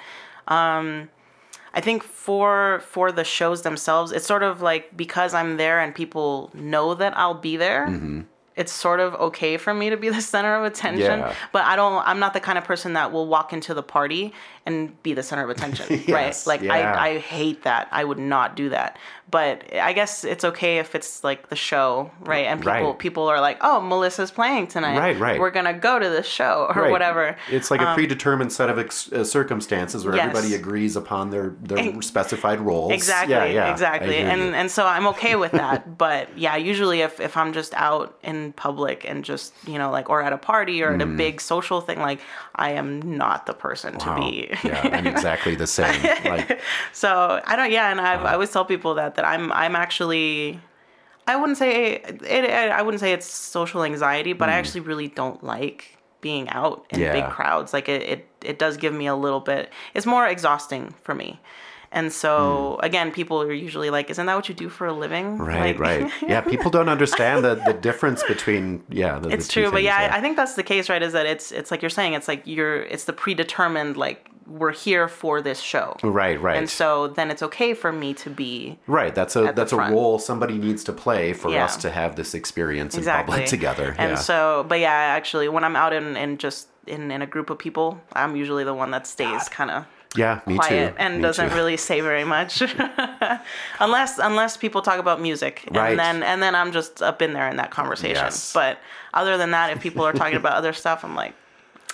um, 0.50 1.10
I 1.76 1.82
think 1.82 2.04
for 2.04 2.82
for 2.88 3.12
the 3.12 3.24
shows 3.24 3.62
themselves, 3.64 4.12
it's 4.12 4.26
sort 4.26 4.44
of 4.44 4.62
like 4.62 4.96
because 4.96 5.34
I'm 5.34 5.58
there 5.58 5.80
and 5.82 5.94
people 5.94 6.50
know 6.54 6.96
that 6.96 7.16
I'll 7.18 7.34
be 7.34 7.58
there. 7.58 7.88
Mm-hmm. 7.88 8.22
It's 8.56 8.72
sort 8.72 9.02
of 9.02 9.14
okay 9.16 9.58
for 9.58 9.74
me 9.74 9.90
to 9.90 9.98
be 9.98 10.08
the 10.08 10.22
center 10.22 10.56
of 10.56 10.64
attention, 10.64 11.20
Yeah. 11.20 11.34
but 11.52 11.66
I 11.66 11.76
don't. 11.76 12.02
I'm 12.08 12.20
not 12.20 12.34
the 12.34 12.40
kind 12.40 12.58
of 12.58 12.64
person 12.64 12.94
that 12.94 13.12
will 13.12 13.28
walk 13.28 13.52
into 13.52 13.74
the 13.74 13.84
party 13.84 14.34
and 14.66 15.02
be 15.04 15.14
the 15.14 15.24
center 15.24 15.44
of 15.44 15.50
attention, 15.50 15.86
Yes, 16.08 16.48
right? 16.48 16.48
Like 16.48 16.62
yeah. 16.62 16.74
I, 16.94 17.08
I 17.10 17.18
hate 17.20 17.64
that. 17.64 17.90
I 17.92 18.06
would 18.06 18.18
not 18.20 18.56
do 18.56 18.70
that. 18.70 18.98
But 19.36 19.76
I 19.76 19.92
guess 19.92 20.24
it's 20.24 20.46
okay 20.46 20.78
if 20.80 20.96
it's 20.96 21.22
like 21.30 21.50
the 21.50 21.58
show, 21.58 22.10
right? 22.22 22.46
And 22.48 22.62
people 22.62 22.72
Right. 22.92 23.00
people 23.06 23.28
are 23.28 23.42
like, 23.42 23.58
"Oh, 23.70 23.82
Melissa's 23.82 24.32
playing 24.32 24.68
tonight. 24.68 24.98
Right, 24.98 25.20
right. 25.20 25.40
We're 25.42 25.52
gonna 25.52 25.74
go 25.74 26.00
to 26.00 26.08
this 26.18 26.26
show 26.26 26.72
or 26.74 26.84
Right. 26.84 26.92
whatever." 26.92 27.36
It's 27.52 27.70
like 27.70 27.82
a 27.82 27.94
predetermined 27.96 28.54
set 28.54 28.70
of 28.70 28.80
ex- 28.80 29.12
uh, 29.12 29.26
circumstances 29.26 30.06
where 30.06 30.14
Um, 30.14 30.20
Yes. 30.20 30.28
everybody 30.30 30.56
agrees 30.56 30.96
upon 30.96 31.32
their 31.32 31.48
their 31.62 32.02
specified 32.02 32.62
roles. 32.62 32.94
Exactly, 32.94 33.36
Yeah, 33.36 33.44
yeah, 33.46 33.72
exactly. 33.72 34.18
And 34.20 34.42
you. 34.42 34.54
and 34.54 34.72
so 34.72 34.86
I'm 34.86 35.06
okay 35.08 35.36
with 35.36 35.52
that. 35.52 35.98
but 36.06 36.30
yeah, 36.38 36.56
usually 36.56 37.02
if 37.02 37.20
if 37.20 37.36
I'm 37.36 37.52
just 37.52 37.74
out 37.76 38.16
in 38.24 38.54
public 38.54 39.04
and 39.10 39.26
just, 39.26 39.54
you 39.68 39.78
know, 39.78 39.92
like 39.98 40.10
or 40.10 40.22
at 40.28 40.32
a 40.32 40.38
party 40.38 40.82
or 40.84 40.94
at 40.94 41.02
a 41.02 41.06
big 41.24 41.42
social 41.42 41.82
thing, 41.82 42.00
like 42.10 42.20
I 42.56 42.70
am 42.82 43.18
not 43.18 43.48
the 43.48 43.54
person 43.68 43.98
to 44.04 44.06
Mm. 44.12 44.16
Be. 44.22 44.34
yeah, 44.64 44.90
I'm 44.98 45.08
exactly 45.08 45.56
the 45.56 45.68
same. 45.68 46.00
Like, 46.34 46.62
So 46.94 47.42
I 47.46 47.54
don't. 47.58 47.72
Yeah, 47.72 47.92
and 47.92 48.00
I've, 48.00 48.24
I 48.24 48.34
always 48.38 48.52
tell 48.56 48.64
people 48.64 48.94
that 48.96 49.16
that 49.16 49.25
I'm 49.26 49.52
I'm 49.52 49.76
actually. 49.76 50.60
I 51.28 51.36
wouldn't 51.36 51.58
say 51.58 51.96
it. 51.96 52.24
I 52.32 52.82
wouldn't 52.82 53.02
say 53.02 53.12
it's 53.12 53.26
social 53.26 53.84
anxiety, 53.84 54.34
but 54.34 54.48
I 54.48 54.54
mm. 54.54 54.56
actually 54.56 54.82
really 54.82 55.08
don't 55.08 55.44
like 55.44 55.98
being 56.22 56.50
out 56.50 56.86
in. 56.90 57.00
Yeah. 57.00 57.14
big 57.14 57.30
crowds. 57.30 57.74
Like 57.74 57.90
it, 57.90 58.02
it, 58.04 58.28
it 58.44 58.60
does 58.60 58.78
give 58.78 58.94
me 58.94 59.08
a 59.08 59.16
little 59.16 59.40
bit. 59.40 59.72
It's 59.94 60.06
more 60.06 60.28
exhausting 60.28 60.94
for 61.04 61.16
me. 61.16 61.40
And 61.92 62.12
so 62.12 62.78
mm. 62.82 62.86
again, 62.86 63.12
people 63.12 63.42
are 63.42 63.54
usually 63.54 63.90
like, 63.90 64.10
"Isn't 64.10 64.26
that 64.26 64.36
what 64.36 64.50
you 64.50 64.56
do 64.56 64.70
for 64.70 64.86
a 64.86 64.94
living?" 64.94 65.38
Right, 65.38 65.78
Like- 65.78 65.80
right. 65.80 66.12
Yeah, 66.28 66.42
people 66.42 66.70
don't 66.70 66.90
understand 66.90 67.46
the, 67.46 67.56
the 67.56 67.74
difference 67.74 68.22
between 68.24 68.84
yeah. 68.90 69.18
The, 69.18 69.30
It's 69.30 69.48
the 69.48 69.54
true, 69.54 69.72
but 69.72 69.82
yeah, 69.82 69.98
I, 69.98 70.18
I 70.18 70.22
think 70.22 70.36
that's 70.36 70.56
the 70.56 70.64
case, 70.64 70.90
right? 70.90 71.02
Is 71.02 71.14
that 71.14 71.26
it's 71.26 71.52
it's 71.52 71.72
like 71.72 71.82
you're 71.82 71.90
saying, 71.90 72.14
it's 72.14 72.28
like 72.28 72.42
you're 72.46 72.82
it's 72.84 73.06
the 73.06 73.14
predetermined 73.14 73.96
like 73.96 74.30
we're 74.48 74.72
here 74.74 75.08
for 75.08 75.42
this 75.42 75.60
show, 75.60 75.98
Right, 76.04 76.40
right. 76.40 76.58
And 76.58 76.70
so 76.70 77.08
then 77.08 77.32
it's 77.32 77.42
okay 77.44 77.74
for 77.74 77.92
me 77.92 78.14
to 78.16 78.30
be 78.30 78.78
Right, 78.88 79.14
that's 79.16 79.36
a 79.36 79.52
that's 79.56 79.74
a 79.74 79.78
role 79.78 80.20
somebody 80.20 80.58
needs 80.58 80.84
to 80.86 80.94
play 80.94 81.34
for 81.34 81.50
Yeah. 81.52 81.66
us 81.66 81.78
to 81.78 81.90
have 81.90 82.16
this 82.16 82.34
experience 82.36 82.94
in 82.94 83.00
exactly 83.00 83.32
public 83.34 83.50
together. 83.50 83.96
And 83.98 84.12
yeah. 84.12 84.16
so, 84.16 84.66
but 84.68 84.80
yeah, 84.80 84.92
actually, 84.92 85.50
when 85.50 85.64
I'm 85.64 85.76
out 85.76 85.94
in, 85.94 86.16
in 86.16 86.38
just 86.38 86.68
in, 86.88 87.12
in 87.12 87.22
a 87.22 87.28
group 87.28 87.50
of 87.50 87.58
people, 87.58 88.00
I'm 88.14 88.36
usually 88.36 88.64
the 88.64 88.74
one 88.76 88.92
that 88.92 89.08
stays 89.08 89.50
kind 89.50 89.72
of 89.72 89.86
yeah, 90.16 90.40
me 90.46 90.56
quiet 90.58 90.92
too. 90.92 90.96
and 91.04 91.16
me 91.18 91.22
doesn't 91.24 91.50
too. 91.50 91.56
really 91.56 91.76
say 91.78 92.00
very 92.02 92.24
much, 92.24 92.62
unless 93.80 94.18
unless 94.20 94.58
people 94.58 94.82
talk 94.82 95.00
about 95.00 95.22
music, 95.22 95.68
Right. 95.72 95.90
and 95.92 96.00
then 96.00 96.24
and 96.24 96.42
then 96.42 96.56
I'm 96.56 96.72
just 96.72 97.02
up 97.02 97.22
in 97.22 97.34
there 97.34 97.48
in 97.50 97.58
that 97.58 97.72
conversation. 97.72 98.16
Yes. 98.16 98.54
But 98.54 98.78
other 99.14 99.38
than 99.38 99.52
that, 99.52 99.72
if 99.72 99.82
people 99.82 100.06
are 100.06 100.14
talking 100.14 100.36
about 100.38 100.54
other 100.54 100.74
stuff, 100.74 101.04
I'm 101.04 101.16
like. 101.16 101.34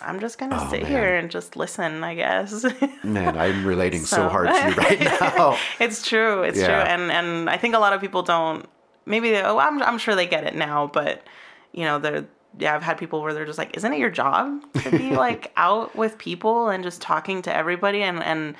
I'm 0.04 0.20
just 0.20 0.38
gonna 0.38 0.58
Oh, 0.60 0.70
sit 0.70 0.84
man. 0.84 0.92
here 0.92 1.16
and 1.16 1.30
just 1.32 1.56
listen, 1.56 2.04
I 2.04 2.16
guess. 2.16 2.66
Man, 3.04 3.38
I'm 3.38 3.66
relating 3.66 4.02
so, 4.02 4.18
So- 4.18 4.30
hard 4.30 4.48
to 4.50 4.54
you 4.70 4.76
right 4.76 5.00
now. 5.22 5.58
It's 5.80 6.08
true. 6.08 6.44
It's 6.44 6.60
true. 6.60 6.68
And 6.68 7.12
and 7.12 7.50
I 7.50 7.58
think 7.58 7.76
a 7.76 7.80
lot 7.80 7.94
of 7.94 8.02
people 8.02 8.24
don't. 8.24 8.66
Maybe 9.06 9.32
they, 9.32 9.42
oh, 9.42 9.58
I'm 9.58 9.82
I'm 9.84 9.98
sure 9.98 10.16
they 10.16 10.28
get 10.28 10.44
it 10.46 10.56
now, 10.56 10.88
but 10.88 11.24
you 11.72 11.86
know, 11.86 12.00
they're 12.00 12.26
yeah. 12.60 12.76
I've 12.76 12.84
had 12.84 12.98
people 12.98 13.22
where 13.22 13.34
they're 13.34 13.46
just 13.46 13.58
like, 13.58 13.76
isn't 13.78 13.94
it 13.94 14.00
your 14.00 14.10
job 14.12 14.62
to 14.84 14.92
be 14.92 15.16
like 15.26 15.52
out 15.58 15.96
with 15.96 16.18
people 16.18 16.70
and 16.70 16.84
just 16.84 17.02
talking 17.02 17.42
to 17.44 17.56
everybody? 17.56 18.02
And 18.04 18.22
and 18.24 18.56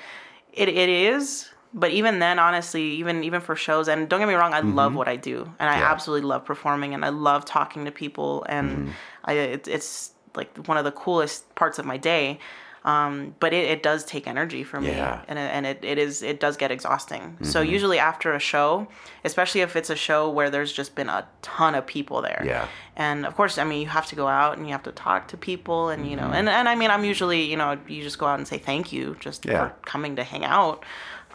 it 0.52 0.68
it 0.68 0.88
is. 0.88 1.48
But 1.74 1.90
even 1.92 2.18
then, 2.18 2.38
honestly, 2.38 2.82
even 2.96 3.24
even 3.24 3.40
for 3.40 3.56
shows, 3.56 3.88
and 3.88 4.06
don't 4.08 4.18
get 4.20 4.28
me 4.28 4.34
wrong, 4.34 4.52
I 4.52 4.60
love 4.60 4.94
what 4.94 5.08
I 5.08 5.16
do, 5.16 5.50
and 5.58 5.70
I 5.70 5.76
Mm-hmm. 5.76 5.84
Absolutely 5.84 6.28
love 6.28 6.44
performing, 6.44 6.92
and 6.92 7.02
I 7.02 7.08
love 7.08 7.46
talking 7.46 7.86
to 7.86 7.90
people, 7.90 8.44
and 8.48 8.70
Mm-hmm. 8.70 8.90
I 9.24 9.32
it, 9.32 9.68
it's 9.68 10.11
like 10.36 10.56
one 10.66 10.76
of 10.78 10.84
the 10.84 10.92
coolest 10.92 11.54
parts 11.54 11.78
of 11.78 11.84
my 11.84 11.96
day. 11.96 12.38
Um, 12.84 13.36
but 13.38 13.52
it, 13.52 13.70
it 13.70 13.80
does 13.84 14.04
take 14.04 14.26
energy 14.26 14.64
for 14.64 14.80
me, 14.80 14.88
Yeah. 14.88 15.22
and 15.28 15.38
it, 15.38 15.42
and 15.42 15.66
it, 15.66 15.84
it 15.84 15.98
is 15.98 16.20
it 16.20 16.40
does 16.40 16.56
get 16.56 16.72
exhausting. 16.72 17.38
So 17.42 17.60
usually 17.60 18.00
after 18.00 18.32
a 18.34 18.40
show, 18.40 18.88
especially 19.22 19.60
if 19.60 19.76
it's 19.76 19.88
a 19.88 19.94
show 19.94 20.28
where 20.28 20.50
there's 20.50 20.72
just 20.72 20.96
been 20.96 21.08
a 21.08 21.24
ton 21.42 21.76
of 21.76 21.86
people 21.86 22.22
there, 22.22 22.42
Yeah. 22.44 22.66
and 22.96 23.24
of 23.24 23.36
course, 23.36 23.56
I 23.56 23.62
mean 23.62 23.80
you 23.82 23.86
have 23.86 24.06
to 24.06 24.16
go 24.16 24.26
out 24.26 24.58
and 24.58 24.66
you 24.66 24.72
have 24.72 24.82
to 24.82 24.90
talk 24.90 25.28
to 25.28 25.36
people, 25.36 25.90
and 25.90 26.10
you 26.10 26.16
know, 26.16 26.32
and 26.34 26.48
and 26.48 26.68
I 26.68 26.74
mean 26.74 26.90
I'm 26.90 27.04
usually 27.04 27.42
you 27.42 27.56
know 27.56 27.78
you 27.86 28.02
just 28.02 28.18
go 28.18 28.26
out 28.26 28.40
and 28.40 28.48
say 28.48 28.58
thank 28.58 28.92
you 28.92 29.16
just 29.20 29.44
Yeah. 29.46 29.68
for 29.68 29.74
coming 29.84 30.16
to 30.16 30.24
hang 30.24 30.44
out. 30.44 30.82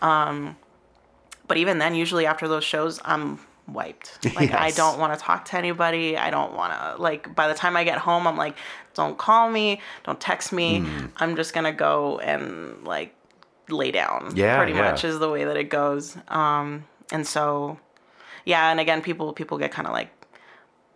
Um, 0.02 0.58
but 1.48 1.56
even 1.56 1.78
then, 1.78 1.96
usually 1.96 2.26
after 2.26 2.50
those 2.50 2.66
shows, 2.66 3.00
I'm 3.06 3.40
wiped. 3.68 4.26
Like 4.36 4.54
I 4.54 4.72
don't 4.72 5.00
want 5.00 5.18
to 5.18 5.20
talk 5.20 5.46
to 5.46 5.58
anybody. 5.58 6.18
I 6.18 6.30
don't 6.30 6.54
want 6.54 6.74
to 6.74 7.02
like. 7.02 7.34
By 7.36 7.48
the 7.48 7.54
time 7.54 7.76
I 7.76 7.84
get 7.84 7.98
home, 7.98 8.28
I'm 8.28 8.38
like, 8.38 8.56
don't 8.94 9.18
call 9.18 9.50
me, 9.50 9.82
don't 10.04 10.20
text 10.20 10.54
me. 10.54 10.82
Hmm. 10.82 11.06
I'm 11.18 11.36
just 11.36 11.54
gonna 11.54 11.74
go 11.74 12.20
and 12.20 12.84
like 12.86 13.16
lay 13.70 13.92
down. 13.92 14.34
Yeah, 14.36 14.58
pretty 14.58 14.74
yeah. 14.74 14.92
much 14.92 15.04
is 15.04 15.20
the 15.20 15.30
way 15.30 15.44
that 15.46 15.58
it 15.58 15.70
goes. 15.70 16.18
Um, 16.28 16.86
and 17.12 17.26
so, 17.26 17.80
yeah, 18.46 18.70
and 18.70 18.80
again, 18.80 19.02
people 19.02 19.34
people 19.34 19.58
get 19.58 19.72
kind 19.72 19.88
of 19.88 19.94
like. 19.94 20.12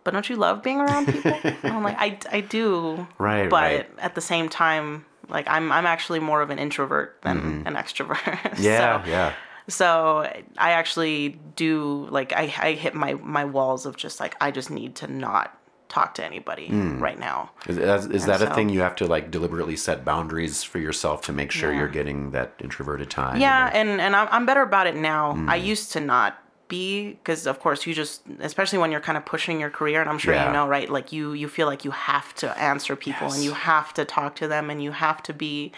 But 0.04 0.14
don't 0.14 0.28
you 0.28 0.34
love 0.36 0.62
being 0.64 0.80
around 0.80 1.06
people? 1.06 1.38
I'm 1.62 1.84
like, 1.84 1.96
I, 1.96 2.18
I 2.32 2.40
do. 2.40 3.06
Right, 3.18 3.48
But 3.48 3.62
right. 3.62 3.90
at 3.98 4.16
the 4.16 4.20
same 4.20 4.48
time, 4.48 5.04
like 5.28 5.46
I'm 5.48 5.70
I'm 5.72 5.86
actually 5.86 6.18
more 6.20 6.42
of 6.42 6.50
an 6.50 6.58
introvert 6.58 7.20
than 7.22 7.64
an 7.66 7.74
extrovert. 7.74 8.16
Mm-hmm. 8.16 8.62
Yeah, 8.62 9.02
so, 9.04 9.08
yeah. 9.08 9.32
So 9.68 10.28
I 10.58 10.72
actually 10.72 11.38
do 11.56 12.06
like 12.10 12.32
I, 12.32 12.52
I 12.60 12.72
hit 12.72 12.94
my 12.94 13.14
my 13.14 13.44
walls 13.44 13.86
of 13.86 13.96
just 13.96 14.20
like 14.20 14.36
I 14.40 14.50
just 14.50 14.70
need 14.70 14.94
to 14.96 15.06
not 15.06 15.56
talk 15.88 16.14
to 16.14 16.24
anybody 16.24 16.70
right 16.70 17.18
now. 17.18 17.50
Is, 17.68 17.76
is, 17.76 18.06
is 18.06 18.24
that 18.26 18.40
a 18.40 18.54
thing 18.54 18.70
you 18.70 18.80
have 18.80 18.96
to 18.96 19.06
like 19.06 19.30
deliberately 19.30 19.76
set 19.76 20.04
boundaries 20.06 20.62
for 20.62 20.78
yourself 20.78 21.20
to 21.26 21.32
make 21.34 21.50
sure 21.50 21.70
Yeah. 21.70 21.80
you're 21.80 21.88
getting 21.88 22.30
that 22.30 22.54
introverted 22.60 23.10
time? 23.10 23.40
Yeah, 23.40 23.70
and 23.72 23.88
and 23.90 24.00
and 24.00 24.16
I'm, 24.16 24.28
I'm 24.30 24.46
better 24.46 24.62
about 24.62 24.86
it 24.86 24.96
now. 24.96 25.32
I 25.48 25.58
Mm. 25.58 25.64
used 25.64 25.92
to 25.92 26.00
not 26.00 26.38
be 26.68 27.10
because 27.10 27.46
of 27.46 27.60
course 27.60 27.86
you 27.86 27.92
just 27.92 28.22
especially 28.40 28.78
when 28.78 28.90
you're 28.90 29.00
kind 29.02 29.18
of 29.18 29.26
pushing 29.26 29.60
your 29.60 29.68
career 29.68 30.00
and 30.00 30.08
I'm 30.08 30.16
sure 30.16 30.32
Yeah. 30.32 30.46
you 30.46 30.52
know 30.54 30.66
right 30.66 30.88
like 30.88 31.12
you 31.12 31.34
you 31.34 31.46
feel 31.46 31.66
like 31.66 31.84
you 31.84 31.90
have 31.90 32.34
to 32.36 32.48
answer 32.58 32.96
people 32.96 33.30
and 33.30 33.44
you 33.44 33.52
have 33.52 33.92
to 33.94 34.06
talk 34.06 34.36
to 34.36 34.48
them 34.48 34.70
and 34.70 34.82
you 34.82 34.92
have 34.92 35.22
to 35.24 35.34
be 35.34 35.72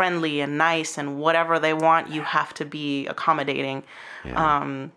friendly 0.00 0.40
and 0.40 0.56
nice 0.56 0.96
and 1.00 1.08
whatever 1.24 1.58
they 1.58 1.74
want 1.74 2.08
you 2.14 2.22
have 2.22 2.50
to 2.54 2.64
be 2.64 3.06
accommodating 3.14 3.82
um 4.34 4.92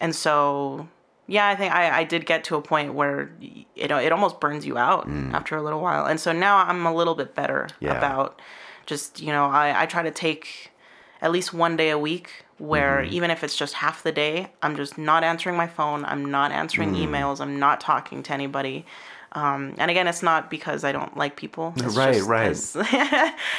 and 0.00 0.12
so 0.24 0.88
yeah 1.28 1.46
i 1.48 1.54
think 1.54 1.72
i, 1.72 2.00
I 2.00 2.04
did 2.12 2.22
get 2.26 2.40
to 2.48 2.56
a 2.56 2.62
point 2.72 2.94
where 2.94 3.30
y- 3.40 3.66
it, 3.76 3.90
it 3.92 4.10
almost 4.16 4.40
burns 4.40 4.64
you 4.66 4.76
out 4.76 5.06
after 5.38 5.56
a 5.56 5.62
little 5.62 5.80
while 5.80 6.04
and 6.10 6.18
so 6.24 6.32
now 6.32 6.54
i'm 6.68 6.84
a 6.86 6.94
little 7.00 7.14
bit 7.14 7.30
better 7.40 7.68
Mm. 7.70 7.86
Yeah. 7.86 7.98
about 7.98 8.40
just 8.86 9.20
you 9.26 9.32
know 9.36 9.44
I, 9.64 9.82
I 9.82 9.86
try 9.86 10.02
to 10.02 10.10
take 10.26 10.72
at 11.20 11.30
least 11.36 11.52
one 11.66 11.76
day 11.76 11.90
a 11.90 11.98
week 12.10 12.28
where 12.70 12.96
Mm-hmm. 13.02 13.12
even 13.18 13.30
if 13.30 13.40
it's 13.44 13.56
just 13.62 13.74
half 13.84 14.02
the 14.02 14.12
day 14.24 14.34
i'm 14.64 14.74
just 14.82 14.94
not 14.98 15.22
answering 15.30 15.56
my 15.56 15.68
phone 15.78 16.00
i'm 16.12 16.24
not 16.38 16.50
answering 16.62 16.90
Mm. 16.94 17.06
emails 17.06 17.36
i'm 17.44 17.56
not 17.66 17.76
talking 17.80 18.18
to 18.26 18.32
anybody 18.32 18.84
um, 19.32 19.74
and 19.78 19.90
again 19.90 20.06
it's 20.08 20.22
not 20.22 20.50
because 20.50 20.84
i 20.84 20.92
don't 20.92 21.16
like 21.16 21.36
people 21.36 21.74
it's 21.76 21.96
Right, 21.96 22.22
right. 22.22 22.56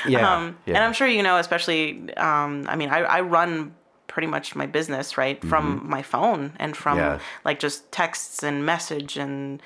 yeah, 0.05 0.33
um, 0.35 0.57
yeah. 0.65 0.75
And 0.75 0.83
I'm 0.83 0.93
sure 0.93 1.07
you 1.07 1.23
know, 1.23 1.37
especially, 1.37 2.13
um, 2.17 2.65
I 2.67 2.75
mean, 2.75 2.89
I, 2.89 2.99
I 2.99 3.21
run 3.21 3.75
pretty 4.07 4.27
much 4.27 4.55
my 4.55 4.65
business, 4.65 5.17
right, 5.17 5.43
from 5.43 5.87
my 5.87 6.01
phone 6.01 6.53
and 6.59 6.75
from 6.75 6.97
Mm-hmm. 6.97 7.13
Yeah. 7.13 7.19
like 7.45 7.59
just 7.59 7.91
texts 7.91 8.43
and 8.43 8.65
message 8.65 9.17
and 9.17 9.61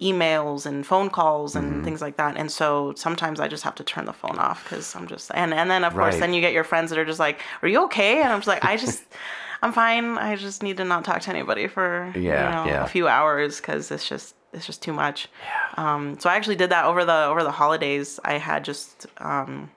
emails 0.00 0.64
and 0.66 0.86
phone 0.86 1.10
calls 1.10 1.54
and 1.54 1.66
Mm-hmm. 1.66 1.84
things 1.84 2.00
like 2.00 2.16
that. 2.16 2.36
And 2.36 2.50
so 2.50 2.94
sometimes 2.96 3.38
I 3.40 3.46
just 3.48 3.62
have 3.64 3.74
to 3.76 3.84
turn 3.84 4.06
the 4.06 4.12
phone 4.12 4.38
off 4.38 4.64
because 4.64 4.96
I'm 4.96 5.06
just, 5.06 5.30
and, 5.34 5.52
and 5.52 5.70
then 5.70 5.84
of 5.84 5.94
course, 5.96 6.16
then 6.18 6.32
you 6.34 6.40
get 6.40 6.52
your 6.54 6.64
friends 6.64 6.90
that 6.90 6.98
are 6.98 7.04
just 7.04 7.20
like, 7.20 7.40
are 7.62 7.68
you 7.68 7.84
okay? 7.84 8.22
And 8.22 8.32
I'm 8.32 8.38
just 8.38 8.48
like, 8.48 8.64
I 8.64 8.76
just, 8.76 9.02
I'm 9.62 9.72
fine. 9.72 10.18
I 10.18 10.34
just 10.36 10.62
need 10.62 10.76
to 10.78 10.84
not 10.84 11.04
talk 11.04 11.20
to 11.22 11.30
anybody 11.30 11.68
for, 11.68 12.12
Yeah, 12.16 12.20
you 12.20 12.66
know, 12.66 12.72
yeah. 12.72 12.84
a 12.84 12.88
few 12.88 13.06
hours 13.08 13.60
because 13.60 13.90
it's 13.90 14.08
just, 14.08 14.34
it's 14.52 14.66
just 14.66 14.82
too 14.82 14.92
much. 14.92 15.28
Yeah. 15.76 15.94
Um, 15.94 16.18
so 16.18 16.28
I 16.28 16.34
actually 16.36 16.56
did 16.56 16.70
that 16.70 16.84
over 16.84 17.04
the 17.04 17.24
over 17.26 17.42
the 17.42 17.52
holidays. 17.52 18.18
I 18.24 18.34
had 18.38 18.64
just 18.64 19.06
um, 19.18 19.70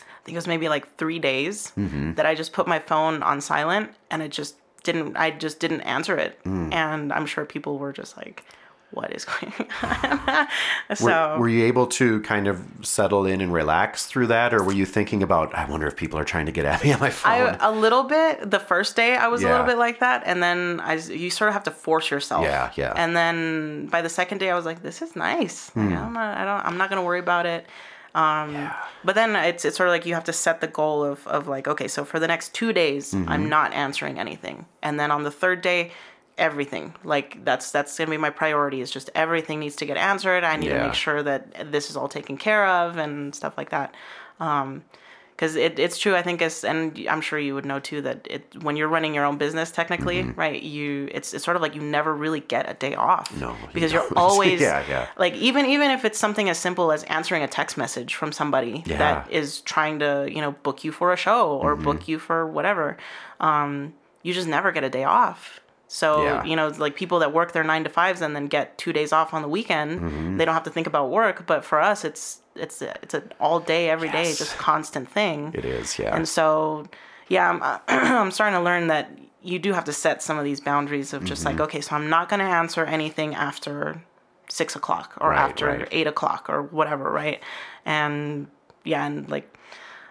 I 0.00 0.20
think 0.24 0.34
it 0.34 0.38
was 0.38 0.46
maybe 0.46 0.68
like 0.68 0.96
three 0.96 1.18
days 1.18 1.72
Mm-hmm. 1.76 2.14
that 2.14 2.26
I 2.26 2.34
just 2.34 2.52
put 2.52 2.66
my 2.68 2.78
phone 2.78 3.22
on 3.22 3.40
silent 3.40 3.92
and 4.10 4.22
it 4.22 4.30
just 4.30 4.56
didn't. 4.84 5.16
I 5.16 5.30
just 5.30 5.58
didn't 5.58 5.80
answer 5.82 6.16
it, 6.16 6.38
Mm. 6.44 6.72
and 6.72 7.12
I'm 7.12 7.26
sure 7.26 7.44
people 7.44 7.78
were 7.78 7.92
just 7.92 8.16
like, 8.16 8.44
"What 8.90 9.12
is 9.12 9.24
going 9.24 9.52
on?" 9.82 10.48
so 10.94 11.04
Were, 11.04 11.38
were 11.40 11.48
you 11.48 11.64
able 11.66 11.86
to 11.88 12.20
kind 12.22 12.46
of 12.48 12.62
settle 12.82 13.26
in 13.26 13.40
and 13.40 13.52
relax 13.52 14.06
through 14.06 14.28
that, 14.28 14.54
or 14.54 14.62
were 14.62 14.72
you 14.72 14.86
thinking 14.86 15.22
about, 15.22 15.54
I 15.54 15.64
wonder 15.68 15.86
if 15.86 15.96
people 15.96 16.18
are 16.18 16.24
trying 16.24 16.46
to 16.46 16.52
get 16.52 16.64
at 16.64 16.82
me 16.84 16.92
on 16.92 17.00
my 17.00 17.10
phone? 17.10 17.32
I 17.32 17.56
a 17.60 17.70
little 17.72 18.04
bit 18.04 18.50
the 18.50 18.60
first 18.60 18.96
day 18.96 19.16
I 19.16 19.28
was 19.28 19.42
a 19.42 19.48
little 19.48 19.66
bit 19.66 19.78
like 19.78 20.00
that, 20.00 20.22
and 20.26 20.42
then 20.42 20.80
I, 20.80 20.94
you 20.94 21.30
sort 21.30 21.48
of 21.48 21.54
have 21.54 21.64
to 21.64 21.70
force 21.70 22.10
yourself. 22.10 22.44
Yeah, 22.44 22.70
yeah. 22.76 22.92
And 22.96 23.16
then 23.16 23.86
by 23.86 24.02
the 24.02 24.08
second 24.08 24.38
day, 24.38 24.50
I 24.50 24.54
was 24.54 24.64
like, 24.64 24.82
this 24.82 25.02
is 25.02 25.14
nice. 25.16 25.70
Hmm. 25.70 25.88
Like, 25.90 25.98
I'm 25.98 26.12
not, 26.12 26.38
I 26.38 26.44
don't, 26.44 26.66
I'm 26.66 26.76
not 26.78 26.88
gonna 26.90 27.04
worry 27.04 27.20
about 27.20 27.46
it. 27.46 27.66
Um, 28.14 28.70
But 29.04 29.14
then 29.14 29.36
it's 29.36 29.64
it's 29.64 29.76
sort 29.76 29.88
of 29.88 29.92
like 29.92 30.06
you 30.06 30.14
have 30.14 30.24
to 30.24 30.32
set 30.32 30.60
the 30.60 30.66
goal 30.66 31.04
of 31.04 31.26
of 31.26 31.46
like, 31.46 31.68
okay, 31.68 31.88
so 31.88 32.04
for 32.04 32.18
the 32.18 32.26
next 32.26 32.52
two 32.54 32.72
days, 32.72 33.12
Mm-hmm. 33.12 33.28
I'm 33.28 33.48
not 33.48 33.72
answering 33.74 34.18
anything, 34.18 34.66
and 34.82 34.98
then 34.98 35.10
on 35.10 35.22
the 35.24 35.30
third 35.30 35.60
day. 35.60 35.92
Everything 36.38 36.94
like 37.04 37.44
that's 37.44 37.70
that's 37.70 37.98
gonna 37.98 38.10
be 38.10 38.16
my 38.16 38.30
priority. 38.30 38.80
Is 38.80 38.90
just 38.90 39.10
everything 39.14 39.58
needs 39.60 39.76
to 39.76 39.86
get 39.86 39.96
answered. 39.96 40.44
I 40.44 40.56
need 40.56 40.68
to 40.68 40.74
make 40.86 40.94
sure 40.94 41.22
that 41.22 41.70
this 41.72 41.90
is 41.90 41.96
all 41.96 42.08
taken 42.08 42.36
care 42.36 42.66
of 42.66 42.96
and 42.96 43.34
stuff 43.34 43.54
like 43.58 43.70
that 43.70 43.94
because 44.38 45.54
it, 45.56 45.78
it's 45.78 45.98
true 45.98 46.16
i 46.16 46.22
think 46.22 46.42
it's 46.42 46.64
and 46.64 46.98
i'm 47.08 47.20
sure 47.20 47.38
you 47.38 47.54
would 47.54 47.64
know 47.64 47.78
too 47.80 48.00
that 48.02 48.26
it 48.28 48.42
when 48.62 48.76
you're 48.76 48.88
running 48.88 49.14
your 49.14 49.24
own 49.24 49.36
business 49.38 49.70
technically 49.70 50.22
right 50.36 50.62
you 50.62 51.08
it's, 51.12 51.32
it's 51.34 51.44
sort 51.44 51.56
of 51.56 51.62
like 51.62 51.74
you 51.76 51.80
never 51.80 52.12
really 52.14 52.40
get 52.40 52.68
a 52.68 52.74
day 52.74 52.94
off 52.94 53.30
Mm-hmm. 53.30 53.40
No, 53.40 53.56
because 53.72 53.92
you're 53.92 54.06
always 54.16 54.60
Yeah, 54.60 54.84
yeah. 54.88 55.06
like 55.16 55.34
even 55.34 55.66
even 55.66 55.90
if 55.90 56.04
it's 56.04 56.18
something 56.18 56.48
as 56.48 56.58
simple 56.58 56.90
as 56.92 57.04
answering 57.04 57.42
a 57.42 57.48
text 57.48 57.76
message 57.76 58.14
from 58.14 58.32
somebody 58.32 58.82
Yeah. 58.86 58.98
that 58.98 59.30
is 59.30 59.60
trying 59.62 59.98
to 60.00 60.28
you 60.30 60.40
know 60.40 60.52
book 60.52 60.82
you 60.84 60.92
for 60.92 61.12
a 61.12 61.16
show 61.16 61.50
or 61.58 61.74
Mm-hmm. 61.74 61.84
book 61.84 62.08
you 62.08 62.18
for 62.18 62.46
whatever 62.46 62.96
um 63.40 63.94
you 64.22 64.32
just 64.34 64.48
never 64.48 64.72
get 64.72 64.82
a 64.84 64.90
day 64.90 65.04
off 65.04 65.60
so 65.90 66.22
Yeah. 66.22 66.44
you 66.44 66.54
know 66.54 66.68
like 66.68 66.94
people 66.96 67.18
that 67.20 67.32
work 67.32 67.52
their 67.52 67.64
nine 67.64 67.82
to 67.84 67.90
fives 67.90 68.20
and 68.20 68.36
then 68.36 68.46
get 68.46 68.76
two 68.78 68.92
days 68.92 69.10
off 69.12 69.32
on 69.34 69.40
the 69.42 69.48
weekend 69.48 70.00
Mm-hmm. 70.00 70.36
they 70.36 70.44
don't 70.44 70.54
have 70.54 70.64
to 70.64 70.70
think 70.70 70.86
about 70.86 71.10
work 71.10 71.46
but 71.46 71.64
for 71.64 71.80
us 71.80 72.04
it's 72.04 72.40
it's 72.54 72.82
it's 72.82 73.14
an 73.14 73.32
all 73.40 73.58
day 73.60 73.88
every 73.88 74.08
day 74.10 74.24
Yes. 74.28 74.38
just 74.38 74.56
constant 74.58 75.08
thing 75.10 75.52
it 75.54 75.64
is, 75.64 75.98
yeah. 75.98 76.14
and 76.14 76.28
so, 76.28 76.86
yeah, 77.28 77.50
I'm, 77.50 77.60
I'm 78.24 78.30
starting 78.30 78.58
to 78.58 78.62
learn 78.64 78.88
that 78.88 79.10
you 79.42 79.58
do 79.58 79.72
have 79.72 79.84
to 79.84 79.92
set 79.92 80.22
some 80.22 80.36
of 80.38 80.44
these 80.44 80.60
boundaries 80.60 81.12
of 81.12 81.24
just 81.24 81.44
Mm-hmm. 81.44 81.58
like, 81.58 81.68
okay, 81.68 81.80
so 81.80 81.94
I'm 81.96 82.08
not 82.10 82.28
going 82.28 82.40
to 82.40 82.46
answer 82.62 82.84
anything 82.84 83.34
after 83.34 84.02
six 84.48 84.74
o'clock 84.76 85.12
or 85.20 85.30
Right, 85.30 85.38
after 85.38 85.66
right. 85.66 85.88
eight 85.92 86.06
o'clock 86.08 86.46
or 86.48 86.62
whatever, 86.62 87.10
right? 87.10 87.40
And 87.84 88.48
yeah, 88.84 89.06
and 89.06 89.28
like, 89.30 89.56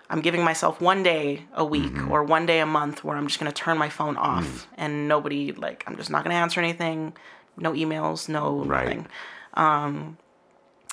I'm 0.10 0.22
giving 0.22 0.43
myself 0.43 0.80
one 0.82 1.03
day 1.03 1.43
a 1.53 1.66
week 1.66 1.91
Mm-hmm. 1.93 2.12
or 2.12 2.24
one 2.24 2.45
day 2.45 2.60
a 2.60 2.66
month 2.66 3.03
where 3.03 3.18
I'm 3.18 3.28
just 3.28 3.39
going 3.39 3.51
to 3.51 3.55
turn 3.64 3.78
my 3.78 3.89
phone 3.89 4.16
off 4.18 4.45
Mm. 4.45 4.66
and 4.78 5.08
nobody, 5.08 5.51
like, 5.51 5.84
I'm 5.88 5.95
just 5.97 6.10
not 6.10 6.24
going 6.24 6.34
to 6.36 6.39
answer 6.41 6.62
anything, 6.62 7.14
no 7.58 7.74
emails, 7.74 8.30
no 8.30 8.64
Right. 8.64 8.86
nothing. 8.86 9.08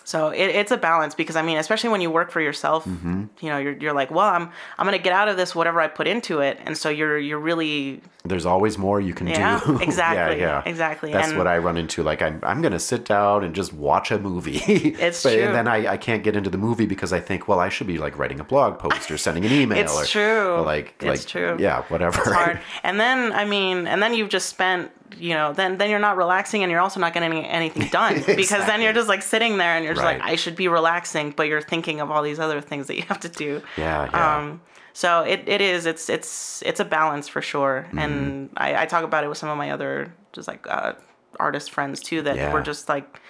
So 0.06 0.28
it, 0.28 0.46
it's 0.50 0.70
a 0.70 0.76
balance 0.76 1.14
because 1.14 1.34
I 1.34 1.42
mean, 1.42 1.56
especially 1.56 1.88
when 1.90 2.00
you 2.02 2.10
work 2.10 2.30
for 2.30 2.40
yourself, 2.40 2.84
Mm-hmm. 2.84 3.24
you 3.40 3.48
know, 3.48 3.58
you're, 3.58 3.72
you're 3.72 3.92
like, 3.94 4.10
well, 4.10 4.28
I'm 4.28 4.50
I'm 4.78 4.84
gonna 4.86 4.98
get 4.98 5.12
out 5.14 5.28
of 5.28 5.36
this 5.36 5.54
whatever 5.54 5.80
I 5.80 5.88
put 5.88 6.06
into 6.06 6.40
it, 6.40 6.58
and 6.64 6.76
so 6.76 6.90
you're 6.90 7.18
you're 7.18 7.38
really 7.38 8.02
There's 8.24 8.44
always 8.46 8.76
more 8.78 9.00
you 9.00 9.14
can 9.14 9.26
Yeah, 9.28 9.60
do. 9.64 9.78
exactly, 9.80 10.42
exactly. 10.70 11.10
That's 11.12 11.28
And- 11.28 11.38
what 11.38 11.46
I 11.46 11.56
run 11.58 11.76
into. 11.78 12.02
Like 12.02 12.20
I'm, 12.22 12.38
I'm 12.42 12.60
gonna 12.62 12.78
sit 12.78 13.04
down 13.06 13.44
and 13.44 13.54
just 13.54 13.72
watch 13.72 14.10
a 14.10 14.18
movie. 14.18 14.60
It's 15.04 15.22
but, 15.22 15.32
true. 15.34 15.42
And 15.42 15.54
then 15.54 15.66
I, 15.68 15.92
I 15.92 15.96
can't 15.96 16.22
get 16.22 16.36
into 16.36 16.50
the 16.50 16.58
movie 16.58 16.86
because 16.86 17.12
I 17.12 17.20
think, 17.20 17.48
well, 17.48 17.58
I 17.60 17.68
should 17.70 17.86
be 17.86 17.96
like 17.98 18.18
writing 18.18 18.40
a 18.40 18.44
blog 18.44 18.78
post 18.78 19.10
or 19.10 19.16
sending 19.18 19.44
an 19.46 19.52
email. 19.52 19.78
It's 19.78 19.98
or, 20.02 20.04
true. 20.04 20.52
or 20.54 20.60
like, 20.62 20.94
It's 21.00 21.22
like, 21.22 21.26
true. 21.26 21.56
Yeah, 21.58 21.82
whatever. 21.88 22.20
it's 22.20 22.30
hard. 22.30 22.60
And 22.82 23.00
then 23.00 23.32
I 23.32 23.44
mean, 23.46 23.86
and 23.86 24.02
then 24.02 24.12
you've 24.14 24.28
just 24.28 24.48
spent, 24.50 24.90
you 25.18 25.34
know, 25.34 25.52
then 25.52 25.78
then 25.78 25.90
you're 25.90 25.98
not 25.98 26.16
relaxing, 26.16 26.62
and 26.62 26.70
you're 26.70 26.80
also 26.80 27.00
not 27.00 27.12
getting 27.14 27.32
anything 27.44 27.88
done 27.88 28.22
because 28.36 28.66
then 28.66 28.80
you're 28.82 28.92
just 28.92 29.08
like 29.08 29.22
sitting 29.22 29.56
there 29.58 29.74
and 29.76 29.84
you're 29.84 29.94
just 29.94 30.04
Right. 30.04 30.18
like, 30.20 30.30
I 30.30 30.36
should 30.36 30.56
be 30.56 30.68
relaxing, 30.68 31.30
but 31.36 31.48
you're 31.48 31.62
thinking 31.62 32.00
of 32.00 32.10
all 32.10 32.22
these 32.22 32.38
other 32.38 32.60
things 32.60 32.86
that 32.88 32.96
you 32.96 33.02
have 33.02 33.20
to 33.20 33.28
do. 33.28 33.62
Yeah, 33.76 34.08
yeah. 34.12 34.36
Um, 34.36 34.60
so 34.92 35.22
it, 35.22 35.42
it 35.48 35.60
is 35.60 35.86
it's 35.86 36.08
it's 36.08 36.62
it's 36.64 36.80
a 36.80 36.84
balance 36.84 37.26
for 37.28 37.42
sure, 37.42 37.86
Mm-hmm. 37.88 37.98
and 37.98 38.50
I, 38.56 38.82
I 38.82 38.86
talk 38.86 39.04
about 39.04 39.24
it 39.24 39.28
with 39.28 39.38
some 39.38 39.48
of 39.48 39.58
my 39.58 39.70
other 39.70 40.12
just 40.32 40.46
like 40.48 40.66
uh, 40.68 40.92
artist 41.40 41.70
friends 41.72 42.00
too 42.00 42.22
that 42.22 42.36
Yeah. 42.36 42.52
were 42.52 42.62
just 42.62 42.88
like 42.88 43.20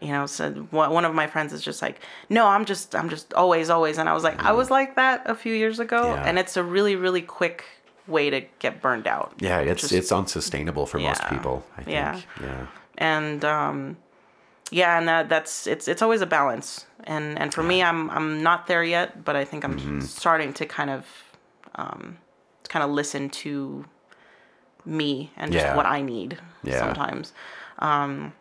you 0.00 0.08
know 0.08 0.26
said 0.26 0.70
one 0.72 0.90
one 0.92 1.04
of 1.04 1.14
my 1.14 1.26
friends 1.28 1.52
is 1.52 1.62
just 1.62 1.80
like 1.80 2.00
no 2.28 2.46
i'm 2.48 2.64
just 2.64 2.94
i'm 2.96 3.08
just 3.08 3.32
always 3.34 3.70
always 3.70 3.98
and 3.98 4.08
i 4.08 4.12
was 4.12 4.24
like 4.24 4.42
i 4.44 4.50
was 4.50 4.68
like 4.68 4.96
that 4.96 5.22
a 5.30 5.34
few 5.34 5.54
years 5.54 5.78
ago 5.78 6.02
Mm-hmm. 6.02 6.22
Yeah. 6.22 6.28
and 6.28 6.38
it's 6.40 6.56
a 6.56 6.62
really 6.64 6.96
really 6.96 7.22
quick 7.22 7.64
way 8.06 8.30
to 8.30 8.40
get 8.58 8.82
burned 8.82 9.06
out 9.06 9.32
yeah, 9.38 9.58
it's 9.60 9.82
Just- 9.82 9.92
it's 9.92 10.12
unsustainable 10.12 10.86
for 10.86 10.98
most 10.98 11.22
people. 11.28 11.64
I 11.76 11.82
think. 11.82 11.94
Yeah. 11.94 12.20
Yeah. 12.40 12.66
and 12.98 13.44
um 13.44 13.96
yeah 14.70 14.98
and 14.98 15.06
that 15.08 15.28
that's 15.28 15.66
it's 15.66 15.86
it's 15.88 16.02
always 16.02 16.20
a 16.20 16.26
balance 16.26 16.86
and 17.04 17.38
and 17.38 17.52
for 17.54 17.62
me 17.62 17.82
i'm 17.82 18.08
i'm 18.10 18.42
not 18.42 18.66
there 18.66 18.82
yet 18.84 19.22
but 19.24 19.36
i 19.36 19.44
think 19.44 19.64
i'm 19.64 19.78
Mm-hmm. 19.78 20.00
starting 20.00 20.52
to 20.54 20.66
kind 20.66 20.90
of 20.90 21.06
um 21.76 22.16
kind 22.68 22.82
of 22.84 22.90
listen 22.90 23.28
to 23.30 23.84
me 24.84 25.30
and 25.36 25.52
just 25.52 25.64
Yeah. 25.64 25.76
what 25.76 25.86
i 25.86 26.00
need 26.00 26.38
Yeah. 26.64 26.78
sometimes 26.80 27.32
um 27.78 28.32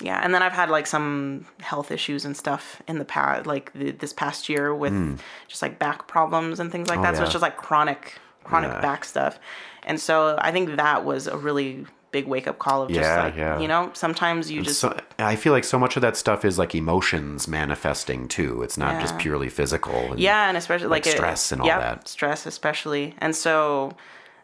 yeah 0.00 0.20
and 0.24 0.34
then 0.34 0.42
i've 0.42 0.52
had 0.52 0.70
like 0.70 0.86
some 0.86 1.46
health 1.60 1.90
issues 1.92 2.24
and 2.24 2.36
stuff 2.36 2.82
in 2.88 2.98
the 2.98 3.04
past 3.04 3.46
like 3.46 3.72
the, 3.74 3.90
this 3.92 4.12
past 4.12 4.48
year 4.48 4.74
with 4.74 5.20
just 5.48 5.62
like 5.62 5.78
back 5.78 6.08
problems 6.08 6.58
and 6.60 6.72
things 6.72 6.88
like. 6.88 6.98
Oh, 6.98 7.02
that 7.02 7.16
so 7.16 7.22
it's 7.22 7.32
just 7.32 7.42
like 7.42 7.56
chronic 7.56 8.14
chronic 8.44 8.70
Yeah. 8.72 8.80
back 8.80 9.04
stuff 9.04 9.38
and 9.84 10.00
so 10.00 10.36
i 10.40 10.50
think 10.52 10.76
that 10.76 11.04
was 11.04 11.26
a 11.26 11.36
really 11.36 11.86
big 12.10 12.26
wake 12.26 12.46
up 12.46 12.58
call 12.58 12.82
of 12.82 12.88
just 12.90 13.00
Yeah, 13.00 13.22
like 13.24 13.36
yeah. 13.36 13.58
you 13.58 13.66
know 13.66 13.90
sometimes 13.94 14.50
you 14.50 14.60
just 14.62 14.80
So 14.80 14.94
I 15.18 15.34
feel 15.34 15.52
like 15.54 15.64
so 15.64 15.78
much 15.78 15.96
of 15.96 16.02
that 16.02 16.14
stuff 16.16 16.44
is 16.44 16.58
like 16.58 16.74
emotions 16.74 17.48
manifesting 17.48 18.28
too. 18.28 18.62
It's 18.62 18.76
not 18.76 19.00
just 19.00 19.16
purely 19.16 19.48
physical. 19.48 19.94
and- 20.12 20.20
yeah 20.20 20.46
and 20.48 20.56
especially 20.58 20.88
like 20.88 21.06
like, 21.06 21.14
it- 21.14 21.16
stress 21.16 21.52
and 21.52 21.62
all 21.62 21.66
yep, 21.68 21.80
that. 21.80 22.08
stress 22.08 22.44
especially 22.44 23.14
and 23.18 23.34
so 23.34 23.92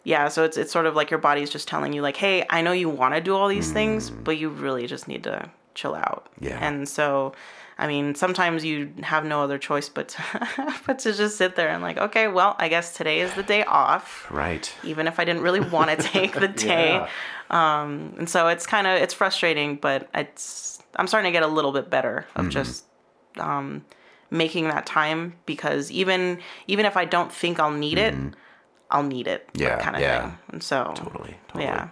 yeah 0.04 0.28
so 0.28 0.44
it's 0.44 0.56
it's 0.56 0.72
sort 0.72 0.86
of 0.86 0.94
like 0.96 1.10
your 1.10 1.18
body's 1.20 1.50
just 1.50 1.68
telling 1.68 1.92
you 1.92 2.00
like 2.00 2.16
hey 2.16 2.46
i 2.48 2.62
know 2.62 2.72
you 2.72 2.88
want 2.88 3.12
to 3.14 3.20
do 3.20 3.34
all 3.36 3.48
these 3.48 3.70
things 3.70 4.08
but 4.08 4.38
you 4.38 4.48
really 4.48 4.86
just 4.86 5.06
need 5.06 5.22
to 5.24 5.50
chill 5.74 5.94
out 5.94 6.26
Mm. 6.40 6.48
Yeah. 6.48 6.66
and 6.66 6.88
so 6.88 7.32
I 7.80 7.86
mean, 7.86 8.14
sometimes 8.16 8.64
you 8.64 8.92
have 9.05 9.24
no 9.24 9.40
other 9.42 9.56
choice 9.56 9.88
but 9.88 10.09
to, 10.09 10.74
but 10.86 10.98
to 11.00 11.12
just 11.12 11.36
sit 11.36 11.55
there 11.55 11.68
and 11.68 11.80
like, 11.82 11.96
okay, 11.96 12.26
well, 12.26 12.56
I 12.59 12.68
guess 12.68 12.96
today 12.96 13.20
is 13.20 13.32
the 13.34 13.44
day 13.44 13.62
off, 13.64 14.26
Right. 14.30 14.72
even 14.82 15.06
if 15.06 15.20
I 15.20 15.24
didn't 15.24 15.42
really 15.42 15.60
want 15.60 15.90
to 15.90 15.96
take 16.16 16.32
the 16.34 16.48
day. 16.48 16.94
Yeah. 16.94 17.09
And 17.84 18.28
so 18.28 18.48
it's 18.48 18.66
kind 18.66 18.86
of 18.86 19.00
it's 19.00 19.14
frustrating, 19.14 19.76
but 19.76 20.09
it's 20.14 20.82
I'm 20.96 21.06
starting 21.06 21.28
to 21.28 21.32
get 21.32 21.42
a 21.44 21.52
little 21.52 21.72
bit 21.72 21.88
better 21.90 22.26
of 22.34 22.46
Mm-hmm. 22.46 22.50
just 22.50 22.84
um, 23.38 23.84
making 24.30 24.68
that 24.68 24.84
time 24.84 25.34
because 25.46 25.90
even 25.92 26.40
even 26.66 26.84
if 26.84 26.96
I 26.96 27.05
don't 27.05 27.32
think 27.32 27.60
I'll 27.60 27.70
need 27.70 27.98
it, 27.98 28.14
I'll 28.90 29.02
need 29.05 29.28
it. 29.28 29.46
Mm-hmm. 29.52 29.62
Yeah, 29.62 29.78
kind 29.78 29.94
of 29.96 30.02
yeah. 30.02 30.22
thing. 30.22 30.38
And 30.48 30.62
so 30.62 30.92
Totally, 30.96 31.36
totally. 31.48 31.64
yeah. 31.64 31.88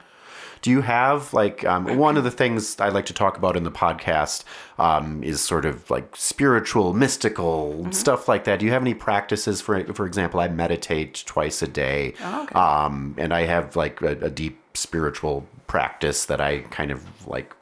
Do 0.67 0.73
you 0.73 0.81
have 0.81 1.33
like 1.33 1.65
um, 1.65 1.97
one 1.97 2.17
of 2.17 2.25
the 2.25 2.31
things 2.33 2.81
I 2.81 2.89
like 2.89 3.07
to 3.07 3.13
talk 3.13 3.37
about 3.39 3.57
in 3.57 3.63
the 3.63 3.71
podcast 3.71 4.43
um, 4.81 5.23
is 5.23 5.41
sort 5.41 5.65
of 5.65 5.89
like 5.91 6.17
spiritual, 6.17 6.93
mystical 6.93 7.73
Mm-hmm. 7.77 7.93
stuff 7.93 8.27
like 8.27 8.43
that? 8.47 8.59
Do 8.59 8.67
you 8.67 8.73
have 8.73 8.83
any 8.83 8.93
practices 8.95 9.61
for 9.61 9.85
for 9.95 10.07
example? 10.07 10.41
I 10.41 10.49
meditate 10.49 11.23
twice 11.25 11.63
a 11.63 11.69
day, 11.69 12.15
Oh, 12.21 12.43
okay. 12.43 12.55
um, 12.59 13.15
and 13.17 13.33
I 13.33 13.43
have 13.47 13.77
like 13.77 14.03
a, 14.03 14.13
a 14.23 14.29
deep 14.31 14.59
spiritual 14.75 15.47
practice 15.69 16.25
that 16.27 16.41
I 16.41 16.63
kind 16.79 16.91
of 16.91 17.01
like. 17.29 17.55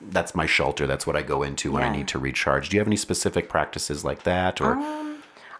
That's 0.00 0.34
my 0.34 0.46
shelter. 0.46 0.88
That's 0.88 1.06
what 1.06 1.14
I 1.14 1.22
go 1.22 1.44
into 1.44 1.70
when 1.70 1.84
I 1.84 1.88
need 1.96 2.08
to 2.08 2.18
recharge. 2.18 2.68
Do 2.68 2.76
you 2.76 2.80
have 2.80 2.88
any 2.88 2.96
specific 2.96 3.48
practices 3.48 4.04
like 4.04 4.24
that, 4.24 4.60
or 4.60 4.76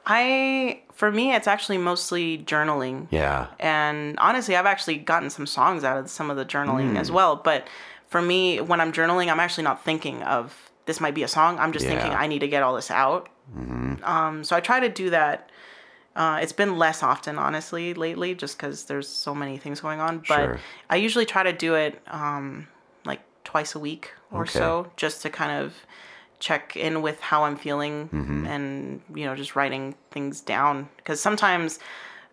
I 0.06 0.80
for 1.00 1.10
me 1.10 1.24
it's 1.36 1.48
actually 1.54 1.78
mostly 1.78 2.26
journaling. 2.52 2.96
yeah, 3.10 3.46
And 3.58 4.18
honestly, 4.18 4.54
I've 4.58 4.66
actually 4.74 4.98
gotten 5.12 5.30
some 5.30 5.46
songs 5.46 5.82
out 5.88 5.96
of 6.00 6.10
some 6.10 6.30
of 6.32 6.36
the 6.36 6.44
journaling 6.54 6.90
Hmm. 6.90 6.96
as 7.02 7.10
well. 7.10 7.32
But 7.50 7.60
for 8.12 8.20
me, 8.30 8.60
when 8.70 8.80
I'm 8.82 8.92
journaling, 8.92 9.28
I'm 9.32 9.40
actually 9.40 9.64
not 9.70 9.78
thinking 9.88 10.22
of 10.36 10.42
this 10.86 11.00
might 11.00 11.14
be 11.20 11.22
a 11.22 11.28
song. 11.38 11.58
I'm 11.58 11.72
just 11.72 11.86
thinking 11.86 12.06
Yeah. 12.06 12.14
Mm-hmm. 12.18 12.24
I 12.24 12.32
need 12.32 12.40
to 12.46 12.48
get 12.48 12.62
all 12.62 12.74
this 12.80 12.90
out. 12.90 13.28
Mm-hmm. 13.58 14.04
Um, 14.14 14.44
so 14.44 14.54
I 14.56 14.60
try 14.60 14.78
to 14.80 14.88
do 15.02 15.10
that. 15.18 15.50
Uh, 16.16 16.38
it's 16.42 16.52
been 16.62 16.76
less 16.76 17.02
often, 17.02 17.38
honestly, 17.38 17.94
lately, 17.94 18.34
just 18.34 18.56
because 18.58 18.84
there's 18.88 19.08
so 19.08 19.32
many 19.42 19.56
things 19.58 19.80
going 19.80 20.00
on. 20.00 20.18
But 20.28 20.44
Sure. 20.44 20.60
I 20.90 20.96
usually 21.06 21.24
try 21.34 21.42
to 21.44 21.52
do 21.66 21.74
it 21.76 21.92
um, 22.08 22.66
like 23.10 23.20
twice 23.44 23.74
a 23.74 23.78
week 23.78 24.04
or 24.32 24.42
Okay. 24.42 24.58
so, 24.58 24.90
just 24.96 25.22
to 25.22 25.30
kind 25.30 25.52
of 25.64 25.66
check 26.40 26.76
in 26.76 27.02
with 27.02 27.20
how 27.20 27.44
I'm 27.44 27.56
feeling 27.56 28.08
Mm-hmm. 28.08 28.46
and 28.46 29.00
you 29.14 29.24
know 29.26 29.36
just 29.36 29.54
writing 29.54 29.94
things 30.10 30.40
down. 30.40 30.88
Because 30.96 31.20
sometimes 31.20 31.78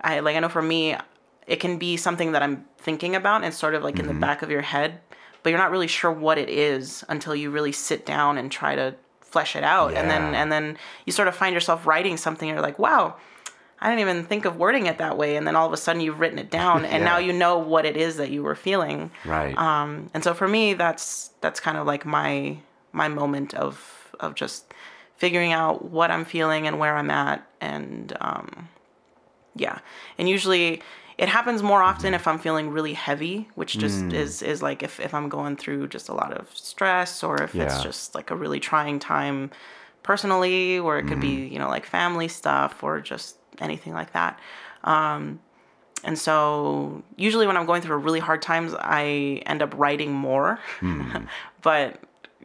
I 0.02 0.20
like 0.22 0.36
I 0.36 0.40
know 0.40 0.50
for 0.50 0.62
me 0.62 0.96
it 1.46 1.58
can 1.62 1.78
be 1.78 1.96
something 1.98 2.32
that 2.34 2.42
I'm 2.44 2.66
thinking 2.78 3.16
about 3.16 3.44
and 3.44 3.54
sort 3.54 3.76
of 3.76 3.84
like 3.84 4.00
in 4.00 4.08
the 4.08 4.14
back 4.14 4.42
of 4.42 4.50
your 4.52 4.62
head 4.62 5.00
but 5.44 5.52
you're 5.52 5.60
not 5.60 5.72
really 5.72 5.88
sure 5.88 6.12
what 6.12 6.38
it 6.38 6.50
is 6.50 7.06
until 7.08 7.34
you 7.34 7.50
really 7.52 7.72
sit 7.72 8.06
down 8.06 8.38
and 8.38 8.52
try 8.52 8.76
to 8.76 8.96
flesh 9.22 9.56
it 9.56 9.64
out. 9.64 9.94
And 9.94 10.10
then 10.10 10.36
and 10.36 10.52
then 10.52 10.78
you 11.06 11.14
sort 11.14 11.28
of 11.28 11.36
find 11.36 11.54
yourself 11.54 11.86
writing 11.88 12.18
something 12.18 12.50
and 12.50 12.56
you're 12.58 12.64
like 12.66 12.80
wow 12.80 13.16
I 13.80 13.90
didn't 13.90 14.02
even 14.02 14.26
think 14.26 14.46
of 14.46 14.58
wording 14.58 14.88
it 14.88 14.98
that 14.98 15.18
way. 15.20 15.36
And 15.38 15.46
then 15.46 15.56
all 15.56 15.68
of 15.68 15.72
a 15.74 15.78
sudden 15.78 16.02
you've 16.02 16.20
written 16.20 16.40
it 16.40 16.50
down 16.50 16.84
and 16.92 17.04
now 17.04 17.18
you 17.20 17.32
know 17.32 17.60
what 17.60 17.86
it 17.86 17.96
is 17.96 18.18
that 18.18 18.30
you 18.32 18.42
were 18.44 18.56
feeling. 18.56 19.12
Right, 19.24 19.56
um, 19.58 20.10
and 20.14 20.24
so 20.24 20.34
for 20.34 20.48
me 20.48 20.74
that's 20.74 21.30
that's 21.42 21.60
kind 21.60 21.78
of 21.78 21.86
like 21.86 22.06
my 22.06 22.58
my 22.92 23.08
moment 23.08 23.54
of 23.54 23.97
of 24.20 24.36
just 24.36 24.74
figuring 25.18 25.52
out 25.54 25.86
what 25.86 26.12
i'm 26.12 26.26
feeling 26.26 26.68
and 26.68 26.80
where 26.80 26.96
i'm 26.98 27.10
at 27.10 27.46
and 27.62 28.16
um, 28.22 28.70
yeah 29.56 29.80
and 30.18 30.30
usually 30.30 30.82
it 31.18 31.28
happens 31.28 31.64
more 31.64 31.82
often 31.82 32.14
if 32.14 32.28
i'm 32.28 32.38
feeling 32.38 32.70
really 32.70 32.94
heavy 32.94 33.48
which 33.56 33.78
just 33.80 34.06
Mm. 34.06 34.14
is 34.14 34.42
is 34.42 34.62
like 34.62 34.84
if, 34.84 35.00
if 35.00 35.14
i'm 35.14 35.30
going 35.30 35.56
through 35.56 35.88
just 35.88 36.10
a 36.10 36.14
lot 36.14 36.32
of 36.34 36.48
stress 36.54 37.24
or 37.24 37.42
if 37.42 37.56
Yeah. 37.56 37.64
it's 37.64 37.82
just 37.84 38.14
like 38.16 38.30
a 38.32 38.36
really 38.36 38.60
trying 38.60 39.00
time 39.00 39.50
personally 40.04 40.78
or 40.80 40.98
it 41.00 41.08
could 41.08 41.20
be 41.20 41.28
Mm-hmm. 41.46 41.54
you 41.54 41.60
know 41.60 41.70
like 41.70 41.86
family 41.86 42.28
stuff 42.28 42.84
or 42.84 43.02
just 43.02 43.38
anything 43.60 43.94
like 43.94 44.14
that 44.14 44.40
Um, 44.84 45.40
and 46.04 46.18
so 46.18 47.04
usually 47.18 47.48
when 47.48 47.58
I'm 47.58 47.66
going 47.66 47.82
through 47.82 47.98
really 47.98 48.20
hard 48.20 48.42
times, 48.44 48.76
I 48.80 49.42
end 49.48 49.64
up 49.64 49.74
writing 49.76 50.14
more. 50.14 50.60
but 51.64 52.00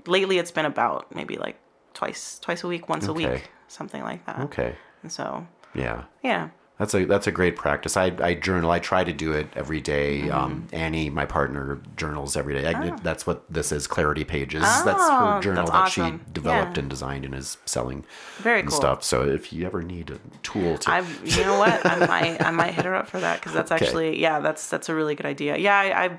lately 0.06 0.38
it's 0.38 0.50
been 0.50 0.64
about 0.64 1.14
maybe 1.14 1.36
like 1.36 1.56
twice 1.94 2.38
twice 2.38 2.64
a 2.64 2.68
week, 2.68 2.88
once 2.88 3.06
a 3.06 3.12
week, 3.12 3.50
something 3.68 4.02
like 4.02 4.24
that. 4.26 4.40
okay, 4.40 4.74
And 5.02 5.10
so 5.12 5.46
yeah. 5.74 6.04
yeah. 6.22 6.50
That's 6.78 6.94
a 6.94 7.04
that's 7.04 7.28
a 7.28 7.30
great 7.30 7.54
practice. 7.54 7.96
I, 7.96 8.06
I 8.20 8.34
journal. 8.34 8.70
I 8.72 8.80
try 8.80 9.04
to 9.04 9.12
do 9.12 9.32
it 9.32 9.46
every 9.54 9.80
day. 9.80 10.22
Mm-hmm. 10.22 10.32
Um, 10.36 10.66
Annie, 10.72 11.10
my 11.10 11.26
partner, 11.26 11.80
journals 11.96 12.36
every 12.36 12.54
day. 12.54 12.66
I, 12.66 12.90
That's 13.02 13.24
what 13.24 13.44
this 13.48 13.70
is. 13.70 13.86
Clarity 13.86 14.24
Pages. 14.24 14.62
that's 14.62 14.84
her 15.08 15.36
Oh, 15.36 15.40
journal 15.40 15.66
that's 15.70 15.94
that 15.94 16.10
she 16.18 16.18
developed 16.32 16.76
Yeah. 16.76 16.80
and 16.80 16.90
designed 16.90 17.24
and 17.24 17.34
is 17.36 17.58
selling 17.66 18.04
Very 18.38 18.60
and 18.60 18.68
cool. 18.68 18.76
stuff. 18.76 19.04
So 19.04 19.22
if 19.22 19.52
you 19.52 19.64
ever 19.64 19.82
need 19.82 20.10
a 20.10 20.18
tool 20.42 20.76
to, 20.78 20.90
I 20.90 21.04
you 21.24 21.44
know 21.44 21.56
what 21.58 21.86
I 21.86 22.04
might 22.06 22.42
I 22.42 22.50
might 22.50 22.74
hit 22.74 22.84
her 22.84 22.96
up 22.96 23.06
for 23.06 23.20
that 23.20 23.38
because 23.38 23.52
that's 23.52 23.70
Okay. 23.72 23.84
actually 23.84 24.20
yeah 24.20 24.40
that's 24.40 24.68
that's 24.68 24.88
a 24.88 24.94
really 24.94 25.14
good 25.14 25.26
idea. 25.26 25.58
Yeah, 25.58 25.78
I, 25.78 26.04
I 26.06 26.18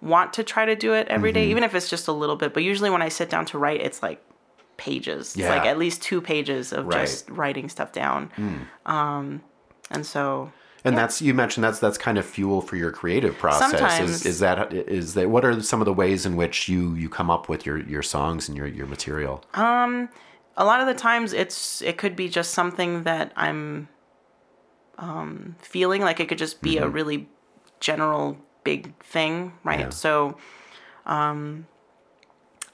want 0.00 0.32
to 0.34 0.44
try 0.44 0.64
to 0.64 0.76
do 0.76 0.94
it 0.94 1.08
every 1.08 1.32
day, 1.32 1.42
Mm-hmm. 1.42 1.50
even 1.50 1.64
if 1.64 1.74
it's 1.74 1.90
just 1.90 2.08
a 2.08 2.12
little 2.12 2.36
bit. 2.36 2.54
But 2.54 2.62
usually 2.62 2.88
when 2.90 3.02
I 3.02 3.10
sit 3.10 3.28
down 3.28 3.44
to 3.46 3.58
write, 3.58 3.82
it's 3.82 4.02
like 4.02 4.22
pages. 4.80 5.36
It's 5.36 5.48
like 5.48 5.66
at 5.66 5.78
least 5.78 6.02
two 6.02 6.20
pages 6.20 6.72
of 6.72 6.86
Right. 6.86 7.02
Just 7.02 7.28
writing 7.30 7.68
stuff 7.68 7.92
down. 7.92 8.32
Um, 8.86 9.42
and 9.90 10.04
so 10.04 10.52
and 10.84 10.96
that's 10.96 11.20
you 11.20 11.34
mentioned 11.34 11.62
that's 11.62 11.78
that's 11.78 11.98
kind 11.98 12.16
of 12.16 12.24
fuel 12.24 12.62
for 12.62 12.76
your 12.76 12.90
creative 12.90 13.36
process. 13.36 13.70
Sometimes. 13.70 14.10
Is, 14.10 14.26
is 14.26 14.38
that 14.40 14.72
is 14.72 15.14
that 15.14 15.28
what 15.28 15.44
are 15.44 15.62
some 15.62 15.80
of 15.80 15.84
the 15.84 15.92
ways 15.92 16.24
in 16.24 16.36
which 16.36 16.68
you 16.68 16.94
you 16.94 17.08
come 17.08 17.30
up 17.30 17.48
with 17.48 17.66
your 17.66 17.78
your 17.78 18.02
songs 18.02 18.48
and 18.48 18.56
your 18.56 18.66
your 18.66 18.86
material? 18.86 19.44
a 20.56 20.64
lot 20.64 20.80
of 20.80 20.86
the 20.86 20.94
times 20.94 21.32
it's 21.32 21.80
it 21.82 21.96
could 21.96 22.16
be 22.16 22.28
just 22.28 22.52
something 22.52 23.04
that 23.04 23.32
I'm 23.36 23.88
um, 24.98 25.56
feeling 25.60 26.02
like 26.02 26.20
it 26.20 26.28
could 26.28 26.38
just 26.38 26.60
be 26.60 26.78
a 26.78 26.88
really 26.88 27.28
general 27.80 28.36
big 28.64 28.94
thing, 29.02 29.52
right? 29.64 29.80
Yeah. 29.80 29.88
So, 29.90 30.36
um, 31.06 31.66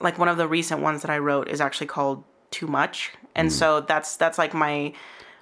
like 0.00 0.18
one 0.18 0.28
of 0.28 0.36
the 0.36 0.48
recent 0.48 0.82
ones 0.82 1.02
that 1.02 1.10
I 1.10 1.18
wrote 1.18 1.48
is 1.48 1.60
actually 1.60 1.86
called 1.86 2.24
"Too 2.50 2.66
Much," 2.66 3.12
and 3.34 3.48
mm. 3.48 3.52
so 3.52 3.80
that's 3.80 4.16
that's 4.16 4.38
like 4.38 4.54
my 4.54 4.92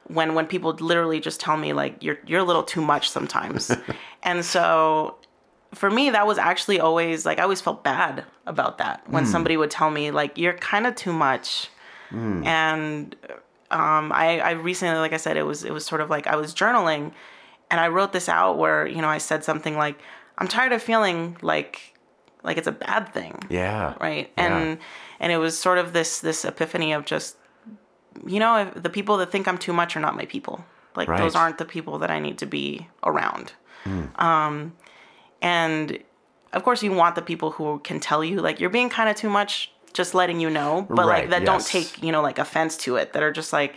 when 0.08 0.34
when 0.34 0.46
people 0.46 0.72
literally 0.74 1.20
just 1.20 1.40
tell 1.40 1.56
me 1.56 1.72
like 1.72 2.02
you're 2.02 2.18
you're 2.26 2.40
a 2.40 2.44
little 2.44 2.62
too 2.62 2.82
much 2.82 3.10
sometimes, 3.10 3.70
and 4.22 4.44
so 4.44 5.16
for 5.72 5.90
me 5.90 6.10
that 6.10 6.26
was 6.26 6.38
actually 6.38 6.78
always 6.78 7.26
like 7.26 7.38
I 7.38 7.42
always 7.42 7.60
felt 7.60 7.82
bad 7.82 8.24
about 8.46 8.78
that 8.78 9.02
when 9.10 9.24
mm. 9.24 9.26
somebody 9.26 9.56
would 9.56 9.70
tell 9.70 9.90
me 9.90 10.10
like 10.10 10.38
you're 10.38 10.54
kind 10.54 10.86
of 10.86 10.94
too 10.94 11.12
much. 11.12 11.68
Mm. 12.10 12.46
And 12.46 13.16
um, 13.70 14.12
I, 14.12 14.38
I 14.38 14.50
recently, 14.52 14.98
like 14.98 15.12
I 15.12 15.16
said, 15.16 15.36
it 15.36 15.42
was 15.42 15.64
it 15.64 15.72
was 15.72 15.84
sort 15.84 16.00
of 16.00 16.10
like 16.10 16.26
I 16.26 16.36
was 16.36 16.54
journaling, 16.54 17.12
and 17.70 17.80
I 17.80 17.88
wrote 17.88 18.12
this 18.12 18.28
out 18.28 18.56
where 18.56 18.86
you 18.86 19.02
know 19.02 19.08
I 19.08 19.18
said 19.18 19.42
something 19.42 19.76
like, 19.76 19.98
"I'm 20.38 20.46
tired 20.46 20.72
of 20.72 20.82
feeling 20.82 21.36
like 21.42 21.93
like 22.44 22.56
it's 22.58 22.68
a 22.68 22.72
bad 22.72 23.12
thing," 23.12 23.38
Yeah. 23.50 23.94
right? 24.00 24.30
Yeah. 24.38 24.44
And 24.58 24.78
and 25.20 25.32
it 25.32 25.38
was 25.38 25.58
sort 25.58 25.78
of 25.78 25.92
this 25.92 26.20
this 26.20 26.44
epiphany 26.44 26.92
of 26.92 27.04
just, 27.04 27.36
you 28.26 28.38
know, 28.38 28.56
if 28.58 28.82
the 28.82 28.90
people 28.90 29.16
that 29.18 29.30
think 29.32 29.48
I'm 29.48 29.58
too 29.58 29.72
much 29.72 29.96
are 29.96 30.00
not 30.00 30.14
my 30.16 30.26
people. 30.26 30.64
Like 30.96 31.08
Right. 31.08 31.18
those 31.18 31.34
aren't 31.34 31.58
the 31.58 31.64
people 31.64 31.98
that 31.98 32.10
I 32.10 32.20
need 32.20 32.38
to 32.38 32.46
be 32.46 32.86
around. 33.02 33.52
Um, 34.16 34.72
and 35.42 35.98
of 36.52 36.62
course, 36.62 36.82
you 36.82 36.92
want 36.92 37.16
the 37.16 37.22
people 37.22 37.50
who 37.50 37.80
can 37.80 37.98
tell 38.00 38.22
you 38.24 38.40
like 38.40 38.60
you're 38.60 38.70
being 38.70 38.88
kind 38.88 39.08
of 39.10 39.16
too 39.16 39.28
much, 39.28 39.72
just 39.92 40.14
letting 40.14 40.40
you 40.40 40.50
know, 40.50 40.86
but 40.88 41.06
Right, 41.06 41.22
like 41.22 41.30
that 41.30 41.44
don't 41.44 41.64
take 41.66 42.02
you 42.02 42.12
know 42.12 42.22
like 42.22 42.38
offense 42.38 42.76
to 42.84 42.96
it. 42.96 43.12
That 43.12 43.22
are 43.22 43.32
just 43.32 43.52
like 43.52 43.74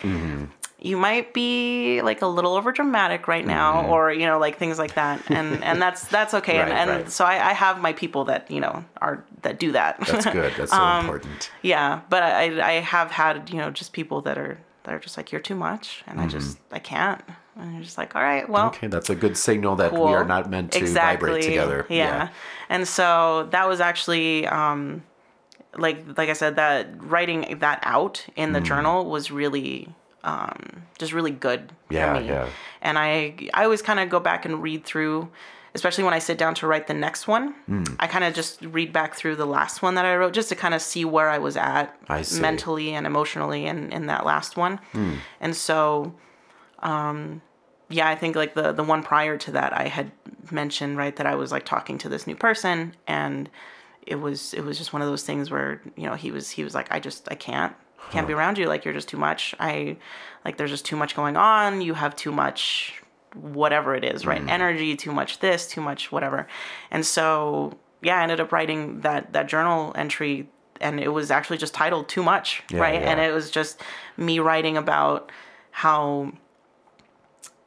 you 0.79 0.95
might 0.95 1.33
be 1.33 2.01
like 2.03 2.21
a 2.21 2.27
little 2.27 2.53
over 2.55 2.71
dramatic 2.71 3.27
right 3.27 3.45
now, 3.45 3.87
or 3.87 4.11
you 4.11 4.25
know 4.25 4.37
like 4.39 4.57
things 4.57 4.77
like 4.77 4.93
that, 4.93 5.21
and 5.29 5.63
and 5.69 5.81
that's 5.81 6.07
that's 6.07 6.33
okay. 6.35 6.59
Right, 6.59 6.69
and 6.69 6.89
and 6.89 6.89
right. 7.03 7.09
so 7.11 7.25
I, 7.25 7.49
I 7.49 7.53
have 7.53 7.81
my 7.81 7.93
people 7.93 8.25
that 8.25 8.49
you 8.51 8.59
know 8.59 8.85
are 9.01 9.23
that 9.41 9.59
do 9.59 9.71
that. 9.71 9.99
That's 10.05 10.25
good. 10.39 10.53
That's 10.57 10.71
so 10.71 10.77
Um, 10.77 11.05
important. 11.05 11.49
yeah, 11.63 12.01
but 12.09 12.21
I 12.23 12.61
I 12.61 12.73
have 12.81 13.11
had 13.11 13.49
you 13.49 13.57
know 13.57 13.71
just 13.71 13.91
people 13.93 14.21
that 14.21 14.37
are 14.37 14.59
that 14.83 14.93
are 14.93 14.99
just 14.99 15.17
like 15.17 15.31
you're 15.31 15.41
too 15.41 15.55
much, 15.55 16.03
and 16.07 16.21
I 16.21 16.27
just 16.27 16.59
I 16.71 16.79
can't. 16.79 17.21
And 17.59 17.73
you're 17.73 17.81
just 17.83 17.97
like, 17.97 18.15
all 18.15 18.21
right, 18.21 18.47
well, 18.47 18.67
Okay, 18.67 18.85
that's 18.85 19.09
a 19.09 19.15
good 19.15 19.35
signal 19.35 19.75
that 19.77 19.91
we 19.91 19.99
are 20.13 20.23
not 20.23 20.47
meant 20.47 20.73
to 20.73 20.85
vibrate 20.85 21.41
together. 21.41 21.87
Yeah. 21.89 22.29
And 22.69 22.87
so 22.87 23.47
that 23.49 23.67
was 23.67 23.81
actually 23.81 24.45
um 24.45 25.01
like 25.75 26.05
like 26.17 26.29
I 26.29 26.33
said 26.33 26.55
that 26.57 26.87
writing 27.01 27.57
that 27.59 27.79
out 27.81 28.23
in 28.35 28.49
Mm. 28.51 28.53
the 28.53 28.61
journal 28.61 29.05
was 29.09 29.31
really 29.31 29.89
um 30.23 30.83
just 30.97 31.13
really 31.13 31.31
good 31.31 31.71
Yeah, 31.89 32.15
for 32.15 32.21
me. 32.21 32.27
yeah. 32.27 32.49
And 32.81 32.97
I 32.97 33.35
I 33.53 33.63
always 33.63 33.81
kind 33.81 33.99
of 33.99 34.09
go 34.09 34.19
back 34.19 34.45
and 34.45 34.61
read 34.61 34.83
through 34.83 35.29
especially 35.75 36.03
when 36.03 36.13
I 36.13 36.17
sit 36.19 36.39
down 36.39 36.55
to 36.55 36.65
write 36.65 36.87
the 36.87 36.93
next 36.95 37.27
one. 37.27 37.53
Mm. 37.69 37.95
I 37.99 38.07
kind 38.07 38.23
of 38.23 38.33
just 38.33 38.61
read 38.65 38.91
back 38.91 39.13
through 39.13 39.35
the 39.35 39.45
last 39.45 39.83
one 39.83 39.93
that 39.93 40.05
I 40.05 40.15
wrote 40.15 40.33
just 40.33 40.49
to 40.49 40.55
kind 40.55 40.73
of 40.73 40.81
see 40.81 41.05
where 41.05 41.29
I 41.29 41.37
was 41.37 41.55
at 41.55 41.95
I. 42.09 42.25
Mentally 42.39 42.95
and 42.95 43.05
emotionally 43.05 43.67
in 43.67 43.91
in 43.93 44.07
that 44.07 44.25
last 44.25 44.57
one. 44.57 44.79
And 45.39 45.55
so 45.55 46.15
um, 46.79 47.41
yeah, 47.89 48.09
I 48.09 48.15
think 48.15 48.35
like 48.35 48.53
the 48.55 48.71
the 48.73 48.83
one 48.83 49.03
prior 49.03 49.37
to 49.37 49.51
that, 49.51 49.71
I 49.73 49.87
had 49.87 50.11
mentioned 50.51 50.97
right 50.97 51.15
that 51.15 51.25
I 51.27 51.35
was 51.35 51.51
like 51.51 51.65
talking 51.65 51.97
to 51.99 52.09
this 52.09 52.25
new 52.27 52.35
person, 52.35 52.95
and 53.07 53.49
it 54.05 54.15
was 54.15 54.53
it 54.53 54.61
was 54.61 54.77
just 54.77 54.93
one 54.93 55.01
of 55.01 55.07
those 55.07 55.23
things 55.23 55.51
where 55.51 55.81
you 55.95 56.03
know 56.07 56.15
he 56.15 56.31
was 56.31 56.49
he 56.51 56.63
was 56.63 56.73
like 56.73 56.91
I 56.91 56.99
just 56.99 57.27
I 57.31 57.35
can't 57.35 57.73
can't 58.11 58.27
be 58.27 58.33
around 58.33 58.57
you. 58.57 58.67
Like 58.67 58.85
you're 58.85 58.93
just 58.93 59.07
too 59.09 59.17
much. 59.17 59.53
I 59.59 59.97
like 60.45 60.57
there's 60.57 60.71
just 60.71 60.85
too 60.85 60.95
much 60.95 61.15
going 61.15 61.37
on. 61.37 61.81
You 61.81 61.93
have 61.93 62.15
too 62.15 62.31
much 62.31 63.01
whatever 63.33 63.93
it 63.95 64.03
is, 64.03 64.25
right? 64.25 64.41
Energy, 64.47 64.95
too 64.95 65.11
much 65.11 65.39
this, 65.39 65.67
too 65.67 65.81
much 65.81 66.11
whatever. 66.11 66.47
And 66.91 67.05
so 67.05 67.77
yeah, 68.01 68.19
I 68.19 68.23
ended 68.23 68.39
up 68.39 68.51
writing 68.51 69.01
that 69.01 69.33
that 69.33 69.47
journal 69.47 69.91
entry 69.95 70.49
and 70.79 70.99
it 70.99 71.09
was 71.09 71.31
actually 71.31 71.57
just 71.57 71.73
titled 71.73 72.07
Too 72.07 72.21
Much, 72.23 72.61
Yeah, 72.71 72.79
right? 72.79 73.01
And 73.01 73.19
it 73.19 73.33
was 73.33 73.49
just 73.49 73.81
me 74.15 74.39
writing 74.39 74.77
about 74.77 75.31
how 75.71 76.31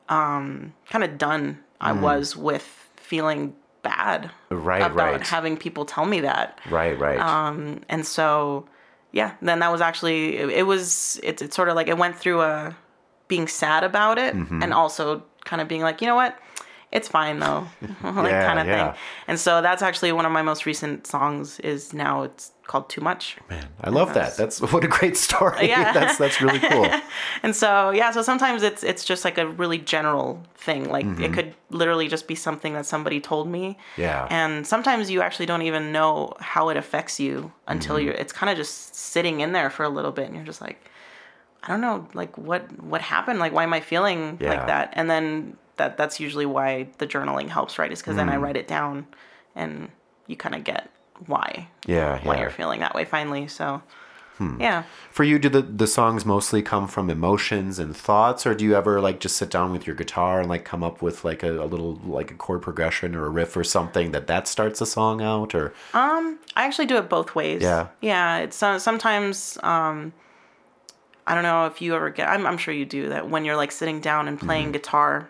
um 0.09 0.73
kind 0.89 1.05
of 1.05 1.19
done 1.19 1.59
I 1.81 1.93
was 1.93 2.37
with 2.37 2.89
feeling 2.97 3.55
bad 3.83 4.31
Mm. 4.51 4.65
Right, 4.65 4.83
about 4.83 4.97
right. 4.97 5.27
having 5.27 5.57
people 5.57 5.85
tell 5.85 6.05
me 6.05 6.21
that 6.21 6.59
Right, 6.69 6.99
right. 6.99 7.19
um, 7.19 7.81
and 7.89 8.05
so 8.07 8.67
yeah 9.13 9.33
then 9.43 9.59
that 9.61 9.71
was 9.73 9.81
actually 9.81 10.37
it, 10.37 10.49
it 10.51 10.63
was 10.65 11.19
it's 11.23 11.43
it's 11.43 11.57
sort 11.57 11.69
of 11.69 11.75
like 11.75 11.89
it 11.89 11.99
went 11.99 12.17
through 12.17 12.41
a 12.43 12.77
being 13.29 13.47
sad 13.49 13.85
about 13.85 14.19
it 14.19 14.35
Mm-hmm. 14.35 14.63
and 14.63 14.73
also 14.75 15.23
kind 15.45 15.61
of 15.63 15.69
being 15.69 15.83
like 15.83 16.01
you 16.01 16.07
know 16.07 16.15
what 16.17 16.39
it's 16.93 17.07
fine 17.09 17.39
though 17.39 17.67
like 18.03 18.31
Yeah, 18.33 18.47
kind 18.47 18.59
of 18.59 18.67
yeah. 18.67 18.93
thing 18.93 19.01
and 19.29 19.39
so 19.39 19.63
that's 19.63 19.83
actually 19.83 20.13
one 20.13 20.27
of 20.27 20.33
my 20.33 20.43
most 20.43 20.67
recent 20.67 21.07
songs 21.07 21.61
is 21.61 21.93
now 21.93 22.23
it's 22.23 22.53
called 22.67 22.89
too 22.89 23.01
much 23.01 23.37
Man, 23.49 23.67
I 23.81 23.91
love 23.91 24.15
that. 24.15 24.37
That's 24.37 24.61
what 24.73 24.85
a 24.85 24.89
great 24.89 25.17
story. 25.17 25.69
Yeah. 25.69 25.93
that's 25.99 26.19
that's 26.19 26.41
really 26.41 26.61
cool. 26.61 26.87
and 27.43 27.55
so 27.55 27.91
yeah 27.91 28.11
so 28.13 28.23
sometimes 28.23 28.63
it's 28.63 28.83
it's 28.85 29.05
just 29.05 29.25
like 29.25 29.39
a 29.39 29.47
really 29.47 29.79
general 29.79 30.43
thing 30.57 30.89
like 30.89 31.05
Mm-hmm. 31.07 31.25
it 31.25 31.33
could 31.33 31.55
literally 31.71 32.09
just 32.09 32.27
be 32.29 32.35
something 32.35 32.73
that 32.75 32.87
somebody 32.87 33.21
told 33.21 33.49
me 33.49 33.77
Yeah. 33.97 34.27
and 34.31 34.67
sometimes 34.67 35.11
you 35.11 35.21
actually 35.23 35.47
don't 35.47 35.63
even 35.63 35.93
know 35.93 36.33
how 36.41 36.69
it 36.71 36.77
affects 36.77 37.19
you 37.21 37.53
until 37.67 37.97
Mm-hmm. 37.97 38.05
you're 38.07 38.15
it's 38.15 38.33
kind 38.33 38.51
of 38.51 38.57
just 38.57 38.95
sitting 38.95 39.41
in 39.41 39.53
there 39.53 39.71
for 39.71 39.85
a 39.85 39.89
little 39.89 40.13
bit 40.13 40.27
and 40.27 40.35
you're 40.37 40.45
just 40.53 40.61
like 40.61 40.79
i 41.65 41.69
don't 41.69 41.81
know 41.81 42.07
like 42.15 42.37
what 42.39 42.63
what 42.83 43.01
happened 43.01 43.39
like 43.39 43.53
why 43.53 43.63
am 43.65 43.73
i 43.73 43.81
feeling 43.81 44.39
Yeah. 44.41 44.51
like 44.51 44.67
that 44.67 44.93
and 44.95 45.09
then 45.11 45.57
that 45.81 45.97
that's 45.97 46.21
usually 46.21 46.47
why 46.57 46.69
the 46.99 47.07
journaling 47.07 47.49
helps 47.49 47.79
right 47.79 47.93
is 47.93 48.01
because 48.01 48.17
then 48.17 48.29
i 48.29 48.37
Mm. 48.37 48.43
write 48.45 48.57
it 48.63 48.69
down 48.69 49.07
and 49.61 49.89
you 50.29 50.37
kind 50.37 50.55
of 50.55 50.63
get 50.65 50.83
why 51.27 51.69
Yeah, 51.87 52.21
why 52.25 52.35
yeah. 52.35 52.41
you're 52.43 52.51
feeling 52.61 52.81
that 52.81 52.95
way 52.95 53.05
finally 53.05 53.49
so 53.49 53.83
Hmm. 54.39 54.59
yeah 54.59 54.85
For 55.11 55.23
you, 55.23 55.39
do 55.39 55.51
the, 55.51 55.61
the 55.61 55.87
songs 55.87 56.25
mostly 56.25 56.63
come 56.63 56.89
from 56.89 57.11
emotions 57.11 57.79
and 57.79 57.95
thoughts, 57.95 58.47
or 58.47 58.55
do 58.55 58.65
you 58.65 58.75
ever 58.75 58.99
like 58.99 59.21
just 59.21 59.37
sit 59.37 59.51
down 59.51 59.71
with 59.71 59.87
your 59.87 59.95
guitar 59.95 60.41
and 60.41 60.49
like 60.49 60.65
come 60.65 60.83
up 60.83 61.03
with 61.03 61.25
like 61.27 61.43
a, 61.43 61.53
a 61.63 61.69
little 61.73 61.93
like 62.19 62.31
a 62.31 62.35
chord 62.45 62.63
progression 62.63 63.15
or 63.15 63.27
a 63.27 63.29
riff 63.29 63.55
or 63.55 63.65
something 63.65 64.13
that 64.13 64.27
that 64.29 64.49
starts 64.49 64.81
a 64.81 64.87
song 64.87 65.21
out? 65.21 65.55
Or 65.55 65.75
um, 65.93 66.39
I 66.57 66.65
actually 66.65 66.87
do 66.87 66.97
it 66.97 67.11
both 67.11 67.35
ways. 67.35 67.61
Yeah. 67.61 67.89
Yeah. 68.01 68.39
It's 68.39 68.63
uh, 68.63 68.79
sometimes, 68.79 69.59
um, 69.63 70.15
I 71.27 71.35
don't 71.35 71.43
know 71.45 71.67
if 71.67 71.83
you 71.83 71.95
ever 71.95 72.09
get, 72.09 72.27
I'm, 72.27 72.47
I'm 72.47 72.57
sure 72.57 72.73
you 72.73 72.87
do 72.87 73.11
that 73.11 73.29
when 73.29 73.45
you're 73.45 73.57
like 73.57 73.73
sitting 73.73 74.01
down 74.01 74.27
and 74.27 74.41
playing 74.41 74.67
Mm-hmm. 74.69 74.73
guitar 74.73 75.29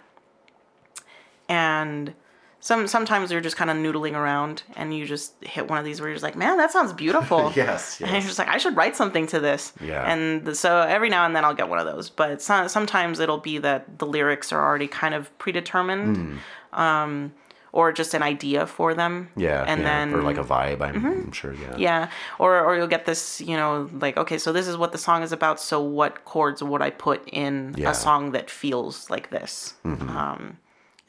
and 1.51 2.15
some, 2.63 2.87
sometimes 2.87 3.33
you're 3.33 3.41
just 3.41 3.57
kind 3.57 3.71
of 3.71 3.77
noodling 3.79 4.15
around 4.15 4.63
and 4.77 4.95
you 4.95 5.07
just 5.07 5.33
hit 5.43 5.69
one 5.69 5.79
of 5.79 5.85
these 5.85 5.99
where 5.99 6.09
you're 6.11 6.15
just 6.15 6.23
like, 6.23 6.37
man, 6.37 6.59
that 6.59 6.71
sounds 6.71 6.93
beautiful. 6.93 7.51
Yes, 7.57 8.01
And 8.03 8.11
you're 8.11 8.21
just 8.21 8.39
like, 8.39 8.49
I 8.49 8.59
should 8.59 8.77
write 8.77 8.97
something 8.97 9.27
to 9.29 9.41
this. 9.41 9.73
Yeah. 9.81 10.05
And 10.11 10.55
so 10.57 10.81
every 10.81 11.09
now 11.09 11.25
and 11.25 11.35
then 11.35 11.43
I'll 11.45 11.55
get 11.55 11.69
one 11.71 11.79
of 11.79 11.87
those, 11.87 12.11
but 12.11 12.43
so, 12.43 12.67
sometimes 12.69 13.19
it'll 13.19 13.39
be 13.39 13.57
that 13.59 13.99
the 13.99 14.07
lyrics 14.07 14.53
are 14.53 14.63
already 14.63 14.89
kind 14.89 15.15
of 15.15 15.37
predetermined. 15.39 16.39
Um, 16.73 17.33
or 17.73 17.93
just 17.93 18.15
an 18.15 18.23
idea 18.23 18.67
for 18.67 18.95
them. 18.95 19.29
Yeah, 19.37 19.65
And 19.67 19.81
yeah, 19.83 19.87
then 19.87 20.15
or 20.15 20.23
like 20.23 20.39
a 20.39 20.43
vibe. 20.45 20.81
I'm, 20.83 21.07
I'm 21.07 21.31
sure. 21.33 21.55
Yeah. 21.55 21.77
yeah, 21.79 22.11
or 22.41 22.59
or 22.61 22.77
you'll 22.77 22.89
get 22.89 23.07
this, 23.07 23.41
you 23.41 23.57
know, 23.57 23.89
like 24.01 24.17
okay, 24.17 24.39
so 24.39 24.53
this 24.53 24.67
is 24.67 24.77
what 24.77 24.91
the 24.91 24.99
song 24.99 25.23
is 25.23 25.31
about. 25.31 25.61
So 25.61 25.81
what 25.81 26.25
chords 26.25 26.65
would 26.65 26.83
I 26.83 26.91
put 26.91 27.23
in 27.29 27.77
Yeah. 27.79 27.91
a 27.93 27.95
song 27.95 28.33
that 28.33 28.51
feels 28.51 29.09
like 29.09 29.31
this? 29.31 29.75
Um, 29.85 30.59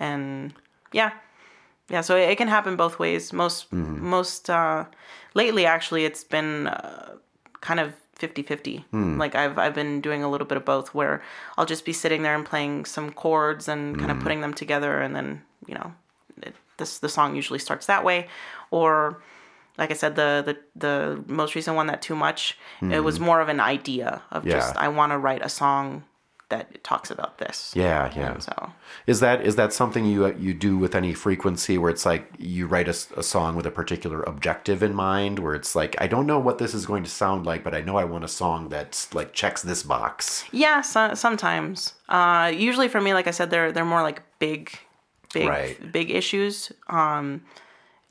and 0.02 0.54
yeah, 0.92 1.12
yeah. 1.90 2.02
So 2.02 2.16
it, 2.18 2.30
it 2.32 2.38
can 2.38 2.48
happen 2.48 2.76
both 2.76 3.00
ways. 3.00 3.32
Most 3.34 3.72
most 4.02 4.50
uh, 4.50 4.86
lately, 5.34 5.66
actually, 5.66 6.06
it's 6.06 6.24
been 6.24 6.68
uh, 6.68 7.16
kind 7.62 7.80
of 7.80 7.94
50-50. 8.20 8.84
Like 9.20 9.36
I've 9.36 9.58
I've 9.58 9.76
been 9.76 10.02
doing 10.02 10.24
a 10.24 10.30
little 10.30 10.48
bit 10.48 10.58
of 10.58 10.66
both, 10.66 10.94
where 10.94 11.22
I'll 11.58 11.70
just 11.70 11.86
be 11.86 11.94
sitting 11.94 12.24
there 12.24 12.36
and 12.36 12.46
playing 12.46 12.86
some 12.86 13.12
chords 13.14 13.68
and 13.68 13.98
kind 14.00 14.12
of 14.12 14.18
putting 14.24 14.42
them 14.42 14.54
together, 14.54 15.02
and 15.04 15.16
then 15.16 15.42
you 15.68 15.76
know, 15.76 15.94
it, 16.44 16.54
this 16.78 17.00
the 17.00 17.10
song 17.10 17.36
usually 17.36 17.60
starts 17.60 17.86
that 17.88 18.04
way, 18.04 18.28
or 18.72 19.22
like 19.78 19.92
I 19.92 19.96
said, 19.96 20.16
the 20.16 20.44
the 20.46 20.56
the 20.76 21.24
most 21.28 21.56
recent 21.56 21.76
one, 21.76 21.88
that 21.88 22.02
too 22.02 22.16
much, 22.16 22.58
it 22.82 23.04
was 23.04 23.20
more 23.20 23.42
of 23.42 23.50
an 23.50 23.60
idea 23.60 24.22
of 24.32 24.44
just 24.46 24.74
Mm-hmm. 24.76 24.86
I 24.86 24.88
want 24.98 25.12
to 25.14 25.18
write 25.18 25.46
a 25.46 25.50
song 25.50 26.04
that 26.52 26.84
talks 26.84 27.10
about 27.10 27.40
this. 27.40 27.74
Yeah, 27.76 28.12
yeah. 28.16 28.34
And 28.34 28.44
so 28.44 28.72
Is 29.08 29.20
that 29.20 29.42
is 29.42 29.56
that 29.56 29.74
something 29.74 30.06
you 30.06 30.26
uh, 30.26 30.34
you 30.38 30.54
do 30.54 30.78
with 30.78 30.94
any 30.96 31.14
frequency 31.14 31.78
where 31.80 31.90
it's 31.90 32.06
like 32.06 32.24
you 32.38 32.68
write 32.68 32.88
a, 32.88 32.96
a, 33.18 33.24
song 33.24 33.56
with 33.56 33.66
a 33.66 33.72
particular 33.72 34.22
objective 34.24 34.84
in 34.84 34.94
mind 34.94 35.40
where 35.40 35.56
it's 35.56 35.74
like 35.76 35.96
I 36.00 36.08
don't 36.08 36.28
know 36.28 36.38
what 36.40 36.58
this 36.60 36.74
is 36.76 36.86
going 36.86 37.04
to 37.04 37.10
sound 37.10 37.46
like 37.46 37.64
but 37.64 37.74
I 37.74 37.82
know 37.82 37.96
I 37.98 38.04
want 38.06 38.24
a 38.24 38.28
song 38.28 38.70
that's 38.70 39.14
like 39.16 39.34
checks 39.34 39.62
this 39.64 39.82
box. 39.84 40.44
yeah, 40.52 40.82
so, 40.82 41.14
sometimes. 41.16 41.94
Uh, 42.08 42.52
usually 42.54 42.88
for 42.90 43.02
me, 43.02 43.14
like 43.14 43.28
I 43.28 43.32
said, 43.32 43.50
they're 43.50 43.72
they're 43.72 43.86
more 43.96 44.04
like 44.04 44.22
big, 44.40 44.78
big, 45.34 45.48
Right. 45.48 45.92
big 45.92 46.12
issues. 46.12 46.72
Um, 46.88 47.42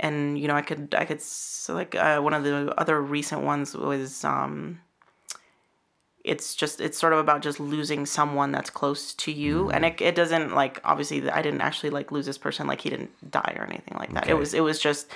and 0.03 0.39
you 0.39 0.49
know, 0.49 0.55
I 0.57 0.63
could 0.63 0.95
I 0.97 1.05
could 1.05 1.19
s- 1.19 1.69
like 1.71 1.95
uh, 1.95 2.21
one 2.21 2.33
of 2.33 2.43
the 2.43 2.73
other 2.81 2.97
recent 3.03 3.43
ones 3.43 3.77
was 3.77 4.25
um, 4.25 4.81
it's 6.25 6.55
just 6.55 6.81
it's 6.81 6.99
sort 6.99 7.13
of 7.13 7.19
about 7.19 7.41
just 7.41 7.59
losing 7.61 8.05
someone 8.05 8.53
that's 8.53 8.71
close 8.71 9.15
to 9.15 9.33
you. 9.33 9.65
Mm-hmm. 9.65 9.75
And 9.75 9.85
it, 9.87 10.01
it 10.01 10.15
doesn't 10.15 10.55
like 10.55 10.81
obviously 10.85 11.29
i 11.31 11.43
didn't 11.43 11.61
actually 11.61 11.91
like 11.91 12.13
lose 12.13 12.27
this 12.27 12.39
person 12.39 12.67
like 12.67 12.81
he 12.81 12.91
didn't 12.91 13.11
die 13.31 13.55
or 13.59 13.65
anything 13.65 13.97
like 13.99 14.13
that. 14.15 14.25
Okay. 14.25 14.33
it 14.33 14.35
was 14.35 14.55
it 14.55 14.61
was 14.61 14.79
just 14.79 15.11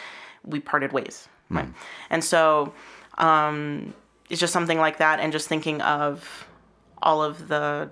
we 0.45 0.61
parted 0.61 0.93
ways. 0.93 1.29
Hmm. 1.49 1.57
Right. 1.57 1.69
And 2.11 2.25
so 2.25 2.73
um 3.19 3.95
it's 4.31 4.41
just 4.41 4.53
something 4.53 4.79
like 4.79 4.99
that 4.99 5.21
and 5.21 5.33
just 5.33 5.49
thinking 5.49 5.81
of 5.83 6.47
all 7.03 7.23
of 7.23 7.49
the 7.49 7.91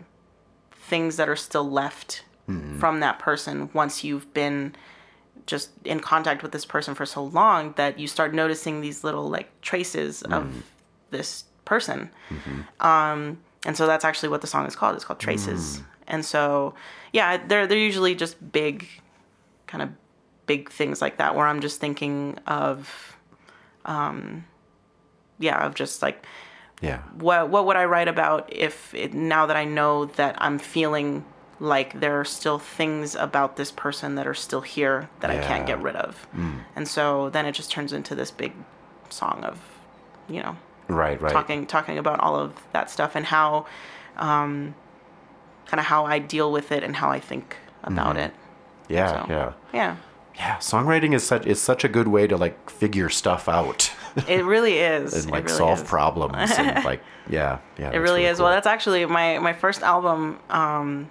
things 0.72 1.16
that 1.16 1.28
are 1.28 1.36
still 1.36 1.70
left 1.70 2.24
hmm. 2.46 2.78
from 2.78 3.00
that 3.00 3.18
person 3.18 3.68
once 3.74 4.02
you've 4.02 4.32
been 4.32 4.74
just 5.44 5.70
in 5.84 6.00
contact 6.00 6.42
with 6.42 6.52
this 6.52 6.64
person 6.64 6.94
for 6.94 7.04
so 7.04 7.24
long 7.24 7.74
that 7.76 7.98
you 7.98 8.06
start 8.06 8.32
noticing 8.32 8.80
these 8.80 9.04
little 9.04 9.28
like 9.28 9.60
traces 9.60 10.22
of 10.22 10.44
hmm. 10.44 10.60
this 11.10 11.44
person 11.64 12.10
um, 12.80 13.38
and 13.64 13.76
so 13.76 13.86
that's 13.86 14.04
actually 14.04 14.28
what 14.28 14.40
the 14.40 14.46
song 14.48 14.66
is 14.66 14.74
called. 14.74 14.96
It's 14.96 15.04
called 15.04 15.20
Traces. 15.20 15.82
And 16.08 16.24
so, 16.24 16.74
yeah, 17.12 17.36
they're 17.46 17.66
they're 17.68 17.78
usually 17.78 18.14
just 18.16 18.34
big, 18.52 18.88
kind 19.68 19.82
of 19.82 19.90
big 20.46 20.68
things 20.70 21.00
like 21.00 21.18
that, 21.18 21.36
where 21.36 21.46
I'm 21.46 21.60
just 21.60 21.78
thinking 21.80 22.38
of, 22.46 23.16
um, 23.84 24.44
yeah, 25.38 25.64
of 25.64 25.74
just 25.74 26.02
like 26.02 26.26
Yeah. 26.80 26.98
what 27.14 27.48
what 27.50 27.66
would 27.66 27.76
I 27.76 27.84
write 27.84 28.08
about 28.08 28.52
if 28.52 28.92
it, 28.94 29.14
now 29.14 29.46
that 29.46 29.56
I 29.56 29.64
know 29.64 30.06
that 30.06 30.34
I'm 30.38 30.58
feeling 30.58 31.24
like 31.60 32.00
there 32.00 32.18
are 32.18 32.24
still 32.24 32.58
things 32.58 33.14
about 33.14 33.54
this 33.56 33.70
person 33.70 34.16
that 34.16 34.26
are 34.26 34.34
still 34.34 34.62
here 34.62 35.08
that 35.20 35.30
I 35.30 35.38
can't 35.38 35.66
get 35.66 35.80
rid 35.80 35.94
of, 35.94 36.26
and 36.74 36.88
so 36.88 37.30
then 37.30 37.46
it 37.46 37.52
just 37.52 37.70
turns 37.70 37.92
into 37.92 38.16
this 38.16 38.32
big 38.32 38.52
song 39.08 39.44
of, 39.44 39.60
you 40.28 40.42
know, 40.42 40.56
Right, 40.94 41.20
right. 41.20 41.32
talking 41.32 41.66
talking 41.66 41.98
about 41.98 42.20
all 42.20 42.36
of 42.36 42.54
that 42.72 42.90
stuff 42.90 43.14
and 43.16 43.26
how 43.26 43.66
um 44.16 44.74
kind 45.66 45.80
of 45.80 45.86
how 45.86 46.04
I 46.04 46.18
deal 46.18 46.52
with 46.52 46.70
it 46.72 46.82
and 46.84 46.96
how 46.96 47.10
I 47.10 47.18
think 47.20 47.56
about 47.82 48.16
it. 48.16 48.32
yeah, 48.88 49.08
So, 49.08 49.16
Mm-hmm. 49.16 49.30
yeah. 49.32 49.52
Yeah. 49.72 49.96
Yeah, 50.34 50.56
songwriting 50.58 51.14
is 51.14 51.24
such 51.26 51.46
is 51.46 51.60
such 51.60 51.84
a 51.84 51.88
good 51.88 52.08
way 52.08 52.26
to 52.26 52.36
like 52.38 52.70
figure 52.70 53.08
stuff 53.10 53.48
out 53.48 53.92
It 54.28 54.44
really 54.44 54.78
is. 54.94 55.12
and 55.14 55.30
like 55.30 55.44
really 55.44 55.56
solve 55.58 55.82
is. 55.82 55.88
problems 55.88 56.50
and 56.52 56.82
like 56.90 57.02
yeah, 57.28 57.58
yeah. 57.78 57.90
It 57.92 57.98
really 57.98 58.24
is. 58.24 58.38
Well, 58.40 58.48
that's 58.50 58.66
actually 58.66 59.04
my 59.06 59.38
my 59.38 59.52
first 59.52 59.82
album 59.82 60.38
um 60.50 61.08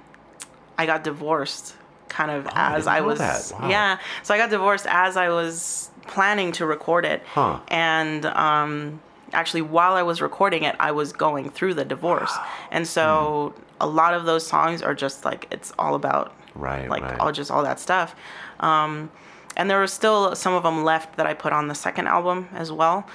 I 0.78 0.86
got 0.88 1.04
divorced 1.04 1.76
kind 2.10 2.32
of 2.32 2.48
Oh, 2.48 2.52
as 2.56 2.86
didn't 2.86 2.96
I 2.98 3.02
was. 3.02 3.20
Wow. 3.60 3.70
Yeah. 3.70 4.00
So 4.24 4.34
I 4.34 4.38
got 4.38 4.50
divorced 4.50 4.88
as 4.90 5.16
I 5.18 5.30
was 5.30 5.90
planning 6.08 6.52
to 6.54 6.66
record 6.66 7.06
it. 7.06 7.22
Huh. 7.28 7.60
And 7.68 8.26
um 8.26 9.02
actually 9.34 9.62
while 9.62 9.94
I 9.94 10.04
was 10.04 10.22
recording 10.22 10.64
it, 10.64 10.76
I 10.80 10.92
was 10.92 11.14
going 11.14 11.50
through 11.50 11.74
the 11.76 11.86
divorce. 11.86 12.34
And 12.72 12.88
so 12.88 13.54
Hmm. 13.56 13.62
a 13.82 13.88
lot 13.88 14.14
of 14.14 14.26
those 14.26 14.46
songs 14.46 14.82
are 14.82 14.94
just 14.96 15.26
like 15.26 15.48
it's 15.52 15.72
all 15.80 15.96
about 15.96 16.34
Right, 16.56 16.90
like 16.90 17.04
right. 17.04 17.20
all 17.20 17.32
just 17.32 17.50
all 17.52 17.64
that 17.64 17.80
stuff. 17.80 18.16
Um 18.60 19.10
and 19.58 19.70
there 19.70 19.80
was 19.82 19.92
still 19.94 20.36
some 20.36 20.54
of 20.54 20.64
them 20.64 20.84
left 20.84 21.18
that 21.18 21.26
I 21.28 21.34
put 21.34 21.52
on 21.54 21.68
the 21.68 21.76
second 21.76 22.08
album 22.08 22.48
as 22.54 22.72
well. 22.72 23.06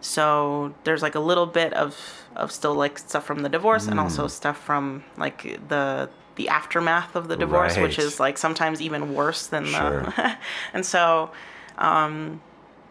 So 0.00 0.74
there's 0.84 1.02
like 1.02 1.14
a 1.14 1.20
little 1.20 1.46
bit 1.46 1.72
of 1.72 1.96
of 2.36 2.52
still 2.52 2.74
like 2.74 2.98
stuff 2.98 3.24
from 3.24 3.40
the 3.40 3.48
divorce 3.48 3.86
and 3.86 3.94
Hmm. 3.94 4.00
also 4.00 4.26
stuff 4.28 4.58
from 4.58 5.04
like 5.16 5.58
the 5.68 6.08
the 6.36 6.50
aftermath 6.50 7.16
of 7.16 7.28
the 7.28 7.36
divorce, 7.36 7.78
which 7.78 7.98
is 7.98 8.20
like 8.20 8.36
sometimes 8.36 8.82
even 8.82 9.14
worse 9.14 9.46
than 9.46 9.64
Sure. 9.64 10.02
the. 10.02 10.36
and 10.74 10.84
so, 10.84 11.30
um, 11.78 12.42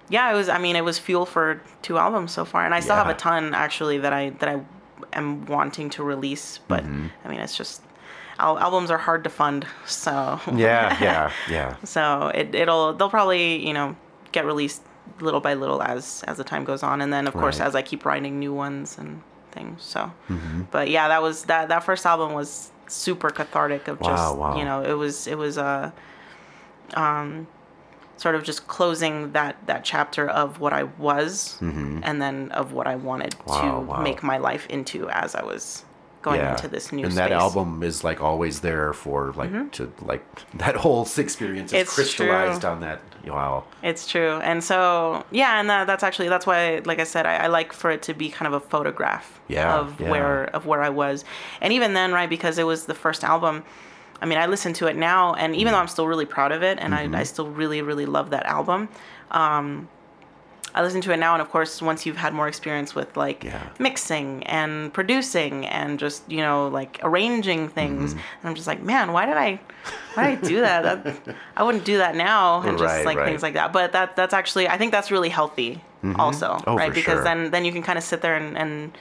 yeah, 0.10 0.32
it 0.32 0.36
was. 0.36 0.50
I 0.50 0.58
mean, 0.60 0.76
it 0.76 0.84
was 0.84 1.00
fuel 1.00 1.26
for 1.26 1.62
two 1.82 1.98
albums 1.98 2.32
so 2.32 2.46
far, 2.46 2.66
and 2.66 2.74
I 2.74 2.80
still 2.80 2.96
have 2.96 3.10
a 3.10 3.14
ton 3.16 3.54
actually 3.54 3.98
that 4.00 4.14
I 4.14 4.30
that 4.40 4.50
I 4.50 4.62
am 5.14 5.46
wanting 5.46 5.90
to 5.92 6.04
release. 6.04 6.60
But 6.68 6.84
Mm-hmm. 6.84 7.08
I 7.24 7.28
mean, 7.30 7.40
it's 7.40 7.58
just 7.58 7.82
al- 8.40 8.60
albums 8.60 8.92
are 8.92 8.98
hard 9.00 9.24
to 9.24 9.30
fund, 9.30 9.66
so 9.86 10.40
Yeah, 10.54 10.98
yeah, 11.02 11.32
yeah. 11.50 11.76
so 11.84 12.28
it 12.34 12.54
it'll 12.56 12.94
they'll 12.94 13.10
probably 13.10 13.66
you 13.66 13.74
know 13.74 13.96
get 14.32 14.46
released 14.46 14.84
little 15.22 15.40
by 15.42 15.54
little 15.54 15.82
as 15.82 16.24
as 16.28 16.38
the 16.38 16.44
time 16.44 16.64
goes 16.66 16.84
on, 16.84 17.02
and 17.02 17.12
then 17.14 17.28
of 17.28 17.34
course 17.34 17.60
as 17.60 17.74
I 17.76 17.82
keep 17.82 18.06
writing 18.06 18.40
new 18.40 18.54
ones 18.54 18.98
and 18.98 19.22
things. 19.52 19.82
So, 19.84 20.12
Mm-hmm. 20.30 20.64
but 20.72 20.90
yeah, 20.90 21.08
that 21.08 21.22
was 21.22 21.46
that 21.46 21.70
that 21.70 21.84
first 21.84 22.06
album 22.06 22.34
was 22.34 22.72
super 22.88 23.30
cathartic 23.32 23.88
of 23.88 23.98
just 24.00 24.10
Wow, 24.12 24.36
wow. 24.36 24.58
you 24.58 24.66
know 24.66 24.84
it 24.84 24.94
was 24.94 25.26
it 25.28 25.38
was 25.38 25.58
uh, 25.58 25.90
um 26.94 27.48
sort 28.18 28.36
of 28.36 28.44
just 28.44 28.68
closing 28.68 29.32
that 29.34 29.56
that 29.68 29.84
chapter 29.84 30.28
of 30.30 30.60
what 30.60 30.74
I 30.74 30.84
was 30.84 31.58
and 31.62 32.22
then 32.22 32.52
of 32.52 32.72
what 32.74 32.88
I 32.88 32.96
wanted 32.96 33.32
Mm-hmm. 33.36 33.50
Wow, 33.50 33.80
to 33.80 33.86
wow. 33.86 34.02
make 34.02 34.24
my 34.24 34.38
life 34.38 34.66
into 34.70 35.10
as 35.10 35.36
I 35.36 35.44
was 35.44 35.84
going 36.22 36.40
yeah. 36.40 36.52
into 36.54 36.68
this 36.68 36.92
new 36.92 37.04
and 37.04 37.14
space. 37.14 37.22
Mm-hmm. 37.22 37.30
that 37.30 37.40
album 37.40 37.84
is 37.84 38.04
like 38.04 38.20
always 38.20 38.62
there 38.62 38.94
for 38.94 39.32
like 39.34 39.72
to 39.74 39.92
like 40.02 40.24
that 40.56 40.76
whole 40.76 41.08
experience 41.18 41.72
is 41.72 41.82
It's 41.82 41.94
crystallized 41.94 42.62
true. 42.62 42.70
on 42.72 42.80
that 42.82 43.00
wow 43.28 43.64
It's 43.84 44.08
true. 44.08 44.40
And 44.42 44.64
so, 44.64 45.24
yeah, 45.32 45.60
and 45.60 45.70
that, 45.70 45.86
that's 45.88 46.04
actually, 46.04 46.30
that's 46.30 46.48
why, 46.48 46.82
like 46.86 47.00
I 47.00 47.04
said, 47.06 47.26
I, 47.28 47.36
I 47.46 47.48
like 47.48 47.74
for 47.74 47.90
it 47.92 48.02
to 48.04 48.14
be 48.14 48.30
kind 48.30 48.48
of 48.52 48.54
a 48.54 48.66
photograph 48.68 49.40
Yeah, 49.48 49.78
of 49.80 50.00
yeah. 50.02 50.10
where, 50.12 50.46
of 50.56 50.66
where 50.66 50.82
I 50.82 50.90
was. 50.90 51.26
And 51.62 51.72
even 51.74 51.94
then, 51.94 52.12
right, 52.14 52.30
because 52.30 52.58
it 52.58 52.66
was 52.66 52.86
the 52.86 52.94
first 52.96 53.24
album, 53.24 53.64
I 54.22 54.26
mean, 54.26 54.38
I 54.38 54.46
listen 54.46 54.74
to 54.74 54.88
it 54.88 54.96
now, 54.96 55.34
and 55.34 55.56
even 55.56 55.74
though 55.74 55.80
I'm 55.80 55.88
still 55.88 56.08
really 56.08 56.26
proud 56.26 56.52
of 56.52 56.64
it, 56.64 56.80
and 56.80 56.94
Mm-hmm. 56.94 57.16
I, 57.16 57.20
I 57.20 57.24
still 57.24 57.48
really, 57.50 57.82
really 57.82 58.06
love 58.06 58.30
that 58.32 58.46
album, 58.46 58.90
um, 59.32 59.90
I 60.74 60.82
listen 60.82 61.00
to 61.02 61.14
it 61.14 61.18
now, 61.18 61.34
and 61.34 61.42
of 61.42 61.50
course, 61.50 61.82
once 61.82 62.06
you've 62.06 62.18
had 62.18 62.34
more 62.34 62.48
experience 62.50 62.94
with 62.94 63.16
like 63.16 63.46
Yeah. 63.46 63.62
mixing 63.80 64.44
and 64.44 64.94
producing 64.94 65.66
and 65.66 65.98
just 65.98 66.30
you 66.30 66.40
know 66.40 66.68
like 66.68 67.00
arranging 67.02 67.70
things, 67.70 68.12
Mm-hmm. 68.12 68.20
and 68.42 68.50
I'm 68.50 68.56
just 68.56 68.68
like, 68.68 68.82
man, 68.82 69.14
why 69.14 69.26
did 69.26 69.38
I, 69.38 69.60
why 70.16 70.32
did 70.36 70.40
I 70.44 70.48
do 70.48 70.60
that? 70.62 70.82
that 70.84 71.36
I 71.56 71.64
wouldn't 71.64 71.86
do 71.86 71.98
that 72.00 72.16
now, 72.16 72.62
and 72.62 72.78
just 72.78 72.94
Right, 72.94 73.06
like 73.06 73.18
right. 73.18 73.26
things 73.26 73.42
like 73.42 73.54
that. 73.54 73.72
But 73.72 73.94
that 73.94 74.16
that's 74.18 74.34
actually, 74.34 74.68
I 74.68 74.78
think 74.78 74.92
that's 74.92 75.12
really 75.12 75.30
healthy, 75.30 75.82
also, 76.18 76.62
Oh, 76.68 76.76
right? 76.76 76.94
Because 76.94 77.16
sure. 77.20 77.24
then 77.24 77.52
then 77.52 77.64
you 77.64 77.72
can 77.72 77.82
kind 77.84 77.98
of 77.98 78.04
sit 78.04 78.22
there 78.22 78.36
and. 78.36 78.58
and 78.58 78.98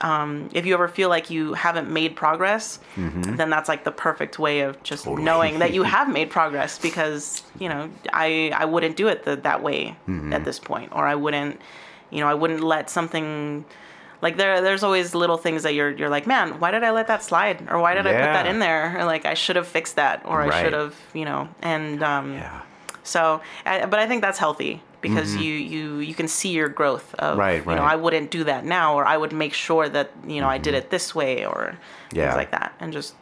um, 0.00 0.48
if 0.52 0.66
you 0.66 0.74
ever 0.74 0.88
feel 0.88 1.08
like 1.08 1.30
you 1.30 1.54
haven't 1.54 1.90
made 1.90 2.16
progress, 2.16 2.78
then 2.96 3.50
that's 3.50 3.68
like 3.68 3.84
the 3.84 3.90
perfect 3.92 4.38
way 4.38 4.60
of 4.60 4.82
just 4.82 5.04
Mm-hmm. 5.04 5.10
Totally. 5.10 5.24
knowing 5.24 5.58
that 5.60 5.72
you 5.72 5.82
have 5.96 6.08
made 6.08 6.30
progress 6.30 6.78
because 6.78 7.42
you 7.58 7.68
know 7.68 7.88
I 8.12 8.52
I 8.54 8.64
wouldn't 8.66 8.96
do 8.96 9.08
it 9.08 9.24
the, 9.24 9.36
that 9.36 9.62
way 9.62 9.96
Mm-hmm. 10.08 10.32
at 10.32 10.44
this 10.44 10.58
point, 10.58 10.92
or 10.92 11.06
I 11.06 11.14
wouldn't, 11.14 11.60
you 12.10 12.20
know, 12.20 12.28
I 12.28 12.34
wouldn't 12.34 12.62
let 12.62 12.90
something 12.90 13.64
like 14.22 14.36
there 14.36 14.60
there's 14.60 14.82
always 14.82 15.14
little 15.14 15.36
things 15.38 15.62
that 15.62 15.74
you're 15.74 15.90
you're 15.90 16.08
like, 16.10 16.26
man, 16.26 16.58
why 16.60 16.70
did 16.70 16.82
I 16.84 16.90
let 16.90 17.06
that 17.08 17.22
slide, 17.22 17.66
or 17.70 17.78
why 17.78 17.94
did 17.94 18.06
I 18.06 18.12
put 18.12 18.32
that 18.32 18.46
in 18.46 18.58
there, 18.58 18.98
or 18.98 19.04
like 19.04 19.24
I 19.26 19.34
should 19.34 19.56
have 19.56 19.66
fixed 19.66 19.96
that, 19.96 20.22
or 20.24 20.40
I 20.42 20.62
should 20.62 20.72
have, 20.72 20.94
you 21.14 21.24
know, 21.24 21.48
and 21.62 22.02
um, 22.02 22.32
yeah 22.34 22.62
so, 23.02 23.40
I, 23.64 23.86
but 23.86 24.00
I 24.00 24.08
think 24.08 24.20
that's 24.20 24.36
healthy 24.38 24.82
because 25.00 25.36
you 25.36 25.52
you 25.52 25.98
you 25.98 26.14
can 26.14 26.28
see 26.28 26.50
your 26.50 26.68
growth 26.68 27.14
of 27.16 27.32
Mm-hmm. 27.38 27.40
Right, 27.40 27.64
you 27.66 27.74
know. 27.76 27.82
I 27.82 27.96
wouldn't 27.96 28.30
do 28.30 28.44
that 28.44 28.64
now 28.64 28.94
or 28.94 29.04
I 29.06 29.16
would 29.16 29.32
make 29.32 29.54
sure 29.54 29.88
that 29.88 30.10
you 30.26 30.40
know 30.40 30.48
I 30.48 30.58
did 30.58 30.74
it 30.74 30.90
this 30.90 31.14
way 31.14 31.44
or 31.46 31.76
Mm-hmm. 31.76 32.16
Yeah. 32.16 32.24
things 32.26 32.36
like 32.36 32.50
that 32.52 32.72
and 32.80 32.92
just 32.92 33.14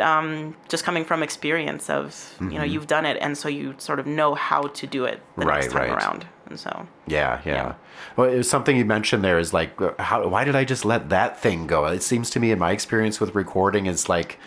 um, 0.00 0.54
just 0.68 0.84
coming 0.84 1.04
from 1.04 1.22
experience 1.22 1.90
of 1.90 2.34
you 2.40 2.56
know 2.58 2.64
you've 2.64 2.86
done 2.86 3.04
it 3.04 3.16
and 3.20 3.36
so 3.36 3.48
you 3.48 3.74
sort 3.78 3.98
of 3.98 4.06
know 4.06 4.34
how 4.34 4.62
to 4.62 4.86
do 4.86 5.04
it 5.04 5.20
the 5.36 5.40
Mm-hmm. 5.42 5.48
Right, 5.48 5.60
next 5.62 5.72
time 5.72 5.90
right. 5.90 6.02
around 6.02 6.26
and 6.46 6.58
so 6.58 6.86
Yeah, 7.06 7.40
yeah. 7.44 7.54
Yeah. 7.54 7.74
Well, 8.16 8.30
it 8.30 8.36
was 8.36 8.48
something 8.50 8.76
you 8.76 8.84
mentioned 8.84 9.22
there 9.22 9.38
is 9.38 9.52
like, 9.52 9.80
uh, 9.80 9.92
how? 9.98 10.26
Why 10.26 10.42
did 10.44 10.56
I 10.56 10.64
just 10.64 10.84
let 10.84 11.10
that 11.10 11.38
thing 11.40 11.66
go? 11.66 11.84
It 11.86 12.02
seems 12.02 12.30
to 12.30 12.40
me, 12.40 12.50
in 12.50 12.58
my 12.58 12.72
experience 12.72 13.20
with 13.20 13.34
recording, 13.34 13.86
is 13.86 14.08
like, 14.08 14.38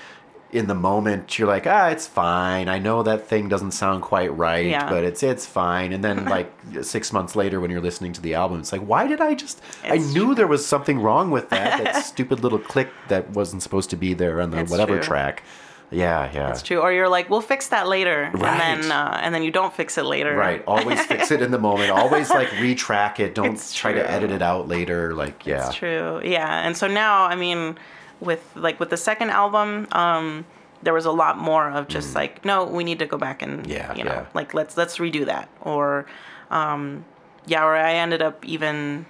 in 0.54 0.68
the 0.68 0.76
moment, 0.76 1.38
you're 1.40 1.48
like, 1.48 1.66
ah, 1.68 1.88
it's 1.90 2.06
fine. 2.08 2.70
I 2.70 2.78
know 2.80 3.04
that 3.04 3.28
thing 3.28 3.50
doesn't 3.50 3.72
sound 3.72 4.04
quite 4.04 4.36
right, 4.38 4.66
Yeah. 4.66 4.88
but 4.90 5.04
it's 5.04 5.24
it's 5.24 5.46
fine. 5.46 5.92
And 5.92 6.04
then 6.04 6.26
like 6.38 6.52
six 6.84 7.12
months 7.12 7.36
later, 7.36 7.60
when 7.60 7.72
you're 7.72 7.82
listening 7.82 8.14
to 8.14 8.22
the 8.22 8.36
album, 8.36 8.60
it's 8.60 8.72
like, 8.72 8.82
why 8.82 9.08
did 9.08 9.20
I 9.20 9.34
just? 9.34 9.62
I 9.84 9.96
It's 9.96 10.14
knew 10.14 10.36
there 10.36 10.48
was 10.48 10.66
something 10.66 11.00
wrong 11.02 11.32
with 11.32 11.50
that. 11.50 11.84
That 11.84 12.06
stupid 12.14 12.42
little 12.42 12.60
click 12.60 12.90
that 13.08 13.32
wasn't 13.32 13.64
supposed 13.64 13.90
to 13.90 13.96
be 13.98 14.14
there 14.14 14.40
on 14.42 14.52
the 14.52 14.60
It's 14.60 14.72
whatever 14.72 14.96
true. 14.98 15.04
track. 15.04 15.44
Yeah, 15.92 16.30
yeah. 16.34 16.48
That's 16.48 16.64
true 16.64 16.80
or 16.80 16.92
you're 16.92 17.08
like 17.10 17.30
we'll 17.30 17.42
fix 17.42 17.68
that 17.68 17.88
later 17.88 18.32
Right. 18.34 18.60
and 18.62 18.84
then 18.84 18.92
uh, 18.92 19.20
and 19.22 19.34
then 19.36 19.44
you 19.44 19.52
don't 19.52 19.72
fix 19.72 19.96
it 20.00 20.06
later 20.06 20.36
Right. 20.36 20.64
Always 20.66 21.00
fix 21.06 21.30
it 21.30 21.42
in 21.44 21.52
the 21.52 21.60
moment. 21.60 21.92
Always 22.02 22.32
like 22.32 22.48
retrack 22.66 23.20
it. 23.20 23.36
Don't 23.36 23.54
It's 23.54 23.76
try 23.76 23.94
to 23.94 24.10
edit 24.10 24.32
it 24.32 24.42
out 24.42 24.68
later. 24.68 25.14
Like, 25.14 25.46
yeah. 25.46 25.68
It's 25.68 25.76
true. 25.76 26.20
Yeah. 26.24 26.66
And 26.66 26.76
so 26.76 26.88
now, 26.88 27.26
I 27.26 27.36
mean, 27.36 27.78
with 28.24 28.42
like 28.56 28.80
with 28.80 28.90
the 28.90 28.98
second 28.98 29.30
album, 29.30 29.88
um, 29.92 30.46
there 30.82 30.94
was 30.94 31.06
a 31.06 31.12
lot 31.12 31.38
more 31.38 31.70
of 31.70 31.88
just 31.88 32.16
like, 32.16 32.44
no, 32.44 32.66
we 32.66 32.84
need 32.84 33.00
to 33.00 33.06
go 33.06 33.18
back 33.18 33.42
and 33.42 33.64
Mm. 33.66 33.70
Yeah, 33.70 33.96
you 33.96 34.04
know, 34.04 34.12
yeah. 34.12 34.26
like 34.34 34.54
let's 34.54 34.76
let's 34.78 34.98
redo 34.98 35.26
that. 35.26 35.50
Or 35.62 36.06
um 36.52 37.06
yeah, 37.46 37.64
or 37.64 37.76
I 37.76 37.94
ended 37.94 38.22
up 38.22 38.46
even 38.46 39.06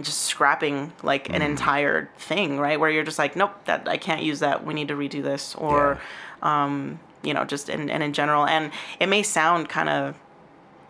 just 0.00 0.22
scrapping 0.22 0.92
like 1.02 1.28
Mm. 1.28 1.36
an 1.36 1.42
entire 1.42 2.08
thing, 2.18 2.58
right? 2.58 2.78
Where 2.80 2.90
you're 2.90 3.04
just 3.04 3.18
like, 3.18 3.36
nope, 3.36 3.52
that 3.66 3.86
I 3.88 3.96
can't 3.98 4.22
use 4.22 4.40
that. 4.40 4.64
We 4.64 4.74
need 4.74 4.88
to 4.88 4.94
redo 4.94 5.22
this. 5.22 5.54
Or 5.54 5.98
um, 6.42 6.98
you 7.22 7.32
know, 7.34 7.44
just 7.44 7.68
in 7.68 7.88
and 7.90 8.02
in 8.02 8.12
general. 8.12 8.44
And 8.46 8.72
it 8.98 9.08
may 9.08 9.22
sound 9.22 9.68
kind 9.68 9.88
of 9.88 10.16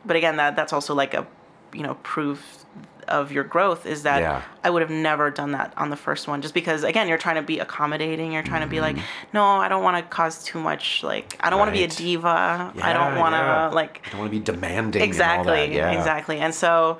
but 0.05 0.17
again 0.17 0.37
that 0.37 0.57
that's 0.57 0.73
also 0.73 0.95
like 0.95 1.15
a 1.15 1.27
you 1.73 1.83
know 1.83 1.95
proof 2.03 2.62
of 3.09 3.33
your 3.33 3.45
growth 3.45 3.87
is 3.87 4.03
that 4.05 4.21
Yeah. 4.21 4.43
I 4.65 4.71
would 4.71 4.83
have 4.83 4.91
never 4.91 5.31
done 5.31 5.53
that 5.53 5.73
on 5.77 5.91
the 5.91 5.97
first 5.97 6.29
one 6.29 6.41
just 6.43 6.55
because 6.55 6.85
again 6.85 7.09
you're 7.09 7.19
trying 7.19 7.37
to 7.37 7.43
be 7.43 7.59
accommodating 7.59 8.33
you're 8.33 8.43
trying 8.43 8.61
to 8.63 8.67
be 8.69 8.81
like 8.81 8.97
Mm-hmm. 8.97 9.05
no 9.35 9.45
I 9.45 9.69
don't 9.69 9.83
want 9.83 9.97
to 9.97 10.03
cause 10.03 10.43
too 10.45 10.61
much 10.61 11.03
like 11.03 11.37
I 11.41 11.51
don't 11.51 11.59
want 11.59 11.69
to 11.71 11.73
be 11.73 11.85
a 11.85 11.89
Right. 11.89 11.97
diva 11.97 12.73
I 12.83 12.93
don't 12.93 13.19
want 13.19 13.35
to 13.35 13.39
yeah. 13.39 13.69
like 13.69 14.03
I 14.07 14.11
don't 14.11 14.21
want 14.21 14.33
to 14.33 14.39
be 14.39 14.45
demanding. 14.45 15.03
exactly 15.03 15.65
And 15.65 15.73
all 15.75 15.79
that. 15.83 15.93
Yeah. 15.93 15.99
exactly 15.99 16.39
and 16.39 16.55
so 16.55 16.99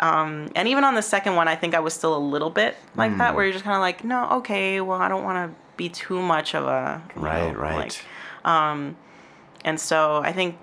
um 0.00 0.50
and 0.56 0.66
even 0.68 0.82
on 0.84 0.94
the 0.94 1.02
second 1.02 1.36
one 1.36 1.46
I 1.46 1.56
think 1.56 1.74
I 1.74 1.80
was 1.80 1.94
still 1.94 2.16
a 2.16 2.18
little 2.34 2.50
bit 2.50 2.76
like 2.96 3.12
Hmm. 3.12 3.18
that 3.18 3.34
where 3.34 3.44
you're 3.44 3.52
just 3.52 3.64
kind 3.64 3.76
of 3.76 3.80
like 3.80 4.02
no 4.04 4.28
okay 4.38 4.80
well 4.80 5.00
I 5.00 5.08
don't 5.08 5.24
want 5.24 5.50
to 5.50 5.56
be 5.76 5.88
too 5.88 6.20
much 6.22 6.54
of 6.54 6.64
a 6.64 7.02
Right, 7.16 7.52
know, 7.52 7.58
right. 7.60 7.76
like 7.76 8.94
and 9.64 9.80
so 9.80 10.20
I 10.22 10.32
think 10.32 10.56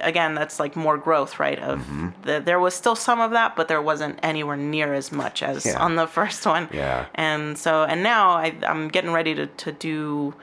again 0.00 0.34
that's 0.34 0.58
like 0.60 0.76
more 0.76 0.96
growth, 0.98 1.38
right? 1.40 1.58
Of 1.58 1.78
Mm-hmm. 1.80 2.08
the, 2.22 2.40
there 2.40 2.58
was 2.60 2.74
still 2.74 2.96
some 2.96 3.20
of 3.20 3.30
that, 3.32 3.56
but 3.56 3.68
there 3.68 3.82
wasn't 3.82 4.18
anywhere 4.22 4.56
near 4.56 4.94
as 4.94 5.10
much 5.12 5.42
as 5.42 5.64
Yeah. 5.66 5.78
on 5.82 5.96
the 5.96 6.06
first 6.06 6.46
one. 6.46 6.68
Yeah. 6.72 7.06
And 7.14 7.56
so 7.58 7.84
and 7.84 8.02
now 8.02 8.30
I, 8.30 8.54
I'm 8.66 8.88
getting 8.88 9.12
ready 9.12 9.34
to 9.34 9.46
to 9.46 9.72
do. 9.72 10.34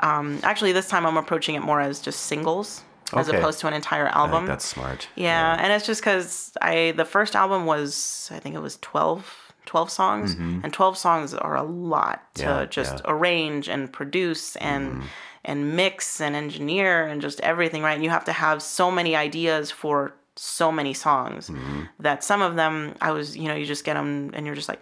Um, 0.00 0.40
actually, 0.42 0.72
this 0.72 0.88
time 0.88 1.06
I'm 1.06 1.16
approaching 1.16 1.54
it 1.54 1.60
more 1.60 1.80
as 1.80 2.00
just 2.00 2.20
singles 2.22 2.82
as 3.12 3.28
opposed 3.28 3.60
to 3.60 3.68
an 3.68 3.74
entire 3.74 4.08
album. 4.08 4.46
that's 4.46 4.64
smart. 4.66 5.06
Yeah, 5.14 5.56
and 5.60 5.72
it's 5.72 5.86
just 5.86 6.00
because 6.00 6.52
I 6.60 6.94
the 6.96 7.04
first 7.04 7.36
album 7.36 7.64
was 7.64 8.28
I 8.32 8.40
think 8.40 8.56
it 8.56 8.60
was 8.60 8.76
12, 8.82 9.52
12 9.66 9.90
songs, 9.90 10.34
and 10.34 10.72
twelve 10.72 10.98
songs 10.98 11.32
are 11.32 11.56
a 11.56 11.62
lot 11.62 12.34
to 12.36 12.42
Mm-hmm. 12.42 12.58
Yeah, 12.60 12.66
just 12.66 12.92
yeah. 12.94 12.98
Mm-hmm. 13.02 13.10
arrange 13.12 13.68
and 13.68 13.92
produce 13.92 14.56
and 14.56 15.04
and 15.44 15.76
mix 15.76 16.20
and 16.20 16.34
engineer 16.36 17.06
and 17.06 17.20
just 17.20 17.40
everything 17.40 17.82
right. 17.82 17.94
And 17.94 18.02
you 18.04 18.10
have 18.10 18.24
to 18.24 18.32
have 18.32 18.62
so 18.62 18.90
many 18.90 19.14
ideas 19.16 19.70
for 19.70 20.14
so 20.36 20.72
many 20.72 20.94
songs 20.94 21.48
Mm-hmm. 21.48 21.82
that 22.00 22.24
some 22.24 22.42
of 22.42 22.56
them 22.56 22.94
I 23.00 23.12
was 23.12 23.36
you 23.36 23.48
know 23.48 23.54
you 23.54 23.66
just 23.66 23.84
get 23.84 23.94
them 23.94 24.30
and 24.34 24.46
you're 24.46 24.54
just 24.56 24.68
like. 24.68 24.80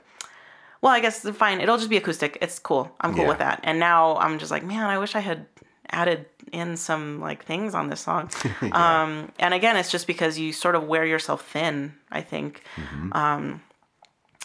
Well, 0.81 0.93
I 0.93 0.99
guess 0.99 1.21
fine. 1.31 1.61
It'll 1.61 1.77
just 1.79 1.91
be 1.91 1.97
acoustic. 1.97 2.39
It's 2.41 2.59
cool. 2.59 2.91
I'm 3.01 3.13
cool 3.15 3.23
Yeah. 3.23 3.29
with 3.29 3.39
that. 3.39 3.61
And 3.63 3.79
now 3.79 4.17
I'm 4.17 4.41
just 4.41 4.51
like, 4.51 4.65
man, 4.65 4.83
I 4.91 4.99
wish 4.99 5.15
I 5.15 5.21
had 5.21 5.47
added 5.91 6.27
in 6.51 6.77
some 6.77 7.21
like 7.21 7.45
things 7.45 7.73
on 7.75 7.89
this 7.89 8.01
song. 8.01 8.31
Um, 8.73 9.31
and 9.39 9.55
again, 9.55 9.77
it's 9.77 9.93
just 9.93 10.09
because 10.09 10.41
you 10.41 10.53
sort 10.53 10.75
of 10.75 10.83
wear 10.89 11.05
yourself 11.07 11.47
thin, 11.53 11.95
I 12.11 12.21
think. 12.23 12.63
Mm-hmm. 12.75 13.13
Um, 13.13 13.63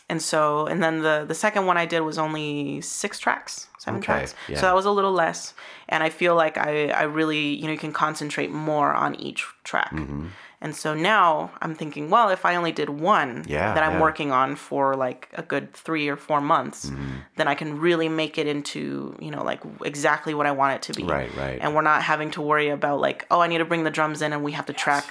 and 0.10 0.22
so, 0.22 0.68
and 0.68 0.82
then 0.82 1.02
the 1.02 1.26
the 1.28 1.36
second 1.36 1.66
one 1.66 1.78
I 1.78 1.86
did 1.86 2.02
was 2.02 2.18
only 2.18 2.82
six 2.82 3.20
tracks, 3.20 3.68
seven 3.78 4.00
Okay, 4.00 4.06
tracks. 4.06 4.36
yeah. 4.48 4.56
So 4.56 4.62
that 4.68 4.76
was 4.76 4.86
a 4.86 4.92
little 4.92 5.12
less. 5.14 5.54
And 5.90 6.04
I 6.04 6.10
feel 6.10 6.36
like 6.36 6.58
I 6.58 6.90
I 6.90 7.04
really 7.04 7.56
you 7.56 7.66
know 7.66 7.72
you 7.74 7.78
can 7.80 7.94
concentrate 7.94 8.52
more 8.52 8.94
on 8.94 9.16
each 9.16 9.46
track. 9.64 9.92
Mm-hmm. 9.92 10.28
And 10.60 10.76
so 10.76 10.96
now 10.96 11.52
I'm 11.62 11.76
thinking, 11.76 12.10
well, 12.10 12.30
if 12.30 12.44
I 12.44 12.56
only 12.56 12.72
did 12.72 12.90
one 12.90 13.44
Yeah, 13.48 13.76
that 13.76 13.84
I'm 13.84 13.94
yeah. 13.98 14.02
working 14.02 14.32
on 14.32 14.56
for 14.56 14.96
like 14.96 15.30
a 15.34 15.44
good 15.44 15.72
three 15.74 16.08
or 16.10 16.18
four 16.18 16.42
months, 16.42 16.90
Mm-hmm. 16.90 17.18
then 17.36 17.48
I 17.48 17.54
can 17.54 17.78
really 17.80 18.10
make 18.10 18.40
it 18.40 18.48
into, 18.48 19.16
you 19.20 19.30
know, 19.30 19.44
like 19.44 19.62
exactly 19.86 20.34
what 20.34 20.48
I 20.48 20.52
want 20.52 20.74
it 20.78 20.82
to 20.94 20.94
be. 21.00 21.04
Right, 21.04 21.30
right. 21.38 21.60
And 21.62 21.76
we're 21.76 21.84
not 21.84 22.02
having 22.02 22.32
to 22.32 22.42
worry 22.42 22.70
about 22.70 23.00
like, 23.00 23.28
oh, 23.30 23.40
I 23.40 23.48
need 23.48 23.60
to 23.60 23.66
bring 23.66 23.84
the 23.84 23.92
drums 23.92 24.22
in 24.24 24.34
and 24.34 24.44
we 24.44 24.54
have 24.54 24.66
to 24.66 24.74
track 24.74 25.06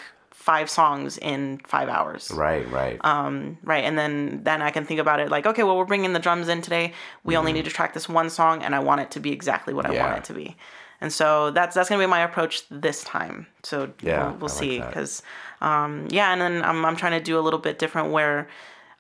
five 0.47 0.71
songs 0.71 1.19
in 1.19 1.61
five 1.67 1.89
hours. 1.89 2.31
Right, 2.31 2.71
right. 2.71 3.05
Um, 3.05 3.59
right. 3.65 3.83
And 3.83 3.99
then 3.99 4.45
then 4.45 4.63
I 4.63 4.71
can 4.71 4.85
think 4.85 5.01
about 5.01 5.19
it 5.19 5.29
like, 5.29 5.45
okay, 5.45 5.65
well, 5.65 5.77
we're 5.77 5.85
bringing 5.85 6.13
the 6.13 6.21
drums 6.21 6.49
in 6.49 6.63
today. 6.63 6.93
We 7.25 7.37
only 7.37 7.53
need 7.53 7.65
to 7.65 7.71
track 7.73 7.95
this 7.95 8.09
one 8.09 8.31
song, 8.31 8.63
and 8.63 8.73
I 8.73 8.79
want 8.79 9.01
it 9.01 9.11
to 9.11 9.21
be 9.21 9.33
exactly 9.33 9.75
what 9.75 9.85
I 9.85 9.91
Mm-hmm. 9.91 10.05
Want 10.05 10.19
it 10.19 10.25
to 10.25 10.35
be. 10.35 10.57
And 11.01 11.13
so 11.13 11.51
that's 11.51 11.75
that's 11.75 11.89
gonna 11.89 12.03
be 12.03 12.07
my 12.07 12.21
approach 12.21 12.69
this 12.71 13.03
time. 13.03 13.49
So 13.65 13.93
Yeah, 14.01 14.23
we'll, 14.23 14.39
we'll 14.39 14.49
like 14.49 14.51
see 14.51 14.79
because 14.79 15.23
um, 15.61 16.07
yeah, 16.11 16.33
and 16.33 16.41
then 16.41 16.65
I'm 16.65 16.85
I'm 16.85 16.97
trying 16.97 17.19
to 17.19 17.25
do 17.31 17.39
a 17.39 17.43
little 17.47 17.59
bit 17.59 17.81
different 17.81 18.13
where 18.13 18.47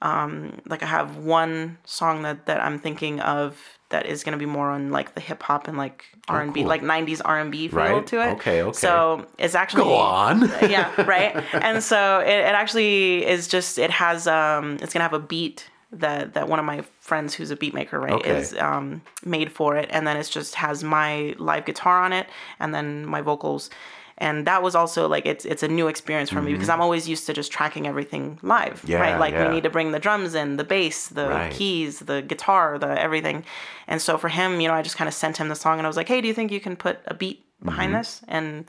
um, 0.02 0.60
like 0.66 0.82
I 0.82 0.86
have 0.86 1.16
one 1.18 1.78
song 1.85 2.23
that 2.23 2.47
that 2.47 2.62
I'm 2.62 2.78
thinking 2.78 3.20
of 3.20 3.59
that 3.89 4.06
is 4.06 4.24
gonna 4.24 4.36
be 4.36 4.47
more 4.47 4.70
on 4.70 4.90
like 4.90 5.14
the 5.14 5.20
hip 5.20 5.43
hop 5.43 5.68
and 5.68 5.78
like 5.78 6.05
R 6.28 6.40
and 6.43 6.52
B, 6.52 6.64
Oh, 6.64 6.66
like 6.66 6.82
'90s 6.82 7.20
R 7.24 7.39
and 7.40 7.51
B 7.52 7.68
feel 7.68 7.77
Right. 7.78 8.06
to 8.06 8.20
it. 8.23 8.32
Okay, 8.35 8.62
okay. 8.62 8.73
So 8.77 9.27
it's 9.39 9.55
actually 9.55 9.85
Go 9.85 9.94
on. 9.94 10.40
yeah, 10.68 10.93
right. 11.06 11.36
And 11.52 11.82
so 11.82 12.18
it, 12.20 12.28
it 12.28 12.55
actually 12.55 13.24
is 13.24 13.48
just 13.48 13.78
it 13.78 13.90
has 13.90 14.27
um 14.27 14.78
it's 14.82 14.93
gonna 14.93 15.05
have 15.05 15.12
a 15.12 15.18
beat 15.20 15.68
that 15.93 16.35
that 16.35 16.48
one 16.48 16.59
of 16.59 16.64
my 16.64 16.82
friends 17.01 17.32
who's 17.32 17.51
a 17.52 17.56
beat 17.56 17.73
maker 17.73 17.98
right 18.01 18.12
Okay. 18.14 18.31
is 18.31 18.55
um 18.59 19.02
made 19.24 19.52
for 19.52 19.77
it, 19.77 19.89
and 19.93 20.06
then 20.06 20.16
it's 20.16 20.28
just 20.28 20.56
has 20.56 20.82
my 20.85 21.35
live 21.39 21.64
guitar 21.64 22.02
on 22.02 22.12
it, 22.12 22.27
and 22.60 22.74
then 22.74 23.06
my 23.06 23.20
vocals. 23.20 23.70
And 24.19 24.47
that 24.47 24.63
was 24.63 24.75
also 24.75 25.07
like 25.09 25.27
it's 25.27 25.45
it's 25.45 25.63
a 25.63 25.69
new 25.69 25.89
experience 25.89 26.31
for 26.31 26.41
me 26.41 26.53
because 26.53 26.71
I'm 26.71 26.81
always 26.81 27.07
used 27.09 27.27
to 27.27 27.33
just 27.35 27.53
tracking 27.53 27.87
everything 27.87 28.39
live, 28.43 28.79
Mm-hmm. 28.81 28.91
Yeah, 28.93 29.01
right? 29.01 29.19
Like 29.21 29.35
yeah. 29.35 29.49
we 29.49 29.55
need 29.55 29.63
to 29.65 29.71
bring 29.71 29.93
the 29.93 29.99
drums 29.99 30.35
in, 30.35 30.57
the 30.57 30.65
bass, 30.65 31.09
the 31.09 31.29
Right. 31.29 31.53
keys, 31.53 31.99
the 32.01 32.23
guitar, 32.23 32.79
the 32.79 32.99
everything. 33.01 33.45
And 33.87 34.01
so 34.01 34.17
for 34.17 34.29
him, 34.31 34.61
you 34.61 34.69
know, 34.69 34.75
I 34.75 34.83
just 34.83 34.97
kind 34.97 35.09
of 35.09 35.15
sent 35.15 35.37
him 35.37 35.49
the 35.49 35.55
song 35.55 35.79
and 35.79 35.87
I 35.87 35.89
was 35.89 35.97
like, 35.99 36.09
"Hey, 36.09 36.21
do 36.23 36.29
you 36.29 36.35
think 36.35 36.51
you 36.51 36.61
can 36.61 36.77
put 36.77 36.99
a 37.07 37.15
beat 37.15 37.45
behind 37.63 37.91
Mm-hmm. 37.93 37.99
this?" 37.99 38.23
And 38.27 38.65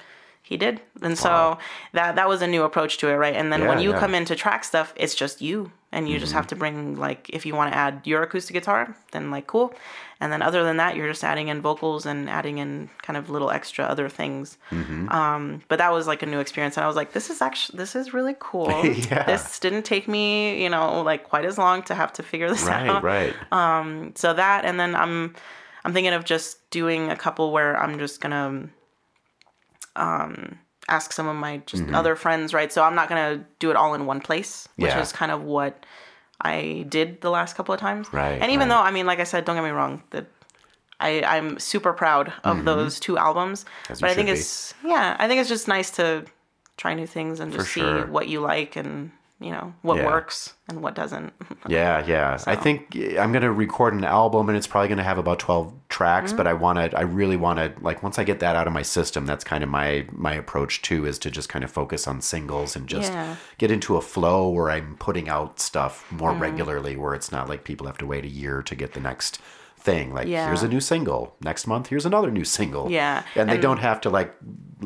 he 0.48 0.58
did. 0.58 0.82
And 1.02 1.18
so 1.18 1.58
that 1.94 2.16
that 2.16 2.28
was 2.28 2.42
a 2.42 2.48
new 2.48 2.64
approach 2.64 2.98
to 3.00 3.10
it, 3.10 3.16
right? 3.16 3.36
And 3.36 3.52
then 3.52 3.68
when 3.68 3.80
you 3.80 3.92
yeah. 3.92 4.00
come 4.00 4.16
in 4.16 4.26
to 4.26 4.36
track 4.36 4.64
stuff, 4.64 4.94
it's 4.96 5.16
just 5.16 5.42
you 5.42 5.72
and 5.92 6.10
you 6.10 6.20
just 6.20 6.32
mm-hmm. 6.32 6.38
have 6.38 6.48
to 6.48 6.56
bring 6.56 6.98
like 6.98 7.30
if 7.30 7.46
you 7.46 7.56
want 7.56 7.72
to 7.72 7.78
add 7.78 8.02
your 8.06 8.24
acoustic 8.24 8.54
guitar, 8.54 8.96
then 9.12 9.32
like 9.32 9.48
cool. 9.48 9.74
And 10.20 10.34
then 10.34 10.42
other 10.42 10.64
than 10.64 10.78
that, 10.78 10.96
you're 10.96 11.08
just 11.08 11.24
adding 11.24 11.48
in 11.48 11.62
vocals 11.62 12.08
and 12.08 12.28
adding 12.28 12.58
in 12.58 12.90
kind 13.04 13.18
of 13.18 13.30
little 13.30 13.52
extra 13.52 13.86
other 13.86 14.10
things. 14.10 14.58
Mm-hmm. 14.72 15.10
Um, 15.10 15.62
but 15.68 15.78
that 15.78 15.92
was 15.94 16.08
like 16.08 16.24
a 16.24 16.26
new 16.26 16.40
experience, 16.40 16.76
and 16.76 16.84
I 16.84 16.88
was 16.88 16.96
like, 16.96 17.14
this 17.14 17.30
is 17.30 17.40
actually 17.40 17.78
this 17.78 17.96
is 17.96 18.14
really 18.14 18.36
cool. 18.40 18.68
Yeah. 18.98 19.24
This 19.24 19.60
didn't 19.60 19.84
take 19.84 20.08
me, 20.08 20.62
you 20.64 20.70
know, 20.70 21.02
like 21.04 21.24
quite 21.24 21.46
as 21.46 21.58
long 21.58 21.84
to 21.84 21.94
have 21.94 22.12
to 22.14 22.24
figure 22.24 22.50
this 22.50 22.64
Right, 22.64 22.90
out 22.90 23.04
right. 23.04 23.34
Um, 23.52 24.14
so 24.16 24.34
that 24.34 24.66
and 24.66 24.80
then 24.80 24.96
i'm 24.96 25.36
i'm 25.86 25.94
thinking 25.94 26.14
of 26.14 26.26
just 26.26 26.70
doing 26.70 27.10
a 27.10 27.16
couple 27.16 27.52
where 27.52 27.78
i'm 27.82 28.00
just 28.00 28.22
gonna 28.22 28.68
um 29.98 30.58
ask 30.90 31.12
some 31.12 31.28
of 31.28 31.36
my 31.36 31.58
just 31.66 31.84
other 31.90 32.16
friends 32.16 32.54
right 32.54 32.72
so 32.72 32.82
i'm 32.84 32.96
not 32.96 33.10
gonna 33.10 33.44
do 33.60 33.70
it 33.70 33.76
all 33.76 33.94
in 33.94 34.06
one 34.06 34.22
place 34.22 34.68
which 34.78 34.90
Mm-hmm. 34.90 34.98
Yeah. 34.98 35.04
is 35.04 35.12
kind 35.12 35.32
of 35.32 35.44
what 35.44 35.86
i 36.42 36.86
did 36.88 37.20
the 37.22 37.30
last 37.30 37.56
couple 37.58 37.74
of 37.74 37.80
times 37.82 38.08
Right, 38.14 38.42
and 38.42 38.52
even 38.52 38.70
right. 38.70 38.76
though 38.76 38.82
i 38.84 38.92
mean 38.92 39.06
like 39.06 39.20
i 39.20 39.24
said 39.26 39.44
don't 39.44 39.56
get 39.56 39.64
me 39.66 39.72
wrong 39.72 40.04
that 40.12 40.26
I, 41.00 41.22
I'm 41.22 41.60
super 41.60 41.94
proud 41.94 42.34
of 42.44 42.66
those 42.66 43.00
two 43.00 43.20
albums, 43.20 43.66
Mm-hmm. 43.66 43.94
As 43.94 44.02
but 44.02 44.10
I 44.10 44.16
think 44.16 44.30
be. 44.30 44.32
it's 44.34 44.74
yeah, 44.84 45.16
I 45.20 45.28
think 45.28 45.40
it's 45.40 45.48
just 45.50 45.68
nice 45.68 45.92
to 45.92 46.26
try 46.76 46.96
new 46.96 47.06
things 47.06 47.40
and 47.40 47.54
just 47.54 47.72
see 47.72 47.84
what 47.84 48.28
you 48.28 48.40
like 48.40 48.76
and 48.76 49.12
you 49.40 49.52
know 49.52 49.74
what 49.84 49.98
Yeah. 49.98 50.06
works 50.06 50.54
and 50.68 50.82
what 50.82 50.96
doesn't. 50.96 51.32
Yeah, 51.68 52.06
yeah. 52.06 52.38
I 52.48 52.56
think 52.56 52.96
I'm 53.20 53.32
gonna 53.34 53.52
record 53.52 53.94
an 53.94 54.04
album, 54.06 54.48
and 54.48 54.58
it's 54.58 54.68
probably 54.68 54.88
gonna 54.88 55.04
have 55.04 55.18
about 55.18 55.38
12 55.40 55.74
tracks. 55.90 56.30
Mm-hmm. 56.32 56.38
But 56.38 56.48
I 56.48 56.54
want 56.54 56.80
to, 56.80 56.98
I 56.98 57.02
really 57.02 57.36
want 57.36 57.60
to, 57.60 57.74
like, 57.82 58.02
once 58.04 58.18
I 58.18 58.24
get 58.24 58.40
that 58.40 58.56
out 58.56 58.68
of 58.68 58.74
my 58.74 58.84
system, 58.84 59.26
that's 59.26 59.44
kind 59.44 59.64
of 59.64 59.70
my 59.70 60.06
my 60.12 60.34
approach 60.34 60.82
too, 60.82 61.06
is 61.06 61.20
to 61.20 61.30
just 61.32 61.50
kind 61.50 61.64
of 61.66 61.72
focus 61.72 62.08
on 62.08 62.22
singles 62.22 62.76
and 62.76 62.88
just 62.88 63.12
Yeah. 63.12 63.36
get 63.58 63.70
into 63.70 63.98
a 63.98 64.02
flow 64.02 64.48
where 64.50 64.70
I'm 64.72 64.96
putting 64.98 65.28
out 65.30 65.60
stuff 65.60 66.10
more 66.12 66.32
Mm-hmm. 66.32 66.42
regularly, 66.42 66.96
where 66.96 67.14
it's 67.14 67.32
not 67.32 67.50
like 67.50 67.64
people 67.64 67.86
have 67.88 67.98
to 68.00 68.06
wait 68.08 68.24
a 68.24 68.30
year 68.30 68.62
to 68.62 68.76
get 68.76 68.94
the 68.94 69.00
next 69.02 69.40
thing. 69.90 70.06
Like, 70.18 70.28
Yeah. 70.28 70.46
here's 70.48 70.64
a 70.64 70.68
new 70.76 70.80
single. 70.94 71.22
Next 71.50 71.64
month, 71.68 71.86
here's 71.92 72.06
another 72.06 72.32
new 72.40 72.44
single. 72.60 72.86
Yeah, 72.92 73.24
and 73.36 73.50
they 73.50 73.58
don't 73.68 73.80
have 73.90 74.00
to 74.02 74.10
like 74.20 74.32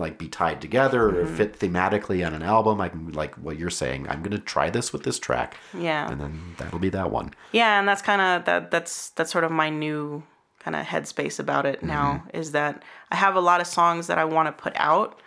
like 0.05 0.15
be 0.23 0.27
tied 0.29 0.59
together 0.61 1.01
or 1.09 1.25
Mm-hmm. 1.25 1.35
fit 1.39 1.59
thematically 1.59 2.19
on 2.27 2.33
an 2.33 2.43
album. 2.55 2.79
I 2.85 2.87
can 2.89 3.11
like 3.21 3.33
what 3.45 3.55
you're 3.59 3.77
saying. 3.83 4.07
I'm 4.09 4.21
gonna 4.25 4.37
try 4.55 4.69
this 4.77 4.87
with 4.93 5.03
this 5.03 5.19
track. 5.27 5.49
Yeah. 5.89 6.09
and 6.11 6.17
then 6.21 6.33
that'll 6.57 6.79
be 6.87 6.91
that 6.99 7.09
one. 7.19 7.27
Yeah, 7.51 7.77
and 7.79 7.85
that's 7.87 8.01
kind 8.01 8.21
of 8.21 8.45
that. 8.45 8.71
That's 8.73 9.09
that's 9.15 9.31
sort 9.35 9.43
of 9.47 9.51
my 9.51 9.69
new 9.69 10.23
kind 10.63 10.75
of 10.79 10.85
headspace 10.85 11.39
about 11.39 11.65
it 11.65 11.81
now. 11.83 12.07
Mm-hmm. 12.11 12.37
Is 12.41 12.51
that 12.51 12.73
I 13.11 13.15
have 13.25 13.35
a 13.35 13.41
lot 13.49 13.59
of 13.61 13.67
songs 13.67 14.07
that 14.07 14.17
I 14.23 14.25
want 14.35 14.47
to 14.47 14.63
put 14.65 14.73
out, 14.91 15.19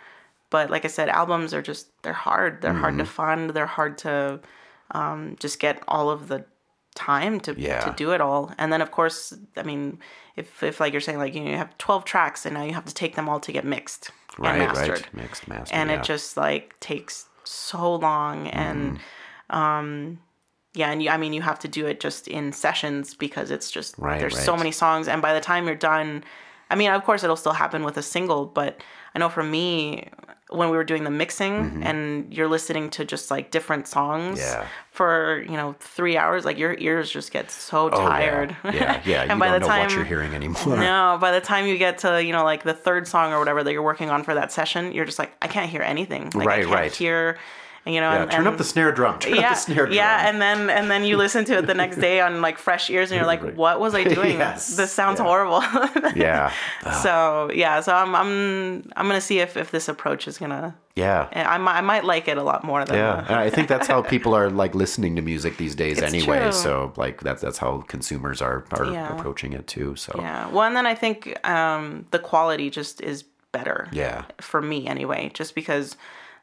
but 0.49 0.69
like 0.73 0.85
I 0.85 0.91
said, 0.97 1.09
albums 1.09 1.53
are 1.53 1.61
just 1.71 1.83
they're 2.03 2.21
hard. 2.27 2.61
They're 2.61 2.79
hard 2.83 2.97
to 2.97 3.03
Mm-hmm. 3.03 3.11
fund. 3.21 3.49
They're 3.55 3.73
hard 3.79 3.97
to 4.05 4.39
um, 4.99 5.35
just 5.39 5.59
get 5.59 5.75
all 5.87 6.09
of 6.09 6.19
the 6.31 6.39
time 6.95 7.39
to 7.41 7.53
Yeah. 7.57 7.81
to 7.81 7.91
do 7.91 8.11
it 8.11 8.21
all. 8.21 8.51
And 8.57 8.71
then 8.73 8.81
of 8.81 8.89
course, 8.91 9.33
I 9.57 9.63
mean, 9.63 9.99
if 10.35 10.63
if 10.63 10.79
like 10.79 10.91
you're 10.93 11.01
saying 11.01 11.19
like 11.19 11.35
you, 11.35 11.43
know, 11.43 11.51
you 11.51 11.57
have 11.57 11.77
12 11.77 12.05
tracks 12.05 12.45
and 12.45 12.55
now 12.55 12.63
you 12.63 12.73
have 12.73 12.85
to 12.85 12.93
take 12.93 13.15
them 13.15 13.29
all 13.29 13.39
to 13.41 13.51
get 13.51 13.63
mixed 13.65 14.11
Right, 14.37 14.59
and 14.59 14.59
mastered 14.67 14.89
right. 14.89 15.13
Mixed, 15.13 15.47
mastered. 15.47 15.77
and 15.77 15.89
yeah. 15.89 15.97
it 15.99 16.03
just 16.03 16.35
like 16.37 16.77
takes 16.79 17.29
so 17.45 17.95
long 17.95 18.47
and 18.47 18.99
um 19.49 20.19
yeah 20.73 20.91
and 20.91 21.01
you, 21.03 21.09
i 21.09 21.15
mean 21.17 21.31
you 21.31 21.41
have 21.41 21.59
to 21.59 21.67
do 21.67 21.85
it 21.85 21.99
just 21.99 22.27
in 22.27 22.51
sessions 22.51 23.13
because 23.13 23.51
it's 23.51 23.69
just 23.71 23.95
Right, 23.97 24.19
there's 24.19 24.37
so 24.37 24.57
many 24.57 24.71
songs 24.71 25.07
and 25.07 25.21
by 25.21 25.33
the 25.33 25.39
time 25.39 25.67
you're 25.67 25.75
done 25.75 26.23
i 26.69 26.75
mean 26.75 26.89
of 26.91 27.03
course 27.03 27.23
it'll 27.23 27.35
still 27.35 27.53
happen 27.53 27.83
with 27.83 27.97
a 27.97 28.01
single 28.01 28.45
but 28.47 28.81
i 29.13 29.19
know 29.19 29.29
for 29.29 29.43
me 29.43 30.09
when 30.51 30.69
we 30.69 30.77
were 30.77 30.83
doing 30.83 31.03
the 31.03 31.09
mixing 31.09 31.81
and 31.83 32.31
you're 32.31 32.47
listening 32.47 32.89
to 32.91 33.03
just 33.03 33.31
like 33.31 33.49
different 33.51 33.87
songs 33.87 34.39
Mm-hmm. 34.39 34.61
Yeah. 34.61 34.67
for 34.91 35.43
you 35.49 35.57
know 35.57 35.75
three 35.79 36.17
hours 36.17 36.45
like 36.45 36.57
your 36.59 36.75
ears 36.77 37.09
just 37.09 37.31
get 37.31 37.49
so 37.49 37.89
Oh, 37.91 38.01
yeah. 38.01 38.07
tired 38.09 38.57
Yeah, 38.63 39.01
yeah. 39.05 39.21
and 39.23 39.31
you 39.31 39.39
by 39.39 39.47
don't 39.47 39.53
the 39.53 39.59
know 39.61 39.67
time 39.67 39.81
what 39.85 39.93
you're 39.95 40.03
hearing 40.05 40.33
anymore. 40.35 40.77
no, 40.77 41.17
by 41.19 41.31
the 41.31 41.41
time 41.41 41.65
you 41.65 41.77
get 41.79 41.97
to, 41.99 42.23
you 42.23 42.31
know, 42.31 42.43
like 42.43 42.63
the 42.63 42.73
third 42.75 43.07
song 43.07 43.33
or 43.33 43.39
whatever 43.39 43.63
that 43.63 43.71
you're 43.73 43.81
working 43.81 44.09
on 44.11 44.23
for 44.23 44.35
that 44.35 44.51
session, 44.51 44.91
you're 44.91 45.05
just 45.05 45.17
like, 45.19 45.31
I 45.41 45.47
can't 45.47 45.69
hear 45.69 45.81
anything. 45.81 46.25
Like, 46.35 46.35
I 46.35 46.45
Right, 46.45 46.63
can't 46.65 46.75
right. 46.75 46.95
hear, 46.95 47.37
you 47.85 48.01
know, 48.01 48.11
Yeah, 48.11 48.21
and, 48.23 48.31
turn 48.31 48.39
and, 48.41 48.47
up 48.49 48.57
the 48.57 48.63
snare 48.63 48.91
drum. 48.91 49.19
Turn 49.19 49.35
yeah, 49.35 49.49
up 49.49 49.49
the 49.55 49.59
snare 49.59 49.85
drum. 49.85 49.95
yeah, 49.95 50.27
and 50.27 50.41
then 50.41 50.69
and 50.69 50.89
then 50.89 51.03
you 51.03 51.17
listen 51.17 51.45
to 51.45 51.57
it 51.59 51.67
the 51.67 51.73
next 51.73 51.97
day 51.97 52.19
on 52.19 52.41
like 52.41 52.57
fresh 52.57 52.89
ears, 52.89 53.11
and 53.11 53.17
you're 53.17 53.27
like, 53.27 53.43
Right. 53.43 53.55
"What 53.55 53.79
was 53.79 53.93
I 53.93 54.03
doing? 54.19 54.37
Yes, 54.39 54.75
This 54.75 54.91
sounds 54.91 55.19
yeah. 55.19 55.25
horrible." 55.25 55.61
yeah, 56.15 56.51
so 57.03 57.49
yeah, 57.53 57.79
so 57.81 57.93
I'm 57.93 58.15
I'm 58.15 58.91
I'm 58.95 59.07
gonna 59.07 59.21
see 59.21 59.39
if 59.39 59.55
if 59.57 59.71
this 59.71 59.87
approach 59.87 60.27
is 60.27 60.37
gonna. 60.37 60.75
yeah. 60.95 61.27
I 61.33 61.57
might 61.57 61.77
I 61.77 61.81
might 61.81 62.05
like 62.05 62.27
it 62.27 62.37
a 62.37 62.43
lot 62.43 62.63
more 62.63 62.85
than. 62.85 62.95
Yeah, 62.95 63.25
I 63.29 63.49
think 63.49 63.67
that's 63.67 63.87
how 63.87 64.01
people 64.01 64.33
are 64.33 64.49
like 64.49 64.73
listening 64.75 65.15
to 65.17 65.21
music 65.21 65.57
these 65.57 65.75
days 65.75 65.97
It's 65.99 66.07
anyway. 66.13 66.39
true. 66.39 66.51
So 66.51 66.93
like 66.97 67.21
that's 67.21 67.41
that's 67.41 67.57
how 67.59 67.81
consumers 67.87 68.41
are 68.41 68.65
are 68.71 68.85
Yeah. 68.85 69.15
approaching 69.15 69.53
it 69.53 69.67
too. 69.67 69.95
So 69.95 70.13
yeah. 70.17 70.47
Well, 70.49 70.63
and 70.63 70.75
then 70.75 70.85
I 70.85 70.95
think 70.95 71.37
um, 71.47 72.05
the 72.11 72.19
quality 72.19 72.69
just 72.69 73.01
is 73.01 73.23
better. 73.51 73.87
Yeah. 73.91 74.23
For 74.41 74.61
me, 74.61 74.87
anyway, 74.87 75.31
just 75.33 75.55
because 75.55 75.95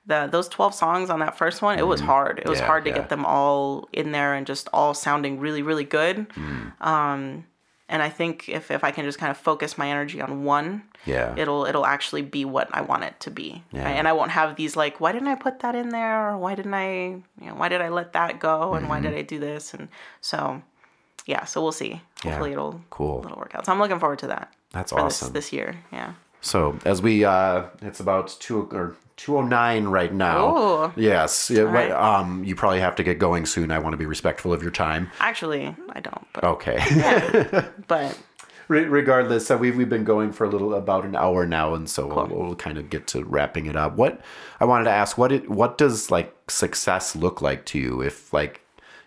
the 0.07 0.29
those 0.31 0.49
twelve 0.49 0.75
songs 0.75 1.11
on 1.11 1.21
that 1.21 1.37
first 1.39 1.63
one, 1.63 1.79
it 1.79 1.87
was 1.87 2.01
hard. 2.01 2.39
It 2.39 2.47
was 2.47 2.59
Mm-hmm. 2.59 2.63
Yeah, 2.65 2.67
hard 2.67 2.85
to 2.85 2.91
yeah. 2.91 2.97
get 2.99 3.09
them 3.09 3.25
all 3.25 3.89
in 3.93 4.13
there 4.13 4.35
and 4.35 4.47
just 4.47 4.69
all 4.73 4.95
sounding 4.95 5.39
really, 5.41 5.63
really 5.63 5.85
good. 5.85 6.29
Mm. 6.31 6.81
Um, 6.81 7.45
and 7.89 8.03
I 8.03 8.09
think 8.09 8.49
if 8.49 8.71
if 8.71 8.83
I 8.85 8.91
can 8.91 9.05
just 9.05 9.19
kind 9.19 9.31
of 9.31 9.37
focus 9.37 9.77
my 9.79 9.89
energy 9.89 10.21
on 10.21 10.45
one, 10.45 10.83
Yeah. 11.05 11.35
it'll 11.37 11.67
it'll 11.67 11.85
actually 11.87 12.23
be 12.23 12.45
what 12.45 12.69
I 12.73 12.81
want 12.81 13.05
it 13.05 13.21
to 13.21 13.31
be. 13.31 13.63
Yeah. 13.71 13.85
right? 13.85 13.97
And 13.97 14.09
I 14.09 14.13
won't 14.13 14.31
have 14.31 14.57
these 14.57 14.77
like, 14.77 14.99
why 15.01 15.13
didn't 15.13 15.29
I 15.29 15.35
put 15.37 15.61
that 15.61 15.75
in 15.75 15.91
there? 15.91 16.31
Or 16.31 16.39
why 16.39 16.55
didn't 16.55 16.75
I, 16.75 16.89
you 17.41 17.47
know, 17.49 17.55
why 17.55 17.69
did 17.69 17.81
I 17.83 17.89
let 17.91 18.13
that 18.15 18.41
go? 18.41 18.75
And 18.75 18.89
why 18.89 18.97
Mm-hmm. 18.99 19.11
did 19.11 19.19
I 19.19 19.23
do 19.23 19.39
this? 19.39 19.75
And 19.75 19.89
so, 20.21 20.63
yeah. 21.27 21.45
So 21.45 21.63
we'll 21.63 21.71
see. 21.73 22.01
Yeah. 22.25 22.31
Hopefully, 22.31 22.53
it'll 22.53 22.81
Cool. 22.91 23.23
it'll 23.25 23.37
work 23.39 23.55
out. 23.55 23.67
So 23.67 23.73
I'm 23.73 23.79
looking 23.79 23.99
forward 24.01 24.21
to 24.21 24.27
that. 24.29 24.53
That's 24.73 24.93
awesome. 24.93 25.33
This, 25.33 25.47
this 25.47 25.53
year, 25.53 25.77
yeah. 25.93 26.15
So 26.41 26.79
as 26.85 27.03
we 27.03 27.25
uh 27.25 27.65
it's 27.83 28.01
about 28.01 28.35
two 28.41 28.69
or 28.73 28.97
two 29.23 29.37
oh 29.39 29.43
nine 29.43 29.85
right 29.87 30.13
now. 30.13 30.93
Yes. 30.97 31.51
Yeah, 31.51 31.63
right. 31.63 31.91
um 31.93 32.43
you 32.45 32.55
probably 32.57 32.81
have 32.81 32.97
to 32.97 33.05
get 33.05 33.19
going 33.19 33.47
soon. 33.47 33.71
I 33.71 33.79
want 33.79 33.93
to 33.93 33.97
be 33.97 34.07
respectful 34.07 34.53
of 34.53 34.63
your 34.63 34.73
time. 34.73 35.11
Actually, 35.21 35.75
I 35.91 36.01
don't. 36.01 36.27
But, 36.33 36.45
Okay. 36.45 36.79
but 37.89 38.19
Re- 38.69 38.85
regardless, 38.85 39.47
so 39.47 39.57
we've 39.57 39.77
we've 39.77 39.89
been 39.89 40.05
going 40.05 40.33
for 40.33 40.45
a 40.45 40.49
little 40.49 40.73
about 40.75 41.05
an 41.05 41.15
hour 41.17 41.45
now, 41.47 41.75
and 41.75 41.91
so 41.91 42.07
we'll, 42.07 42.27
we'll 42.47 42.55
kind 42.57 42.79
of 42.79 42.89
get 42.91 43.07
to 43.09 43.23
wrapping 43.25 43.67
it 43.67 43.77
up. 43.77 43.97
What 43.97 44.21
I 44.61 44.65
wanted 44.65 44.85
to 44.85 44.91
ask 44.93 45.19
what 45.19 45.31
it 45.33 45.51
what 45.51 45.77
does 45.79 46.11
like 46.11 46.33
success 46.49 47.15
look 47.17 47.43
like 47.43 47.65
to 47.67 47.79
you? 47.79 48.01
If 48.01 48.33
like 48.33 48.61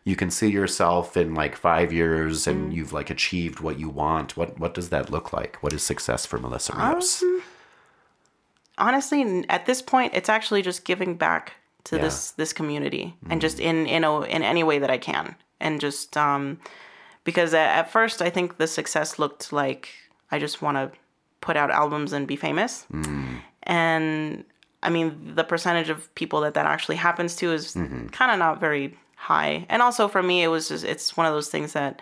you 0.04 0.16
can 0.16 0.30
see 0.30 0.50
yourself 0.52 1.18
in 1.18 1.34
like 1.34 1.56
five 1.56 1.92
years 1.92 2.46
and 2.48 2.72
Mm. 2.72 2.76
you've 2.76 2.94
like 2.94 3.10
achieved 3.10 3.60
what 3.62 3.80
you 3.80 3.90
want, 3.90 4.38
what 4.38 4.60
what 4.60 4.74
does 4.76 4.90
that 4.90 5.10
look 5.10 5.34
like? 5.34 5.58
What 5.64 5.74
is 5.74 5.82
success 5.84 6.26
for 6.28 6.38
Melissa 6.38 6.74
Rios? 6.76 7.24
Um, 7.24 7.42
honestly, 8.78 9.46
at 9.50 9.66
this 9.66 9.82
point, 9.82 10.14
it's 10.16 10.30
actually 10.30 10.62
just 10.62 10.86
giving 10.86 11.16
back 11.16 11.54
to 11.86 11.96
Yeah. 11.96 12.00
Mm-hmm. 12.02 12.06
this 12.08 12.32
this 12.32 12.54
community 12.54 13.16
and 13.30 13.40
just 13.42 13.60
in 13.60 13.86
in 13.88 14.04
a, 14.04 14.22
in 14.22 14.42
any 14.44 14.64
way 14.64 14.80
that 14.80 14.90
I 14.90 14.98
can, 14.98 15.36
and 15.60 15.80
just 15.80 16.18
um, 16.18 16.60
because 17.24 17.54
at, 17.54 17.70
at 17.80 17.92
first 17.92 18.22
I 18.22 18.30
think 18.32 18.58
the 18.58 18.68
success 18.68 19.20
looked 19.20 19.54
like 19.54 19.90
I 20.32 20.40
just 20.40 20.62
want 20.62 20.78
to 20.78 20.92
put 21.42 21.56
out 21.58 21.70
albums 21.72 22.12
and 22.14 22.28
be 22.28 22.36
famous, 22.36 22.86
Mm. 22.92 23.40
and 23.64 24.44
I 24.82 24.90
mean 24.90 25.36
the 25.36 25.44
percentage 25.44 25.90
of 25.90 26.14
people 26.16 26.42
that 26.42 26.54
that 26.56 26.66
actually 26.66 26.96
happens 26.98 27.36
to 27.38 27.52
is 27.54 27.76
Mm-hmm. 27.76 28.08
kind 28.08 28.32
of 28.32 28.40
not 28.40 28.60
very 28.60 28.98
high, 29.16 29.66
and 29.70 29.82
also 29.82 30.08
for 30.08 30.24
me 30.24 30.44
it 30.44 30.48
was 30.50 30.70
just 30.70 30.84
it's 30.86 31.16
one 31.18 31.28
of 31.28 31.34
those 31.34 31.50
things 31.50 31.74
that. 31.74 32.02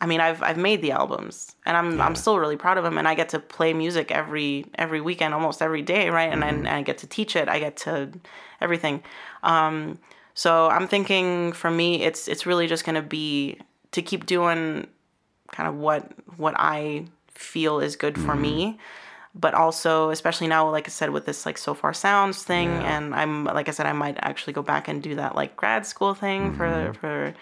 I 0.00 0.06
mean, 0.06 0.20
I've 0.20 0.42
I've 0.42 0.56
made 0.56 0.80
the 0.82 0.92
albums, 0.92 1.54
and 1.66 1.76
I'm 1.76 2.00
I'm 2.00 2.14
still 2.14 2.38
really 2.38 2.56
proud 2.56 2.78
of 2.78 2.84
them, 2.84 2.96
and 2.98 3.06
I 3.06 3.14
get 3.14 3.28
to 3.30 3.38
play 3.38 3.72
music 3.74 4.10
every 4.10 4.64
every 4.76 5.00
weekend, 5.00 5.34
almost 5.34 5.60
every 5.60 5.82
day, 5.82 6.08
right? 6.10 6.32
And, 6.32 6.42
mm-hmm. 6.42 6.66
and 6.66 6.68
I 6.68 6.82
get 6.82 6.98
to 6.98 7.06
teach 7.06 7.36
it, 7.36 7.48
I 7.48 7.58
get 7.58 7.76
to 7.78 8.10
everything. 8.60 9.02
Um, 9.42 9.98
So 10.34 10.68
I'm 10.70 10.88
thinking 10.88 11.52
for 11.52 11.70
me, 11.70 12.02
it's 12.02 12.28
it's 12.28 12.46
really 12.46 12.66
just 12.66 12.84
gonna 12.84 13.02
be 13.02 13.58
to 13.92 14.00
keep 14.02 14.24
doing 14.26 14.86
kind 15.52 15.68
of 15.68 15.74
what 15.74 16.12
what 16.36 16.54
I 16.56 17.06
feel 17.34 17.80
is 17.80 17.96
good 17.96 18.16
for 18.16 18.34
me, 18.34 18.66
mm-hmm. 18.66 19.38
but 19.38 19.54
also 19.54 20.10
especially 20.10 20.46
now, 20.46 20.70
like 20.70 20.86
I 20.88 20.90
said, 20.90 21.10
with 21.10 21.26
this 21.26 21.44
like 21.44 21.58
Sofar 21.58 21.92
Sounds 21.92 22.42
thing, 22.42 22.68
and 22.68 23.14
I'm 23.14 23.44
like 23.44 23.68
I 23.68 23.72
said, 23.72 23.86
I 23.86 23.92
might 23.92 24.16
actually 24.22 24.54
go 24.54 24.62
back 24.62 24.88
and 24.88 25.02
do 25.02 25.14
that 25.16 25.34
like 25.34 25.56
grad 25.56 25.84
school 25.84 26.14
thing 26.14 26.54
for 26.56 26.66
mm-hmm. 26.66 26.92
for 26.92 27.34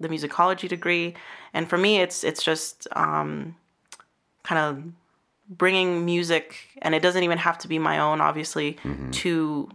the 0.00 0.08
musicology 0.08 0.68
degree, 0.68 1.14
and 1.54 1.68
for 1.68 1.78
me, 1.78 2.00
it's 2.00 2.24
it's 2.24 2.42
just 2.42 2.86
um, 2.92 3.56
kind 4.42 4.58
of 4.58 4.84
bringing 5.48 6.04
music, 6.04 6.56
and 6.82 6.94
it 6.94 7.02
doesn't 7.02 7.22
even 7.22 7.38
have 7.38 7.58
to 7.58 7.68
be 7.68 7.78
my 7.78 7.98
own, 7.98 8.20
obviously, 8.20 8.74
mm-hmm. 8.84 9.10
to 9.10 9.68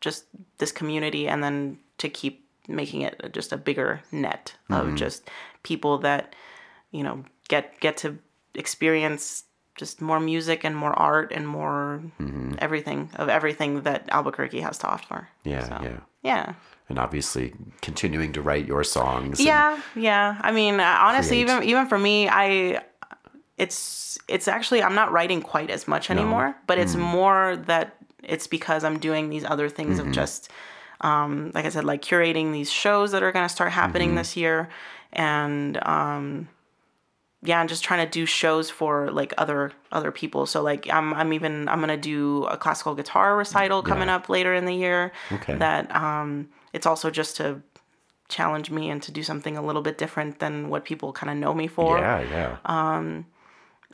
just 0.00 0.24
this 0.58 0.72
community 0.72 1.28
and 1.28 1.44
then 1.44 1.78
to 1.98 2.08
keep 2.08 2.46
making 2.68 3.02
it 3.02 3.32
just 3.32 3.52
a 3.52 3.56
bigger 3.56 4.00
net 4.12 4.54
of 4.70 4.86
mm-hmm. 4.86 4.96
just 4.96 5.28
people 5.62 5.98
that 5.98 6.34
you 6.90 7.02
know 7.02 7.24
get 7.48 7.78
get 7.80 7.96
to 7.98 8.18
experience 8.54 9.44
just 9.76 10.00
more 10.00 10.20
music 10.20 10.64
and 10.64 10.76
more 10.76 10.92
art 10.98 11.32
and 11.34 11.46
more 11.46 12.02
mm-hmm. 12.20 12.54
everything 12.58 13.10
of 13.16 13.28
everything 13.28 13.82
that 13.82 14.08
Albuquerque 14.10 14.60
has 14.60 14.78
to 14.78 14.86
offer. 14.88 15.28
Yeah, 15.44 15.64
So, 15.64 15.78
yeah. 15.82 16.00
Yeah. 16.22 16.52
And 16.90 16.98
obviously 16.98 17.54
continuing 17.80 18.32
to 18.32 18.42
write 18.42 18.66
your 18.66 18.82
songs. 18.84 19.38
Yeah, 19.40 19.80
yeah. 19.94 20.38
I 20.42 20.50
mean, 20.52 20.80
uh, 20.80 20.96
honestly, 21.00 21.36
create. 21.44 21.48
even 21.56 21.62
even 21.70 21.86
for 21.86 21.98
me, 21.98 22.28
I 22.28 22.82
it's 23.56 24.18
it's 24.28 24.48
actually 24.48 24.82
I'm 24.82 24.94
not 24.94 25.12
writing 25.12 25.40
quite 25.40 25.70
as 25.70 25.86
much 25.86 26.10
anymore, 26.10 26.56
but 26.66 26.78
it's 26.78 26.94
Mm. 26.96 27.00
more 27.00 27.56
that 27.66 27.96
it's 28.22 28.46
because 28.46 28.84
I'm 28.84 28.98
doing 28.98 29.30
these 29.30 29.44
other 29.44 29.68
things 29.68 29.98
Mm-hmm. 29.98 30.08
of 30.08 30.14
just 30.14 30.50
um 31.00 31.52
like 31.54 31.64
I 31.64 31.68
said 31.70 31.84
like 31.84 32.02
curating 32.02 32.52
these 32.52 32.70
shows 32.70 33.12
that 33.12 33.22
are 33.22 33.32
going 33.32 33.46
to 33.46 33.54
start 33.54 33.72
happening 33.72 34.10
Mm-hmm. 34.10 34.16
this 34.18 34.36
year 34.36 34.68
and 35.12 35.78
um 35.86 36.48
yeah, 37.42 37.60
and 37.60 37.68
just 37.70 37.82
trying 37.84 38.04
to 38.06 38.10
do 38.10 38.26
shows 38.26 38.68
for 38.68 39.10
like 39.10 39.32
other 39.38 39.72
other 39.92 40.10
people. 40.12 40.44
So 40.46 40.60
like 40.62 40.90
I'm 40.92 41.14
I'm 41.14 41.32
even 41.32 41.68
I'm 41.68 41.80
gonna 41.80 41.96
do 41.96 42.44
a 42.44 42.56
classical 42.56 42.94
guitar 42.94 43.36
recital 43.36 43.82
coming 43.82 44.08
Yeah. 44.08 44.16
up 44.16 44.28
later 44.28 44.52
in 44.54 44.64
the 44.66 44.74
year. 44.74 45.12
Okay. 45.32 45.54
That 45.56 45.94
um 45.94 46.48
it's 46.72 46.86
also 46.86 47.10
just 47.10 47.36
to 47.36 47.62
challenge 48.28 48.70
me 48.70 48.90
and 48.90 49.02
to 49.02 49.10
do 49.12 49.22
something 49.22 49.56
a 49.56 49.62
little 49.62 49.82
bit 49.82 49.98
different 49.98 50.38
than 50.38 50.68
what 50.68 50.84
people 50.84 51.12
kind 51.12 51.30
of 51.30 51.36
know 51.36 51.52
me 51.54 51.66
for. 51.66 51.98
Yeah, 51.98 52.20
yeah. 52.20 52.56
Uh, 52.64 53.22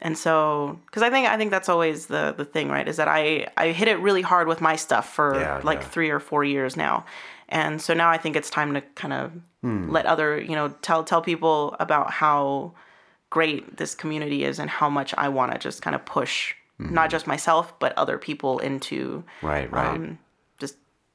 And 0.03 0.19
so 0.19 0.79
because 0.87 1.03
I 1.03 1.09
think 1.09 1.27
I 1.27 1.37
think 1.39 1.51
that's 1.51 1.71
always 1.71 2.07
the 2.07 2.35
the 2.37 2.45
thing, 2.45 2.69
right? 2.69 2.87
Is 2.89 2.97
that 2.97 3.09
I 3.09 3.47
I 3.57 3.73
hit 3.73 3.89
it 3.89 3.99
really 4.01 4.21
hard 4.23 4.47
with 4.47 4.61
my 4.61 4.77
stuff 4.77 5.09
for 5.15 5.41
Yeah, 5.41 5.61
like 5.65 5.81
yeah. 5.81 5.89
three 5.89 6.11
or 6.11 6.21
four 6.21 6.45
years 6.45 6.77
now. 6.77 7.05
And 7.49 7.81
so 7.81 7.95
now 7.95 8.11
I 8.11 8.19
think 8.19 8.37
it's 8.37 8.51
time 8.51 8.75
to 8.75 8.81
kind 8.95 9.13
of 9.15 9.31
Hmm. 9.63 9.91
let 9.91 10.05
other, 10.07 10.39
you 10.39 10.55
know, 10.55 10.69
tell 10.83 11.03
tell 11.05 11.23
people 11.23 11.75
about 11.81 12.11
how 12.11 12.73
great 13.31 13.79
this 13.79 13.95
community 13.95 14.45
is 14.45 14.59
and 14.59 14.69
how 14.71 14.91
much 14.91 15.15
I 15.17 15.29
want 15.29 15.53
to 15.53 15.59
just 15.59 15.81
kind 15.83 15.97
of 15.97 16.05
push 16.05 16.55
not 16.79 17.09
just 17.13 17.27
myself 17.27 17.73
but 17.79 17.97
other 17.97 18.19
people 18.19 18.59
into 18.59 18.97
Mm-hmm. 19.41 19.47
right, 19.47 19.73
right. 19.73 19.87
um, 19.97 20.19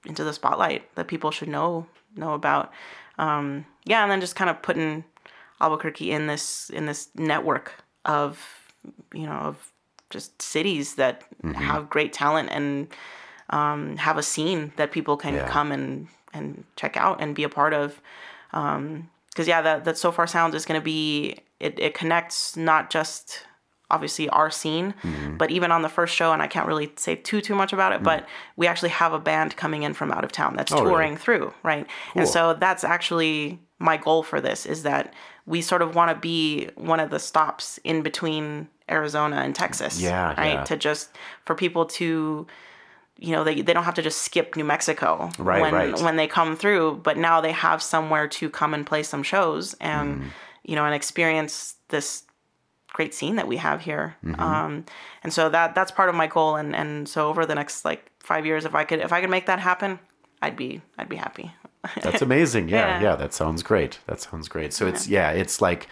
into 0.06 0.24
the 0.24 0.34
spotlight 0.34 0.94
that 0.96 1.08
people 1.08 1.32
should 1.32 1.48
know 1.50 1.86
know 2.16 2.34
about. 2.34 2.72
Um, 3.18 3.66
yeah, 3.86 4.02
and 4.04 4.12
then 4.12 4.22
just 4.22 4.36
kind 4.36 4.50
of 4.50 4.62
putting 4.62 5.04
Albuquerque 5.60 6.12
in 6.12 6.28
this 6.28 6.70
in 6.72 6.86
this 6.86 7.10
network 7.16 7.74
of 8.06 8.44
you 9.14 9.26
know 9.26 9.34
of 9.34 9.72
just 10.10 10.42
cities 10.42 10.96
that 10.96 11.24
Mm-hmm. 11.44 11.56
have 11.56 11.90
great 11.90 12.14
talent 12.14 12.50
and 12.52 12.88
um, 13.50 13.98
have 13.98 14.18
a 14.18 14.24
scene 14.24 14.72
that 14.76 14.92
people 14.92 15.18
can 15.18 15.34
Yeah. 15.36 15.48
come 15.48 15.72
and 15.72 16.08
and 16.34 16.64
check 16.76 16.96
out 16.98 17.22
and 17.22 17.36
be 17.36 17.44
a 17.44 17.50
part 17.50 17.74
of. 17.74 18.00
Because 18.52 19.48
yeah, 19.48 19.62
that 19.62 19.86
that 19.86 19.98
Sofar 19.98 20.28
Sounds 20.28 20.56
is 20.56 20.66
going 20.66 20.80
to 20.80 20.84
be 20.84 21.38
it. 21.60 21.80
It 21.80 21.94
connects 21.94 22.56
not 22.58 22.90
just 22.90 23.46
obviously 23.92 24.28
our 24.30 24.50
scene, 24.50 24.94
Mm-hmm. 25.04 25.38
but 25.38 25.52
even 25.52 25.72
on 25.72 25.82
the 25.84 25.90
first 25.90 26.16
show, 26.16 26.32
and 26.34 26.42
I 26.42 26.48
can't 26.48 26.68
really 26.68 26.92
say 26.96 27.16
too 27.16 27.42
too 27.42 27.56
much 27.56 27.74
about 27.74 27.92
it, 27.94 28.02
but 28.02 28.28
we 28.56 28.66
actually 28.68 28.90
have 28.90 29.14
a 29.14 29.20
band 29.20 29.56
coming 29.56 29.84
in 29.84 29.94
from 29.94 30.12
out 30.12 30.24
of 30.24 30.32
town 30.32 30.56
that's 30.56 30.72
Mm. 30.72 30.78
Oh, 30.78 30.82
really? 30.82 30.92
touring 30.94 31.18
through, 31.18 31.54
right? 31.64 31.86
And 32.16 32.28
so 32.28 32.54
that's 32.54 32.84
actually 32.84 33.60
my 33.80 33.98
goal 33.98 34.24
for 34.24 34.40
this 34.42 34.66
is 34.66 34.84
that 34.84 35.14
we 35.46 35.62
sort 35.62 35.82
of 35.82 35.96
want 35.96 36.10
to 36.12 36.16
be 36.20 36.70
one 36.76 37.00
of 37.00 37.10
the 37.10 37.20
stops 37.20 37.80
in 37.84 38.02
between 38.04 38.68
Arizona 38.90 39.38
and 39.38 39.56
Texas, 39.56 40.00
Yeah, 40.02 40.34
right? 40.38 40.54
yeah. 40.54 40.64
To 40.66 40.78
just 40.78 41.10
for 41.46 41.56
people 41.56 41.86
to 42.00 42.48
you 43.18 43.32
know 43.36 43.44
they, 43.44 43.62
they 43.62 43.74
don't 43.74 43.84
have 43.84 43.94
to 43.96 44.02
just 44.02 44.22
skip 44.24 44.56
New 44.56 44.64
Mexico 44.64 45.30
Right, 45.38 45.62
when 45.62 45.74
right. 45.74 46.02
when 46.02 46.16
they 46.16 46.28
come 46.28 46.56
through, 46.56 47.02
but 47.04 47.18
now 47.18 47.42
they 47.42 47.52
have 47.52 47.82
somewhere 47.82 48.28
to 48.40 48.50
come 48.50 48.74
and 48.74 48.86
play 48.86 49.04
some 49.04 49.24
shows 49.24 49.76
and 49.80 50.08
Mm-hmm. 50.16 50.28
you 50.70 50.76
know 50.76 50.86
and 50.86 50.96
experience 50.96 51.76
this 51.90 52.24
great 52.94 53.14
scene 53.14 53.36
that 53.38 53.48
we 53.48 53.58
have 53.58 53.82
here. 53.82 54.16
Mm-hmm. 54.24 54.40
Um, 54.42 54.86
and 55.24 55.34
so 55.34 55.50
that 55.50 55.76
that's 55.76 55.92
part 55.92 56.10
of 56.10 56.16
my 56.16 56.28
goal. 56.28 56.56
And 56.56 56.76
and 56.76 57.08
so 57.08 57.30
over 57.30 57.46
the 57.46 57.56
next 57.56 57.86
like 57.86 58.12
five 58.20 58.46
years, 58.46 58.66
if 58.66 58.76
I 58.76 58.84
could 58.84 59.00
if 59.00 59.12
I 59.14 59.22
could 59.22 59.30
make 59.30 59.46
that 59.46 59.60
happen, 59.60 60.00
I'd 60.42 60.56
be 60.56 60.82
I'd 60.98 61.10
be 61.10 61.16
happy. 61.18 61.52
That's 62.04 62.22
amazing. 62.22 62.70
Yeah, 62.70 63.00
yeah, 63.00 63.02
Yeah. 63.02 63.16
that 63.16 63.34
sounds 63.34 63.64
great. 63.64 64.00
That 64.06 64.22
sounds 64.22 64.48
great. 64.48 64.72
So 64.74 64.88
it's 64.88 65.08
yeah, 65.08 65.32
it's 65.32 65.62
like 65.62 65.88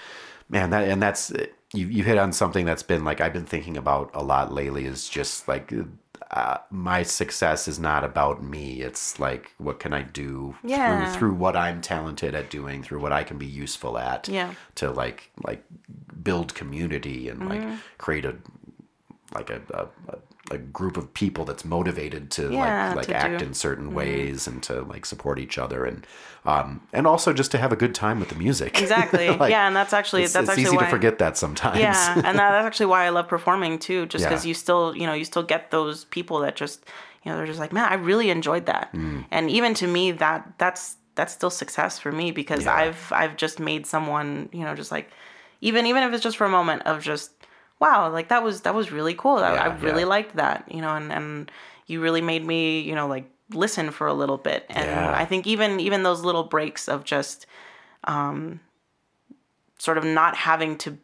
man, 0.49 0.69
that 0.69 0.87
and 0.87 1.01
that's 1.01 1.31
you 1.73 1.87
you 1.87 2.03
hit 2.03 2.17
on 2.17 2.31
something 2.31 2.65
that's 2.65 2.83
been 2.83 3.03
like 3.03 3.21
I've 3.21 3.33
been 3.33 3.45
thinking 3.45 3.75
about 3.77 4.11
a 4.13 4.23
lot 4.23 4.53
lately 4.53 4.85
is 4.85 5.09
just 5.09 5.47
like 5.47 5.73
uh, 6.31 6.57
my 6.69 7.01
success 7.03 7.67
is 7.67 7.79
not 7.79 8.03
about 8.03 8.43
me. 8.43 8.81
It's 8.81 9.19
like 9.19 9.53
what 9.57 9.79
can 9.79 9.93
I 9.93 10.03
do 10.03 10.55
Yeah. 10.63 11.11
through 11.11 11.13
through 11.19 11.33
what 11.35 11.55
I'm 11.55 11.81
talented 11.81 12.35
at 12.35 12.49
doing, 12.49 12.83
through 12.83 12.99
what 13.01 13.11
I 13.11 13.23
can 13.23 13.37
be 13.37 13.47
useful 13.47 13.97
at. 13.97 14.27
Yeah. 14.27 14.53
To 14.75 14.91
like 14.91 15.31
like 15.43 15.63
build 16.23 16.53
community 16.53 17.29
and 17.29 17.49
like 17.49 17.61
Mm-hmm. 17.61 17.75
create 17.97 18.25
a 18.25 18.35
like 19.33 19.49
a, 19.49 19.61
a, 19.73 19.87
a- 20.13 20.19
a 20.51 20.57
group 20.57 20.97
of 20.97 21.13
people 21.13 21.45
that's 21.45 21.63
motivated 21.65 22.31
to 22.31 22.51
Yeah, 22.51 22.87
like 22.89 22.95
like 22.97 23.07
to 23.07 23.15
act 23.15 23.39
do- 23.39 23.45
in 23.45 23.53
certain 23.53 23.93
ways 23.93 24.47
and 24.47 24.61
to 24.63 24.81
like 24.83 25.05
support 25.05 25.39
each 25.39 25.57
other 25.57 25.85
and 25.85 26.05
um 26.45 26.81
and 26.93 27.05
also 27.05 27.33
just 27.33 27.51
to 27.51 27.57
have 27.57 27.71
a 27.71 27.75
good 27.75 27.93
time 27.93 28.19
with 28.19 28.29
the 28.29 28.35
music 28.35 28.79
Exactly. 28.81 29.29
Like, 29.29 29.51
yeah, 29.51 29.67
and 29.67 29.75
that's 29.75 29.93
actually 29.93 30.23
it's, 30.23 30.33
that's 30.33 30.43
it's 30.43 30.49
actually 30.51 30.63
easy 30.63 30.77
why, 30.77 30.83
to 30.85 30.89
forget 30.89 31.17
that 31.19 31.37
sometimes 31.37 31.79
Yeah, 31.79 32.13
and 32.15 32.25
that, 32.39 32.51
that's 32.51 32.65
actually 32.65 32.87
why 32.87 33.05
I 33.05 33.09
love 33.09 33.27
performing 33.27 33.79
too, 33.79 34.05
just 34.07 34.23
because 34.25 34.45
Yeah. 34.45 34.49
you 34.49 34.53
still 34.53 34.95
you 34.95 35.05
know 35.05 35.13
you 35.13 35.25
still 35.25 35.43
get 35.43 35.71
those 35.71 36.05
people 36.05 36.39
that 36.39 36.55
just 36.55 36.85
you 37.23 37.31
know 37.31 37.37
they're 37.37 37.47
just 37.47 37.59
like 37.59 37.73
man 37.73 37.85
I 37.91 37.95
really 37.95 38.29
enjoyed 38.29 38.65
that, 38.67 38.93
Mm. 38.93 39.25
and 39.31 39.49
even 39.49 39.73
to 39.75 39.87
me 39.87 40.11
that 40.13 40.53
that's 40.57 40.95
that's 41.15 41.33
still 41.33 41.49
success 41.49 41.99
for 41.99 42.11
me 42.11 42.31
because 42.31 42.63
Yeah. 42.65 42.73
I've 42.73 43.11
I've 43.11 43.35
just 43.35 43.59
made 43.59 43.85
someone 43.85 44.49
you 44.53 44.63
know 44.63 44.73
just 44.75 44.91
like 44.91 45.09
even 45.61 45.85
even 45.85 46.03
if 46.03 46.13
it's 46.13 46.23
just 46.23 46.37
for 46.37 46.45
a 46.45 46.49
moment 46.49 46.83
of 46.85 47.03
just 47.03 47.31
wow 47.79 48.09
like 48.11 48.29
that 48.29 48.43
was 48.43 48.61
that 48.61 48.73
was 48.75 48.91
really 48.91 49.13
cool 49.13 49.37
I, 49.37 49.53
Yeah, 49.53 49.63
I 49.63 49.75
really 49.77 50.01
yeah. 50.01 50.07
liked 50.07 50.35
that 50.35 50.65
you 50.71 50.81
know 50.81 50.95
and 50.95 51.11
and 51.11 51.51
you 51.87 52.01
really 52.01 52.21
made 52.21 52.45
me 52.45 52.81
you 52.81 52.95
know 52.95 53.07
like 53.07 53.25
listen 53.51 53.89
for 53.91 54.05
a 54.07 54.13
little 54.13 54.37
bit 54.37 54.65
and 54.69 54.87
Yeah. 54.87 55.11
I 55.15 55.25
think 55.25 55.47
even 55.47 55.79
even 55.79 56.03
those 56.03 56.23
little 56.23 56.43
breaks 56.43 56.87
of 56.87 57.03
just 57.03 57.45
um 58.03 58.59
sort 59.77 59.97
of 59.97 60.03
not 60.03 60.35
having 60.35 60.77
to 60.79 60.97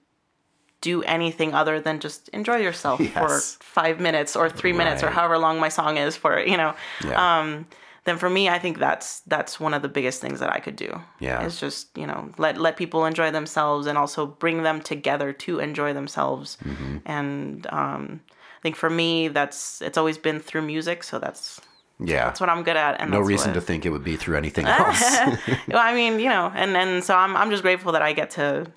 do 0.82 1.02
anything 1.04 1.54
other 1.56 1.80
than 1.80 2.00
just 2.00 2.30
enjoy 2.30 2.58
yourself 2.58 3.00
Yes. 3.16 3.56
for 3.58 3.64
five 3.64 4.00
minutes 4.00 4.36
or 4.36 4.50
three 4.50 4.74
minutes 4.74 5.02
or 5.02 5.10
however 5.10 5.38
long 5.38 5.60
my 5.60 5.70
song 5.70 5.98
is 5.98 6.16
for 6.16 6.40
you 6.40 6.58
know 6.58 6.76
um 7.16 7.66
then 8.06 8.18
for 8.18 8.30
me 8.30 8.48
i 8.50 8.58
think 8.60 8.78
that's 8.80 9.20
that's 9.22 9.60
one 9.60 9.74
of 9.74 9.82
the 9.82 9.90
biggest 9.90 10.22
things 10.22 10.40
that 10.40 10.52
i 10.52 10.60
could 10.60 10.76
do 10.76 11.02
Yeah. 11.20 11.44
is 11.46 11.60
just 11.60 11.96
you 11.98 12.08
know 12.08 12.32
let 12.38 12.58
let 12.58 12.78
people 12.78 13.06
enjoy 13.06 13.30
themselves 13.32 13.88
and 13.88 13.98
also 13.98 14.26
bring 14.26 14.64
them 14.64 14.82
together 14.82 15.34
to 15.34 15.60
enjoy 15.60 15.94
themselves 15.94 16.58
Mm-hmm. 16.64 16.98
and 17.06 17.68
um 17.72 18.22
i 18.60 18.62
think 18.62 18.76
for 18.76 18.90
me 18.90 19.28
that's 19.28 19.82
it's 19.82 19.98
always 19.98 20.18
been 20.18 20.40
through 20.40 20.62
music 20.64 21.04
so 21.04 21.20
that's 21.20 21.60
yeah 22.00 22.26
that's 22.26 22.40
what 22.42 22.50
i'm 22.50 22.64
good 22.64 22.76
at 22.78 23.00
and 23.02 23.12
no 23.12 23.20
reason 23.22 23.50
what- 23.52 23.56
to 23.56 23.62
think 23.62 23.86
it 23.86 23.90
would 23.92 24.04
be 24.04 24.16
through 24.18 24.38
anything 24.38 24.66
else 24.80 25.02
well, 25.68 25.78
I 25.90 25.94
mean, 25.94 26.20
you 26.20 26.30
know, 26.30 26.52
and 26.56 26.76
and 26.78 27.04
so 27.04 27.16
I'm 27.16 27.36
I'm 27.38 27.50
just 27.52 27.64
grateful 27.64 27.92
that 27.94 28.02
I 28.02 28.12
get 28.14 28.30
to 28.32 28.68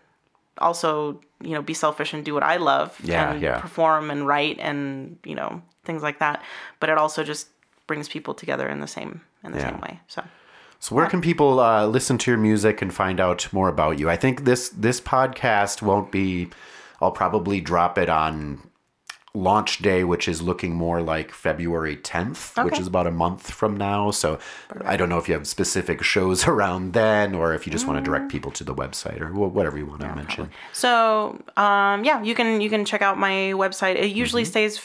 also 0.59 1.21
you 1.43 1.51
know 1.55 1.63
be 1.63 1.75
selfish 1.75 2.13
and 2.15 2.25
do 2.25 2.35
what 2.35 2.43
I 2.43 2.57
love 2.57 2.99
Yeah, 3.03 3.33
and 3.33 3.43
yeah. 3.43 3.61
perform 3.61 4.11
and 4.11 4.27
write 4.27 4.59
and 4.59 5.19
you 5.25 5.35
know 5.35 5.63
things 5.85 6.03
like 6.03 6.19
that. 6.19 6.43
But 6.81 6.91
it 6.91 6.99
also 6.99 7.23
just 7.25 7.49
brings 7.89 8.09
people 8.09 8.35
together 8.35 8.69
in 8.69 8.79
the 8.79 8.87
same 8.87 9.23
in 9.43 9.51
the 9.53 9.59
Yeah. 9.59 9.71
same 9.71 9.81
way. 9.81 9.99
So 10.07 10.23
So 10.79 10.95
where 10.95 11.07
can 11.07 11.21
people 11.21 11.59
uh, 11.59 11.87
listen 11.87 12.19
to 12.19 12.31
your 12.31 12.39
music 12.39 12.81
and 12.83 12.95
find 12.95 13.19
out 13.19 13.53
more 13.53 13.69
about 13.69 13.99
you? 13.99 14.09
I 14.09 14.17
think 14.17 14.45
this 14.45 14.69
this 14.69 15.01
podcast 15.01 15.83
won't 15.83 16.13
be. 16.13 16.49
I'll 17.01 17.11
probably 17.25 17.61
drop 17.61 17.99
it 17.99 18.09
on 18.09 18.63
launch 19.35 19.79
day, 19.79 20.03
which 20.05 20.27
is 20.27 20.41
looking 20.43 20.75
more 20.75 21.01
like 21.01 21.31
February 21.33 21.97
10th, 21.97 22.65
which 22.65 22.79
is 22.81 22.87
about 22.89 23.07
a 23.07 23.11
month 23.11 23.51
from 23.51 23.77
now. 23.77 24.11
So 24.11 24.39
I 24.85 24.97
don't 24.97 25.09
know 25.09 25.19
if 25.19 25.29
you 25.29 25.35
have 25.35 25.47
specific 25.47 26.03
shows 26.03 26.47
around 26.53 26.93
then, 26.93 27.35
or 27.35 27.55
if 27.55 27.67
you 27.67 27.71
just 27.73 27.87
want 27.87 27.99
to 27.99 28.03
Mm. 28.03 28.11
direct 28.11 28.29
people 28.33 28.51
to 28.53 28.65
the 28.65 28.75
website 28.75 29.21
or 29.21 29.29
whatever 29.33 29.77
you 29.79 29.87
want 29.87 30.01
to 30.01 30.15
mention. 30.15 30.51
so 30.73 30.91
um, 31.57 32.05
yeah, 32.05 32.23
you 32.23 32.35
can 32.35 32.61
you 32.61 32.71
can 32.71 32.85
check 32.85 33.03
out 33.03 33.17
my 33.19 33.35
website. 33.65 33.97
It 33.97 34.11
usually 34.23 34.43
Mm-hmm. 34.45 34.51
stays 34.51 34.79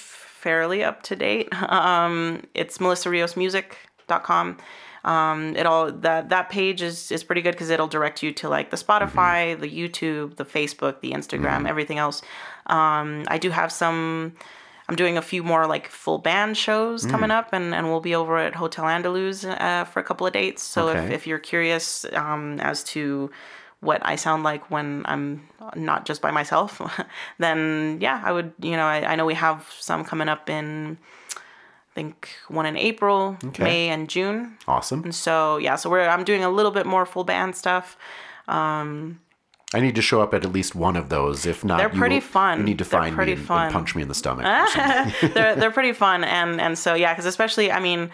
fairly 0.44 0.84
up 0.84 1.02
to 1.03 1.15
date. 1.15 1.49
Um, 1.74 2.44
it's 2.53 2.78
melissariosmusic.com. 2.78 4.57
Um, 5.06 5.56
it 5.56 5.65
all 5.65 5.91
that 5.91 6.30
that 6.30 6.49
page 6.49 6.82
is 6.82 7.11
is 7.11 7.24
pretty 7.24 7.41
good 7.41 7.52
because 7.52 7.70
it'll 7.70 7.88
direct 7.88 8.22
you 8.22 8.32
to 8.34 8.48
like 8.48 8.70
the 8.70 8.78
Spotify, 8.78 9.60
the 9.60 9.68
YouTube, 9.68 10.36
the 10.36 10.45
Facebook, 10.45 11.02
the 11.02 11.11
Instagram, 11.11 11.68
everything 11.68 11.98
else. 11.98 12.22
Um, 12.68 13.24
I 13.28 13.38
do 13.38 13.49
have 13.49 13.72
some. 13.72 14.34
I'm 14.88 14.95
doing 14.95 15.18
a 15.18 15.22
few 15.22 15.44
more 15.44 15.65
like 15.65 15.88
full 15.88 16.20
band 16.20 16.57
shows 16.57 17.06
coming 17.06 17.32
up, 17.32 17.53
and, 17.53 17.74
and 17.74 17.88
we'll 17.88 18.02
be 18.02 18.15
over 18.15 18.38
at 18.38 18.56
Hotel 18.56 18.86
Andaluz 18.86 19.45
uh, 19.45 19.86
for 19.86 19.99
a 19.99 20.03
couple 20.03 20.28
of 20.28 20.34
dates. 20.34 20.61
So 20.61 20.90
if, 20.90 21.10
if 21.10 21.26
you're 21.26 21.40
curious 21.40 22.06
um, 22.14 22.60
as 22.60 22.84
to 22.86 23.32
what 23.84 23.99
I 24.05 24.15
sound 24.15 24.43
like 24.43 24.72
when 24.72 25.03
I'm 25.05 25.47
not 25.76 26.05
just 26.05 26.22
by 26.22 26.31
myself, 26.31 26.81
then 27.39 27.97
yeah, 28.01 28.22
I 28.23 28.31
would, 28.31 28.53
you 28.61 28.76
know, 28.77 28.85
I, 28.85 29.11
I 29.11 29.15
know 29.15 29.26
we 29.26 29.34
have 29.35 29.68
some 29.80 30.03
coming 30.03 30.30
up 30.30 30.49
in, 30.49 30.97
I 31.35 31.93
think 31.93 32.30
one 32.47 32.65
in 32.65 32.76
April, 32.77 33.38
Okay. 33.43 33.64
May, 33.64 33.89
and 33.89 34.10
June. 34.10 34.57
Awesome. 34.68 35.03
And 35.03 35.14
so 35.15 35.57
yeah, 35.57 35.76
so 35.76 35.89
we're 35.89 36.07
I'm 36.07 36.23
doing 36.23 36.43
a 36.43 36.49
little 36.49 36.72
bit 36.72 36.85
more 36.85 37.05
full 37.05 37.23
band 37.23 37.55
stuff. 37.55 37.97
Um, 38.47 39.19
I 39.76 39.80
need 39.80 39.95
to 39.95 40.01
show 40.01 40.22
up 40.22 40.34
at 40.35 40.45
at 40.45 40.51
least 40.53 40.76
one 40.76 40.95
of 40.95 41.10
those. 41.10 41.45
If 41.47 41.64
not, 41.65 41.77
They're 41.80 41.91
you 41.91 41.97
pretty 41.99 42.15
will- 42.15 42.22
fun. 42.22 42.60
You 42.60 42.64
need 42.65 42.77
to 42.80 42.85
find 42.85 43.14
me 43.14 43.15
pretty 43.15 43.31
and, 43.34 43.39
and 43.41 43.47
fun. 43.47 43.72
punch 43.72 43.95
me 43.95 44.01
in 44.03 44.07
the 44.07 44.14
stomach. 44.23 44.45
they're 45.34 45.55
they're 45.55 45.72
pretty 45.72 45.93
fun 45.93 46.23
and 46.23 46.61
and 46.61 46.77
so 46.77 46.93
yeah 46.93 47.11
because 47.14 47.26
especially 47.26 47.72
i 47.72 47.80
mean 47.80 48.10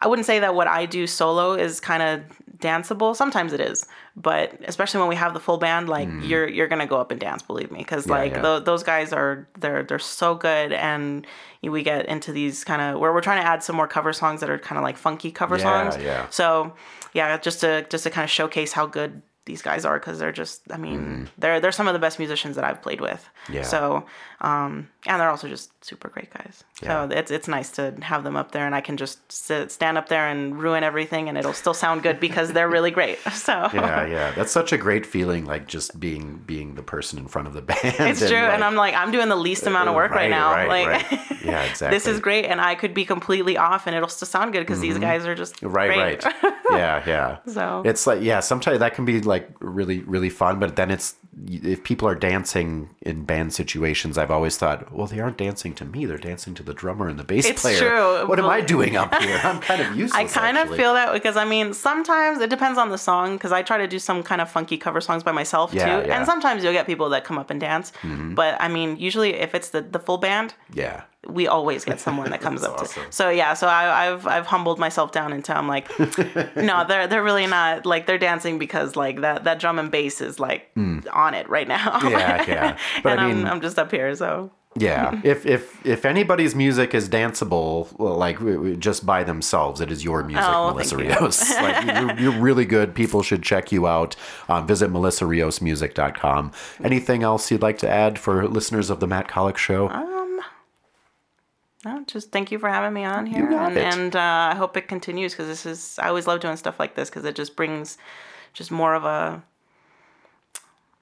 i 0.00 0.06
wouldn't 0.06 0.26
say 0.26 0.38
that 0.38 0.54
what 0.54 0.68
i 0.68 0.86
do 0.86 1.06
solo 1.06 1.54
is 1.54 1.80
kind 1.80 2.02
of 2.02 2.20
danceable 2.62 3.14
sometimes 3.16 3.52
it 3.52 3.60
is 3.60 3.84
but 4.16 4.54
especially 4.64 5.00
when 5.00 5.08
we 5.08 5.16
have 5.16 5.34
the 5.34 5.40
full 5.40 5.58
band 5.58 5.88
like 5.88 6.08
you're 6.22 6.48
you're 6.48 6.68
gonna 6.68 6.86
go 6.86 6.96
up 7.00 7.10
and 7.10 7.20
dance 7.20 7.42
believe 7.42 7.70
me 7.70 7.78
because 7.78 8.08
like 8.08 8.32
Mm. 8.32 8.36
yeah. 8.36 8.42
tho- 8.42 8.60
those 8.60 8.82
guys 8.82 9.12
are 9.12 9.48
they're 9.58 9.82
they're 9.82 9.98
so 9.98 10.34
good 10.34 10.72
and 10.72 11.26
we 11.62 11.82
get 11.82 12.06
into 12.06 12.32
these 12.32 12.64
kind 12.64 12.80
of 12.80 13.00
where 13.00 13.12
we're 13.12 13.20
trying 13.20 13.42
to 13.42 13.46
add 13.46 13.62
some 13.62 13.76
more 13.76 13.88
cover 13.88 14.12
songs 14.12 14.40
that 14.40 14.48
are 14.50 14.58
kind 14.58 14.78
of 14.78 14.84
like 14.84 14.96
funky 14.96 15.30
cover 15.30 15.56
Yeah, 15.58 15.62
songs 15.90 16.02
yeah. 16.02 16.26
so 16.30 16.72
yeah 17.12 17.36
just 17.38 17.60
to 17.60 17.84
just 17.90 18.04
to 18.04 18.10
kind 18.10 18.24
of 18.24 18.30
showcase 18.30 18.72
how 18.72 18.86
good 18.86 19.22
these 19.44 19.60
guys 19.62 19.84
are 19.84 19.98
because 19.98 20.18
they're 20.20 20.30
just 20.32 20.62
i 20.70 20.76
mean 20.76 21.28
they're 21.38 21.58
they're 21.60 21.72
some 21.72 21.88
of 21.88 21.94
the 21.94 21.98
best 21.98 22.18
musicians 22.18 22.54
that 22.56 22.64
i've 22.64 22.80
played 22.82 23.00
with 23.00 23.28
Mm-hmm. 23.42 23.54
Yeah. 23.54 23.62
so 23.62 24.06
um 24.40 24.88
and 25.08 25.20
they're 25.20 25.28
also 25.28 25.48
just 25.48 25.72
super 25.84 26.08
great 26.08 26.32
guys 26.32 26.62
Yeah. 26.80 27.08
so 27.08 27.16
it's 27.16 27.32
it's 27.32 27.48
nice 27.48 27.70
to 27.72 27.92
have 28.02 28.22
them 28.22 28.36
up 28.36 28.52
there 28.52 28.66
and 28.66 28.74
i 28.74 28.80
can 28.80 28.96
just 28.96 29.18
sit, 29.32 29.72
stand 29.72 29.98
up 29.98 30.08
there 30.08 30.28
and 30.28 30.56
ruin 30.62 30.84
everything 30.84 31.28
and 31.28 31.36
it'll 31.36 31.52
still 31.52 31.74
sound 31.74 32.04
good 32.04 32.20
because 32.20 32.52
they're 32.52 32.68
really 32.68 32.92
great 32.92 33.18
so 33.32 33.52
yeah, 33.74 34.06
yeah. 34.06 34.30
That's 34.36 34.52
such 34.52 34.72
a 34.72 34.78
great 34.78 35.04
feeling, 35.04 35.44
like 35.44 35.66
just 35.66 35.98
being 35.98 36.36
being 36.46 36.76
the 36.76 36.84
person 36.84 37.18
in 37.18 37.26
front 37.26 37.48
of 37.48 37.54
the 37.54 37.62
band. 37.70 37.96
it's 37.98 38.20
true 38.28 38.36
and 38.54 38.62
i'm 38.62 38.76
like 38.76 38.94
i'm 38.94 39.10
doing 39.10 39.28
the 39.28 39.36
least 39.48 39.66
amount 39.66 39.88
of 39.88 39.96
work 39.96 40.12
right, 40.12 40.30
Right, 40.30 40.30
now 40.30 40.52
right, 40.52 40.68
like 40.68 40.86
right. 41.10 41.20
Yeah, 41.44 41.62
exactly. 41.64 41.96
this 41.96 42.06
is 42.06 42.20
great 42.20 42.44
and 42.44 42.60
i 42.60 42.76
could 42.76 42.94
be 42.94 43.04
completely 43.04 43.56
off 43.56 43.88
and 43.88 43.96
it'll 43.96 44.08
still 44.08 44.28
sound 44.28 44.52
good 44.52 44.60
because 44.60 44.78
these 44.78 44.98
guys 44.98 45.26
are 45.26 45.34
just 45.34 45.60
Right, 45.62 45.88
great. 45.92 46.24
right. 46.24 46.54
Yeah, 46.70 47.02
yeah. 47.06 47.38
So- 47.52 47.82
it's 47.84 48.06
like 48.06 48.22
yeah, 48.22 48.38
sometimes 48.40 48.78
that 48.78 48.94
can 48.94 49.04
be 49.04 49.20
like 49.20 49.31
really, 49.60 50.00
really 50.00 50.30
fun, 50.30 50.58
but 50.58 50.76
then 50.76 50.90
it's 50.90 51.14
if 51.48 51.82
people 51.82 52.06
are 52.06 52.14
dancing 52.14 52.90
in 53.00 53.24
band 53.24 53.54
situations, 53.54 54.18
I've 54.18 54.30
always 54.30 54.58
thought, 54.58 54.92
well, 54.92 55.06
they 55.06 55.18
aren't 55.18 55.38
dancing 55.38 55.72
to 55.76 55.84
me; 55.86 56.04
they're 56.04 56.18
dancing 56.18 56.52
to 56.56 56.62
the 56.62 56.74
drummer 56.74 57.08
and 57.08 57.18
the 57.18 57.24
bass 57.24 57.46
It's 57.46 57.62
player. 57.62 57.78
true, 57.78 58.26
What 58.28 58.38
am 58.38 58.44
I 58.46 58.60
doing 58.60 58.96
up 58.96 59.14
here? 59.14 59.40
I'm 59.44 59.58
kind 59.60 59.80
of 59.80 59.96
useless. 59.96 60.12
I 60.20 60.24
kind 60.40 60.58
of 60.58 60.76
feel 60.76 60.92
that 60.94 61.12
because 61.12 61.36
I 61.38 61.44
mean 61.46 61.72
sometimes 61.72 62.40
it 62.40 62.50
depends 62.50 62.78
on 62.78 62.90
the 62.90 62.98
song 62.98 63.36
because 63.36 63.50
I 63.52 63.62
try 63.62 63.78
to 63.78 63.88
do 63.88 63.98
some 63.98 64.22
kind 64.22 64.40
of 64.42 64.50
funky 64.50 64.76
cover 64.76 65.00
songs 65.00 65.22
by 65.22 65.32
myself 65.32 65.72
Yeah, 65.72 65.84
too, 65.84 65.90
yeah. 65.90 66.00
Mm-hmm. 66.02 66.10
and 66.12 66.26
sometimes 66.26 66.62
you'll 66.64 66.74
get 66.74 66.86
people 66.86 67.08
that 67.10 67.24
come 67.24 67.38
up 67.38 67.48
and 67.50 67.58
dance. 67.60 67.92
But 68.34 68.60
I 68.60 68.68
mean, 68.68 68.96
usually 68.98 69.34
if 69.34 69.54
it's 69.54 69.70
the 69.70 69.80
the 69.80 69.98
full 69.98 70.18
band, 70.18 70.54
yeah. 70.74 71.04
We 71.28 71.46
always 71.46 71.84
get 71.84 72.00
someone 72.00 72.30
that 72.30 72.40
comes 72.46 72.64
up 72.64 72.80
awesome. 72.80 73.04
to. 73.04 73.12
So 73.12 73.30
yeah, 73.30 73.54
so 73.54 73.68
I, 73.68 74.08
I've 74.10 74.26
I've 74.26 74.46
humbled 74.46 74.78
myself 74.78 75.12
down 75.12 75.32
into 75.32 75.56
I'm 75.56 75.68
like, 75.68 75.88
no, 76.56 76.84
they're 76.86 77.06
they're 77.06 77.22
really 77.22 77.46
not 77.46 77.86
like 77.86 78.06
they're 78.06 78.18
dancing 78.18 78.58
because 78.58 78.96
like 78.96 79.20
that 79.20 79.44
that 79.44 79.60
drum 79.60 79.78
and 79.78 79.90
bass 79.90 80.20
is 80.20 80.40
like 80.40 80.70
on 80.76 81.34
it 81.34 81.48
right 81.48 81.68
now. 81.68 82.00
Yeah, 82.02 82.44
yeah. 82.48 82.78
But 83.02 83.12
and 83.12 83.20
I 83.20 83.28
mean- 83.28 83.46
am 83.46 83.52
I'm 83.52 83.60
just 83.60 83.78
up 83.78 83.90
here, 83.92 84.14
so 84.16 84.50
Yeah, 84.74 85.20
if 85.22 85.46
if 85.46 85.84
if 85.86 86.04
anybody's 86.04 86.54
music 86.56 86.92
is 86.94 87.08
danceable, 87.08 87.86
well, 87.98 88.16
like 88.16 88.38
just 88.80 89.04
by 89.06 89.22
themselves, 89.22 89.80
it 89.80 89.92
is 89.92 90.02
your 90.02 90.24
music, 90.24 90.42
Oh, 90.44 90.70
Melissa 90.72 90.96
you. 90.96 91.02
Rios. 91.10 91.50
like 91.56 91.84
you're, 91.86 92.18
you're 92.32 92.40
really 92.42 92.64
good. 92.64 92.94
People 92.94 93.22
should 93.22 93.42
check 93.44 93.70
you 93.70 93.86
out. 93.86 94.16
Um, 94.48 94.66
visit 94.66 94.90
melissariosmusic.com. 94.90 96.52
Anything 96.82 97.22
else 97.22 97.50
you'd 97.50 97.62
like 97.62 97.78
to 97.78 97.88
add 97.88 98.18
for 98.18 98.48
listeners 98.48 98.90
of 98.90 98.98
the 99.00 99.06
Matt 99.06 99.28
Kollock 99.28 99.56
Show? 99.56 99.88
No, 101.84 102.04
just 102.06 102.30
thank 102.30 102.50
you 102.52 102.58
for 102.58 102.68
having 102.68 102.92
me 102.92 103.04
on 103.04 103.26
here, 103.26 103.50
and, 103.50 103.76
and 103.76 104.16
uh, 104.16 104.50
I 104.52 104.54
hope 104.54 104.76
it 104.76 104.88
continues 104.88 105.32
because 105.32 105.48
this 105.48 105.66
is 105.66 105.98
I 106.00 106.08
always 106.08 106.26
love 106.26 106.40
doing 106.40 106.56
stuff 106.56 106.78
like 106.78 106.94
this 106.94 107.10
because 107.10 107.24
it 107.24 107.34
just 107.34 107.56
brings 107.56 107.98
just 108.52 108.70
more 108.70 108.94
of 108.94 109.04
a 109.04 109.42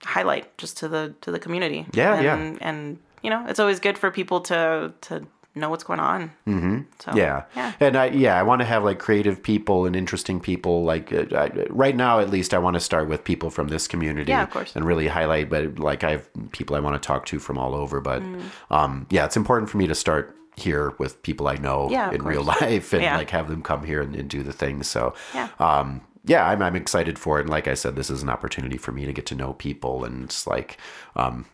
highlight 0.04 0.56
just 0.58 0.78
to 0.78 0.88
the 0.88 1.14
to 1.20 1.30
the 1.30 1.38
community. 1.38 1.86
Yeah, 1.92 2.14
and, 2.14 2.24
yeah. 2.56 2.68
and 2.68 2.98
you 3.22 3.30
know 3.30 3.44
it's 3.48 3.60
always 3.60 3.80
good 3.80 3.98
for 3.98 4.10
people 4.10 4.40
to 4.42 4.92
to 5.02 5.26
know 5.56 5.68
what's 5.68 5.82
going 5.84 5.98
on. 6.00 6.30
Mm-hmm. 6.46 6.78
So 7.00 7.12
Yeah. 7.14 7.42
yeah. 7.56 7.72
And 7.80 7.96
I 7.96 8.06
yeah, 8.06 8.38
I 8.38 8.42
want 8.44 8.60
to 8.60 8.64
have 8.64 8.84
like 8.84 8.98
creative 9.00 9.42
people 9.42 9.84
and 9.84 9.96
interesting 9.96 10.40
people 10.40 10.84
like 10.84 11.12
uh, 11.12 11.24
I, 11.36 11.50
right 11.70 11.96
now 11.96 12.20
at 12.20 12.30
least 12.30 12.54
I 12.54 12.58
want 12.58 12.74
to 12.74 12.80
start 12.80 13.08
with 13.08 13.24
people 13.24 13.50
from 13.50 13.66
this 13.68 13.88
community 13.88 14.30
Yeah, 14.30 14.44
of 14.44 14.50
course. 14.50 14.76
and 14.76 14.84
really 14.86 15.08
highlight 15.08 15.50
but 15.50 15.78
like 15.80 16.04
I 16.04 16.12
have 16.12 16.28
people 16.52 16.76
I 16.76 16.80
want 16.80 17.00
to 17.02 17.04
talk 17.06 17.26
to 17.26 17.38
from 17.40 17.58
all 17.58 17.74
over 17.74 18.00
but 18.00 18.22
Mm. 18.22 18.42
um 18.70 19.06
yeah, 19.10 19.24
it's 19.24 19.36
important 19.36 19.68
for 19.70 19.76
me 19.78 19.86
to 19.88 19.94
start 19.94 20.36
here 20.56 20.94
with 20.98 21.22
people 21.22 21.48
I 21.48 21.56
know 21.56 21.88
Yeah, 21.90 22.10
in 22.12 22.22
real 22.22 22.42
life 22.42 22.92
and 22.92 23.02
Yeah. 23.02 23.16
like 23.16 23.30
have 23.30 23.48
them 23.48 23.62
come 23.62 23.84
here 23.84 24.00
and, 24.02 24.14
and 24.16 24.28
do 24.28 24.42
the 24.42 24.52
things. 24.52 24.88
So 24.88 25.14
Yeah. 25.34 25.48
um 25.58 26.02
yeah, 26.24 26.46
I'm 26.46 26.60
I'm 26.62 26.76
excited 26.76 27.18
for 27.18 27.38
it 27.38 27.42
and 27.42 27.50
like 27.50 27.66
I 27.68 27.74
said 27.74 27.96
this 27.96 28.10
is 28.10 28.22
an 28.22 28.28
opportunity 28.28 28.76
for 28.76 28.92
me 28.92 29.06
to 29.06 29.12
get 29.12 29.26
to 29.26 29.34
know 29.34 29.54
people 29.54 30.04
and 30.04 30.24
it's 30.24 30.46
like 30.46 30.76
um 31.16 31.46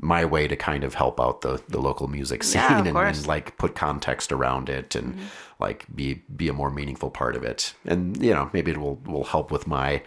my 0.00 0.24
way 0.24 0.46
to 0.46 0.54
kind 0.54 0.84
of 0.84 0.94
help 0.94 1.20
out 1.20 1.40
the, 1.40 1.60
the 1.68 1.80
local 1.80 2.06
music 2.06 2.44
scene 2.44 2.60
Yeah, 2.60 2.78
and, 2.78 2.96
and 2.96 3.26
like 3.26 3.58
put 3.58 3.74
context 3.74 4.30
around 4.32 4.68
it 4.68 4.94
and 4.94 5.14
Mm-hmm. 5.14 5.26
like 5.60 5.86
be 5.94 6.22
be 6.36 6.48
a 6.48 6.52
more 6.52 6.70
meaningful 6.70 7.10
part 7.10 7.34
of 7.36 7.42
it 7.44 7.74
and 7.84 8.22
you 8.22 8.32
know 8.32 8.48
maybe 8.52 8.70
it 8.70 8.78
will 8.78 8.96
will 9.06 9.24
help 9.24 9.50
with 9.50 9.66
my 9.66 10.02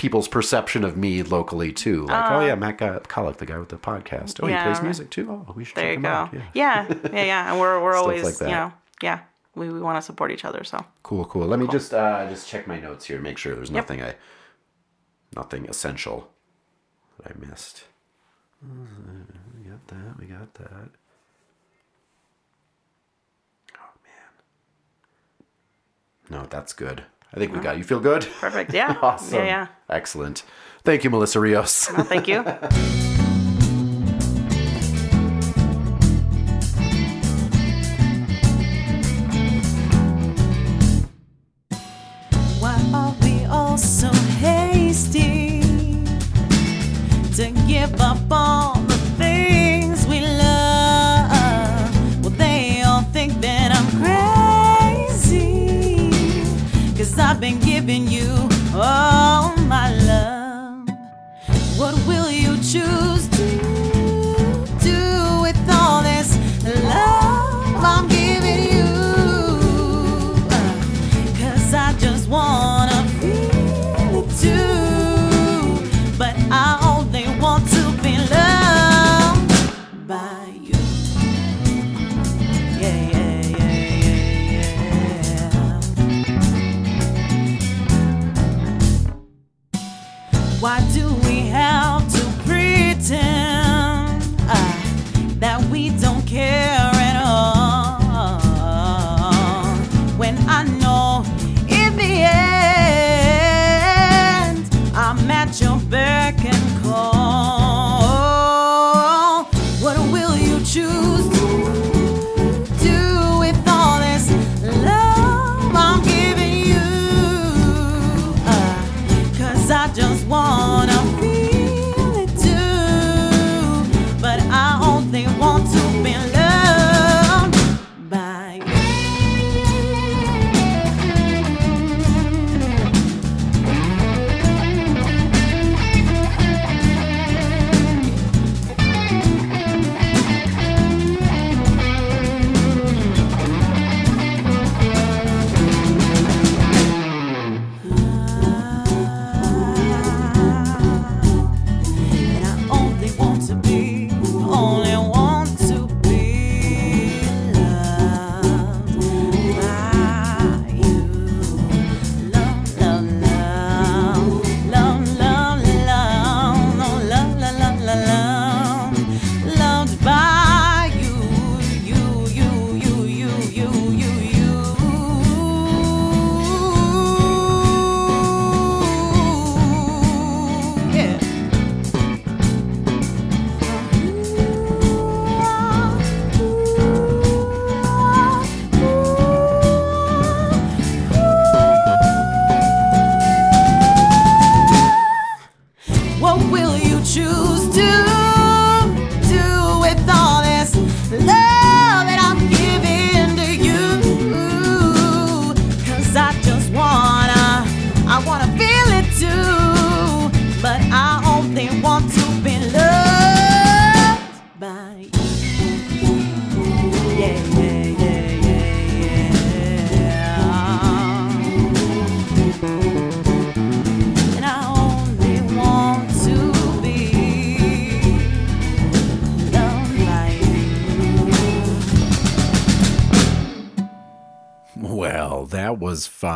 people's 0.00 0.28
perception 0.28 0.82
of 0.82 0.96
me 0.96 1.22
locally 1.22 1.70
too. 1.74 2.06
Like 2.06 2.30
oh 2.32 2.40
yeah 2.40 2.54
matt 2.54 2.78
Go- 2.78 2.98
the 3.00 3.44
guy 3.46 3.58
with 3.58 3.68
the 3.68 3.76
podcast. 3.76 4.40
Oh 4.42 4.46
Uh, 4.46 4.48
Yeah, 4.48 4.58
he 4.60 4.64
plays 4.64 4.76
right. 4.78 4.84
music 4.84 5.10
too? 5.10 5.30
Oh 5.30 5.52
we 5.54 5.62
should 5.64 5.76
There 5.76 5.84
check 5.84 5.90
you 5.90 5.96
him 5.96 6.02
go. 6.02 6.08
out 6.08 6.32
yeah. 6.32 6.42
Yeah. 6.54 6.94
yeah, 7.12 7.24
yeah, 7.24 7.50
and 7.52 7.60
we're 7.60 7.82
we're 7.82 7.94
always 8.02 8.24
like 8.24 8.40
you 8.40 8.46
know 8.56 8.72
yeah. 9.02 9.20
We, 9.54 9.68
we 9.68 9.80
want 9.80 9.96
to 9.98 10.02
support 10.02 10.30
each 10.30 10.44
other. 10.46 10.62
So. 10.64 10.82
Cool 11.02 11.24
cool. 11.26 11.46
Let 11.46 11.58
me 11.58 11.66
just 11.66 11.92
uh 11.92 12.26
just 12.30 12.48
check 12.48 12.66
my 12.66 12.80
notes 12.80 13.04
here 13.04 13.18
to 13.18 13.22
make 13.22 13.36
sure 13.36 13.54
there's 13.54 13.70
nothing 13.70 14.00
i 14.00 14.14
nothing 15.36 15.68
essential 15.68 16.30
that 17.18 17.32
i 17.36 17.46
missed. 17.46 17.84
Uh, 18.64 18.68
we 19.58 19.68
got 19.70 19.86
that 19.88 20.18
we 20.18 20.24
got 20.26 20.54
that. 20.54 20.88
Oh 23.76 23.92
man. 24.06 24.30
No 26.30 26.46
that's 26.48 26.72
good 26.72 27.04
i 27.34 27.38
think 27.38 27.52
we 27.52 27.58
got 27.58 27.70
uh-huh. 27.70 27.78
you 27.78 27.84
feel 27.84 28.00
good 28.00 28.26
perfect. 28.40 28.72
Yeah. 28.72 28.96
awesome 29.02 29.38
Yeah. 29.38 29.44
Yeah. 29.44 29.66
excellent 29.88 30.42
thank 30.84 31.04
you 31.04 31.10
melissa 31.10 31.40
rios 31.40 31.88
No, 31.96 32.02
thank 32.04 32.28
you. 32.28 32.44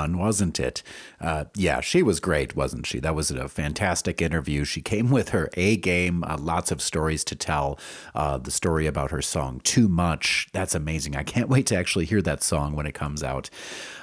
fun, 0.04 0.18
wasn't 0.18 0.60
it? 0.60 0.82
Uh, 1.20 1.44
yeah, 1.54 1.80
she 1.80 2.02
was 2.02 2.20
great, 2.20 2.54
wasn't 2.54 2.86
she? 2.86 3.00
That 3.00 3.14
was 3.14 3.30
a 3.30 3.48
fantastic 3.48 4.20
interview. 4.20 4.64
She 4.64 4.82
came 4.82 5.10
with 5.10 5.30
her 5.30 5.48
A 5.54 5.76
game, 5.78 6.22
uh, 6.24 6.36
lots 6.38 6.70
of 6.70 6.82
stories 6.82 7.24
to 7.24 7.34
tell. 7.34 7.78
Uh, 8.14 8.36
the 8.36 8.50
story 8.50 8.86
about 8.86 9.10
her 9.10 9.22
song, 9.22 9.60
Too 9.64 9.88
Much, 9.88 10.48
that's 10.52 10.74
amazing. 10.74 11.16
I 11.16 11.22
can't 11.22 11.48
wait 11.54 11.66
to 11.68 11.76
actually 11.76 12.04
hear 12.04 12.20
that 12.22 12.42
song 12.42 12.74
when 12.74 12.86
it 12.86 12.92
comes 12.92 13.22
out. 13.22 13.48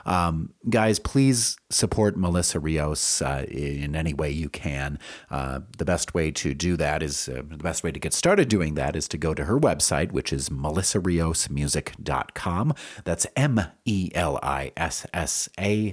Um, 0.06 0.54
guys, 0.70 1.00
please 1.00 1.58
support 1.70 2.16
Melissa 2.18 2.60
Rios 2.60 3.22
uh, 3.22 3.46
in 3.48 3.96
any 3.96 4.14
way 4.14 4.30
you 4.32 4.50
can. 4.50 5.00
Uh, 5.30 5.62
the 5.78 5.86
best 5.86 6.14
way 6.14 6.32
to 6.32 6.54
do 6.54 6.76
that 6.78 7.02
is 7.04 7.28
uh, 7.30 7.42
the 7.48 7.58
best 7.58 7.84
way 7.84 7.92
to 7.92 8.00
get 8.00 8.14
started 8.14 8.48
doing 8.50 8.74
that 8.76 8.96
is 8.96 9.08
to 9.10 9.18
go 9.18 9.34
to 9.34 9.46
her 9.46 9.60
website, 9.60 10.12
which 10.12 10.32
is 10.34 10.50
melissariosmusic.com. 10.50 12.74
That's 13.04 13.28
M 13.36 13.62
E 13.86 14.12
L 14.16 14.40
I 14.42 14.72
S 14.76 15.06
S 15.14 15.48
A 15.60 15.91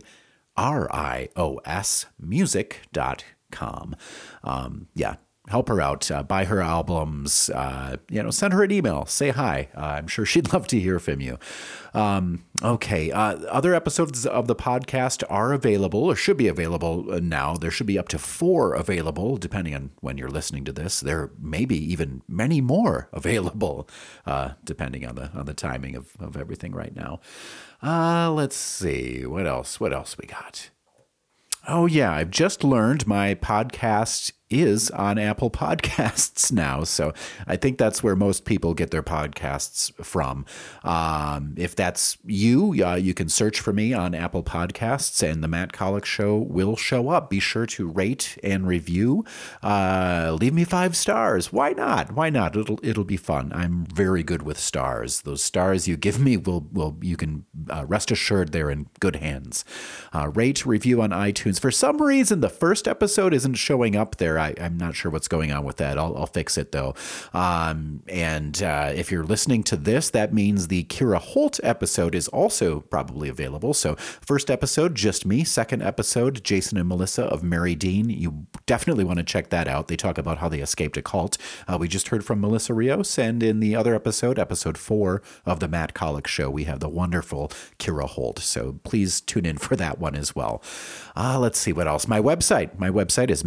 R 0.58 0.92
I 0.92 1.28
O 1.36 1.60
S 1.64 2.06
music.com. 2.18 3.96
Um, 4.42 4.88
yeah, 4.94 5.14
help 5.48 5.68
her 5.68 5.80
out, 5.80 6.10
uh, 6.10 6.22
buy 6.22 6.44
her 6.44 6.60
albums, 6.60 7.48
uh, 7.50 7.96
you 8.10 8.22
know, 8.22 8.30
send 8.30 8.52
her 8.52 8.62
an 8.62 8.70
email, 8.70 9.06
say 9.06 9.30
hi. 9.30 9.68
Uh, 9.74 9.80
I'm 9.80 10.06
sure 10.06 10.26
she'd 10.26 10.52
love 10.52 10.66
to 10.68 10.78
hear 10.78 10.98
from 10.98 11.20
you. 11.20 11.38
Um, 11.94 12.44
okay, 12.62 13.10
uh, 13.10 13.36
other 13.46 13.74
episodes 13.74 14.26
of 14.26 14.46
the 14.46 14.54
podcast 14.54 15.22
are 15.30 15.52
available 15.52 16.04
or 16.04 16.16
should 16.16 16.36
be 16.36 16.48
available 16.48 17.06
uh, 17.10 17.20
now. 17.22 17.54
There 17.54 17.70
should 17.70 17.86
be 17.86 17.98
up 17.98 18.08
to 18.08 18.18
four 18.18 18.74
available, 18.74 19.36
depending 19.36 19.74
on 19.74 19.90
when 20.00 20.18
you're 20.18 20.28
listening 20.28 20.64
to 20.66 20.72
this. 20.72 21.00
There 21.00 21.30
may 21.40 21.64
be 21.64 21.78
even 21.92 22.22
many 22.28 22.60
more 22.60 23.08
available, 23.12 23.88
uh, 24.26 24.50
depending 24.64 25.06
on 25.06 25.14
the 25.14 25.30
on 25.32 25.46
the 25.46 25.54
timing 25.54 25.96
of, 25.96 26.12
of 26.20 26.36
everything 26.36 26.72
right 26.72 26.94
now. 26.94 27.20
Uh, 27.82 28.30
let's 28.32 28.56
see 28.56 29.24
what 29.26 29.46
else. 29.46 29.78
What 29.78 29.92
else 29.92 30.16
we 30.18 30.26
got? 30.26 30.70
Oh, 31.66 31.86
yeah. 31.86 32.12
I've 32.12 32.30
just 32.30 32.64
learned 32.64 33.06
my 33.06 33.34
podcast 33.34 34.32
is 34.50 34.90
on 34.90 35.18
Apple 35.18 35.50
Podcasts 35.50 36.50
now. 36.58 36.84
So 36.84 37.12
I 37.46 37.56
think 37.56 37.78
that's 37.78 38.02
where 38.02 38.16
most 38.16 38.44
people 38.44 38.74
get 38.74 38.90
their 38.90 39.02
podcasts 39.02 39.92
from. 40.04 40.46
Um, 40.82 41.54
if 41.56 41.76
that's 41.76 42.18
you, 42.24 42.74
uh, 42.84 42.94
you 42.94 43.14
can 43.14 43.28
search 43.28 43.60
for 43.60 43.72
me 43.72 43.92
on 43.92 44.14
Apple 44.14 44.42
Podcasts 44.42 45.22
and 45.28 45.42
the 45.42 45.48
Matt 45.48 45.72
Kollock 45.72 46.04
Show 46.04 46.36
will 46.36 46.76
show 46.76 47.10
up. 47.10 47.30
Be 47.30 47.40
sure 47.40 47.66
to 47.66 47.88
rate 47.88 48.38
and 48.42 48.66
review. 48.66 49.24
Uh, 49.62 50.36
leave 50.38 50.54
me 50.54 50.64
five 50.64 50.96
stars. 50.96 51.52
Why 51.52 51.72
not? 51.72 52.12
Why 52.12 52.30
not? 52.30 52.56
It'll 52.56 52.78
it'll 52.82 53.04
be 53.04 53.16
fun. 53.16 53.52
I'm 53.54 53.86
very 53.86 54.22
good 54.22 54.42
with 54.42 54.58
stars. 54.58 55.22
Those 55.22 55.42
stars 55.42 55.86
you 55.88 55.96
give 55.96 56.18
me 56.18 56.36
will 56.36 56.66
will 56.72 56.96
you 57.02 57.16
can 57.16 57.44
uh, 57.68 57.84
rest 57.86 58.10
assured 58.10 58.52
they're 58.52 58.70
in 58.70 58.88
good 59.00 59.16
hands. 59.16 59.64
Uh, 60.12 60.28
rate 60.28 60.64
review 60.64 61.02
on 61.02 61.10
iTunes. 61.10 61.60
For 61.60 61.70
some 61.70 62.00
reason, 62.00 62.40
the 62.40 62.48
first 62.48 62.88
episode 62.88 63.34
isn't 63.34 63.54
showing 63.54 63.96
up 63.96 64.16
there. 64.16 64.37
I, 64.38 64.54
I'm 64.60 64.76
not 64.76 64.94
sure 64.94 65.10
what's 65.10 65.28
going 65.28 65.52
on 65.52 65.64
with 65.64 65.76
that. 65.76 65.98
I'll, 65.98 66.16
I'll 66.16 66.26
fix 66.26 66.56
it 66.56 66.72
though. 66.72 66.94
Um, 67.32 68.02
and 68.08 68.62
uh, 68.62 68.92
if 68.94 69.10
you're 69.10 69.24
listening 69.24 69.62
to 69.64 69.76
this, 69.76 70.10
that 70.10 70.32
means 70.32 70.68
the 70.68 70.84
Kira 70.84 71.18
Holt 71.18 71.60
episode 71.62 72.14
is 72.14 72.28
also 72.28 72.80
probably 72.80 73.28
available. 73.28 73.74
So, 73.74 73.96
first 73.96 74.50
episode, 74.50 74.94
just 74.94 75.26
me. 75.26 75.44
Second 75.44 75.82
episode, 75.82 76.42
Jason 76.44 76.78
and 76.78 76.88
Melissa 76.88 77.24
of 77.24 77.42
Mary 77.42 77.74
Dean. 77.74 78.10
You 78.10 78.46
definitely 78.66 79.04
want 79.04 79.18
to 79.18 79.24
check 79.24 79.50
that 79.50 79.68
out. 79.68 79.88
They 79.88 79.96
talk 79.96 80.18
about 80.18 80.38
how 80.38 80.48
they 80.48 80.60
escaped 80.60 80.96
a 80.96 81.02
cult. 81.02 81.38
Uh, 81.66 81.76
we 81.78 81.88
just 81.88 82.08
heard 82.08 82.24
from 82.24 82.40
Melissa 82.40 82.74
Rios. 82.74 83.18
And 83.18 83.42
in 83.42 83.60
the 83.60 83.74
other 83.74 83.94
episode, 83.94 84.38
episode 84.38 84.78
four 84.78 85.22
of 85.44 85.60
the 85.60 85.68
Matt 85.68 85.94
Kollock 85.94 86.26
Show, 86.26 86.50
we 86.50 86.64
have 86.64 86.80
the 86.80 86.88
wonderful 86.88 87.48
Kira 87.78 88.08
Holt. 88.08 88.38
So, 88.38 88.80
please 88.84 89.20
tune 89.20 89.46
in 89.46 89.58
for 89.58 89.76
that 89.76 89.98
one 89.98 90.14
as 90.14 90.34
well. 90.34 90.62
Uh, 91.16 91.38
let's 91.38 91.58
see 91.58 91.72
what 91.72 91.88
else. 91.88 92.06
My 92.06 92.20
website. 92.20 92.78
My 92.78 92.90
website 92.90 93.30
is 93.30 93.44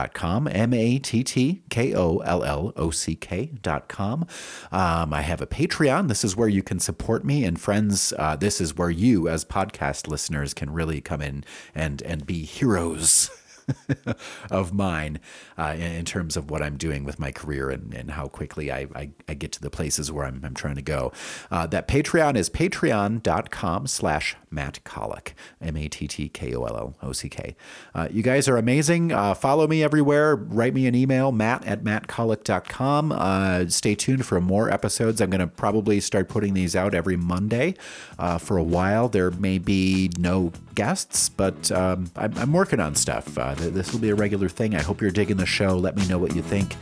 mattkollock.com, 0.00 0.48
M 0.48 0.74
A 0.74 0.98
T 0.98 1.22
T 1.24 1.62
K 1.70 1.94
O 1.94 2.18
L 2.18 2.44
L 2.44 2.72
O 2.76 2.90
C 2.90 3.14
K.com. 3.14 4.26
Um, 4.72 5.12
I 5.14 5.22
have 5.22 5.40
a 5.40 5.46
Patreon. 5.46 6.08
This 6.08 6.24
is 6.24 6.36
where 6.36 6.48
you 6.48 6.62
can 6.62 6.78
support 6.80 7.24
me. 7.24 7.44
And 7.44 7.60
friends, 7.60 8.12
uh, 8.18 8.36
this 8.36 8.60
is 8.60 8.76
where 8.76 8.90
you, 8.90 9.28
as 9.28 9.44
podcast 9.44 10.08
listeners, 10.08 10.54
can 10.54 10.70
really 10.70 11.00
come 11.00 11.20
in 11.20 11.44
and, 11.74 12.02
and 12.02 12.26
be 12.26 12.44
heroes. 12.44 13.30
of 14.50 14.72
mine 14.72 15.20
uh, 15.58 15.74
in, 15.78 16.04
terms 16.04 16.36
of 16.36 16.50
what 16.50 16.62
I'm 16.62 16.76
doing 16.76 17.04
with 17.04 17.18
my 17.18 17.32
career 17.32 17.70
and, 17.70 17.94
and 17.94 18.10
how 18.12 18.26
quickly 18.26 18.72
I, 18.72 18.86
I, 18.94 19.10
I 19.28 19.34
get 19.34 19.52
to 19.52 19.60
the 19.60 19.70
places 19.70 20.10
where 20.10 20.24
I'm, 20.24 20.40
I'm 20.44 20.54
trying 20.54 20.76
to 20.76 20.82
go. 20.82 21.12
Uh, 21.50 21.66
that 21.68 21.88
Patreon 21.88 22.36
is 22.36 22.50
patreon.com 22.50 23.86
slash 23.86 24.36
Matt 24.50 24.80
Kollock, 24.84 25.32
M-A-T-T-K-O-L-L-O-C-K. 25.60 27.56
Uh, 27.94 28.08
you 28.10 28.22
guys 28.22 28.48
are 28.48 28.56
amazing. 28.56 29.12
Uh, 29.12 29.34
follow 29.34 29.66
me 29.68 29.84
everywhere. 29.84 30.34
Write 30.34 30.74
me 30.74 30.86
an 30.86 30.94
email, 30.94 31.30
matt 31.30 31.64
at 31.64 31.84
mattkollock.com. 31.84 33.12
Uh, 33.12 33.66
stay 33.68 33.94
tuned 33.94 34.26
for 34.26 34.40
more 34.40 34.70
episodes. 34.70 35.20
I'm 35.20 35.30
going 35.30 35.40
to 35.40 35.46
probably 35.46 36.00
start 36.00 36.28
putting 36.28 36.54
these 36.54 36.74
out 36.74 36.94
every 36.94 37.16
Monday. 37.16 37.74
Uh, 38.18 38.38
for 38.38 38.56
a 38.56 38.62
while, 38.62 39.08
there 39.08 39.30
may 39.30 39.58
be 39.58 40.10
no 40.18 40.52
guests, 40.80 41.28
but 41.28 41.70
um, 41.72 42.10
I'm, 42.16 42.32
I'm 42.38 42.52
working 42.54 42.80
on 42.80 42.94
stuff. 42.94 43.36
Uh, 43.36 43.54
th- 43.54 43.74
this 43.74 43.92
will 43.92 44.00
be 44.00 44.08
a 44.08 44.14
regular 44.14 44.48
thing. 44.48 44.74
I 44.74 44.80
hope 44.80 45.02
you're 45.02 45.10
digging 45.10 45.36
the 45.36 45.44
show. 45.44 45.76
Let 45.76 45.94
me 45.94 46.08
know 46.08 46.16
what 46.16 46.34
you 46.34 46.40
think. 46.40 46.74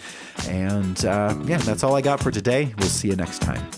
And 0.47 1.05
uh, 1.05 1.37
yeah, 1.47 1.59
that's 1.59 1.83
all 1.83 1.97
I 1.97 2.01
got 2.01 2.21
for 2.21 2.31
today. 2.31 2.73
We'll 2.79 2.89
see 2.89 3.09
you 3.09 3.17
next 3.17 3.43
time. 3.43 3.69